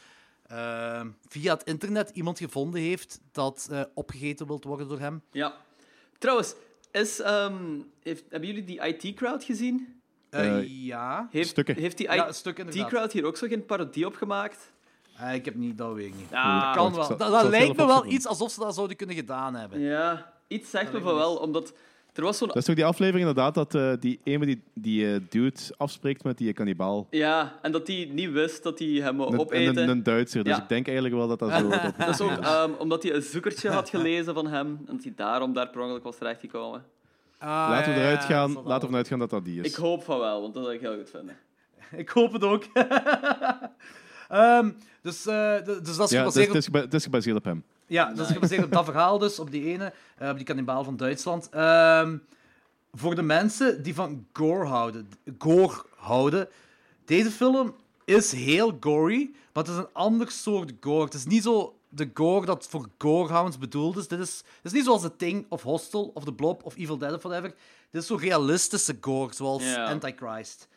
eh, 0.47 1.01
via 1.27 1.53
het 1.53 1.63
internet 1.63 2.09
iemand 2.09 2.37
gevonden 2.37 2.81
heeft 2.81 3.19
dat 3.31 3.67
eh, 3.71 3.81
opgegeten 3.93 4.47
wilt 4.47 4.63
worden 4.63 4.87
door 4.87 4.99
hem. 4.99 5.21
Ja. 5.31 5.53
Trouwens, 6.17 6.55
is, 6.91 7.19
ehm, 7.21 7.55
heeft, 8.03 8.23
hebben 8.29 8.49
jullie 8.49 8.63
die 8.63 8.87
IT-crowd 8.87 9.43
gezien? 9.43 10.01
Eh, 10.29 10.57
Eh, 10.57 10.85
ja. 10.85 11.27
Heeft, 11.31 11.49
Stukken. 11.49 11.75
heeft 11.75 11.97
die 11.97 12.11
Ja. 12.11 12.29
IT-crowd 12.29 13.11
hier 13.11 13.25
ook 13.25 13.37
zo 13.37 13.47
geen 13.47 13.65
parodie 13.65 14.05
op 14.05 14.15
gemaakt? 14.15 14.71
Eh, 15.17 15.33
ik 15.33 15.45
heb 15.45 15.55
niet, 15.55 15.77
dat 15.77 15.93
weet 15.93 16.07
ik 16.07 16.15
niet. 16.15 16.31
Ah, 16.31 16.61
dat 16.65 16.75
kan 16.75 16.93
wel. 16.93 17.03
zal- 17.03 17.17
Dat, 17.17 17.27
ik 17.27 17.33
dat 17.33 17.41
zal 17.41 17.49
lijkt 17.49 17.77
me 17.77 17.85
wel 17.85 18.05
iets 18.05 18.25
alsof 18.27 18.51
ze 18.51 18.59
dat 18.59 18.73
zouden 18.75 18.97
kunnen 18.97 19.15
gedaan 19.15 19.55
hebben. 19.55 19.79
Ja, 19.79 20.33
iets 20.47 20.69
zegt 20.69 20.93
me 20.93 20.99
van 21.01 21.13
me 21.13 21.19
wel, 21.19 21.35
omdat 21.37 21.73
er 22.17 22.23
was 22.23 22.37
zo'n... 22.37 22.47
Dat 22.47 22.57
is 22.57 22.65
toch 22.65 22.75
die 22.75 22.85
aflevering 22.85 23.27
inderdaad 23.27 23.53
dat 23.55 23.75
eh, 23.75 23.91
die 23.99 24.19
ene 24.23 24.45
die, 24.45 24.61
die 24.73 25.13
eh, 25.13 25.19
dude 25.29 25.59
afspreekt 25.77 26.23
met 26.23 26.37
die 26.37 26.53
kannibaal. 26.53 27.07
Ja, 27.09 27.59
en 27.61 27.71
dat 27.71 27.87
hij 27.87 28.09
niet 28.11 28.31
wist 28.31 28.63
dat 28.63 28.79
hij 28.79 28.87
hem 28.87 29.17
wou 29.17 29.33
Een, 29.33 29.39
opeten. 29.39 29.77
een, 29.77 29.89
een 29.89 30.03
Duitser. 30.03 30.43
Dus 30.43 30.55
Ja. 30.55 30.61
ik 30.61 30.69
denk 30.69 30.85
eigenlijk 30.85 31.15
wel 31.15 31.27
dat 31.27 31.39
dat 31.39 31.51
zo... 31.51 31.69
dat- 31.69 31.93
Dat 31.97 32.09
is 32.09 32.21
ook 32.21 32.31
ehm, 32.31 32.71
omdat 32.79 33.03
hij 33.03 33.13
een 33.13 33.21
zoekertje 33.21 33.69
had 33.69 33.89
gelezen 33.89 34.33
van 34.33 34.47
hem 34.47 34.67
en 34.87 34.95
dat 34.95 35.03
hij 35.03 35.13
daarom 35.15 35.53
daar 35.53 35.69
per 35.69 35.81
ongeluk 35.81 36.03
was 36.03 36.17
terechtgekomen. 36.17 36.83
Ah, 37.39 37.47
laten 37.49 37.93
we 37.93 37.99
ja, 37.99 38.05
eruit 38.05 38.21
ja, 38.21 38.27
gaan. 38.27 38.53
dat 38.53 38.53
zal 38.53 38.63
laten 38.63 38.63
we 38.63 38.67
wel. 38.67 38.75
ervan 38.75 38.95
uitgaan 38.95 39.19
dat 39.19 39.29
dat 39.29 39.45
die 39.45 39.59
is. 39.61 39.67
Ik 39.69 39.75
hoop 39.75 40.03
van 40.03 40.19
wel, 40.19 40.41
want 40.41 40.53
dat 40.53 40.63
zou 40.63 40.75
ik 40.75 40.81
heel 40.81 40.95
goed 40.95 41.09
vinden. 41.09 41.35
Ik 42.03 42.09
hoop 42.09 42.33
het 42.33 42.43
ook. 42.43 42.63
Ehm, 44.29 44.71
dus, 45.01 45.25
eh, 45.25 45.55
d- 45.55 45.65
dus 45.85 45.95
dat 45.97 46.05
is 46.11 46.15
ja, 46.17 46.23
het 46.23 46.33
gebaseerd 46.33 46.35
is, 46.35 46.41
op 46.47 46.53
het, 46.53 46.55
is 46.55 46.65
geba- 46.65 46.79
het 46.81 46.93
is 46.93 47.03
gebaseerd 47.03 47.37
op 47.37 47.43
hem. 47.43 47.63
Ja, 47.87 48.13
dat 48.13 48.27
is 48.27 48.33
gebaseerd 48.33 48.63
op 48.63 48.71
dat 48.71 48.85
verhaal 48.85 49.17
dus, 49.17 49.39
op 49.39 49.51
die 49.51 49.63
ene, 49.65 49.93
eh, 50.17 50.29
op 50.29 50.35
die 50.35 50.45
kannibaal 50.45 50.83
van 50.83 50.97
Duitsland. 50.97 51.49
Ehm, 51.49 52.17
voor 52.93 53.15
de 53.15 53.21
mensen 53.21 53.83
die 53.83 53.93
van 53.95 54.25
gore 54.33 54.65
houden, 54.65 55.09
gore 55.37 55.83
houden, 55.95 56.47
deze 57.05 57.31
film 57.31 57.75
is 58.05 58.31
heel 58.31 58.77
gory, 58.79 59.29
maar 59.53 59.63
het 59.63 59.73
is 59.73 59.79
een 59.79 59.93
ander 59.93 60.31
soort 60.31 60.73
gore. 60.81 61.03
Het 61.03 61.13
is 61.13 61.25
niet 61.25 61.43
zo 61.43 61.75
de 61.89 62.09
gore 62.13 62.45
dat 62.45 62.67
voor 62.69 62.87
gorehounds 62.97 63.57
bedoeld 63.57 63.97
is. 63.97 64.07
Dit 64.07 64.19
is, 64.19 64.37
het 64.37 64.65
is 64.65 64.71
niet 64.71 64.83
zoals 64.85 65.01
The 65.01 65.15
Thing, 65.15 65.45
of 65.49 65.61
Hostel, 65.61 66.11
of 66.13 66.23
The 66.23 66.33
Blob, 66.33 66.63
of 66.63 66.75
Evil 66.77 66.97
Dead, 66.97 67.13
of 67.13 67.21
whatever. 67.21 67.53
Dit 67.91 68.01
is 68.01 68.07
zo 68.07 68.15
realistische 68.15 68.97
gore, 69.01 69.33
zoals. 69.33 69.75
Antichrist. 69.75 70.67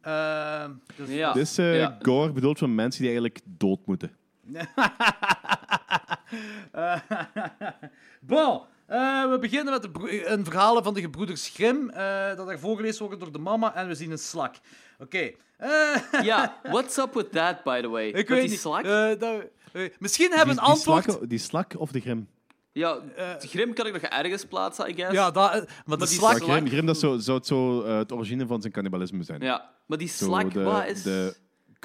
Ehm, 0.00 0.70
dus 0.96 1.08
Ja. 1.08 1.32
Dit 1.32 1.42
is 1.42 1.58
eh, 1.58 1.78
Ja. 1.78 1.98
gore 2.02 2.32
bedoeld 2.32 2.58
voor 2.58 2.68
mensen 2.70 3.02
die 3.02 3.10
eigenlijk 3.10 3.40
dood 3.44 3.78
moeten. 3.86 4.10
Eh, 6.72 6.96
bon, 8.20 8.60
eh, 8.86 9.30
we 9.30 9.38
beginnen 9.40 9.72
met 9.72 9.88
een 10.26 10.44
verhaal 10.44 10.82
van 10.82 10.94
de 10.94 11.00
gebroeders 11.00 11.48
Grimm, 11.48 11.90
eh, 11.90 12.36
dat 12.36 12.48
er 12.50 12.58
voorgelezen 12.58 13.04
wordt 13.06 13.20
door 13.20 13.32
de 13.32 13.38
mama, 13.38 13.74
en 13.74 13.88
we 13.88 13.94
zien 13.94 14.10
een 14.10 14.18
slak. 14.18 14.54
Oké. 14.98 15.30
eh, 15.56 15.96
Ja, 16.22 16.56
what's 16.62 16.96
up 16.96 17.14
with 17.14 17.32
that, 17.32 17.62
by 17.62 17.80
the 17.80 17.88
way? 17.88 18.06
ik 18.06 18.14
Met 18.14 18.28
weet 18.28 18.40
die 18.40 18.50
niet. 18.50 18.58
slak? 18.60 18.84
eh, 18.84 19.08
dat- 19.18 19.42
misschien 19.98 20.30
hebben 20.32 20.54
we 20.54 20.60
een 20.60 20.66
antwoord. 20.66 21.04
slak, 21.04 21.28
die 21.28 21.38
slak 21.38 21.72
of 21.76 21.90
de 21.92 22.00
grim? 22.00 22.28
Ja, 22.72 22.94
de 23.40 23.46
grim 23.48 23.72
kan 23.74 23.86
ik 23.86 23.92
nog 23.92 24.02
ergens 24.02 24.44
plaatsen, 24.44 24.88
I 24.90 24.94
guess. 24.94 25.12
Ja, 25.12 25.30
dat, 25.30 25.66
maar 25.84 25.98
de 25.98 26.06
die 26.06 26.14
slak. 26.14 26.38
Maar 26.46 26.56
grim, 26.56 26.68
grim 26.68 26.86
dat 26.86 26.98
zou, 26.98 27.20
zou 27.20 27.36
het 27.38 27.46
zo 27.46 27.86
het 27.86 28.12
origine 28.12 28.46
van 28.46 28.60
zijn 28.60 28.72
cannibalisme 28.72 29.22
zijn. 29.22 29.40
Ja, 29.42 29.70
maar 29.86 29.98
die 29.98 30.08
Zo 30.08 30.24
slak, 30.24 30.52
de, 30.52 30.62
wat 30.62 30.86
is... 30.86 31.02
de 31.02 31.36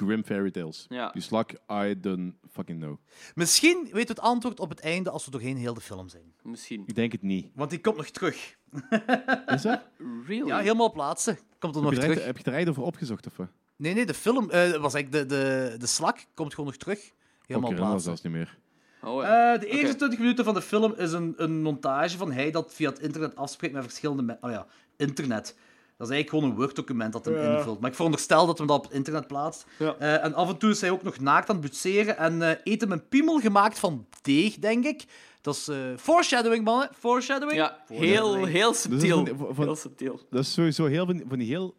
grim 0.05 0.23
fairy 0.23 0.51
tales. 0.51 0.85
Ja. 0.89 1.09
Die 1.11 1.21
slak, 1.21 1.51
I 1.71 1.99
don't 1.99 2.33
fucking 2.51 2.79
know. 2.81 2.97
Misschien 3.35 3.77
weten 3.83 3.93
we 3.93 3.99
het 3.99 4.19
antwoord 4.19 4.59
op 4.59 4.69
het 4.69 4.79
einde 4.79 5.09
als 5.09 5.25
we 5.25 5.31
doorheen 5.31 5.57
heel 5.57 5.73
de 5.73 5.81
film 5.81 6.09
zijn. 6.09 6.33
Misschien. 6.41 6.83
Ik 6.85 6.95
denk 6.95 7.11
het 7.11 7.21
niet. 7.21 7.51
Want 7.55 7.69
die 7.69 7.79
komt 7.81 7.97
nog 7.97 8.05
terug. 8.09 8.57
Is 9.47 9.61
dat? 9.61 9.81
Really? 10.27 10.47
Ja, 10.47 10.59
helemaal 10.59 10.91
plaatsen. 10.91 11.39
Komt 11.59 11.75
er 11.75 11.81
Heb 11.81 11.91
nog 11.91 11.99
je, 11.99 12.07
er, 12.07 12.13
terug. 12.13 12.25
heb 12.25 12.37
je 12.37 12.43
er 12.43 12.53
eigenlijk 12.53 12.69
over 12.69 12.93
opgezocht? 12.93 13.27
Of 13.27 13.37
wat? 13.37 13.47
Nee, 13.75 13.93
nee, 13.93 14.05
de 14.05 14.13
film 14.13 14.49
eh, 14.49 14.75
was 14.75 14.93
eigenlijk 14.93 15.11
de, 15.11 15.25
de, 15.25 15.75
de 15.77 15.87
slak 15.87 16.25
komt 16.33 16.53
gewoon 16.53 16.69
nog 16.69 16.77
terug. 16.79 17.11
Helemaal 17.45 17.69
was 17.69 17.79
plaatsen. 17.79 18.01
zelfs 18.01 18.21
niet 18.21 18.33
meer. 18.33 18.57
Oh, 19.03 19.21
ja. 19.23 19.53
Eh, 19.53 19.59
de 19.59 19.67
eerste 19.67 19.87
Oké. 19.87 19.97
20 19.97 20.19
minuten 20.19 20.45
van 20.45 20.53
de 20.53 20.61
film 20.61 20.93
is 20.97 21.11
een, 21.11 21.33
een 21.37 21.61
montage 21.61 22.17
van 22.17 22.31
hij 22.31 22.51
dat 22.51 22.73
via 22.73 22.89
het 22.89 22.99
internet 22.99 23.35
afspreekt 23.35 23.73
met 23.73 23.83
verschillende 23.83 24.21
mensen. 24.23 24.45
Oh 24.47 24.51
ja, 24.51 24.67
internet. 24.97 25.57
Dat 25.99 26.07
is 26.09 26.13
eigenlijk 26.13 26.29
gewoon 26.29 26.43
een 26.59 26.63
Word-document 26.65 27.13
dat 27.13 27.25
hem 27.25 27.57
invult. 27.57 27.79
Maar 27.79 27.89
ik 27.89 27.95
veronderstel 27.95 28.45
dat 28.45 28.57
hem 28.57 28.67
dat 28.67 28.77
op 28.77 28.83
het 28.83 28.93
internet 28.93 29.27
plaatst. 29.27 29.65
Ja. 29.79 29.95
Eh, 29.99 30.23
en 30.23 30.33
af 30.33 30.49
en 30.49 30.57
toe 30.57 30.69
is 30.69 30.81
hij 30.81 30.91
ook 30.91 31.03
nog 31.03 31.19
naakt 31.19 31.49
aan 31.49 31.55
het 31.55 31.65
butseren 31.65 32.17
en 32.17 32.41
eh 32.41 32.55
eet 32.63 32.81
hem 32.81 32.91
een 32.91 33.07
piemel 33.07 33.39
gemaakt 33.39 33.79
van 33.79 34.05
deeg, 34.21 34.55
denk 34.55 34.85
ik. 34.85 35.05
Dat 35.41 35.55
is 35.55 35.67
eh, 35.67 35.77
foreshadowing, 35.97 36.63
mannen. 36.63 36.89
Foreshadowing. 36.99 37.57
Ja, 37.59 37.83
heel, 37.87 38.45
heel 38.45 38.73
subtiel. 38.73 39.25
van- 39.25 39.55
van- 39.55 39.63
Heel 39.65 39.75
subtiel. 39.75 40.19
Dat 40.29 40.41
is 40.43 40.53
sowieso 40.53 40.85
heel 40.85 41.05
van, 41.05 41.23
van 41.27 41.37
die 41.37 41.47
heel... 41.47 41.75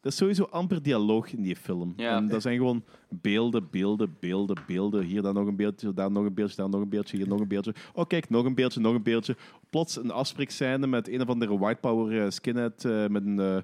Dat 0.00 0.12
is 0.12 0.18
sowieso 0.18 0.42
amper 0.50 0.82
dialoog 0.82 1.32
in 1.32 1.42
die 1.42 1.56
film. 1.56 1.92
Ja. 1.96 2.16
En 2.16 2.28
dat 2.28 2.42
zijn 2.42 2.56
gewoon 2.56 2.84
beelden, 3.08 3.68
beelden, 3.70 4.16
beelden, 4.20 4.56
beelden. 4.66 5.02
Hier 5.04 5.22
dan 5.22 5.34
nog 5.34 5.46
een 5.46 5.56
beeldje, 5.56 5.94
daar 5.94 6.10
nog 6.10 6.24
een 6.24 6.34
beeldje, 6.34 6.56
daar 6.56 6.68
nog 6.68 6.80
een 6.80 6.88
beeldje, 6.88 7.16
hier 7.16 7.28
nog 7.28 7.40
een 7.40 7.48
beeldje. 7.48 7.74
Oh, 7.92 8.06
kijk, 8.06 8.30
nog 8.30 8.44
een 8.44 8.54
beeldje, 8.54 8.80
nog 8.80 8.94
een 8.94 9.02
beeldje. 9.02 9.36
Plots 9.70 9.96
een 9.96 10.10
afspreekscène 10.10 10.86
met 10.86 11.08
een 11.08 11.20
of 11.22 11.28
andere 11.28 11.58
white 11.58 11.80
power 11.80 12.24
eh, 12.24 12.30
skinhead 12.30 12.84
eh, 12.84 13.06
met 13.06 13.24
een 13.24 13.38
uh, 13.38 13.56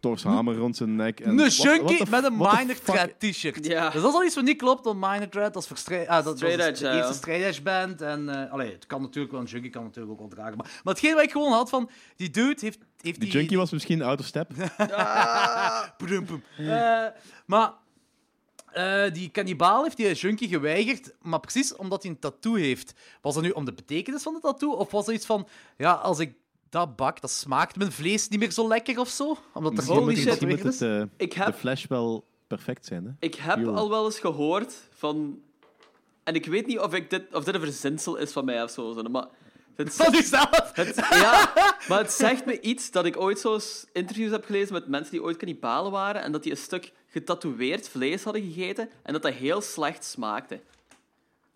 torshamer 0.00 0.56
rond 0.56 0.76
zijn 0.76 0.96
nek. 0.96 1.20
En 1.20 1.30
Een 1.30 1.36
what- 1.36 1.56
junkie 1.56 2.10
met 2.10 2.24
een 2.24 2.36
Minor 2.36 2.80
Threat 2.84 3.10
t-shirt. 3.18 3.62
Dus 3.62 3.74
dat 3.74 3.94
is 3.94 4.02
al 4.02 4.24
iets 4.24 4.34
wat 4.34 4.44
niet 4.44 4.56
klopt, 4.58 4.84
want 4.84 5.00
Minor 5.00 5.28
Threat, 5.28 5.52
dat 5.52 5.62
is 5.62 5.68
voor 5.68 5.76
straight, 5.76 6.08
ah, 6.08 6.24
dat, 6.24 6.38
de 6.38 6.46
ja, 6.46 6.66
eerste 6.96 7.12
straight 7.12 7.44
edge 7.46 7.62
band. 7.62 8.00
En, 8.00 8.28
eh 8.28 8.52
allee, 8.52 8.72
het 8.72 8.86
kan 8.86 9.00
natuurlijk 9.00 9.32
wel, 9.32 9.40
een 9.40 9.46
junkie 9.46 9.70
kan 9.70 9.82
natuurlijk 9.82 10.12
ook 10.12 10.18
wel 10.18 10.28
dragen. 10.28 10.56
Maar, 10.56 10.80
maar 10.84 10.94
hetgeen 10.94 11.14
wat 11.14 11.22
ik 11.22 11.30
gewoon 11.30 11.52
had 11.52 11.68
van, 11.68 11.90
die 12.16 12.30
dude 12.30 12.56
heeft... 12.60 12.78
heeft 13.00 13.20
Die 13.20 13.30
junkie 13.30 13.56
was 13.56 13.70
misschien 13.70 14.02
out 14.02 14.20
of 14.20 14.26
step. 14.26 14.50
Eh, 16.56 17.06
maar 17.46 17.72
eh, 18.72 19.12
die 19.12 19.28
kannibaal 19.30 19.82
heeft 19.82 19.96
die 19.96 20.14
junkie 20.14 20.48
geweigerd, 20.48 21.14
maar 21.22 21.40
precies 21.40 21.76
omdat 21.76 22.02
hij 22.02 22.10
een 22.12 22.18
tattoo 22.18 22.54
heeft. 22.54 22.94
Was 23.20 23.34
dat 23.34 23.42
nu 23.42 23.50
om 23.50 23.64
de 23.64 23.72
betekenis 23.72 24.22
van 24.22 24.34
de 24.34 24.40
tattoo? 24.40 24.72
Of 24.72 24.90
was 24.90 25.06
er 25.06 25.12
iets 25.12 25.26
van, 25.26 25.48
ja, 25.76 25.92
als 25.92 26.18
ik 26.18 26.32
dat 26.70 26.96
bak, 26.96 27.20
dan 27.20 27.30
smaakt 27.30 27.76
mijn 27.76 27.92
vlees 27.92 28.28
niet 28.28 28.38
meer 28.40 28.50
zo 28.52 28.68
lekker 28.68 28.98
of 29.00 29.08
zo? 29.08 29.36
Omdat 29.54 29.78
er 29.78 29.84
Holy 29.84 30.14
shit. 30.16 30.24
misschien 30.24 30.48
moet 30.48 30.62
het, 30.62 30.74
is? 30.74 30.80
eh, 30.80 31.02
Ik 31.16 31.32
heb- 31.32 31.46
de 31.46 31.52
flash 31.52 31.84
wel 31.86 32.24
perfect 32.46 32.86
zijn. 32.86 33.04
Hè? 33.04 33.10
Ik 33.26 33.34
heb 33.34 33.58
Yo. 33.58 33.72
al 33.74 33.88
wel 33.90 34.04
eens 34.04 34.18
gehoord 34.20 34.74
van... 34.94 35.40
En 36.24 36.34
ik 36.34 36.46
weet 36.46 36.66
niet 36.66 36.78
of, 36.78 36.94
ik 36.94 37.10
dit, 37.10 37.34
of 37.34 37.44
dit 37.44 37.54
een 37.54 37.60
verzinsel 37.60 38.16
is 38.16 38.32
van 38.32 38.44
mij 38.44 38.62
of 38.62 38.70
zo. 38.70 38.92
zo, 38.92 39.02
Maar 39.02 39.26
het, 39.78 39.94
Van 39.94 40.12
jezelf? 40.12 40.70
het, 40.74 40.96
ja, 41.10 41.52
maar 41.88 41.98
het 41.98 42.12
zegt 42.12 42.46
me 42.46 42.60
iets 42.60 42.90
dat 42.90 43.04
ik 43.04 43.20
ooit 43.20 43.38
zo 43.38 43.54
eens 43.54 43.86
interviews 43.92 44.30
heb 44.30 44.44
gelezen 44.44 44.72
met 44.72 44.88
mensen 44.88 45.10
die 45.10 45.22
ooit 45.22 45.36
kannibalen 45.36 45.92
waren 45.92 46.22
en 46.22 46.32
dat 46.32 46.42
die 46.42 46.52
een 46.52 46.58
stuk 46.58 46.92
getatoeëerd 47.06 47.88
vlees 47.88 48.24
hadden 48.24 48.42
gegeten 48.42 48.90
en 49.02 49.12
dat 49.12 49.22
dat 49.22 49.32
heel 49.32 49.60
slecht 49.60 50.04
smaakte. 50.04 50.60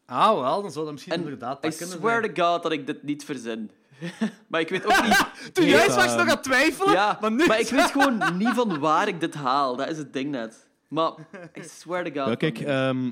Ah, 0.06 0.40
wel, 0.40 0.62
dan 0.62 0.72
zou 0.72 0.84
dat 0.84 0.92
misschien 0.94 1.12
En 1.12 1.20
inderdaad 1.20 1.66
I 1.66 1.70
swear 1.72 2.20
zijn. 2.22 2.34
to 2.34 2.44
God 2.44 2.62
dat 2.62 2.72
ik 2.72 2.86
dit 2.86 3.02
niet 3.02 3.24
verzin. 3.24 3.70
maar 4.48 4.60
ik 4.60 4.68
weet 4.68 4.84
ook 4.86 5.02
niet... 5.02 5.24
Toen 5.52 5.64
jij 5.64 5.90
straks 5.90 6.12
nog 6.12 6.20
aan 6.20 6.28
het 6.28 6.42
twijfelen, 6.42 6.92
Ja, 6.92 7.18
maar 7.20 7.32
nu... 7.32 7.44
ik 7.44 7.68
weet 7.68 7.90
gewoon 7.90 8.36
niet 8.36 8.48
van 8.48 8.78
waar 8.78 9.08
ik 9.08 9.20
dit 9.20 9.34
haal. 9.34 9.76
Dat 9.76 9.88
is 9.88 9.98
het 9.98 10.12
ding 10.12 10.30
net. 10.30 10.68
Maar 10.88 11.12
I 11.58 11.62
swear 11.62 12.04
to 12.12 12.24
God... 12.24 12.36
Kijk, 12.36 12.58
ehm, 12.60 13.10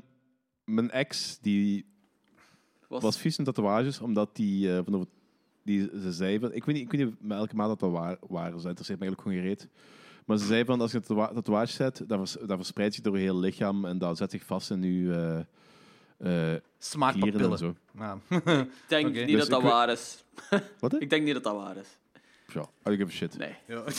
mijn 0.65 0.91
ex 0.91 1.39
die 1.41 1.87
was, 2.91 3.03
was 3.03 3.18
vies 3.18 3.38
in 3.38 3.45
tatoeages, 3.45 4.01
omdat 4.01 4.36
die, 4.36 4.76
eh, 4.76 4.80
van 4.84 4.93
de, 5.01 5.07
die 5.62 5.91
ze 6.03 6.12
zei... 6.12 6.38
van- 6.38 6.53
Ik 6.53 6.64
weet, 6.64 6.74
niet, 6.76 6.84
ik 6.84 6.91
weet 6.93 7.07
niet 7.07 7.14
met 7.20 7.38
elke 7.38 7.57
maand 7.57 7.68
dat 7.68 7.80
dat 7.80 7.91
waar, 7.91 8.16
waar 8.28 8.47
is. 8.47 8.55
Dat 8.62 8.64
interesseert 8.64 8.99
me 8.99 9.05
eigenlijk 9.07 9.20
gewoon 9.22 9.38
gereed. 9.38 9.68
Maar 10.26 10.38
ze 10.38 10.47
zei 10.47 10.64
van, 10.64 10.80
als 10.80 10.93
je 10.93 10.97
een 11.07 11.34
tatoeage 11.34 11.72
zet, 11.72 12.03
dat, 12.07 12.18
vers, 12.18 12.32
dat 12.47 12.57
verspreidt 12.57 12.95
zich 12.95 13.05
door 13.05 13.18
je 13.18 13.24
hele 13.24 13.38
lichaam 13.38 13.84
en 13.84 13.99
dat 13.99 14.16
zet 14.16 14.30
zich 14.30 14.45
vast 14.45 14.70
in 14.70 14.82
je 14.82 15.12
eh 15.12 15.38
eh, 16.18 16.26
klieren 16.26 16.55
en 16.55 16.62
Smaakpapillen. 16.78 17.59
zo. 17.59 17.74
Ja. 17.99 18.18
Ik 18.61 18.68
denk 18.88 19.14
niet 19.14 19.26
Dus 19.28 19.41
dat 19.41 19.51
dat 19.51 19.62
waar 19.62 19.88
is. 19.91 20.24
Wat? 20.80 21.01
Ik 21.03 21.11
denk 21.11 21.24
niet 21.24 21.34
dat 21.34 21.43
dat 21.43 21.57
waar 21.57 21.76
is. 21.76 21.99
Ja, 22.55 22.61
I 22.61 22.64
don't 22.82 22.97
give 22.97 23.05
a 23.05 23.14
shit. 23.14 23.38
Nee. 23.38 23.55
Ja. 23.66 23.82
Het, 23.84 23.97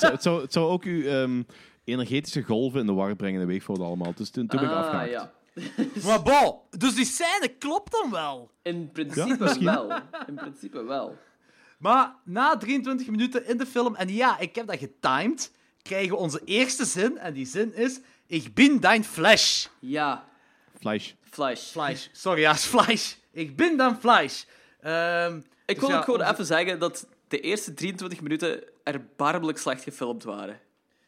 zou, 0.00 0.12
het, 0.12 0.22
zou, 0.22 0.42
het 0.42 0.52
zou 0.52 0.66
ook 0.70 0.84
uw 0.84 1.02
ehm, 1.02 1.42
energetische 1.84 2.42
golven 2.42 2.80
in 2.80 2.86
de 2.86 2.92
war 2.92 3.16
brengen 3.16 3.40
en 3.40 3.46
weegvoeren 3.46 3.86
allemaal. 3.86 4.12
Dus 4.14 4.30
toen, 4.30 4.46
toen 4.46 4.60
ben 4.60 4.68
ik 4.68 4.74
Ah, 4.74 4.80
afgehaakt. 4.82 5.10
ja. 5.10 5.32
maar 6.06 6.22
bon, 6.22 6.54
dus 6.70 6.94
die 6.94 7.04
scène 7.04 7.48
klopt 7.58 7.92
dan 7.92 8.10
wel. 8.10 8.50
In 8.62 8.90
principe 8.92 9.58
wel. 9.64 9.90
In 10.26 10.34
principe 10.34 10.82
wel. 10.84 11.16
Maar 11.78 12.14
na 12.24 12.56
23 12.56 13.06
minuten 13.06 13.46
in 13.46 13.56
de 13.56 13.66
film, 13.66 13.94
en 13.94 14.08
ja, 14.08 14.38
ik 14.38 14.54
heb 14.54 14.66
dat 14.66 14.78
getimed, 14.78 15.52
krijgen 15.82 16.10
we 16.10 16.16
onze 16.16 16.40
eerste 16.44 16.84
zin. 16.84 17.18
En 17.18 17.32
die 17.32 17.46
zin 17.46 17.74
is: 17.74 18.00
Ik 18.26 18.54
ben 18.54 18.80
dein 18.80 19.04
Fleisch. 19.04 19.66
Ja, 19.80 20.24
Fleisch. 20.80 21.12
Flash. 21.30 21.70
Fleisch. 21.70 22.08
Sorry, 22.12 22.40
ja, 22.40 22.52
is 22.52 22.64
Fleisch. 22.74 23.14
Ik 23.32 23.56
ben 23.56 23.76
dein 23.76 23.96
Fleisch. 24.00 24.44
Ehm, 24.80 25.36
Ik 25.36 25.44
dus 25.66 25.78
wil 25.78 25.88
ja, 25.88 25.96
ook 25.98 26.04
gewoon 26.04 26.20
onze- 26.20 26.32
even 26.32 26.46
zeggen 26.46 26.78
dat 26.78 27.06
de 27.28 27.40
eerste 27.40 27.74
23 27.74 28.20
minuten 28.20 28.62
erbarmelijk 28.84 29.58
slecht 29.58 29.82
gefilmd 29.82 30.24
waren. 30.24 30.60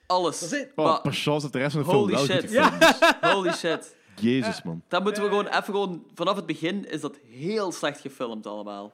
Alles. 0.06 0.40
Dat 0.40 0.52
is 0.52 0.58
het. 0.58 0.72
Oh, 0.74 0.84
Maar- 0.84 1.00
per 1.00 1.12
chance 1.12 1.42
dat 1.42 1.52
de 1.52 1.58
rest 1.58 1.72
van 1.72 1.82
de 1.82 1.88
film 1.88 2.00
holy 2.00 2.12
wel 2.14 2.24
shit. 2.24 2.40
goed 2.40 2.48
gefilmd 2.50 2.82
is. 2.82 2.98
Holy 3.32 3.52
shit. 3.52 3.96
Jezus, 4.20 4.62
man. 4.62 4.82
Dat 4.88 5.02
moeten 5.02 5.22
we 5.22 5.28
gewoon 5.28 5.46
even 5.46 5.64
gewoon... 5.64 6.04
Vanaf 6.14 6.36
het 6.36 6.46
begin 6.46 6.90
is 6.90 7.00
dat 7.00 7.18
heel 7.30 7.72
slecht 7.72 8.00
gefilmd 8.00 8.46
allemaal. 8.46 8.92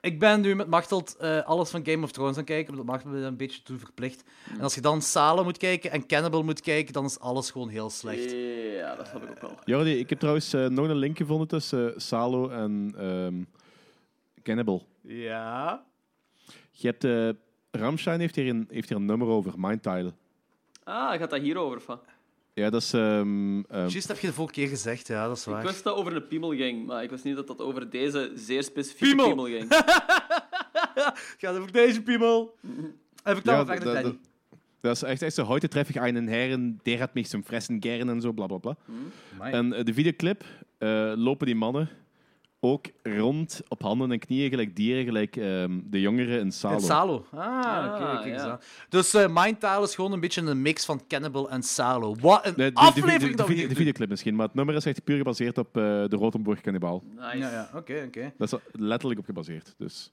Ik 0.00 0.18
ben 0.18 0.40
nu 0.40 0.54
met 0.54 0.66
Machteld 0.66 1.16
eh, 1.16 1.42
alles 1.42 1.70
van 1.70 1.86
Game 1.86 2.04
of 2.04 2.12
Thrones 2.12 2.32
aan 2.32 2.38
het 2.38 2.46
kijken, 2.46 2.70
omdat 2.70 2.86
Machteld 2.86 3.12
me 3.12 3.20
daar 3.20 3.28
een 3.28 3.36
beetje 3.36 3.62
toe 3.62 3.78
verplicht. 3.78 4.24
En 4.54 4.60
als 4.60 4.74
je 4.74 4.80
dan 4.80 5.02
Salem 5.02 5.44
moet 5.44 5.58
kijken 5.58 5.90
en 5.90 6.06
Cannibal 6.06 6.42
moet 6.42 6.60
kijken, 6.60 6.92
dan 6.92 7.04
is 7.04 7.18
alles 7.18 7.50
gewoon 7.50 7.68
heel 7.68 7.90
slecht. 7.90 8.30
Ja, 8.76 8.96
dat 8.96 9.06
snap 9.06 9.22
ik 9.22 9.30
ook 9.30 9.40
wel. 9.40 9.58
Jordi, 9.64 9.98
ik 9.98 10.08
heb 10.08 10.18
trouwens 10.18 10.52
eh, 10.52 10.66
nog 10.66 10.88
een 10.88 10.96
link 10.96 11.16
gevonden 11.16 11.48
tussen 11.48 11.94
eh, 11.94 11.98
Salo 11.98 12.48
en 12.48 12.94
ehm, 12.98 13.42
Cannibal. 14.42 14.86
Ja. 15.00 15.84
Je 16.70 16.86
hebt... 16.86 17.04
eh 17.04 17.28
Ramstein 17.76 18.20
heeft 18.20 18.36
hier, 18.36 18.48
een, 18.48 18.68
heeft 18.70 18.88
hier 18.88 18.98
een 18.98 19.04
nummer 19.04 19.28
over, 19.28 19.52
Mindtile. 19.56 20.12
Ah, 20.84 21.18
gaat 21.18 21.30
dat 21.30 21.40
hierover 21.40 21.80
van? 21.80 22.00
Ja, 22.54 22.70
dat 22.70 22.82
is... 22.82 22.92
ehm, 22.92 23.60
ehm, 23.60 23.88
Juist 23.88 24.08
heb 24.08 24.18
je 24.18 24.26
de 24.26 24.32
vorige 24.32 24.52
keer 24.54 24.68
gezegd, 24.68 25.06
ja, 25.06 25.26
dat 25.28 25.36
is 25.36 25.46
Ik 25.46 25.52
waar. 25.52 25.62
wist 25.62 25.84
dat 25.84 25.94
over 25.96 26.16
een 26.16 26.26
piemel 26.26 26.50
ging, 26.54 26.86
maar 26.86 27.02
ik 27.02 27.10
wist 27.10 27.24
niet 27.24 27.36
dat 27.36 27.46
dat 27.46 27.60
over 27.60 27.90
deze 27.90 28.32
zeer 28.34 28.62
specifieke 28.62 29.04
Piemel. 29.16 29.26
piemel, 29.26 29.44
ging. 29.44 29.66
Ga 31.38 31.50
over 31.50 31.72
deze 31.72 32.02
piemel. 32.02 32.56
Ja, 32.60 32.70
me 33.34 33.40
verder, 33.42 33.66
dat- 33.66 33.82
Danny. 33.84 34.02
dat- 34.02 34.16
Dat 34.80 34.96
is 34.96 35.02
echt, 35.02 35.22
echt 35.22 35.34
zo, 35.34 35.44
heute 35.44 35.68
treffe 35.68 35.92
ich 35.92 36.00
einen 36.00 36.28
Herren, 36.28 36.80
der 36.82 36.98
hat 37.00 37.14
mich 37.14 37.28
zum 37.28 37.42
Fressen 37.44 37.80
gern 37.80 38.08
en 38.08 38.20
zo, 38.20 38.32
bla 38.32 38.46
bla 38.46 38.58
bla. 38.58 38.76
Amai. 39.34 39.52
En 39.52 39.72
eh, 39.72 39.84
de 39.84 39.94
videoclip 39.94 40.44
eh, 40.78 41.12
lopen 41.16 41.46
die 41.46 41.54
mannen 41.54 41.88
ook 42.64 42.86
rond 43.02 43.60
op 43.68 43.82
handen 43.82 44.12
en 44.12 44.18
knieën, 44.18 44.50
gelijk 44.50 44.76
dieren, 44.76 45.04
gelijk 45.04 45.36
ehm, 45.36 45.80
de 45.84 46.00
jongeren 46.00 46.40
in 46.40 46.52
Salo. 46.52 46.74
En 46.74 46.80
Salo. 46.80 47.26
Ah, 47.32 47.40
Ah, 47.66 48.18
oké, 48.18 48.28
ja. 48.28 48.60
Dus 48.88 49.14
eh 49.14 49.26
Mindtale 49.34 49.84
is 49.84 49.94
gewoon 49.94 50.12
een 50.12 50.20
beetje 50.20 50.40
een 50.42 50.62
mix 50.62 50.84
van 50.84 51.00
Cannibal 51.08 51.50
en 51.50 51.62
Salo. 51.62 52.16
Wat 52.20 52.46
een 52.46 52.52
Nee, 52.56 52.66
de, 52.68 52.74
de, 52.74 52.80
aflevering 52.80 53.20
de, 53.20 53.26
de, 53.30 53.34
dat 53.36 53.46
we 53.46 53.52
video- 53.52 53.58
hier 53.60 53.68
de 53.68 53.74
videoclip 53.74 54.08
misschien, 54.08 54.34
maar 54.34 54.46
het 54.46 54.54
nummer 54.54 54.74
is 54.74 54.84
echt 54.86 55.04
puur 55.04 55.16
gebaseerd 55.16 55.58
op 55.58 55.76
eh, 55.76 55.82
de 55.82 56.16
Rotenburg 56.16 56.60
Cannibal. 56.60 57.02
Nice. 57.14 57.36
Ja, 57.38 57.50
ja, 57.50 57.68
oké, 57.74 58.02
oké. 58.06 58.32
Dat 58.38 58.52
is 58.52 58.52
er 58.52 58.60
letterlijk 58.72 59.20
op 59.20 59.26
gebaseerd. 59.26 59.74
Dus. 59.78 60.12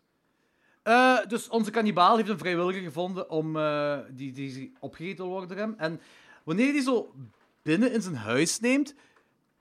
Eh, 0.84 1.18
dus 1.28 1.50
onze 1.50 1.72
kannibaal 1.72 2.18
heeft 2.18 2.30
een 2.30 2.38
vrijwilliger 2.38 2.82
gevonden 2.82 3.30
om, 3.30 3.58
eh, 3.58 3.98
die, 4.12 4.32
die 4.32 4.74
opgegeten 4.80 5.24
wil 5.26 5.34
worden. 5.34 5.78
En 5.80 6.00
wanneer 6.44 6.64
hij 6.66 6.74
die 6.74 6.84
zo 6.84 7.14
binnen 7.62 7.94
in 7.94 8.02
zijn 8.02 8.16
huis 8.16 8.60
neemt, 8.60 8.96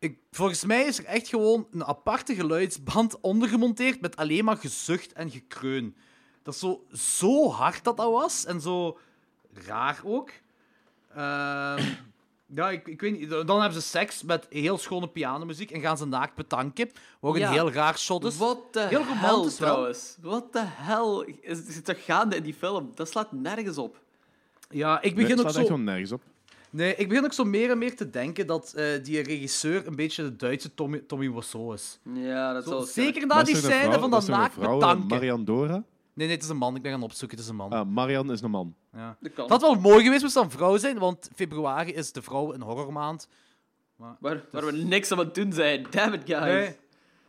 ik, 0.01 0.19
volgens 0.31 0.65
mij 0.65 0.85
is 0.85 0.99
er 0.99 1.05
echt 1.05 1.29
gewoon 1.29 1.67
een 1.71 1.85
aparte 1.85 2.35
geluidsband 2.35 3.21
ondergemonteerd 3.21 4.01
met 4.01 4.17
alleen 4.17 4.45
maar 4.45 4.57
gezucht 4.57 5.13
en 5.13 5.31
gekreun. 5.31 5.97
Dat 6.43 6.55
is 6.55 6.61
zo, 6.61 6.85
zo 6.93 7.51
hard 7.51 7.85
dat 7.85 7.97
dat 7.97 8.11
was 8.13 8.45
en 8.45 8.61
zo 8.61 8.99
raar 9.67 10.01
ook. 10.05 10.31
Ehm, 11.15 11.83
ja, 12.59 12.71
ik, 12.71 12.87
ik 12.87 13.01
weet 13.01 13.19
niet. 13.19 13.31
Dan 13.31 13.61
hebben 13.61 13.83
ze 13.83 13.89
seks 13.89 14.23
met 14.23 14.47
heel 14.51 14.79
schone 14.79 15.09
pianomuziek 15.09 15.71
en 15.71 15.81
gaan 15.81 15.97
ze 15.99 16.07
naakt 16.07 16.35
betanken. 16.35 16.91
Wat 17.21 17.37
Ja. 17.37 17.47
een 17.47 17.53
heel 17.53 17.73
raar 17.73 17.99
shot 17.99 18.25
is. 18.25 18.37
Wat 18.37 18.73
de 18.73 18.81
Heel 18.81 19.05
hel, 19.07 19.49
trouwens. 19.49 20.17
Wat 20.21 20.53
de 20.53 20.63
hel 20.65 21.23
is, 21.23 21.67
is 21.67 21.81
er 21.85 21.97
gaande 21.97 22.37
in 22.37 22.43
die 22.43 22.55
film? 22.55 22.91
Dat 22.95 23.09
slaat 23.09 23.33
nergens 23.33 23.79
op. 23.79 24.01
Ja, 24.71 24.97
ik 24.97 25.03
Nee, 25.03 25.15
begin 25.15 25.37
het 25.39 25.47
ook 25.47 25.53
zo... 25.53 25.59
echt 25.59 25.67
gewoon 25.69 25.85
nergens 25.85 26.13
op. 26.13 26.23
Nee, 26.71 26.95
ik 26.97 27.09
begin 27.09 27.25
ook 27.25 27.33
zo 27.33 27.45
meer 27.45 27.71
en 27.71 27.79
meer 27.79 27.97
te 27.97 28.11
denken 28.11 28.47
dat 28.47 28.73
eh, 28.73 28.85
die 29.03 29.23
regisseur 29.23 29.87
een 29.87 29.97
beetje 29.97 30.23
de 30.23 30.37
Duitse 30.37 30.75
Tommy, 30.75 30.99
Tommy 31.07 31.33
Wiseau 31.33 31.75
is. 31.75 31.99
Ja, 32.15 32.53
dat 32.53 32.65
Zo, 32.65 32.71
zal 32.71 32.83
zeker 32.83 33.27
Maar 33.27 33.37
na 33.37 33.43
die 33.43 33.57
scène 33.57 33.83
vrouw- 33.83 33.99
van 34.01 34.11
dat 34.11 34.27
naakt 34.27 34.57
eh, 34.59 34.73
betanken. 34.73 35.07
Marian 35.07 35.45
Dora. 35.45 35.73
Nee, 36.15 36.27
nee, 36.27 36.31
het 36.37 36.43
is 36.45 36.49
een 36.51 36.57
man. 36.57 36.77
Ik 36.77 36.83
ben 36.83 36.93
gaan 36.93 37.03
opzoeken. 37.03 37.37
Het 37.37 37.47
is 37.47 37.51
een 37.51 37.57
man. 37.57 37.71
Ah, 37.71 37.89
Marian 37.89 38.33
is 38.33 38.41
een 38.41 38.51
man. 38.51 38.75
Ja. 38.93 39.17
Dat 39.35 39.49
had 39.51 39.61
wel 39.61 39.75
mooi 39.75 40.05
geweest 40.05 40.23
moest 40.23 40.35
het 40.35 40.45
een 40.45 40.51
vrouw 40.51 40.77
zijn, 40.77 40.99
want 40.99 41.31
februari 41.35 41.93
is 41.93 42.13
de 42.13 42.23
vrouw 42.23 42.55
een 42.55 42.63
horrormaand. 42.63 43.29
Waar, 43.97 44.45
waar 44.51 44.65
we 44.67 44.73
niks 44.73 45.13
aan 45.13 45.19
het 45.19 45.35
doen 45.35 45.53
zijn. 45.53 45.87
Damn 45.91 46.13
it, 46.15 46.23
guys. 46.25 46.41
Nee. 46.45 46.77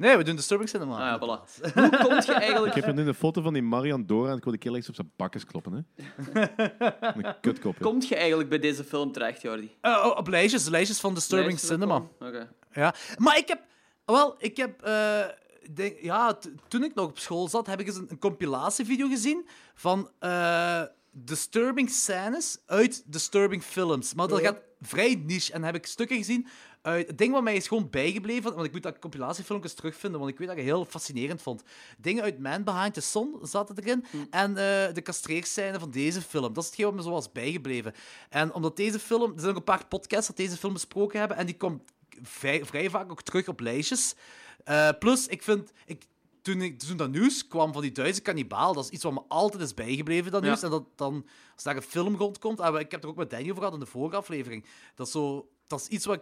Nee, 0.02 0.18
we 0.18 0.24
doen 0.24 0.36
Disturbing 0.36 0.70
Cinema. 0.70 0.94
Ah, 0.94 1.00
ja, 1.00 1.18
voilà. 1.20 1.62
Hoe 1.74 1.98
komt 2.04 2.26
je 2.26 2.32
Ik 2.32 2.38
eigenlijk... 2.38 2.74
heb 2.76 2.86
hier 2.86 2.94
nu 2.94 3.08
een 3.08 3.14
foto 3.14 3.42
van 3.42 3.54
die 3.54 3.62
Marian 3.62 4.06
Dora 4.06 4.32
en 4.32 4.38
ik 4.38 4.44
wil 4.44 4.54
de 4.54 4.60
keer 4.60 4.76
op 4.88 4.96
zijn 4.96 5.12
bakjes 5.16 5.46
kloppen. 5.46 5.74
Hè. 5.74 6.02
een 7.24 7.36
kutkop. 7.42 7.78
hè. 7.78 7.84
Komt 7.84 8.08
je 8.08 8.16
eigenlijk 8.16 8.50
bij 8.50 8.60
deze 8.60 8.84
film 8.84 9.12
terecht, 9.12 9.42
Jordi? 9.42 9.76
Eh, 9.82 9.92
oh, 10.06 10.18
op 10.18 10.28
lijstjes, 10.28 10.68
lijstjes 10.68 11.00
van 11.00 11.14
Disturbing 11.14 11.50
Lijstjes 11.50 11.72
Cinema. 11.72 11.96
Oké. 12.20 12.50
Ja, 12.74 12.96
maar 13.18 13.38
ik 13.38 13.48
heb... 13.48 13.62
Wel, 14.06 14.36
ik 14.38 14.58
heb... 14.58 14.82
eh, 14.82 15.26
denk, 15.74 16.00
ja, 16.02 16.38
toen 16.68 16.84
ik 16.84 16.96
nog 16.96 17.06
op 17.06 17.20
school 17.20 17.48
zat, 17.48 17.68
heb 17.68 17.80
ik 17.80 17.88
eens 17.88 17.96
een, 17.96 18.08
een 18.10 18.20
compilatievideo 18.20 19.08
gezien 19.08 19.48
van 19.74 20.10
eh, 20.20 20.82
disturbing 21.12 21.90
scènes 21.90 22.58
uit 22.66 23.04
disturbing 23.06 23.64
films. 23.64 24.14
Maar 24.14 24.28
dat 24.28 24.42
gaat 24.42 24.60
vrij 24.82 25.24
niche. 25.26 25.54
En 25.54 25.58
dan 25.62 25.72
heb 25.72 25.76
ik 25.76 25.86
stukken 25.86 26.18
gezien 26.18 26.48
uit... 26.82 27.08
Het 27.08 27.18
ding 27.18 27.34
wat 27.34 27.44
mij 27.44 27.56
is 27.56 27.68
gewoon 27.68 27.90
bijgebleven, 27.90 28.54
want 28.54 28.66
ik 28.66 28.72
moet 28.72 28.84
dat 28.84 29.00
compilatiefilmpjes 29.00 29.74
terugvinden, 29.74 30.20
want 30.20 30.32
ik 30.32 30.38
weet 30.38 30.48
dat 30.48 30.58
ik 30.58 30.64
het 30.64 30.74
heel 30.74 30.86
fascinerend 30.86 31.42
vond. 31.42 31.64
Dingen 31.98 32.24
uit 32.24 32.40
Man 32.40 32.64
Behind 32.64 32.94
the 32.94 33.02
Sun 33.02 33.36
zaten 33.42 33.76
erin. 33.80 34.06
En 34.30 34.50
eh, 34.50 34.94
de 34.94 35.02
castreerscène 35.04 35.80
van 35.80 35.92
deze 35.92 36.22
film. 36.22 36.54
Dat 36.54 36.64
is 36.64 36.70
hetgeen 36.70 36.86
wat 36.86 36.96
me 36.96 37.02
zo 37.02 37.10
was 37.10 37.32
bijgebleven. 37.32 37.94
En 38.30 38.54
omdat 38.54 38.76
deze 38.76 39.00
film... 39.00 39.32
Er 39.34 39.40
zijn 39.40 39.52
ook 39.52 39.58
een 39.58 39.64
paar 39.64 39.88
podcasts 39.88 40.28
dat 40.28 40.38
deze 40.38 40.58
film 40.58 40.74
besproken 40.74 41.20
hebben, 41.20 41.38
en 41.38 41.46
die 41.46 41.58
komt 41.58 41.82
vrij, 42.22 42.66
vrij 42.66 42.90
vaak 42.90 43.12
ook 43.12 43.22
terug 43.22 43.48
op 43.48 43.60
lijstjes. 43.60 44.16
Eh, 44.64 44.90
plus, 45.00 45.28
ik 45.28 45.44
vind... 45.44 45.72
Ik, 45.86 46.04
toen, 46.42 46.62
ik, 46.62 46.80
toen 46.80 46.98
dat 46.98 47.12
nieuws 47.12 47.48
kwam 47.48 47.74
van 47.74 47.82
die 47.82 47.92
Duitse 47.92 48.22
kannibaal, 48.22 48.74
dat 48.74 48.84
is 48.84 48.90
iets 48.90 49.04
wat 49.04 49.14
me 49.14 49.22
altijd 49.28 49.62
is 49.62 49.74
bijgebleven, 49.74 50.32
dat 50.32 50.42
Ja. 50.42 50.48
nieuws. 50.48 50.64
En 50.64 50.70
dat 50.70 50.84
dan, 50.96 51.26
als 51.54 51.64
daar 51.64 51.76
een 51.76 51.82
film 51.82 52.16
rondkomt... 52.16 52.60
en 52.60 52.74
ik 52.74 52.80
heb 52.80 52.92
het 52.92 53.04
er 53.04 53.10
ook 53.10 53.16
met 53.16 53.30
Danny 53.30 53.46
over 53.46 53.58
gehad 53.58 53.74
in 53.74 53.80
de 53.80 53.86
vorige 53.86 54.16
aflevering. 54.16 54.66
Dat 54.96 55.06
is, 55.08 55.12
zo, 55.14 55.50
dat 55.68 55.80
is 55.80 55.88
iets 55.88 56.06
wat 56.06 56.20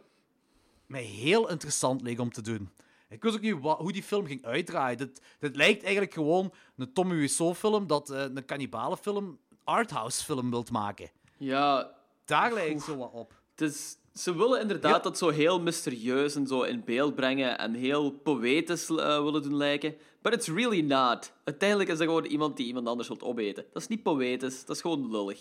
mij 0.89 1.03
heel 1.03 1.49
interessant 1.49 2.01
leek 2.01 2.19
om 2.19 2.31
te 2.31 2.41
doen. 2.41 2.69
Ik 3.09 3.23
wist 3.23 3.35
ook 3.35 3.41
niet 3.41 3.55
hoe 3.77 3.91
die 3.91 4.03
film 4.03 4.25
ging 4.25 4.45
uitdraaien. 4.45 4.97
Dit, 4.97 5.21
dit 5.39 5.55
lijkt 5.55 5.83
eigenlijk 5.83 6.13
gewoon 6.13 6.53
een 6.77 6.93
Tommy 6.93 7.15
Wiseau-film 7.15 7.87
dat 7.87 8.09
eh, 8.09 8.21
een 8.21 8.45
kannibalenfilm, 8.45 9.39
arthouse-film 9.63 10.49
wilt 10.49 10.71
maken. 10.71 11.09
Ja, 11.37 11.91
Daar 12.25 12.53
lijkt 12.53 12.73
het 12.73 12.83
zo 12.83 12.97
wat 12.97 13.11
op. 13.13 13.33
dus 13.55 13.97
ze 14.13 14.35
willen 14.37 14.61
inderdaad 14.61 14.95
Ja. 14.95 14.99
dat 15.01 15.17
zo 15.17 15.29
heel 15.29 15.59
mysterieus 15.61 16.35
en 16.35 16.47
zo 16.47 16.61
in 16.61 16.83
beeld 16.85 17.15
brengen 17.15 17.57
en 17.57 17.73
heel 17.73 18.11
poëtisch 18.11 18.89
eh, 18.89 19.23
willen 19.23 19.41
doen 19.41 19.55
lijken. 19.57 19.95
But 20.21 20.33
it's 20.33 20.47
really 20.47 20.81
not. 20.81 21.31
Uiteindelijk 21.43 21.89
is 21.89 21.97
dat 21.97 22.07
gewoon 22.07 22.25
iemand 22.25 22.57
die 22.57 22.65
iemand 22.65 22.87
anders 22.87 23.07
wilt 23.07 23.23
opeten. 23.23 23.65
Dat 23.73 23.81
is 23.81 23.87
niet 23.87 24.03
poëtisch, 24.03 24.65
dat 24.65 24.75
is 24.75 24.81
gewoon 24.81 25.11
lullig. 25.11 25.39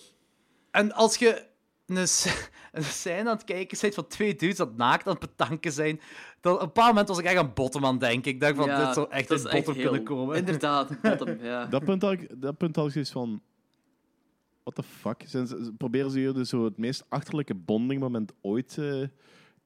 En 0.70 0.92
als 0.92 1.16
je 1.16 1.44
een, 1.96 2.06
een 2.72 2.84
scène 2.84 3.18
aan 3.30 3.36
het 3.36 3.44
kijken 3.44 3.78
bent 3.80 3.94
van 3.94 4.06
twee 4.06 4.34
dudes 4.34 4.56
dat 4.56 4.76
naakt 4.76 5.06
aan 5.06 5.12
het 5.12 5.20
betanken 5.20 5.72
zijn, 5.72 6.00
dan 6.40 6.52
op 6.54 6.60
een 6.60 6.66
bepaald 6.66 6.88
moment 6.88 7.08
was 7.08 7.18
ik 7.18 7.24
echt 7.24 7.36
aan 7.36 7.54
bottom 7.54 7.84
aan 7.84 7.90
het 7.90 8.00
denken. 8.00 8.30
Ik 8.32 8.40
dacht 8.40 8.56
van, 8.56 8.66
Ja, 8.66 8.84
dit 8.84 8.94
zou 8.94 9.10
echt 9.10 9.28
dat 9.28 9.44
in 9.44 9.50
bottom 9.50 9.74
heel- 9.74 9.82
kunnen 9.82 10.02
komen. 10.04 10.36
Inderdaad, 10.36 11.00
bottom, 11.02 11.36
ja. 11.42 11.66
Dat 11.66 11.84
punt 11.84 12.02
had 12.02 12.12
ik, 12.12 12.40
dat 12.42 12.56
punt 12.56 12.76
had 12.76 12.86
ik 12.86 12.92
zoiets 12.92 13.10
van... 13.10 13.42
What 14.62 14.74
the 14.74 14.82
fuck? 14.82 15.22
Zijn 15.26 15.74
proberen 15.76 16.10
ze 16.10 16.18
hier 16.18 16.34
dus 16.34 16.48
zo 16.48 16.64
het 16.64 16.78
meest 16.78 17.04
achterlijke 17.08 17.54
bondingmoment 17.54 18.32
ooit 18.40 18.78
eh, 18.78 19.02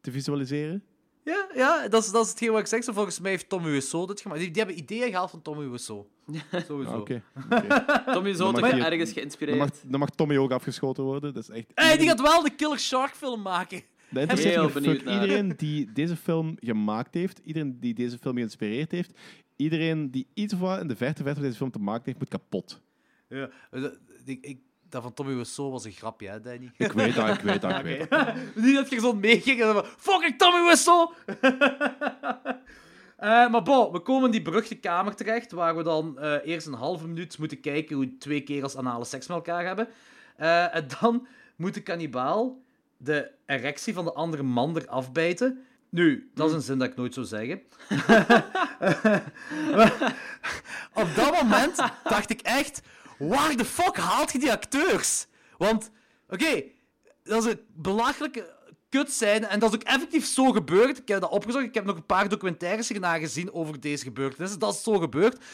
te 0.01 0.11
visualiseren? 0.11 0.85
Ja, 1.25 1.47
ja 1.55 1.89
dat, 1.89 2.03
is, 2.05 2.11
dat 2.11 2.25
is 2.25 2.31
hetgeen 2.31 2.51
wat 2.51 2.61
ik 2.61 2.67
zeg. 2.67 2.85
Zo, 2.85 2.93
volgens 2.93 3.21
mij 3.21 3.31
heeft 3.31 3.49
Tommy 3.49 3.71
Wiseau 3.71 4.07
dit 4.07 4.21
gemaakt. 4.21 4.41
Die, 4.41 4.51
die 4.51 4.63
hebben 4.63 4.81
ideeën 4.83 5.11
gehaald 5.11 5.31
van 5.31 5.43
Tommy 5.43 5.69
Wiseau. 5.69 6.07
Sowieso. 6.69 6.91
Ah, 6.93 7.01
Oké. 7.01 7.23
Tommy 8.13 8.35
toch 8.35 8.61
mag 8.61 8.71
je- 8.71 8.85
ergens 8.85 9.05
Dan 9.05 9.19
geïnspireerd. 9.19 9.59
mag, 9.59 9.71
dan 9.87 10.01
mag 10.01 10.11
Tommy 10.11 10.37
ook 10.37 10.51
afgeschoten 10.51 11.05
worden. 11.05 11.35
Dat 11.35 11.43
is 11.43 11.49
echt... 11.49 11.67
Hey, 11.75 11.97
die 11.97 12.07
gaat 12.09 12.21
wel 12.21 12.43
de 12.43 12.51
Killer 12.55 12.79
Shark 12.79 13.15
film 13.15 13.43
maken. 13.43 13.83
Dat 14.11 14.23
interesseert 14.23 14.55
Heel 14.55 14.65
me 14.67 14.73
benieuwd 14.73 14.97
fuck. 14.97 15.05
naar. 15.05 15.23
Iedereen 15.23 15.53
die 15.57 15.93
deze 15.93 16.17
film 16.17 16.57
gemaakt 16.61 17.15
heeft, 17.15 17.41
iedereen 17.45 17.81
die 17.81 17.95
deze 17.95 18.19
film 18.19 18.35
geïnspireerd 18.37 18.91
heeft, 18.91 19.19
iedereen 19.57 20.11
die 20.11 20.27
iets 20.35 20.55
of 20.55 20.61
wat 20.61 20.81
in 20.81 20.89
de 20.89 20.97
verte 20.97 21.23
verte 21.23 21.35
van 21.39 21.43
deze 21.49 21.57
film 21.57 21.71
te 21.71 21.79
maken 21.79 22.03
heeft, 22.05 22.19
moet 22.19 22.29
kapot. 22.29 22.81
Ja, 23.29 23.51
eh, 23.71 23.85
ik, 24.25 24.45
ik, 24.47 24.59
dat 24.93 25.03
van 25.03 25.15
Tommy 25.15 25.35
Wiseau 25.35 25.71
was 25.71 25.85
een 25.85 25.93
grapje, 25.93 26.29
hè, 26.29 26.41
Danny? 26.41 26.71
Ik 26.77 26.93
weet 26.93 27.15
dat, 27.15 27.29
ik 27.29 27.41
weet 27.41 27.61
dat, 27.61 27.71
ik 27.71 27.83
weet 27.99 28.11
dat. 28.11 28.35
Niet 28.55 28.75
dat 28.75 28.91
je 28.91 29.01
zo 29.01 29.13
meeging 29.13 29.61
en 29.61 29.67
dan 29.67 29.75
van, 29.75 29.85
fucking 29.97 30.39
Tommy 30.39 30.69
Wiseau! 30.69 31.13
Eh, 33.23 33.51
maar 33.51 33.63
bon, 33.63 33.93
we 33.93 33.99
komen 33.99 34.25
in 34.25 34.31
die 34.31 34.43
beruchte 34.43 34.75
kamer 34.75 35.15
terecht, 35.15 35.53
waar 35.53 35.77
we 35.77 35.83
dan 35.83 36.19
eh, 36.19 36.35
eerst 36.45 36.67
een 36.67 36.75
halve 36.75 37.07
minuut 37.07 37.39
moeten 37.39 37.61
kijken 37.61 37.97
hoe 37.97 38.17
twee 38.19 38.41
kerels 38.41 38.77
anale 38.77 39.05
seks 39.05 39.27
met 39.27 39.37
elkaar 39.37 39.65
hebben. 39.65 39.89
Eh, 40.37 40.75
en 40.75 40.87
dan 41.01 41.27
moet 41.57 41.75
de 41.75 41.83
kannibaal 41.83 42.61
de 42.97 43.31
erectie 43.47 43.95
van 43.95 44.05
de 44.05 44.13
andere 44.13 44.43
man 44.43 44.77
eraf 44.77 45.13
bijten. 45.13 45.65
Nu, 45.89 46.31
dat 46.35 46.49
is 46.49 46.55
een 46.55 46.61
zin 46.61 46.79
dat 46.79 46.89
ik 46.89 46.97
nooit 46.97 47.15
zou 47.15 47.27
zeggen. 47.27 47.63
Op 51.03 51.09
dat 51.17 51.43
moment 51.43 51.77
dacht 52.05 52.31
ik 52.31 52.41
echt, 52.41 52.83
waar 53.29 53.57
de 53.57 53.65
fuck 53.65 53.97
haalt 53.97 54.33
je 54.33 54.39
die 54.39 54.53
acteurs? 54.53 55.27
Want, 55.59 55.91
oké, 56.29 56.63
dat 57.23 57.45
is 57.45 57.53
een 57.53 57.61
belachelijke 57.75 58.61
kut 58.89 59.13
zijn 59.13 59.45
en 59.45 59.59
dat 59.59 59.69
is 59.69 59.75
ook 59.75 59.83
effectief 59.83 60.27
zo 60.27 60.51
gebeurd. 60.51 60.99
Ik 60.99 61.09
heb 61.09 61.21
dat 61.21 61.31
opgezocht, 61.31 61.65
ik 61.65 61.75
heb 61.75 61.85
nog 61.85 61.97
een 61.97 62.07
paar 62.07 62.29
documentaires 62.29 62.89
hierna 62.89 63.19
gezien 63.19 63.53
over 63.53 63.81
deze 63.81 64.05
gebeurtenissen. 64.05 64.59
Dat 64.59 64.75
is 64.75 64.83
zo 64.83 64.99
gebeurd. 64.99 65.45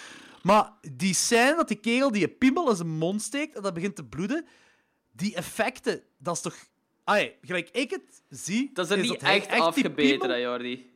Maar 0.43 0.73
die 0.93 1.15
scène 1.15 1.57
dat 1.57 1.69
die 1.69 1.77
kerel 1.77 2.13
die 2.13 2.23
een 2.23 2.39
piemel 2.39 2.71
in 2.71 2.77
zijn 2.77 2.89
mond 2.89 3.23
steekt 3.23 3.57
en 3.57 3.63
dat 3.63 3.75
begint 3.75 3.97
te 3.97 4.05
bloeden, 4.05 4.47
die 5.13 5.35
effecten, 5.35 6.03
dat 6.19 6.35
is 6.35 6.41
toch... 6.41 6.57
Allee, 7.05 7.35
gelijk 7.43 7.69
ik 7.71 7.91
het 7.91 8.23
zie... 8.29 8.71
Dat 8.73 8.85
is 8.85 8.91
er 8.91 8.99
is 8.99 9.11
niet 9.11 9.23
echt 9.23 9.49
afgebeten, 9.49 9.95
piemel- 9.95 10.29
hè, 10.29 10.35
Jordi. 10.35 10.91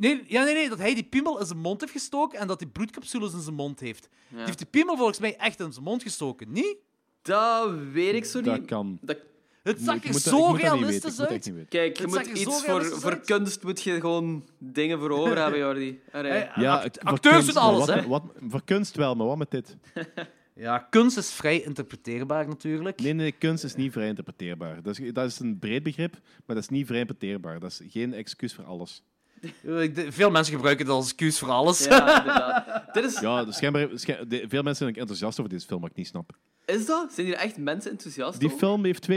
Nee, 0.00 0.24
ja, 0.26 0.44
nee, 0.44 0.54
nee, 0.54 0.68
dat 0.68 0.78
hij 0.78 0.94
die 0.94 1.04
piemel 1.04 1.40
in 1.40 1.46
zijn 1.46 1.58
mond 1.58 1.80
heeft 1.80 1.92
gestoken 1.92 2.38
en 2.38 2.46
dat 2.46 2.60
hij 2.60 2.68
bloedcapsules 2.68 3.32
in 3.32 3.40
zijn 3.40 3.54
mond 3.54 3.80
heeft. 3.80 4.08
Die 4.28 4.38
heeft 4.44 4.58
die 4.58 4.66
piemel 4.66 4.96
volgens 4.96 5.18
mij 5.18 5.36
echt 5.36 5.60
in 5.60 5.72
zijn 5.72 5.84
mond 5.84 6.02
gestoken, 6.02 6.52
niet? 6.52 6.76
Dat 7.22 7.70
weet 7.92 8.14
ik 8.14 8.24
zo 8.24 8.40
Dat 8.40 8.58
niet. 8.58 8.66
kan. 8.66 8.98
Dat... 9.02 9.16
Het 9.62 9.80
zag 9.80 10.04
er 10.04 10.14
zo 10.14 10.50
realistisch 10.52 11.20
uit. 11.20 11.52
Kijk, 11.68 11.98
je 11.98 12.06
moet 12.06 12.26
iets 12.26 12.64
voor, 12.64 12.84
voor 12.84 13.20
kunst 13.20 13.62
moet 13.62 13.82
je 13.82 14.00
gewoon 14.00 14.48
dingen 14.58 14.98
voor 14.98 15.10
over 15.10 15.38
hebben, 15.38 15.58
Jordi. 15.58 16.00
Hey, 16.10 16.50
Ja, 16.54 16.76
act- 16.76 17.00
acteurs 17.00 17.46
doen 17.46 17.56
alles, 17.56 17.86
hè? 17.86 18.06
Wat, 18.06 18.22
voor 18.48 18.64
kunst 18.64 18.96
wel, 18.96 19.14
maar 19.14 19.26
wat 19.26 19.38
met 19.38 19.50
dit? 19.50 19.76
Ja, 20.54 20.78
kunst 20.78 21.16
is 21.16 21.30
vrij 21.32 21.60
interpreteerbaar 21.60 22.48
natuurlijk. 22.48 23.00
Nee, 23.00 23.12
nee, 23.12 23.32
kunst 23.32 23.64
is 23.64 23.74
niet 23.74 23.92
vrij 23.92 24.08
interpreteerbaar. 24.08 24.82
Dat 24.82 24.98
is, 24.98 25.12
dat 25.12 25.26
is 25.30 25.38
een 25.38 25.58
breed 25.58 25.82
begrip, 25.82 26.12
maar 26.46 26.54
dat 26.56 26.64
is 26.64 26.68
niet 26.68 26.86
vrij 26.86 27.00
interpreteerbaar. 27.00 27.60
Dat 27.60 27.70
is 27.70 27.80
geen 27.92 28.14
excuus 28.14 28.54
voor 28.54 28.64
alles. 28.64 29.02
Eh, 29.64 29.90
Veel 30.08 30.30
mensen 30.30 30.54
gebruiken 30.54 30.86
het 30.86 30.94
als 30.94 31.04
excuus 31.04 31.38
voor 31.38 31.48
alles. 31.50 31.84
Ja, 31.84 32.06
inderdaad. 32.18 32.94
Dit 32.94 33.04
is... 33.04 33.20
Ja, 33.20 33.44
dus 33.44 33.56
schijnbaar, 33.56 33.88
schijn- 33.94 34.28
de- 34.28 34.44
veel 34.48 34.62
mensen 34.62 34.84
zijn 34.86 34.96
enthousiast 34.98 35.38
over 35.38 35.50
deze 35.52 35.66
film, 35.66 35.80
wat 35.80 35.90
ik 35.90 35.96
niet 35.96 36.06
snap. 36.06 36.30
is 36.66 36.86
dat? 36.86 37.12
Zijn 37.12 37.26
hier 37.26 37.36
echt 37.36 37.56
mensen 37.56 37.90
enthousiast 37.90 38.38
Die 38.40 38.48
over? 38.48 38.58
film 38.66 38.84
heeft 38.84 39.08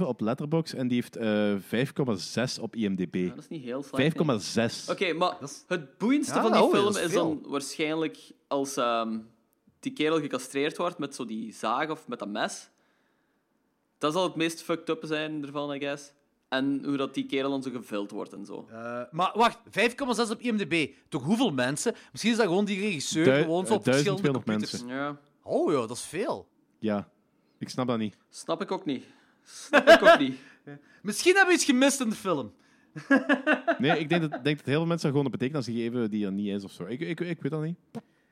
2,7 0.00 0.06
op 0.06 0.20
Letterboxd 0.20 0.74
en 0.74 0.88
die 0.88 1.02
heeft 1.02 1.16
eh 1.16 2.54
5,6 2.56 2.60
op 2.60 2.76
IMDb. 2.76 3.14
Ja, 3.14 3.28
dat 3.28 3.38
is 3.38 3.48
niet 3.48 3.62
heel 3.64 3.82
slecht. 3.82 4.18
nee. 4.24 4.38
5,6. 4.80 4.90
Oké, 4.90 5.12
maar 5.12 5.36
het 5.66 5.98
boeiendste 5.98 6.34
Ja, 6.34 6.42
van 6.42 6.52
die 6.52 6.62
oh, 6.62 6.72
film 6.74 6.88
is 6.88 7.00
is, 7.00 7.10
veel. 7.10 7.40
dan 7.40 7.50
waarschijnlijk 7.50 8.18
als 8.48 8.76
ehm, 8.76 9.18
die 9.80 9.92
kerel 9.92 10.20
gecastreerd 10.20 10.76
wordt 10.76 10.98
met 10.98 11.14
zo 11.14 11.24
die 11.24 11.52
zaag 11.52 11.90
of 11.90 12.08
met 12.08 12.18
dat 12.18 12.28
mes. 12.28 12.68
Dat 13.98 14.12
zal 14.12 14.22
het 14.24 14.34
meest 14.34 14.62
fucked 14.62 14.88
up 14.88 15.02
zijn 15.06 15.42
ervan, 15.44 15.74
I 15.74 15.78
guess. 15.78 16.12
En 16.48 16.84
hoe 16.84 16.96
dat 16.96 17.14
die 17.14 17.26
kerel 17.26 17.50
dan 17.50 17.62
zo 17.62 17.70
gevuld 17.70 18.10
wordt 18.10 18.32
en 18.32 18.44
zo. 18.44 18.66
Eh, 18.70 19.02
maar 19.10 19.32
wacht, 19.34 19.58
5,6 19.70 20.30
op 20.30 20.40
IMDb. 20.40 20.88
Toch 21.08 21.22
hoeveel 21.22 21.50
mensen? 21.50 21.94
Misschien 22.12 22.32
is 22.32 22.38
dat 22.38 22.46
gewoon 22.46 22.64
die 22.64 22.80
regisseur 22.80 23.42
gewoon 23.42 23.66
zo 23.66 23.74
op 23.74 23.86
eh, 23.86 23.92
verschillende 23.92 24.22
1200 24.22 24.44
computers. 24.44 24.98
Ja, 24.98 25.18
Oh 25.42 25.72
ja, 25.72 25.78
dat 25.78 25.90
is 25.96 26.02
veel. 26.04 26.48
Ja, 26.78 27.08
ik 27.58 27.68
snap 27.68 27.86
dat 27.86 27.98
niet. 27.98 28.16
snap 28.28 28.60
ik 28.62 28.70
ook 28.70 28.84
niet. 28.84 29.04
Snap 29.44 29.88
ik 29.88 30.02
ook 30.02 30.18
niet. 30.18 30.36
Misschien 31.02 31.34
hebben 31.34 31.48
we 31.54 31.60
iets 31.60 31.64
gemist 31.70 32.00
in 32.00 32.08
de 32.10 32.16
film. 32.16 32.52
Nee, 33.78 33.98
ik 33.98 34.08
denk 34.08 34.30
dat, 34.30 34.44
denk 34.44 34.56
dat 34.56 34.66
heel 34.66 34.76
veel 34.76 34.86
mensen 34.86 35.12
dat 35.12 35.16
gewoon 35.18 35.24
een 35.24 35.30
betekenis 35.38 35.66
geven 35.66 36.10
die 36.10 36.24
er 36.26 36.32
niet 36.32 36.48
is 36.48 36.64
of 36.64 36.70
zo. 36.72 36.84
Ik, 36.84 37.00
ik, 37.00 37.20
ik 37.20 37.40
weet 37.42 37.50
dat 37.52 37.62
niet. 37.62 37.76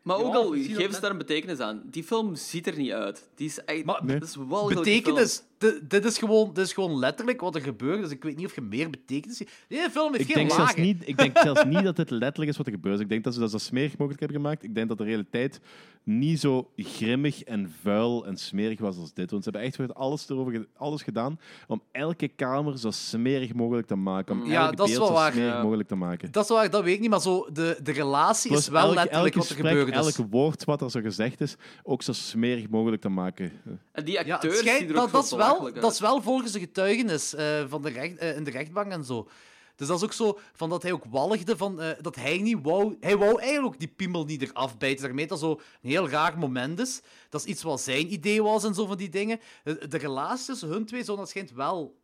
Maar 0.03 0.17
ook 0.17 0.33
Ja, 0.33 0.39
al 0.39 0.51
geven 0.51 0.95
ze 0.95 1.01
daar 1.01 1.11
een 1.11 1.19
betekenis 1.19 1.59
aan. 1.59 1.83
Die 1.87 2.05
film 2.05 2.35
ziet 2.35 2.67
er 2.67 2.77
niet 2.77 2.91
uit. 2.93 3.29
Die 3.35 3.47
is 3.47 3.65
echt... 3.65 3.85
Maar 3.85 4.05
Nee. 4.05 4.19
Dat 4.19 4.29
is 4.29 4.35
walgelijk, 4.35 4.85
die 4.85 4.95
Betekenis, 5.03 5.43
di- 5.65 5.79
dit 5.89 6.05
is, 6.05 6.19
gewoon, 6.19 6.51
dit 6.55 6.65
is 6.65 6.73
gewoon 6.73 6.99
letterlijk 6.99 7.41
wat 7.41 7.55
er 7.55 7.61
gebeurt. 7.61 8.03
Dus 8.03 8.11
ik 8.11 8.23
weet 8.23 8.37
niet 8.37 8.47
of 8.47 8.55
je 8.55 8.61
meer 8.61 8.91
betekenis 8.91 9.37
ziet. 9.37 9.51
Deze 9.69 9.91
film 9.91 10.13
heeft 10.15 10.29
Ik 10.29 10.35
geen 10.35 10.47
denk, 10.47 10.59
zelfs 10.59 10.75
niet, 10.75 11.09
ik 11.09 11.17
denk 11.17 11.39
zelfs 11.39 11.65
niet 11.65 11.83
dat 11.85 11.97
dit 11.97 12.11
letterlijk 12.11 12.51
is 12.51 12.57
wat 12.57 12.67
er 12.67 12.73
gebeurt. 12.73 13.01
Ik 13.01 13.09
denk 13.09 13.25
dat 13.25 13.35
ze 13.35 13.41
dat 13.41 13.51
zo 13.51 13.59
smerig 13.59 13.97
mogelijk 13.99 14.21
hebben 14.21 14.39
gemaakt. 14.41 14.63
Ik 14.63 14.75
denk 14.75 14.89
dat 14.89 14.99
de 14.99 15.05
realiteit 15.05 15.61
niet 16.07 16.41
zo 16.41 16.71
grimmig 16.77 17.43
en 17.43 17.73
vuil 17.83 18.27
en 18.27 18.37
smerig 18.37 18.79
was 18.81 18.97
als 18.99 19.13
dit. 19.15 19.31
Want 19.31 19.45
ze 19.45 19.51
hebben 19.51 19.69
echt 19.69 19.77
weer 19.79 19.93
alles, 19.93 20.29
erover, 20.29 20.67
alles 20.77 21.03
gedaan 21.03 21.39
om 21.69 21.83
elke 21.93 22.29
kamer 22.29 22.79
zo 22.79 22.91
smerig 22.91 23.55
mogelijk 23.55 23.87
te 23.87 23.95
maken. 23.95 24.41
Om 24.41 24.47
Ja, 24.51 24.67
elk 24.67 24.77
dat 24.77 24.89
is 24.89 24.93
beeld 24.95 25.09
wel 25.09 25.17
zo 25.17 25.23
waar. 25.23 25.33
smerig 25.33 25.53
Ja. 25.55 25.63
mogelijk 25.63 25.89
te 25.89 25.95
maken. 25.95 26.33
Dat 26.33 26.43
is 26.45 26.49
waar, 26.51 26.71
dat 26.71 26.83
weet 26.85 26.95
ik 26.95 27.01
niet, 27.01 27.11
maar 27.11 27.21
zo, 27.21 27.47
de, 27.53 27.79
de 27.83 27.93
relatie 27.93 28.51
Plus 28.51 28.61
is 28.63 28.69
wel 28.69 28.83
elk- 28.87 28.95
letterlijk 28.95 29.35
elk 29.35 29.35
wat 29.35 29.45
er 29.51 29.55
gesprek, 29.63 29.79
gebeurd 29.79 30.07
is. 30.07 30.17
Elk 30.17 30.31
woord 30.31 30.65
wat 30.65 30.83
er 30.83 30.91
zo 30.91 31.01
gezegd 31.01 31.41
is, 31.41 31.57
ook 31.83 32.03
zo 32.03 32.13
smerig 32.13 32.69
mogelijk 32.69 33.03
te 33.03 33.09
maken. 33.09 33.53
En 33.93 34.05
die 34.05 34.15
Ja, 34.25 34.35
acteurs 34.35 34.59
schijnt- 34.59 34.79
zien 34.79 34.89
er 34.89 34.95
dat, 34.95 35.05
ook 35.05 35.13
dat, 35.13 35.23
is 35.23 35.29
zo 35.29 35.37
wel, 35.63 35.73
dat 35.73 35.93
is 35.93 36.01
wel 36.01 36.23
volgens 36.23 36.53
de 36.53 36.59
getuigenis 36.59 37.35
eh, 37.35 37.65
van 37.69 37.83
de 37.83 37.89
recht, 37.89 38.17
eh, 38.17 38.37
in 38.37 38.45
de 38.45 38.51
rechtbank 38.51 38.93
en 38.93 39.05
zo. 39.05 39.29
Dus 39.77 39.87
dat 39.89 39.97
is 39.97 40.05
ook 40.05 40.13
zo 40.13 40.39
van 40.53 40.71
dat 40.71 40.83
hij 40.83 40.93
ook 40.93 41.05
walgde 41.05 41.57
van 41.57 41.81
eh, 41.81 41.91
dat 42.01 42.15
hij 42.17 42.39
niet 42.39 42.59
wou. 42.63 42.97
Hij 43.01 43.17
wou 43.17 43.41
eigenlijk 43.41 43.75
ook 43.75 43.79
die 43.81 43.89
piemel 43.89 44.25
niet 44.25 44.43
eraf 44.43 44.79
bijten. 44.79 45.05
Daarmee 45.05 45.27
dat 45.27 45.39
zo 45.39 45.51
een 45.83 45.91
heel 45.91 46.09
raar 46.09 46.39
moment 46.39 46.79
is. 46.81 47.01
Dat 47.29 47.41
is 47.41 47.47
iets 47.47 47.63
wat 47.63 47.81
zijn 47.81 48.13
idee 48.13 48.43
was 48.43 48.65
en 48.65 48.75
zo 48.75 48.87
van 48.87 48.97
die 48.97 49.09
dingen. 49.09 49.41
De, 49.65 49.89
de 49.89 49.99
relatie 49.99 50.47
tussen 50.47 50.69
hun 50.69 50.85
twee 50.87 51.05
zou 51.05 51.19
dat 51.19 51.29
schijnt 51.29 51.51
wel 51.53 51.97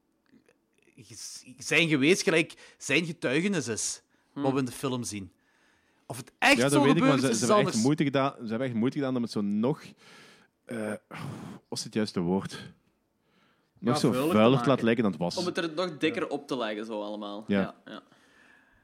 zijn 1.59 1.89
geweest, 1.89 2.23
gelijk 2.23 2.75
zijn 2.79 3.05
getuigenis 3.05 3.69
is. 3.69 4.03
Wat 4.33 4.53
we 4.53 4.59
in 4.59 4.65
de 4.65 4.73
film 4.73 5.05
zien. 5.05 5.33
Of 6.07 6.17
het 6.17 6.33
echt 6.39 6.57
Ja, 6.57 6.69
zo 6.69 6.75
dat 6.75 6.85
weet 6.85 6.97
ik, 6.97 7.01
maar 7.03 7.11
gebeurd 7.11 7.21
ze, 7.25 7.31
is, 7.31 7.39
ze 7.39 7.43
is 7.45 7.49
hebben 7.49 7.57
echt 7.57 7.67
anders. 7.67 7.85
moeite 7.85 8.05
gedaan. 8.05 8.35
Ze 8.43 8.49
hebben 8.49 8.67
echt 8.69 8.77
moeite 8.77 8.99
gedaan 8.99 9.17
om 9.17 9.23
het 9.23 9.31
zo 9.31 9.41
nog. 9.41 9.83
eh 10.65 10.93
wat 11.69 11.79
is 11.79 11.85
het 11.85 11.95
juiste 11.95 12.21
woord? 12.21 12.73
Nog 13.81 13.95
Ja, 13.95 14.01
zo 14.01 14.31
vuilig 14.31 14.61
te 14.61 14.69
laten 14.69 14.85
lijken 14.85 15.03
dan 15.03 15.13
het 15.13 15.21
was. 15.21 15.37
Om 15.37 15.47
het 15.47 15.59
er 15.59 15.71
nog 15.77 15.97
dikker 15.99 16.29
op 16.29 16.47
te 16.47 16.57
leggen, 16.57 16.85
zo 16.87 17.03
allemaal. 17.03 17.45
Ja. 17.47 17.61
Ja, 17.61 17.75
ja. 17.85 18.01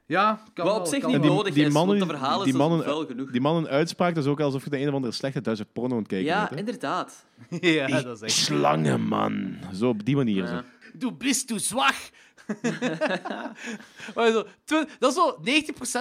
Ja, 0.08 0.40
kan 0.54 0.64
Wat 0.64 0.74
wel, 0.74 0.82
op 0.82 0.88
zich 0.88 1.00
kan 1.00 1.10
niet 1.10 1.20
wel. 1.20 1.34
nodig 1.34 1.54
is, 1.54 1.72
want 1.72 1.90
de 2.00 2.06
verhalen 2.06 2.44
die 2.44 2.54
zijn 2.54 2.68
mannen, 2.68 2.86
vuil 2.86 3.06
genoeg. 3.06 3.30
Die 3.30 3.40
mannen 3.40 3.70
uitspraak, 3.70 4.14
dat 4.14 4.24
is 4.24 4.30
ook 4.30 4.40
alsof 4.40 4.64
je 4.64 4.70
de 4.70 4.78
een 4.80 4.88
of 4.88 4.94
andere 4.94 5.12
slechte 5.12 5.40
Duitse 5.40 5.64
porno 5.64 5.92
aan 5.94 5.98
het 5.98 6.08
kijken 6.08 6.26
Ja, 6.28 6.46
bent. 6.48 6.58
inderdaad. 6.60 7.24
Ja, 7.60 8.00
dat 8.02 8.16
is 8.16 8.20
echt... 8.20 8.32
Slangenman. 8.32 9.56
Zo 9.74 9.88
op 9.88 10.04
die 10.04 10.16
manier. 10.16 10.44
Ja. 10.44 10.48
Zo. 10.48 10.62
Du 10.94 11.12
bist 11.12 11.48
du 11.48 11.58
zwak. 11.58 11.94
maar 14.14 14.30
zo, 14.30 14.46
dat 14.98 15.10
is 15.10 15.14
zo, 15.14 15.38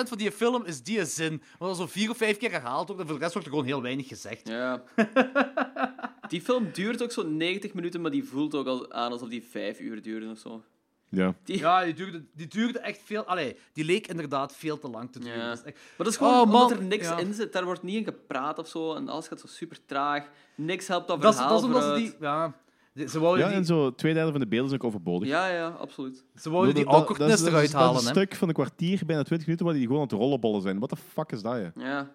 90% 0.04 0.08
van 0.08 0.18
die 0.18 0.32
film 0.32 0.66
is 0.66 0.84
die 0.84 1.06
zin. 1.06 1.42
Want 1.58 1.72
dat 1.72 1.78
zo 1.78 1.88
vier 1.94 2.10
of 2.10 2.18
vijf 2.18 2.38
keer 2.38 2.52
herhaald 2.52 2.88
wordt 2.88 3.02
en 3.02 3.08
voor 3.08 3.16
de 3.18 3.22
rest 3.22 3.34
wordt 3.34 3.48
er 3.48 3.54
gewoon 3.54 3.70
heel 3.70 3.82
weinig 3.82 4.08
gezegd. 4.08 4.48
Ja. 4.48 4.84
die 6.28 6.42
film 6.42 6.70
duurt 6.74 7.04
ook 7.04 7.12
zo'n 7.12 7.38
90 7.38 7.74
minuten, 7.74 8.02
maar 8.02 8.12
die 8.12 8.24
voelt 8.24 8.56
ook 8.56 8.68
al 8.68 8.92
aan 8.94 9.12
alsof 9.12 9.30
die 9.30 9.44
5 9.44 9.80
uur 9.80 10.02
duurde 10.02 10.30
of 10.30 10.38
zo. 10.38 10.64
Ja. 11.10 11.36
Die... 11.44 11.58
Ja, 11.58 11.84
die 11.84 11.94
duurde, 11.94 12.26
die 12.34 12.48
duurde 12.48 12.80
echt 12.80 13.00
veel... 13.06 13.24
Allee, 13.26 13.56
die 13.74 13.84
leek 13.86 14.08
inderdaad 14.08 14.56
veel 14.56 14.80
te 14.80 14.90
lang 14.90 15.12
te 15.12 15.20
duren. 15.20 15.38
Ja. 15.40 15.48
Dat 15.48 15.58
is 15.58 15.64
echt- 15.64 15.76
Maar 15.76 15.94
dat 15.98 16.08
is 16.08 16.18
gewoon 16.18 16.34
Oh, 16.34 16.42
omdat 16.42 16.70
man. 16.70 16.78
er 16.78 16.84
niks 16.84 17.06
Ja. 17.08 17.18
in 17.18 17.34
zit. 17.34 17.54
Daar 17.54 17.66
wordt 17.66 17.84
niet 17.84 17.96
in 17.96 18.04
gepraat 18.04 18.60
of 18.60 18.68
zo. 18.68 18.94
En 18.96 19.10
alles 19.10 19.28
gaat 19.28 19.40
zo 19.40 19.48
super 19.48 19.78
traag. 19.86 20.30
Niks 20.56 20.88
helpt 20.88 21.08
dat 21.08 21.22
Dat 21.22 21.34
is, 21.34 21.40
verhaal 21.40 21.54
dat 21.62 21.70
is 21.70 21.76
omdat 21.76 21.82
ze 21.84 21.90
vooruit. 21.90 22.12
die... 22.12 22.22
Ja, 22.28 22.54
ze 22.96 23.20
ja, 23.20 23.34
die, 23.36 23.44
en 23.44 23.66
zo 23.66 23.96
twee 23.96 24.14
derde 24.14 24.32
van 24.32 24.40
de 24.40 24.48
beelden 24.48 24.70
zijn 24.70 24.82
ook 24.82 24.88
overbodig. 24.88 25.28
Ja, 25.28 25.48
ja, 25.48 25.68
absoluut. 25.68 26.24
ze 26.36 26.50
wouden 26.50 26.76
die 26.76 26.84
Dat- 26.84 26.94
dat- 26.94 27.02
awkwardness 27.02 27.42
dat 27.42 27.50
eruit 27.52 27.72
dat 27.72 27.74
is- 27.74 27.80
halen, 27.80 27.94
Dat 27.94 28.02
is 28.02 28.10
hè. 28.10 28.16
een 28.16 28.22
stuk 28.26 28.36
van 28.40 28.48
een 28.48 28.54
kwartier, 28.54 29.02
bijna 29.06 29.24
20 29.24 29.48
minuten, 29.48 29.66
waar 29.66 29.76
die 29.76 29.86
gewoon 29.86 30.02
aan 30.02 30.08
het 30.08 30.18
rollenbollen 30.18 30.62
zijn. 30.62 30.78
What 30.78 30.90
the 30.90 30.96
fuck 31.14 31.32
is 31.32 31.42
dat, 31.42 31.56
ja? 31.58 31.72
Ja. 31.76 32.12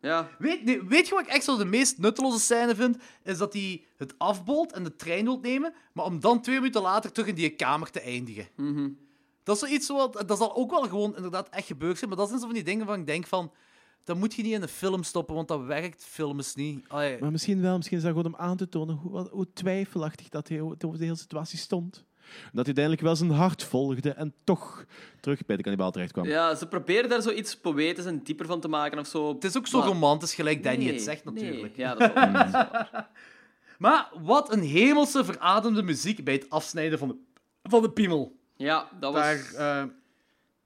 Ja. 0.00 0.28
Weet, 0.38 0.64
nee, 0.64 0.82
weet 0.82 1.08
je 1.08 1.14
wat 1.14 1.22
ik 1.22 1.30
echt 1.32 1.44
zo 1.44 1.56
de 1.56 1.64
meest 1.64 1.98
nutteloze 1.98 2.38
scène 2.40 2.74
vind? 2.74 2.96
Is 3.22 3.38
dat 3.38 3.52
hij 3.52 3.82
het 3.96 4.14
afbolt 4.18 4.72
en 4.72 4.84
de 4.84 4.96
trein 4.96 5.24
wilt 5.24 5.42
nemen, 5.42 5.74
maar 5.92 6.04
om 6.04 6.20
dan 6.20 6.40
twee 6.40 6.56
minuten 6.56 6.82
later 6.82 7.12
terug 7.12 7.28
in 7.28 7.34
die 7.34 7.50
kamer 7.50 7.90
te 7.90 8.00
eindigen. 8.00 8.48
Mhm. 8.56 8.88
Dat 9.42 9.54
is 9.54 9.60
zoiets 9.68 9.88
wat, 9.88 10.24
dat 10.26 10.38
zal 10.38 10.56
ook 10.56 10.70
wel 10.70 10.82
gewoon 10.82 11.16
inderdaad 11.16 11.48
echt 11.48 11.66
gebeurd 11.66 11.98
zijn, 11.98 12.10
maar 12.10 12.18
dat 12.18 12.28
zijn 12.28 12.40
zo 12.40 12.46
van 12.46 12.54
die 12.54 12.64
dingen 12.64 12.86
van 12.86 12.98
ik 13.00 13.06
denk 13.06 13.26
van, 13.26 13.52
dat 14.04 14.16
moet 14.16 14.34
je 14.34 14.42
niet 14.42 14.52
in 14.52 14.62
een 14.62 14.68
film 14.68 15.02
stoppen, 15.02 15.34
want 15.34 15.48
dat 15.48 15.64
werkt 15.64 16.04
films 16.04 16.54
niet. 16.54 16.84
Allee, 16.88 17.18
Maar 17.20 17.30
misschien 17.30 17.60
wel, 17.60 17.76
misschien 17.76 17.96
is 17.96 18.02
dat 18.02 18.12
gewoon 18.12 18.32
om 18.32 18.36
aan 18.40 18.56
te 18.56 18.68
tonen 18.68 18.94
hoe, 18.96 19.28
hoe 19.30 19.52
twijfelachtig 19.52 20.28
dat 20.28 20.48
hij 20.48 20.60
over 20.60 20.78
de 20.98 21.04
hele 21.04 21.16
situatie 21.16 21.58
stond. 21.58 22.04
Dat 22.24 22.36
hij 22.52 22.64
uiteindelijk 22.64 23.00
wel 23.04 23.16
zijn 23.16 23.30
hart 23.30 23.62
volgde 23.64 24.10
en 24.12 24.34
toch 24.44 24.84
terug 25.20 25.46
bij 25.46 25.56
de 25.56 25.62
kannibaal 25.62 25.90
terecht 25.90 26.12
kwam. 26.12 26.26
ja, 26.26 26.54
ze 26.54 26.66
proberen 26.68 27.08
daar 27.08 27.22
zoiets 27.22 27.56
poëtisch 27.56 28.04
en 28.04 28.22
dieper 28.22 28.46
van 28.46 28.60
te 28.60 28.68
maken 28.68 28.98
of 28.98 29.06
zo. 29.06 29.28
het 29.34 29.44
is 29.44 29.56
ook 29.56 29.66
zo 29.66 29.78
Maar- 29.78 29.86
romantisch, 29.88 30.34
gelijk 30.34 30.62
Danny 30.62 30.84
Nee, 30.84 30.92
het 30.92 31.02
zegt 31.02 31.24
nee. 31.24 31.34
natuurlijk. 31.44 31.76
Ja, 31.76 31.94
dat 31.94 32.08
is 32.08 32.14
wel 32.14 32.32
waar, 32.32 32.32
dat 32.32 32.46
is 32.46 32.52
wel 32.52 32.68
waar. 32.70 33.08
Maar 33.78 34.10
wat 34.22 34.52
een 34.52 34.62
hemelse 34.62 35.24
verademde 35.24 35.82
muziek 35.82 36.24
bij 36.24 36.34
het 36.34 36.50
afsnijden 36.50 36.98
van 36.98 37.08
de, 37.08 37.16
van 37.62 37.82
de 37.82 37.90
piemel. 37.90 38.36
Ja, 38.56 38.88
dat 39.00 39.12
was 39.12 39.22
Daar, 39.22 39.52
eh, 39.82 39.84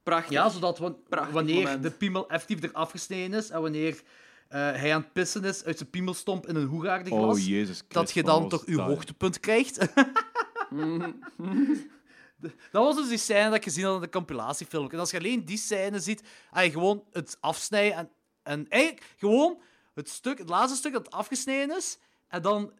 prachtig. 0.08 0.32
Ja, 0.32 0.48
zodat 0.48 1.08
Prachtig 1.08 1.34
wanneer 1.34 1.62
moment. 1.62 1.82
de 1.82 1.90
piemel 1.90 2.28
effectief 2.28 2.62
eraf 2.62 2.90
gesneden 2.90 3.38
is 3.38 3.50
en 3.50 3.60
wanneer 3.62 4.02
eh, 4.48 4.60
hij 4.60 4.94
aan 4.94 5.00
het 5.00 5.12
pissen 5.12 5.44
is 5.44 5.64
uit 5.64 5.78
zijn 5.78 5.90
piemelstomp 5.90 6.46
in 6.46 6.56
een 6.56 6.66
hoegaardenglas, 6.66 7.38
Oh, 7.38 7.46
Jezus 7.46 7.82
dat 7.88 8.12
je 8.12 8.22
dan 8.22 8.48
toch 8.48 8.66
je 8.66 8.76
dat? 8.76 8.86
hoogtepunt 8.86 9.40
krijgt. 9.40 9.78
Dat 12.70 12.84
was 12.84 12.96
dus 12.96 13.08
die 13.08 13.18
scène 13.18 13.44
dat 13.44 13.54
ik 13.54 13.62
gezien 13.62 13.84
had 13.84 13.94
in 13.94 14.00
de 14.00 14.08
compilatiefilm. 14.08 14.90
En 14.90 14.98
als 14.98 15.10
je 15.10 15.18
alleen 15.18 15.44
die 15.44 15.56
scène 15.58 16.00
ziet, 16.00 16.22
en 16.52 16.64
je 16.64 16.70
gewoon 16.70 17.04
het 17.12 17.36
afsnijden 17.40 17.96
en, 17.98 18.10
en 18.42 18.66
eigenlijk 18.68 19.14
gewoon 19.16 19.60
het, 19.94 20.08
stuk, 20.08 20.38
het 20.38 20.48
laatste 20.48 20.76
stuk 20.78 20.92
dat 20.92 21.10
afgesneden 21.10 21.76
is, 21.76 21.98
en 22.28 22.42
dan 22.42 22.72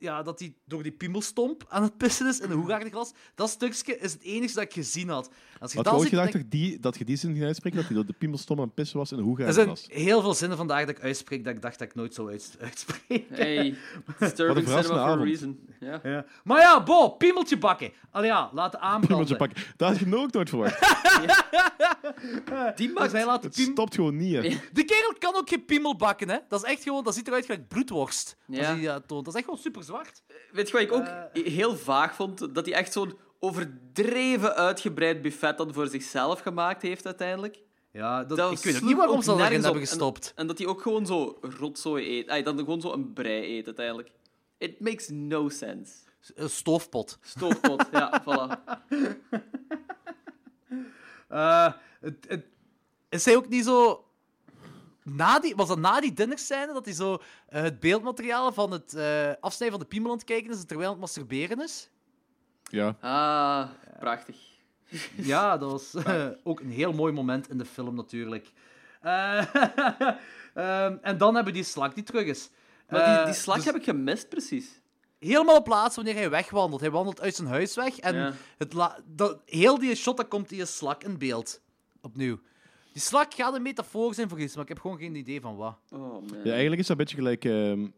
ja, 0.00 0.22
dat 0.22 0.38
hij 0.38 0.54
door 0.64 0.82
die 0.82 0.92
piemelstomp 0.92 1.64
aan 1.68 1.82
het 1.82 1.96
pissen 1.96 2.26
is 2.28 2.40
in 2.40 2.48
de 2.48 2.54
hoegaardenglas, 2.54 3.12
dat 3.34 3.50
stukje 3.50 3.98
is 3.98 4.12
het 4.12 4.22
enige 4.22 4.54
dat 4.54 4.62
ik 4.62 4.72
gezien 4.72 5.08
had. 5.08 5.30
Als 5.60 5.72
je 5.72 5.76
Had 5.76 5.86
je 5.86 5.90
dat 5.92 6.00
ooit 6.00 6.08
gedacht 6.08 6.32
denk- 6.32 6.44
dat, 6.44 6.52
die, 6.52 6.80
dat 6.80 6.98
je 6.98 7.04
die 7.04 7.16
zin 7.16 7.32
ging 7.32 7.44
uitspreken? 7.44 7.78
Dat 7.78 7.86
hij 7.86 7.96
door 7.96 8.06
de 8.06 8.12
piemelstom 8.12 8.58
aan 8.58 8.64
het 8.64 8.74
pissen 8.74 8.98
was 8.98 9.10
in 9.10 9.16
de 9.16 9.22
er 9.22 9.28
hoegaard 9.28 9.54
zijn 9.54 9.68
was? 9.68 9.84
heel 9.88 10.20
veel 10.20 10.34
zinnen 10.34 10.56
vandaag 10.56 10.80
dat 10.80 10.88
ik 10.96 11.00
uitspreek 11.02 11.44
dat 11.44 11.54
ik 11.54 11.62
dacht 11.62 11.78
dat 11.78 11.88
ik 11.88 11.94
nooit 11.94 12.14
zou 12.14 12.30
uits- 12.30 12.58
uitspreken. 12.60 13.34
Hey, 13.36 13.74
disturbing 14.18 14.66
cinema 14.68 14.82
for 14.82 15.20
a 15.20 15.24
reason. 15.24 15.58
Ja. 15.80 16.00
Ja. 16.02 16.24
Maar 16.44 16.60
ja, 16.60 16.82
Bo, 16.82 17.08
piemeltje 17.08 17.58
bakken. 17.58 17.92
Allee 18.10 18.28
ja, 18.28 18.50
laten 18.52 18.80
aanbranden. 18.80 19.08
Piemeltje 19.08 19.36
pakken. 19.36 19.62
Dat 19.76 19.88
had 19.88 19.98
je 19.98 20.06
nooit 20.06 20.32
nooit 20.32 20.48
verwacht. 20.48 20.78
Die 22.76 22.86
Dus 22.86 22.96
maakt... 22.96 23.12
hij 23.12 23.26
laat 23.26 23.42
Het 23.42 23.56
stopt 23.56 23.94
gewoon 23.94 24.16
niet. 24.16 24.34
hè. 24.34 24.40
Die 24.72 24.84
kerel 24.84 25.14
kan 25.18 25.34
ook 25.36 25.48
geen 25.48 25.64
piemel 25.64 25.96
bakken, 25.96 26.28
hè. 26.28 26.36
Dat 26.48 26.64
is 26.64 26.70
echt 26.70 26.82
gewoon... 26.82 27.04
Dat 27.04 27.14
ziet 27.14 27.26
eruit 27.28 27.44
gelijk 27.44 27.68
bloedworst. 27.68 28.36
Ja. 28.46 28.74
dat 28.76 29.08
toont. 29.08 29.24
Dat 29.24 29.34
is 29.34 29.40
echt 29.40 29.44
gewoon 29.44 29.60
super 29.60 29.84
zwart. 29.90 30.22
Weet 30.52 30.66
je 30.66 30.72
wat 30.72 30.82
ik 30.82 30.92
ook 30.92 31.06
Eh. 31.06 31.44
heel 31.52 31.76
vaag 31.76 32.14
vond? 32.14 32.54
Dat 32.54 32.66
hij 32.66 32.74
echt 32.74 32.92
zo'n 32.92 33.18
overdreven 33.38 34.54
uitgebreid 34.54 35.22
buffet 35.22 35.58
dan 35.58 35.72
voor 35.74 35.86
zichzelf 35.86 36.40
gemaakt 36.40 36.82
heeft 36.82 37.06
uiteindelijk. 37.06 37.58
Ja, 37.92 38.24
dat, 38.24 38.36
Dat 38.36 38.52
ik 38.52 38.58
weet 38.58 38.76
ook 38.76 38.82
niet 38.82 38.96
waarom 38.96 39.22
ze 39.22 39.36
dat 39.36 39.48
hebben 39.48 39.70
op. 39.70 39.76
gestopt. 39.76 40.32
En 40.36 40.46
dat 40.46 40.58
hij 40.58 40.66
ook 40.66 40.82
gewoon 40.82 41.06
zo 41.06 41.38
rotzooi 41.40 42.18
eet. 42.18 42.28
Ay, 42.28 42.42
dan 42.42 42.58
gewoon 42.58 42.80
zo 42.80 42.92
een 42.92 43.12
brei 43.12 43.56
eet 43.58 43.66
uiteindelijk. 43.66 44.10
It 44.58 44.80
makes 44.80 45.08
no 45.08 45.48
sense. 45.48 45.92
Een 46.34 46.50
stoofpot. 46.50 47.18
Stoofpot, 47.22 47.86
ja, 47.92 48.22
voilà. 48.26 48.76
Eh, 51.28 51.72
het, 52.00 52.16
het, 52.28 52.44
is 53.08 53.24
hij 53.24 53.36
ook 53.36 53.48
niet 53.48 53.64
zo... 53.64 54.04
Na 55.12 55.38
die, 55.40 55.54
was 55.56 55.68
dat 55.68 55.78
na 55.78 56.00
die 56.00 56.12
dinnerscène 56.12 56.72
dat 56.72 56.84
hij 56.84 56.94
zo 56.94 57.18
eh, 57.48 57.62
het 57.62 57.80
beeldmateriaal 57.80 58.52
van 58.52 58.70
het 58.70 58.94
eh, 58.94 59.30
afsnijden 59.40 59.78
van 59.78 59.86
de 59.88 59.94
piemel 59.94 60.10
aan 60.10 60.16
het 60.16 60.26
kijken 60.26 60.50
is 60.50 60.64
terwijl 60.64 60.90
het 60.90 61.00
masturberen 61.00 61.62
is? 61.62 61.88
Ja. 62.62 62.96
Ah, 63.00 63.68
prachtig. 63.98 64.36
Ja, 65.14 65.58
dat 65.58 65.70
was 65.70 65.94
eh, 65.94 66.26
ook 66.42 66.60
een 66.60 66.70
heel 66.70 66.92
mooi 66.92 67.12
moment 67.12 67.48
in 67.50 67.58
de 67.58 67.64
film 67.64 67.94
natuurlijk. 67.94 68.52
Eh, 69.00 69.54
ehm, 70.54 70.96
en 71.02 71.18
dan 71.18 71.34
hebben 71.34 71.52
we 71.52 71.58
die 71.58 71.68
slak 71.68 71.94
die 71.94 72.04
terug 72.04 72.24
is. 72.26 72.50
Maar 72.88 73.16
die, 73.16 73.24
die 73.24 73.34
slag 73.42 73.56
dus 73.56 73.64
heb 73.64 73.74
ik 73.76 73.84
gemist, 73.84 74.28
precies. 74.28 74.80
helemaal 75.18 75.56
op 75.56 75.64
plaats 75.64 75.96
wanneer 75.96 76.14
hij 76.14 76.30
wegwandelt. 76.30 76.80
Hij 76.80 76.90
wandelt 76.90 77.20
uit 77.20 77.34
zijn 77.34 77.48
huis 77.48 77.74
weg 77.74 77.98
en 77.98 78.14
Ja. 78.14 78.32
het 78.58 78.72
la- 78.72 78.98
dat, 79.06 79.40
heel 79.46 79.78
die 79.78 79.94
shot, 79.94 80.16
dan 80.16 80.28
komt 80.28 80.48
die 80.48 80.64
slak 80.66 81.02
in 81.04 81.18
beeld. 81.18 81.60
Opnieuw. 82.00 82.38
Die 82.92 83.02
slak 83.02 83.34
gaat 83.34 83.54
een 83.54 83.62
metafoor 83.62 84.14
zijn 84.14 84.28
voor 84.28 84.40
iets, 84.40 84.54
maar 84.54 84.62
ik 84.62 84.68
heb 84.68 84.78
gewoon 84.80 84.98
geen 84.98 85.14
idee 85.14 85.40
van 85.40 85.56
wat. 85.56 85.78
Oh, 85.90 86.00
man. 86.00 86.24
ja, 86.44 86.50
eigenlijk 86.50 86.80
is 86.80 86.86
dat 86.86 86.98
een 86.98 87.04
beetje 87.04 87.16
gelijk... 87.16 87.44
ehm, 87.44 87.78
Hoe 87.78 87.88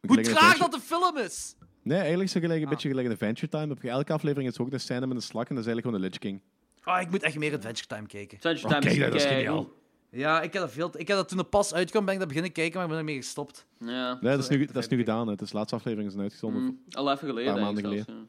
gelijk 0.00 0.26
een 0.26 0.32
traag 0.32 0.42
adventure- 0.42 0.70
dat 0.70 0.72
de 0.72 0.86
film 0.86 1.16
is! 1.16 1.54
Nee, 1.82 1.98
eigenlijk 1.98 2.28
is 2.28 2.34
het 2.34 2.42
gelijk, 2.42 2.60
een 2.60 2.66
Ah. 2.66 2.72
beetje 2.72 2.88
gelijk 2.88 3.06
een 3.06 3.12
Adventure 3.12 3.48
Time. 3.48 3.72
Op 3.72 3.82
elke 3.84 4.12
aflevering 4.12 4.50
is 4.50 4.58
ook 4.58 4.72
een 4.72 4.80
scène 4.80 5.06
met 5.06 5.16
een 5.16 5.22
slak 5.22 5.48
en 5.48 5.54
dat 5.54 5.64
is 5.64 5.70
eigenlijk 5.70 5.86
gewoon 5.86 6.00
de 6.02 6.06
Lich 6.08 6.18
King. 6.18 6.40
Ah, 6.82 7.00
ik 7.00 7.10
moet 7.10 7.22
echt 7.22 7.38
meer 7.38 7.54
Adventure 7.54 7.86
Time 7.86 8.06
kijken. 8.06 8.36
Adventure 8.36 8.66
Oh, 8.74 8.80
Time 8.80 8.94
kijk, 8.96 9.10
dat 9.12 9.20
is 9.20 9.26
keigoed. 9.26 9.44
geniaal. 9.46 9.72
Ja, 10.10 10.42
ik 10.42 10.52
heb 10.52 10.62
dat, 10.62 10.72
veel, 10.72 10.90
ik 10.98 11.08
heb 11.08 11.16
dat 11.16 11.28
toen 11.28 11.38
het 11.38 11.50
pas 11.50 11.74
uitkwam, 11.74 12.04
ben 12.04 12.12
ik 12.12 12.18
dat 12.18 12.28
beginnen 12.28 12.52
kijken, 12.52 12.74
maar 12.74 12.82
ik 12.84 12.88
ben 12.90 12.98
ermee 12.98 13.16
gestopt. 13.16 13.66
Ja. 13.78 14.18
Nee, 14.20 14.30
dat 14.36 14.38
is, 14.42 14.48
nu, 14.48 14.62
echt 14.62 14.74
dat 14.74 14.82
is 14.82 14.88
nu 14.88 14.96
gedaan. 14.96 15.26
hè. 15.26 15.32
Het 15.32 15.40
is 15.42 15.50
de 15.50 15.56
laatste 15.56 15.74
aflevering 15.76 16.12
is 16.12 16.18
uitgezonden. 16.18 16.62
Mm, 16.62 16.80
al 16.90 17.12
even 17.12 17.28
geleden, 17.28 17.48
Een 17.48 17.54
paar 17.54 17.62
maanden 17.64 17.84
eigenlijk 17.84 18.08
zelfs, 18.08 18.28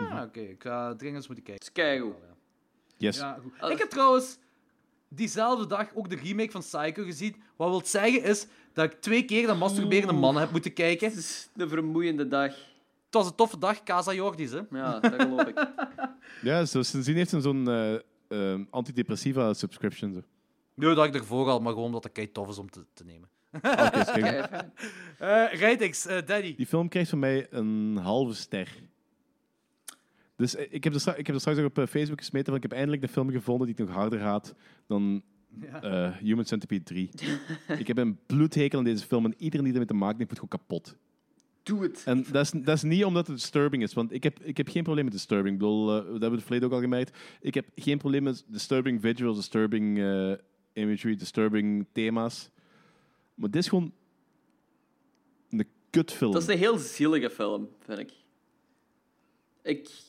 ja. 0.00 0.06
Ja, 0.16 0.22
oké. 0.24 0.40
Ik 0.40 0.62
ga 0.62 0.94
dringend 0.94 1.16
eens 1.16 1.26
moeten 1.26 1.44
kijken. 1.44 1.66
Het 1.66 1.76
is 1.76 1.82
keigoed. 1.84 2.14
Yes. 2.96 3.16
Ja, 3.18 3.38
goed. 3.42 3.70
Ik 3.70 3.78
heb 3.78 3.88
trouwens 3.90 4.38
diezelfde 5.14 5.66
dag 5.66 5.94
ook 5.94 6.10
de 6.10 6.16
remake 6.16 6.50
van 6.50 6.60
Psycho 6.60 7.04
gezien. 7.04 7.36
Wat 7.56 7.68
wil 7.68 7.82
zeggen 7.84 8.22
is 8.22 8.46
dat 8.72 8.92
ik 8.92 9.00
twee 9.00 9.24
keer 9.24 9.46
naar 9.46 9.56
masturberende 9.56 10.12
mannen 10.12 10.42
heb 10.42 10.52
moeten 10.52 10.72
kijken. 10.72 11.08
Het 11.08 11.16
is 11.16 11.48
een 11.56 11.68
vermoeiende 11.68 12.28
dag. 12.28 12.54
Het 13.04 13.14
was 13.14 13.26
een 13.26 13.34
toffe 13.34 13.58
dag, 13.58 13.82
Casa 13.82 14.12
Jordis, 14.12 14.50
hè. 14.50 14.60
Ja, 14.70 15.00
dat 15.00 15.14
geloof 15.14 15.46
ik. 15.46 15.66
Ja, 16.42 16.64
zo, 16.64 16.82
sindsdien 16.82 17.16
heeft 17.16 17.30
ze 17.30 17.40
zo'n 17.40 17.68
eh, 17.68 17.94
eh, 18.28 18.60
antidepressiva 18.70 19.54
subscription. 19.54 20.12
Zo. 20.12 20.20
Nee, 20.74 20.94
dat 20.94 21.04
ik 21.06 21.14
ervoor 21.14 21.48
al, 21.48 21.60
maar 21.60 21.72
gewoon 21.72 21.86
omdat 21.86 22.04
het 22.04 22.12
kei 22.12 22.32
tof 22.32 22.48
is 22.48 22.58
om 22.58 22.70
te, 22.70 22.84
te 22.92 23.04
nemen. 23.04 23.28
Oké. 23.52 24.48
Eh 25.18 25.52
Rijtix, 25.52 26.06
eh 26.06 26.26
Danny. 26.26 26.54
Die 26.56 26.66
film 26.66 26.88
krijgt 26.88 27.10
van 27.10 27.18
mij 27.18 27.46
een 27.50 27.96
halve 28.02 28.34
ster. 28.34 28.68
Dus 30.40 30.54
eh, 30.56 30.66
ik 30.70 30.84
heb 30.84 30.94
er, 30.94 31.00
stra- 31.00 31.16
ik 31.16 31.26
heb 31.26 31.34
er 31.34 31.40
straks 31.40 31.58
ook 31.58 31.66
op 31.66 31.78
eh, 31.78 31.86
Facebook 31.86 32.18
gesmeten 32.18 32.46
van 32.46 32.56
ik 32.56 32.62
heb 32.62 32.72
eindelijk 32.72 33.02
de 33.02 33.08
film 33.08 33.30
gevonden 33.30 33.66
die 33.66 33.76
ik 33.76 33.86
nog 33.86 33.96
harder 33.96 34.20
haat 34.20 34.54
dan 34.86 35.22
eh, 35.82 36.16
Human 36.16 36.44
Centipede 36.44 36.82
3. 36.82 37.10
ik 37.78 37.86
heb 37.86 37.98
een 37.98 38.18
bloedhekel 38.26 38.78
aan 38.78 38.84
deze 38.84 39.06
film 39.06 39.24
en 39.24 39.34
iedereen 39.38 39.64
die 39.64 39.72
ermee 39.72 39.88
te 39.88 39.94
maken 39.94 40.16
heeft, 40.18 40.30
moet 40.30 40.38
gewoon 40.38 40.58
kapot. 40.58 40.96
Doe 41.62 41.82
het. 41.82 42.02
En 42.04 42.24
dat 42.30 42.44
is, 42.44 42.50
dat 42.50 42.76
is 42.76 42.82
niet 42.82 43.04
omdat 43.04 43.26
het 43.26 43.36
disturbing 43.36 43.82
is, 43.82 43.92
want 43.92 44.12
ik 44.12 44.22
heb, 44.22 44.40
ik 44.42 44.56
heb 44.56 44.68
geen 44.68 44.82
probleem 44.82 45.04
met 45.04 45.12
disturbing. 45.12 45.54
Ik 45.54 45.60
bedoel, 45.60 45.86
dat 45.86 46.04
hebben 46.04 46.28
we 46.30 46.34
het 46.34 46.42
verleden 46.42 46.68
ook 46.68 46.74
al 46.74 46.80
gemerkt. 46.80 47.18
Ik 47.40 47.54
heb 47.54 47.66
geen 47.74 47.98
probleem 47.98 48.22
met 48.22 48.44
disturbing 48.46 49.00
visuals, 49.00 49.36
disturbing 49.36 49.98
eh, 49.98 50.32
imagery, 50.72 51.16
disturbing 51.16 51.86
thema's. 51.92 52.50
Maar 53.34 53.50
dit 53.50 53.62
is 53.62 53.68
gewoon 53.68 53.92
een 55.50 55.66
kutfilm. 55.90 56.32
Dat 56.32 56.42
is 56.42 56.48
een 56.48 56.58
heel 56.58 56.78
zielige 56.78 57.30
film, 57.30 57.68
vind 57.84 57.98
ik. 57.98 58.12
Ik... 59.62 60.08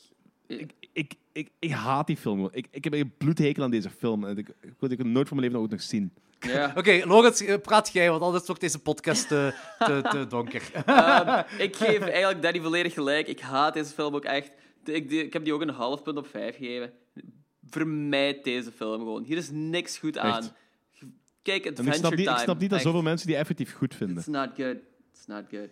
ik, 0.60 0.72
ik, 0.92 1.14
ik, 1.32 1.50
ik 1.58 1.70
haat 1.70 2.06
die 2.06 2.16
film. 2.16 2.34
gewoon. 2.34 2.50
Ik, 2.54 2.66
ik 2.70 2.84
heb 2.84 2.92
een 2.92 3.12
bloedhekel 3.18 3.62
aan 3.62 3.70
deze 3.70 3.90
film. 3.90 4.24
En 4.24 4.38
ik, 4.38 4.48
ik 4.60 4.74
wil 4.78 4.88
die 4.88 5.04
nooit 5.04 5.28
van 5.28 5.36
mijn 5.36 5.48
leven 5.48 5.64
ook 5.64 5.70
nog 5.72 5.82
zien. 5.82 6.12
Ja. 6.40 6.72
Oké, 6.78 7.02
Lorenz, 7.04 7.40
eh, 7.40 7.60
praat 7.60 7.92
jij, 7.92 8.10
want 8.10 8.22
anders 8.22 8.46
wordt 8.46 8.60
deze 8.60 8.78
podcast 8.78 9.28
te, 9.28 9.54
te, 9.78 10.00
te 10.10 10.26
donker. 10.36 10.70
Ehm, 10.86 11.42
ik 11.58 11.76
geef 11.82 11.98
eigenlijk 12.00 12.42
Danny 12.42 12.60
volledig 12.60 12.92
gelijk. 12.94 13.26
Ik 13.28 13.40
haat 13.40 13.74
deze 13.74 13.92
film 13.92 14.14
ook 14.14 14.24
echt. 14.24 14.50
Ik, 14.84 15.08
die- 15.08 15.24
ik 15.24 15.32
heb 15.32 15.44
die 15.44 15.52
ook 15.52 15.60
een 15.60 15.68
half 15.68 16.02
punt 16.02 16.16
op 16.16 16.26
vijf 16.26 16.56
gegeven. 16.56 16.92
Vermijd 17.68 18.44
deze 18.44 18.72
film 18.72 18.98
gewoon. 18.98 19.22
Hier 19.24 19.36
is 19.36 19.50
niks 19.50 19.98
goed 19.98 20.18
aan. 20.18 20.38
Echt. 20.38 20.52
Kijk, 21.42 21.64
En 21.64 21.70
Adventure 21.70 21.94
ik 21.96 22.00
snap 22.00 22.10
niet, 22.10 22.20
ik 22.20 22.26
Time. 22.26 22.38
snap 22.38 22.58
niet 22.58 22.68
dat 22.70 22.78
Echt. 22.78 22.86
zoveel 22.88 23.02
mensen 23.02 23.26
die 23.26 23.36
effectief 23.36 23.74
goed 23.74 23.94
vinden. 23.94 24.16
It's 24.16 24.26
not 24.26 24.48
good. 24.56 24.76
It's 25.12 25.26
not 25.26 25.44
good. 25.50 25.68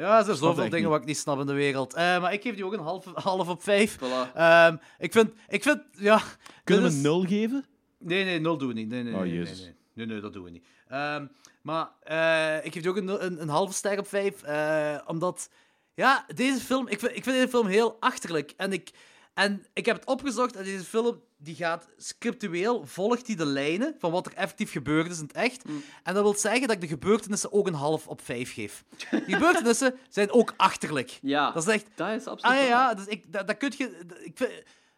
Ja, 0.00 0.18
er 0.18 0.24
zijn 0.24 0.36
zoveel 0.36 0.62
dingen 0.64 0.76
niet. 0.78 0.88
wat 0.88 1.00
ik 1.00 1.06
niet 1.06 1.16
snap 1.18 1.40
in 1.40 1.46
de 1.46 1.52
wereld. 1.52 1.94
Eh, 1.94 2.20
maar 2.20 2.32
ik 2.32 2.42
geef 2.42 2.54
die 2.54 2.64
ook 2.64 2.72
een 2.72 2.78
half, 2.80 3.04
half 3.14 3.48
op 3.48 3.62
vijf. 3.62 3.96
Voilà. 3.96 4.32
Ehm, 4.34 4.76
ik 4.98 5.12
vind, 5.12 5.30
ik 5.48 5.62
vind, 5.62 5.82
ja... 5.92 6.20
Kunnen 6.64 6.84
we 6.84 6.90
is- 6.90 7.02
nul 7.02 7.20
geven? 7.20 7.64
Nee, 7.98 8.24
nee, 8.24 8.40
nul 8.40 8.58
doen 8.58 8.68
we 8.68 8.74
niet. 8.74 8.88
Nee, 8.88 9.02
nee, 9.02 9.14
Oh, 9.14 9.20
nee, 9.20 9.34
Jezus. 9.34 9.60
Nee, 9.60 9.74
nee, 9.92 10.06
nee, 10.06 10.20
dat 10.20 10.32
doen 10.32 10.44
we 10.44 10.50
niet. 10.50 10.66
Ehm, 10.88 11.26
maar 11.62 11.88
eh, 12.02 12.64
ik 12.64 12.72
geef 12.72 12.82
die 12.82 12.90
ook 12.90 12.96
een, 12.96 13.40
een 13.40 13.48
halve 13.48 13.72
ster 13.72 13.98
op 13.98 14.06
vijf. 14.08 14.42
eh, 14.42 14.98
omdat, 15.06 15.50
ja, 15.94 16.24
deze 16.34 16.60
film... 16.60 16.88
Ik 16.88 16.98
vind, 16.98 17.16
ik 17.16 17.22
vind 17.22 17.36
deze 17.36 17.48
film 17.48 17.66
heel 17.66 17.96
achterlijk. 18.00 18.52
En 18.56 18.72
ik, 18.72 18.90
en 19.34 19.66
ik 19.72 19.86
heb 19.86 19.96
het 19.96 20.06
opgezocht 20.06 20.56
en 20.56 20.64
deze 20.64 20.84
film 20.84 21.20
die 21.36 21.54
gaat 21.54 21.88
scriptueel, 21.96 22.86
volgt 22.86 23.26
die 23.26 23.36
de 23.36 23.46
lijnen 23.46 23.94
van 23.98 24.10
wat 24.10 24.26
er 24.26 24.34
effectief 24.34 24.70
gebeurd 24.72 25.10
is 25.10 25.18
in 25.18 25.22
het 25.24 25.32
echt. 25.32 25.64
En 26.02 26.14
dat 26.14 26.22
wil 26.22 26.34
zeggen 26.34 26.60
dat 26.66 26.70
ik 26.76 26.80
de 26.80 26.86
gebeurtenissen 26.86 27.52
ook 27.52 27.66
een 27.66 27.74
half 27.74 28.06
op 28.06 28.20
vijf 28.22 28.54
geef. 28.54 28.84
Die 29.10 29.22
gebeurtenissen 29.34 29.98
zijn 30.08 30.32
ook 30.32 30.54
achterlijk. 30.56 31.18
Ja, 31.22 31.50
Dat 31.50 31.66
is 31.68 31.74
echt... 31.74 31.86
dat 31.94 32.08
is 32.08 32.26
absoluut 32.26 32.56
Ah 32.56 32.62
ja, 32.62 32.68
ja 32.68 32.94
dus 32.94 33.06
ik, 33.06 33.32
dat, 33.32 33.46
dat 33.46 33.56
kun 33.56 33.72
je... 33.76 33.98
Ik 34.22 34.36
vind, 34.36 34.50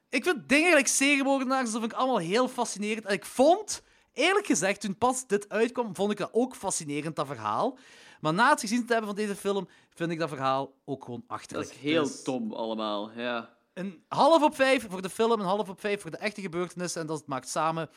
ik 0.09 0.25
vind 0.25 0.49
dingen 0.49 0.69
gelijk 0.69 0.87
seriemoordenaars, 0.87 1.71
dat 1.71 1.81
vind 1.81 1.93
ik 1.93 1.99
allemaal 1.99 2.19
heel 2.19 2.49
fascinerend. 2.49 3.05
En 3.05 3.13
ik 3.15 3.25
vond, 3.25 3.83
eerlijk 4.13 4.47
gezegd, 4.47 4.81
toen 4.81 4.99
pas 4.99 5.27
dit 5.27 5.49
uitkwam, 5.49 5.95
vond 5.97 6.13
ik 6.13 6.19
dat 6.19 6.31
ook 6.33 6.57
fascinerend, 6.57 7.17
dat 7.17 7.27
verhaal. 7.27 7.79
Maar 8.21 8.35
na 8.35 8.51
het 8.51 8.61
gezien 8.61 8.87
te 8.87 8.93
hebben 8.93 9.15
van 9.15 9.25
deze 9.25 9.37
film, 9.37 9.69
vind 9.95 10.11
ik 10.11 10.19
dat 10.19 10.29
verhaal 10.29 10.73
ook 10.85 11.05
gewoon 11.05 11.25
Dat 11.27 11.37
achterlijk. 11.39 11.71
is 11.71 11.77
heel 11.77 12.03
Dus 12.03 12.25
dom 12.25 12.53
allemaal, 12.53 13.11
ja. 13.17 13.61
Een 13.75 14.05
half 14.09 14.43
op 14.43 14.55
vijf 14.55 14.87
voor 14.91 15.03
de 15.03 15.09
film, 15.11 15.31
een 15.41 15.47
half 15.47 15.69
op 15.69 15.81
vijf 15.81 16.01
voor 16.01 16.11
de 16.11 16.17
echte 16.17 16.41
gebeurtenissen. 16.41 17.01
En 17.01 17.07
dat 17.07 17.27
maakt 17.27 17.49
samen 17.49 17.89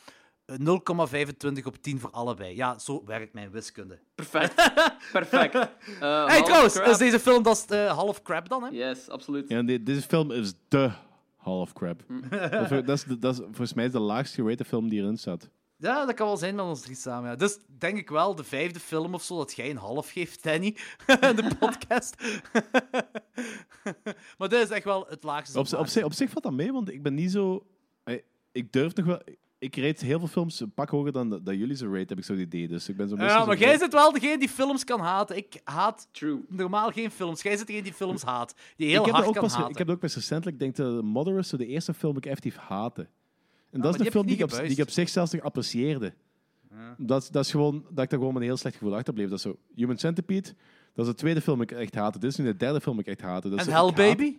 eh, 0.46 0.56
0,25 1.60 1.64
op 1.64 1.76
10 1.82 2.00
voor 2.00 2.10
allebei. 2.12 2.56
Ja, 2.56 2.80
zo 2.80 3.04
werkt 3.06 3.34
mijn 3.34 3.52
wiskunde. 3.52 4.00
Perfect. 4.16 4.54
Perfect. 5.12 5.54
Eh, 6.00 6.26
hey, 6.28 6.42
trouwens, 6.44 6.74
crap. 6.74 6.88
is 6.88 6.98
deze 6.98 7.20
film 7.20 7.44
dat 7.44 7.56
is 7.58 7.66
eh, 7.66 7.92
half 7.98 8.22
crap 8.22 8.50
dan, 8.50 8.64
hè? 8.64 8.70
Yes, 8.70 9.10
absoluut. 9.10 9.50
Ja, 9.50 9.62
deze 9.64 10.02
film 10.02 10.32
is 10.32 10.54
de 10.68 10.92
half 11.36 11.74
crap. 11.74 12.02
Hm. 12.08 12.30
dat, 12.30 12.72
is, 12.72 12.86
dat, 12.86 12.90
is, 12.90 13.04
de- 13.04 13.20
dat 13.20 13.34
is 13.34 13.40
volgens 13.40 13.74
mij 13.74 13.86
is 13.86 13.92
de 13.92 14.00
laagst 14.00 14.34
gerate 14.34 14.66
film 14.66 14.90
die 14.90 15.02
erin 15.02 15.18
staat. 15.18 15.50
Ja, 15.86 16.06
dat 16.06 16.16
kan 16.16 16.28
wel 16.28 16.38
zijn 16.38 16.56
met 16.56 16.66
ons 16.66 16.82
drie 16.82 16.96
samen. 16.96 17.30
Ja. 17.30 17.36
Dus 17.36 17.58
denk 17.78 17.98
ik 17.98 18.10
wel 18.10 18.36
de 18.36 18.44
vijfde 18.44 18.80
film 18.80 19.14
of 19.14 19.24
zo 19.24 19.38
dat 19.38 19.56
jij 19.56 19.70
een 19.70 19.78
half 19.78 20.12
geeft, 20.12 20.44
Danny, 20.44 20.76
de 21.06 21.56
podcast. 21.60 22.16
maar 24.38 24.50
dit 24.50 24.64
is 24.64 24.70
echt 24.70 24.84
wel 24.84 25.06
het 25.10 25.24
laagste. 25.24 25.60
Op, 25.60 25.74
op, 25.74 25.88
zich, 25.88 26.04
op 26.04 26.14
zich 26.14 26.30
valt 26.30 26.44
dat 26.44 26.54
mee, 26.54 26.72
want 26.72 26.92
ik 26.92 27.04
ben 27.04 27.14
niet 27.14 27.32
zo... 27.32 27.66
Ik 28.52 28.72
durf 28.72 28.96
nog 28.96 29.06
wel... 29.06 29.22
ik 29.60 29.76
rate 29.76 30.06
heel 30.06 30.20
veel 30.20 30.28
films 30.28 30.60
een 30.60 30.74
pak 30.74 30.90
hoger 30.90 31.12
dan 31.12 31.30
dat 31.30 31.56
jullie 31.56 31.76
ze 31.76 31.86
rate, 31.86 32.06
heb 32.08 32.18
ik 32.18 32.24
zo 32.24 32.34
het 32.34 32.42
idee. 32.42 32.68
Dus 32.68 32.90
ik 32.90 32.98
ben 32.98 33.10
zo 33.10 33.16
Ja, 33.16 33.46
maar 33.46 33.58
jij 33.58 33.78
zit 33.78 33.94
wel 33.94 34.12
degene 34.12 34.38
die 34.38 34.50
films 34.50 34.84
kan 34.84 35.00
haten. 35.00 35.38
Ik 35.38 35.62
haat 35.64 36.08
True. 36.12 36.46
normaal 36.48 36.92
geen 36.92 37.12
films. 37.12 37.42
Jij 37.42 37.58
zit 37.58 37.68
degene 37.68 37.84
die 37.84 37.94
films 37.94 38.24
haat. 38.24 38.56
Die 38.76 38.88
heel 38.88 39.00
ik 39.00 39.06
heb, 39.06 39.16
hard 39.16 39.32
kan 39.32 39.42
pas, 39.42 39.54
haten. 39.56 39.72
ik 39.72 39.78
heb 39.78 39.90
ook 39.90 40.00
pas 40.00 40.16
recentelijk, 40.16 40.56
ik 40.56 40.60
denk 40.60 40.76
dat 40.76 41.04
Mother 41.04 41.38
is 41.38 41.50
zo 41.50 41.58
de 41.58 41.68
eerste 41.68 41.94
film 41.94 42.18
ik 42.18 42.26
effectief 42.26 42.56
haatte. 42.56 43.08
En 43.76 43.82
maar 43.82 43.92
dat 43.92 43.92
is 43.92 43.98
die 43.98 44.06
een 44.06 44.12
film 44.12 44.26
die 44.26 44.36
ik, 44.36 44.44
op, 44.44 44.50
die 44.68 44.78
ik 44.78 44.80
op 44.80 44.90
zich 44.90 45.10
zelfs 45.10 45.32
nog 45.32 45.42
apprecieerde. 45.42 46.14
Dat, 46.98 47.28
dat 47.32 47.46
is 47.46 47.52
gewoon, 47.52 47.74
dat 47.90 48.04
ik 48.04 48.10
daar 48.10 48.20
gewoon 48.20 48.34
met 48.34 48.42
een 48.42 48.48
heel 48.48 48.58
slecht 48.58 48.76
gevoel 48.78 48.96
achter 48.96 49.14
bleef. 49.14 49.30
Dat 49.30 49.38
is 49.38 49.44
zo, 49.44 49.58
Human 49.76 49.98
Centipede, 49.98 50.50
dat 50.94 51.06
is 51.06 51.12
de 51.12 51.18
tweede 51.18 51.42
film 51.42 51.60
die 51.60 51.68
ik 51.68 51.78
echt 51.78 51.96
haatte. 51.96 52.20
Dit 52.20 52.32
is 52.32 52.38
nu 52.38 52.46
de 52.46 52.56
derde 52.58 52.82
film 52.82 52.96
die 52.98 53.06
ik 53.06 53.12
echt 53.12 53.22
haatte. 53.22 53.50
Dat 53.50 53.60
is 53.60 53.66
En 53.66 53.72
zo, 53.72 53.78
Hell 53.78 53.90
ik 53.90 53.98
haat- 53.98 54.18
Baby? 54.18 54.38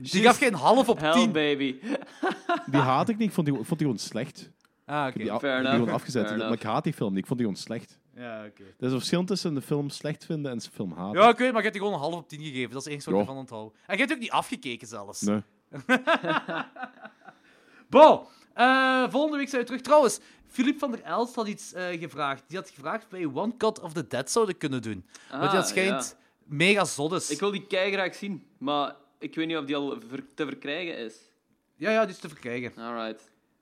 Die 0.12 0.22
gaf 0.22 0.38
geen 0.38 0.54
half 0.54 0.88
op 0.88 0.98
Hell, 1.00 1.12
tien. 1.12 1.32
baby. 1.32 1.74
Die 2.66 2.80
haat 2.80 3.08
ik 3.08 3.16
niet, 3.18 3.28
ik 3.28 3.34
vond 3.34 3.46
die, 3.46 3.58
ik 3.58 3.64
vond 3.64 3.78
die 3.78 3.88
gewoon 3.88 4.02
slecht. 4.02 4.50
Ah, 4.84 4.96
Ik 4.96 5.04
heb 5.04 5.14
oké. 5.14 5.18
die, 5.30 5.38
Fair 5.38 5.40
heb 5.40 5.40
die 5.42 5.54
enough. 5.58 5.78
gewoon 5.78 5.94
afgezet. 5.94 6.26
Fair 6.26 6.38
Maar 6.38 6.52
ik 6.52 6.62
haat 6.62 6.84
die 6.84 6.92
film 6.92 7.10
niet, 7.10 7.18
ik 7.18 7.26
vond 7.26 7.38
die 7.38 7.48
gewoon 7.48 7.62
slecht. 7.64 7.98
Ja, 8.14 8.44
oké. 8.46 8.62
Er 8.62 8.68
is 8.86 8.92
een 8.92 8.98
verschil 8.98 9.24
tussen 9.24 9.54
de 9.54 9.60
film 9.62 9.88
slecht 9.90 10.24
vinden 10.24 10.50
en 10.52 10.58
de 10.58 10.64
film 10.72 10.92
haten. 10.92 11.20
Ja, 11.20 11.28
ik 11.28 11.36
weet, 11.38 11.52
maar 11.52 11.62
je 11.62 11.68
hebt 11.68 11.72
die 11.72 11.82
gewoon 11.82 11.92
een 11.92 12.00
half 12.10 12.14
op 12.14 12.28
tien 12.28 12.40
gegeven. 12.40 12.70
Dat 12.72 12.78
is 12.78 12.84
het 12.84 12.92
enige 12.92 13.10
wat 13.10 13.20
ik 13.20 13.26
Ja. 13.26 13.28
ervan 13.28 13.36
onthoud. 13.42 13.74
En 13.86 13.94
je 13.94 14.00
hebt 14.00 14.12
ook 14.12 14.18
niet 14.20 14.30
afgekeken 14.30 14.86
zelfs. 14.88 15.20
Nee. 15.20 15.42
Bo, 17.94 18.28
eh, 18.54 19.10
volgende 19.10 19.36
week 19.36 19.48
zijn 19.48 19.60
we 19.60 19.66
terug. 19.66 19.80
Trouwens, 19.80 20.20
Philippe 20.46 20.78
van 20.78 20.90
der 20.90 21.02
Elst 21.02 21.34
had 21.34 21.48
iets 21.48 21.72
eh, 21.72 22.00
gevraagd. 22.00 22.44
Die 22.48 22.58
had 22.58 22.70
gevraagd 22.70 23.04
of 23.04 23.10
wij 23.10 23.24
One 23.26 23.56
Cut 23.56 23.80
of 23.80 23.92
the 23.92 24.06
Dead 24.06 24.30
zouden 24.30 24.56
kunnen 24.56 24.82
doen. 24.82 25.06
Want 25.30 25.42
Ah, 25.42 25.52
dat 25.52 25.68
schijnt 25.68 26.16
mega 26.44 26.84
zot 26.84 27.12
is. 27.12 27.30
Ik 27.30 27.40
wil 27.40 27.50
die 27.50 27.64
graag 27.68 28.14
zien, 28.14 28.46
maar 28.58 28.96
ik 29.18 29.34
weet 29.34 29.46
niet 29.46 29.56
of 29.56 29.64
die 29.64 29.76
al 29.76 29.98
te 30.34 30.46
verkrijgen 30.46 30.98
is. 30.98 31.14
Ja, 31.76 31.90
ja, 31.90 32.00
die 32.04 32.14
is 32.14 32.20
te 32.20 32.28
verkrijgen. 32.28 32.72
Alright. 32.76 33.18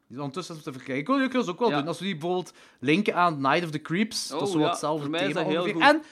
Die 0.06 0.16
is 0.16 0.22
ondertussen 0.22 0.62
te 0.62 0.72
verkrijgen. 0.72 0.98
Ik 1.00 1.06
wil 1.06 1.16
die 1.42 1.48
ook 1.50 1.59
wel 1.59 1.70
Ja. 1.70 1.78
doen. 1.78 1.86
Als 1.86 1.98
we 1.98 2.04
die 2.04 2.16
bijvoorbeeld 2.16 2.52
linken 2.78 3.14
aan 3.14 3.40
Night 3.40 3.64
of 3.64 3.70
the 3.70 3.82
Creeps. 3.82 4.28
dat 4.28 4.48
is 4.48 4.54
Oh, 4.54 4.60
ja, 4.60 4.68
hetzelfde 4.68 5.02
voor 5.02 5.10
mij 5.10 5.26
is 5.26 5.34
thema 5.34 5.48
heel 5.48 5.72
goed. 5.72 5.82
En, 5.82 6.02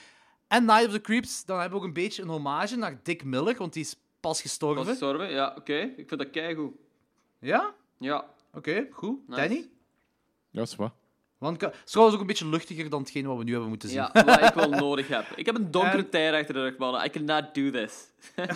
en 0.48 0.64
Night 0.64 0.86
of 0.86 0.92
the 0.92 1.00
Creeps, 1.00 1.44
dan 1.44 1.60
hebben 1.60 1.78
we 1.78 1.84
ook 1.84 1.88
een 1.88 2.02
beetje 2.02 2.22
een 2.22 2.28
hommage 2.28 2.76
naar 2.76 3.00
Dick 3.02 3.24
Miller, 3.24 3.56
want 3.56 3.72
die 3.72 3.82
is 3.82 3.96
pas 4.20 4.40
gestorven. 4.40 4.84
Was 4.86 4.98
zorgen? 4.98 5.30
Ja, 5.30 5.54
oké. 5.58 5.78
Ik 5.96 6.08
vind 6.08 6.20
dat 6.20 6.30
keigoed. 6.30 6.72
Ja? 7.38 7.74
Ja. 8.00 8.24
Oké, 8.54 8.86
goed. 8.92 9.28
Nice. 9.28 9.40
Danny? 9.40 9.68
Ja, 10.50 10.62
is 10.62 10.76
waar. 10.76 10.92
Want 11.38 11.60
het 11.60 11.74
is 11.84 11.90
trouwens 11.90 12.16
ook 12.16 12.22
een 12.22 12.28
beetje 12.28 12.46
luchtiger 12.48 12.90
dan 12.90 13.00
hetgeen 13.00 13.26
wat 13.26 13.36
we 13.36 13.44
nu 13.44 13.50
hebben 13.50 13.68
moeten 13.68 13.88
zien. 13.88 13.98
Ja, 13.98 14.10
wat 14.24 14.42
ik 14.42 14.54
wel 14.54 14.70
nodig 14.88 15.08
heb. 15.08 15.24
Ik 15.36 15.46
heb 15.46 15.54
een 15.54 15.70
donkere 15.70 15.96
En- 16.02 16.10
tijd 16.10 16.34
achter 16.34 16.54
de 16.54 16.60
rug, 16.60 16.76
mannen. 16.78 17.04
I 17.04 17.10
cannot 17.10 17.54
do 17.54 17.70
this. 17.70 18.08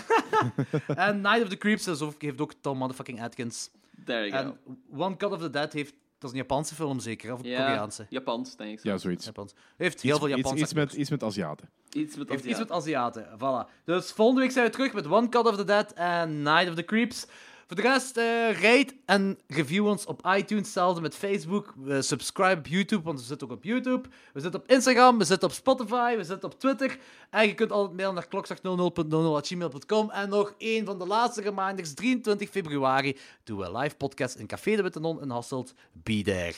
En 0.86 1.20
Night 1.20 1.42
of 1.42 1.48
the 1.48 1.58
Creeps 1.58 1.86
is 1.86 2.00
ook- 2.00 2.22
heeft 2.22 2.40
ook 2.40 2.52
Tom 2.60 2.78
motherfucking 2.78 3.22
Atkins. 3.22 3.70
There 4.04 4.28
you 4.28 4.44
En 4.44 4.58
One 4.96 5.16
Cut 5.16 5.32
of 5.32 5.40
the 5.40 5.50
Dead 5.50 5.72
heeft... 5.72 5.94
Dat 6.18 6.32
is 6.32 6.38
een 6.38 6.46
Japanse 6.48 6.74
film 6.74 7.00
zeker, 7.00 7.32
of 7.32 7.38
go. 7.38 7.44
een 7.44 7.50
Ja, 7.50 7.64
Koreaanse? 7.66 8.06
Japans, 8.08 8.56
denk 8.56 8.78
ik. 8.78 8.84
Ja, 8.84 8.96
zoiets. 8.98 9.24
Japans. 9.24 9.54
Heeft 9.76 10.00
heel 10.00 10.18
veel 10.18 10.28
Japanse 10.28 10.62
iets, 10.62 10.72
met, 10.72 10.92
iets 10.92 11.10
met 11.10 11.22
Aziaten. 11.22 11.68
Iets 11.92 12.16
met 12.16 12.28
Heeft 12.28 12.44
iets 12.44 12.58
met. 12.58 12.70
Aziaten. 12.70 13.26
Voilà. 13.36 13.84
Dus 13.84 14.12
volgende 14.12 14.40
week 14.40 14.50
zijn 14.50 14.64
we 14.66 14.70
terug 14.72 14.92
met 14.92 15.06
One 15.06 15.28
Cut 15.28 15.46
of 15.46 15.56
the 15.56 15.64
Dead 15.64 15.92
en 15.92 16.42
Night 16.42 16.68
of 16.68 16.74
the 16.74 16.84
Creeps. 16.84 17.26
Voor 17.66 17.76
de 17.76 17.82
rest, 17.82 18.16
eh 18.16 18.24
rate 18.52 18.94
en 19.04 19.38
review 19.46 19.86
ons 19.86 20.06
op 20.06 20.26
iTunes, 20.36 20.64
hetzelfde 20.64 21.00
met 21.00 21.14
Facebook. 21.14 21.74
We 21.76 22.02
subscribe 22.02 22.58
op 22.58 22.66
YouTube, 22.66 23.02
want 23.02 23.18
we 23.20 23.24
zitten 23.24 23.48
ook 23.50 23.56
op 23.56 23.64
YouTube. 23.64 24.08
We 24.32 24.40
zitten 24.40 24.60
op 24.60 24.68
Instagram, 24.70 25.18
we 25.18 25.24
zitten 25.24 25.48
op 25.48 25.54
Spotify, 25.54 26.16
we 26.16 26.24
zitten 26.24 26.52
op 26.52 26.60
Twitter. 26.60 26.98
En 27.30 27.46
je 27.46 27.54
kunt 27.54 27.72
altijd 27.72 27.96
mailen 27.96 28.14
naar 28.14 28.28
klokslag00.00.gmail.com. 28.28 30.10
En 30.10 30.28
nog 30.28 30.54
één 30.58 30.84
van 30.84 30.98
de 30.98 31.06
laatste 31.06 31.40
reminders, 31.40 31.94
23 31.94 32.48
februari 32.48 33.16
doen 33.44 33.58
we 33.58 33.64
een 33.64 33.76
live 33.76 33.96
podcast 33.96 34.34
in 34.36 34.46
Café 34.46 34.76
de 34.76 34.82
Witte 34.82 35.00
Non 35.00 35.22
in 35.22 35.30
Hasselt. 35.30 35.74
Be 35.92 36.22
there. 36.22 36.54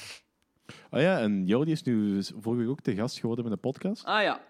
Oh 0.91 1.01
ja, 1.01 1.19
en 1.19 1.47
Jordi 1.47 1.73
is 1.73 1.83
nu 1.83 2.23
vorige 2.23 2.63
week 2.63 2.71
ook 2.71 2.81
te 2.81 2.95
gast 2.95 3.19
geworden 3.19 3.45
met 3.45 3.53
een 3.53 3.61
podcast. 3.61 4.05
Ah 4.05 4.23
ja. 4.23 4.41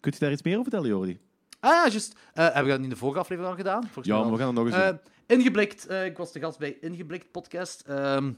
Kunt 0.00 0.14
je 0.14 0.20
daar 0.20 0.32
iets 0.32 0.42
meer 0.42 0.58
over 0.58 0.70
vertellen, 0.70 0.96
Jordi? 0.96 1.18
Ah 1.66 1.72
ja, 1.72 1.88
juist. 1.88 2.14
Eh, 2.34 2.44
hebben 2.44 2.64
we 2.64 2.70
dat 2.70 2.80
in 2.80 2.88
de 2.88 2.96
vorige 2.96 3.18
aflevering 3.18 3.52
al 3.52 3.58
gedaan? 3.58 3.82
Volgens 3.82 4.06
Ja, 4.06 4.22
maar 4.22 4.30
we 4.32 4.38
gaan 4.38 4.46
het 4.46 4.56
nog 4.56 4.66
eens 4.66 4.84
doen. 4.88 5.00
Ingeblikt. 5.26 5.86
eh, 5.86 6.04
ik 6.04 6.16
was 6.16 6.32
de 6.32 6.40
gast 6.40 6.58
bij 6.58 6.76
Ingeblikt 6.80 7.30
podcast. 7.30 7.80
Ehm, 7.86 8.32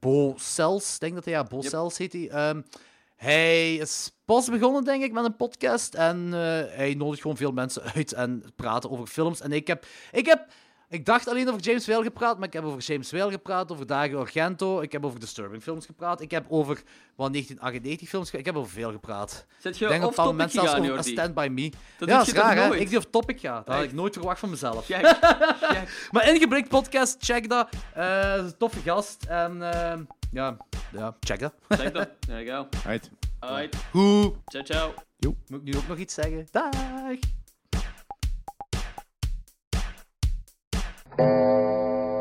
Bo 0.00 0.34
Cels, 0.36 0.98
denk 0.98 1.14
dat 1.14 1.24
hij, 1.24 1.34
ja, 1.34 1.42
Bo 1.44 1.56
Yep. 1.60 1.70
Cels 1.70 1.98
heet 1.98 2.12
hij. 2.12 2.28
Ehm, 2.30 2.62
hij 3.16 3.74
is 3.74 4.10
pas 4.24 4.48
begonnen, 4.50 4.84
denk 4.84 5.02
ik, 5.02 5.12
met 5.12 5.24
een 5.24 5.36
podcast. 5.36 5.94
En 5.94 6.32
hij 6.32 6.94
nodigt 6.98 7.20
gewoon 7.20 7.36
veel 7.36 7.52
mensen 7.52 7.82
uit 7.94 8.12
en 8.12 8.44
praten 8.56 8.90
over 8.90 9.06
films. 9.06 9.40
En 9.40 9.52
ik 9.52 9.66
heb, 9.66 9.86
ik 10.12 10.26
heb, 10.26 10.46
ik 10.88 11.04
dacht 11.06 11.28
alleen 11.28 11.48
over 11.48 11.60
James 11.60 11.86
Whale 11.86 12.02
gepraat, 12.02 12.38
maar 12.38 12.46
ik 12.46 12.52
heb 12.52 12.64
over 12.64 12.80
James 12.80 13.10
Whale 13.10 13.30
gepraat, 13.30 13.72
over 13.72 13.86
Dario 13.86 14.20
Argento. 14.20 14.80
Ik 14.80 14.92
heb 14.92 15.04
over 15.04 15.20
Disturbing 15.20 15.62
films 15.62 15.86
gepraat. 15.86 16.20
Ik 16.20 16.30
heb 16.30 16.44
over 16.48 16.74
wat 17.16 17.32
1998 17.32 18.08
films 18.08 18.30
ge- 18.30 18.38
Ik 18.38 18.44
heb 18.44 18.56
over 18.56 18.70
veel 18.70 18.90
gepraat. 18.90 19.46
Zet 19.58 19.74
Ik 19.74 19.80
je 19.80 19.86
denk 19.86 20.04
op 20.04 20.14
topic 20.14 20.30
moment 20.30 20.52
zelfs 20.52 20.74
over 20.74 20.98
A? 20.98 21.02
Stand 21.02 21.34
By 21.34 21.48
Me. 21.52 21.70
Dat 21.98 22.08
ja, 22.08 22.18
dat 22.18 22.26
is 22.26 22.32
raar, 22.32 22.56
hè? 22.56 22.76
Ik 22.76 22.88
die 22.88 22.98
op 22.98 23.10
topic 23.10 23.40
ga. 23.40 23.62
Dat 23.64 23.74
had 23.74 23.84
ik 23.84 23.92
nooit 23.92 24.12
verwacht 24.14 24.38
van 24.40 24.50
mezelf. 24.50 24.84
Check. 24.86 25.06
Check. 25.60 25.88
Maar 26.12 26.28
Ingeblikt 26.28 26.68
podcast, 26.68 27.16
check 27.18 27.48
dat. 27.48 27.68
Eh, 27.94 28.34
dat 28.34 28.44
een 28.44 28.56
toffe 28.56 28.80
gast. 28.80 29.24
En 29.28 29.72
eh, 29.72 30.00
ja, 30.30 30.56
ja, 30.92 31.16
check 31.20 31.38
dat. 31.40 31.54
Check 31.68 31.94
dat. 31.94 32.08
There 32.26 32.44
you 32.44 32.68
go. 32.70 32.78
Right. 32.88 33.10
Alright. 33.38 33.76
Hoe? 33.90 34.34
Ciao, 34.46 34.62
ciao. 34.64 34.94
Moet 35.18 35.60
ik 35.60 35.62
nu 35.62 35.76
ook 35.76 35.88
nog 35.88 35.98
iets 35.98 36.14
zeggen? 36.14 36.46
Dag! 36.50 36.70
thank 41.18 41.28
you 41.28 42.13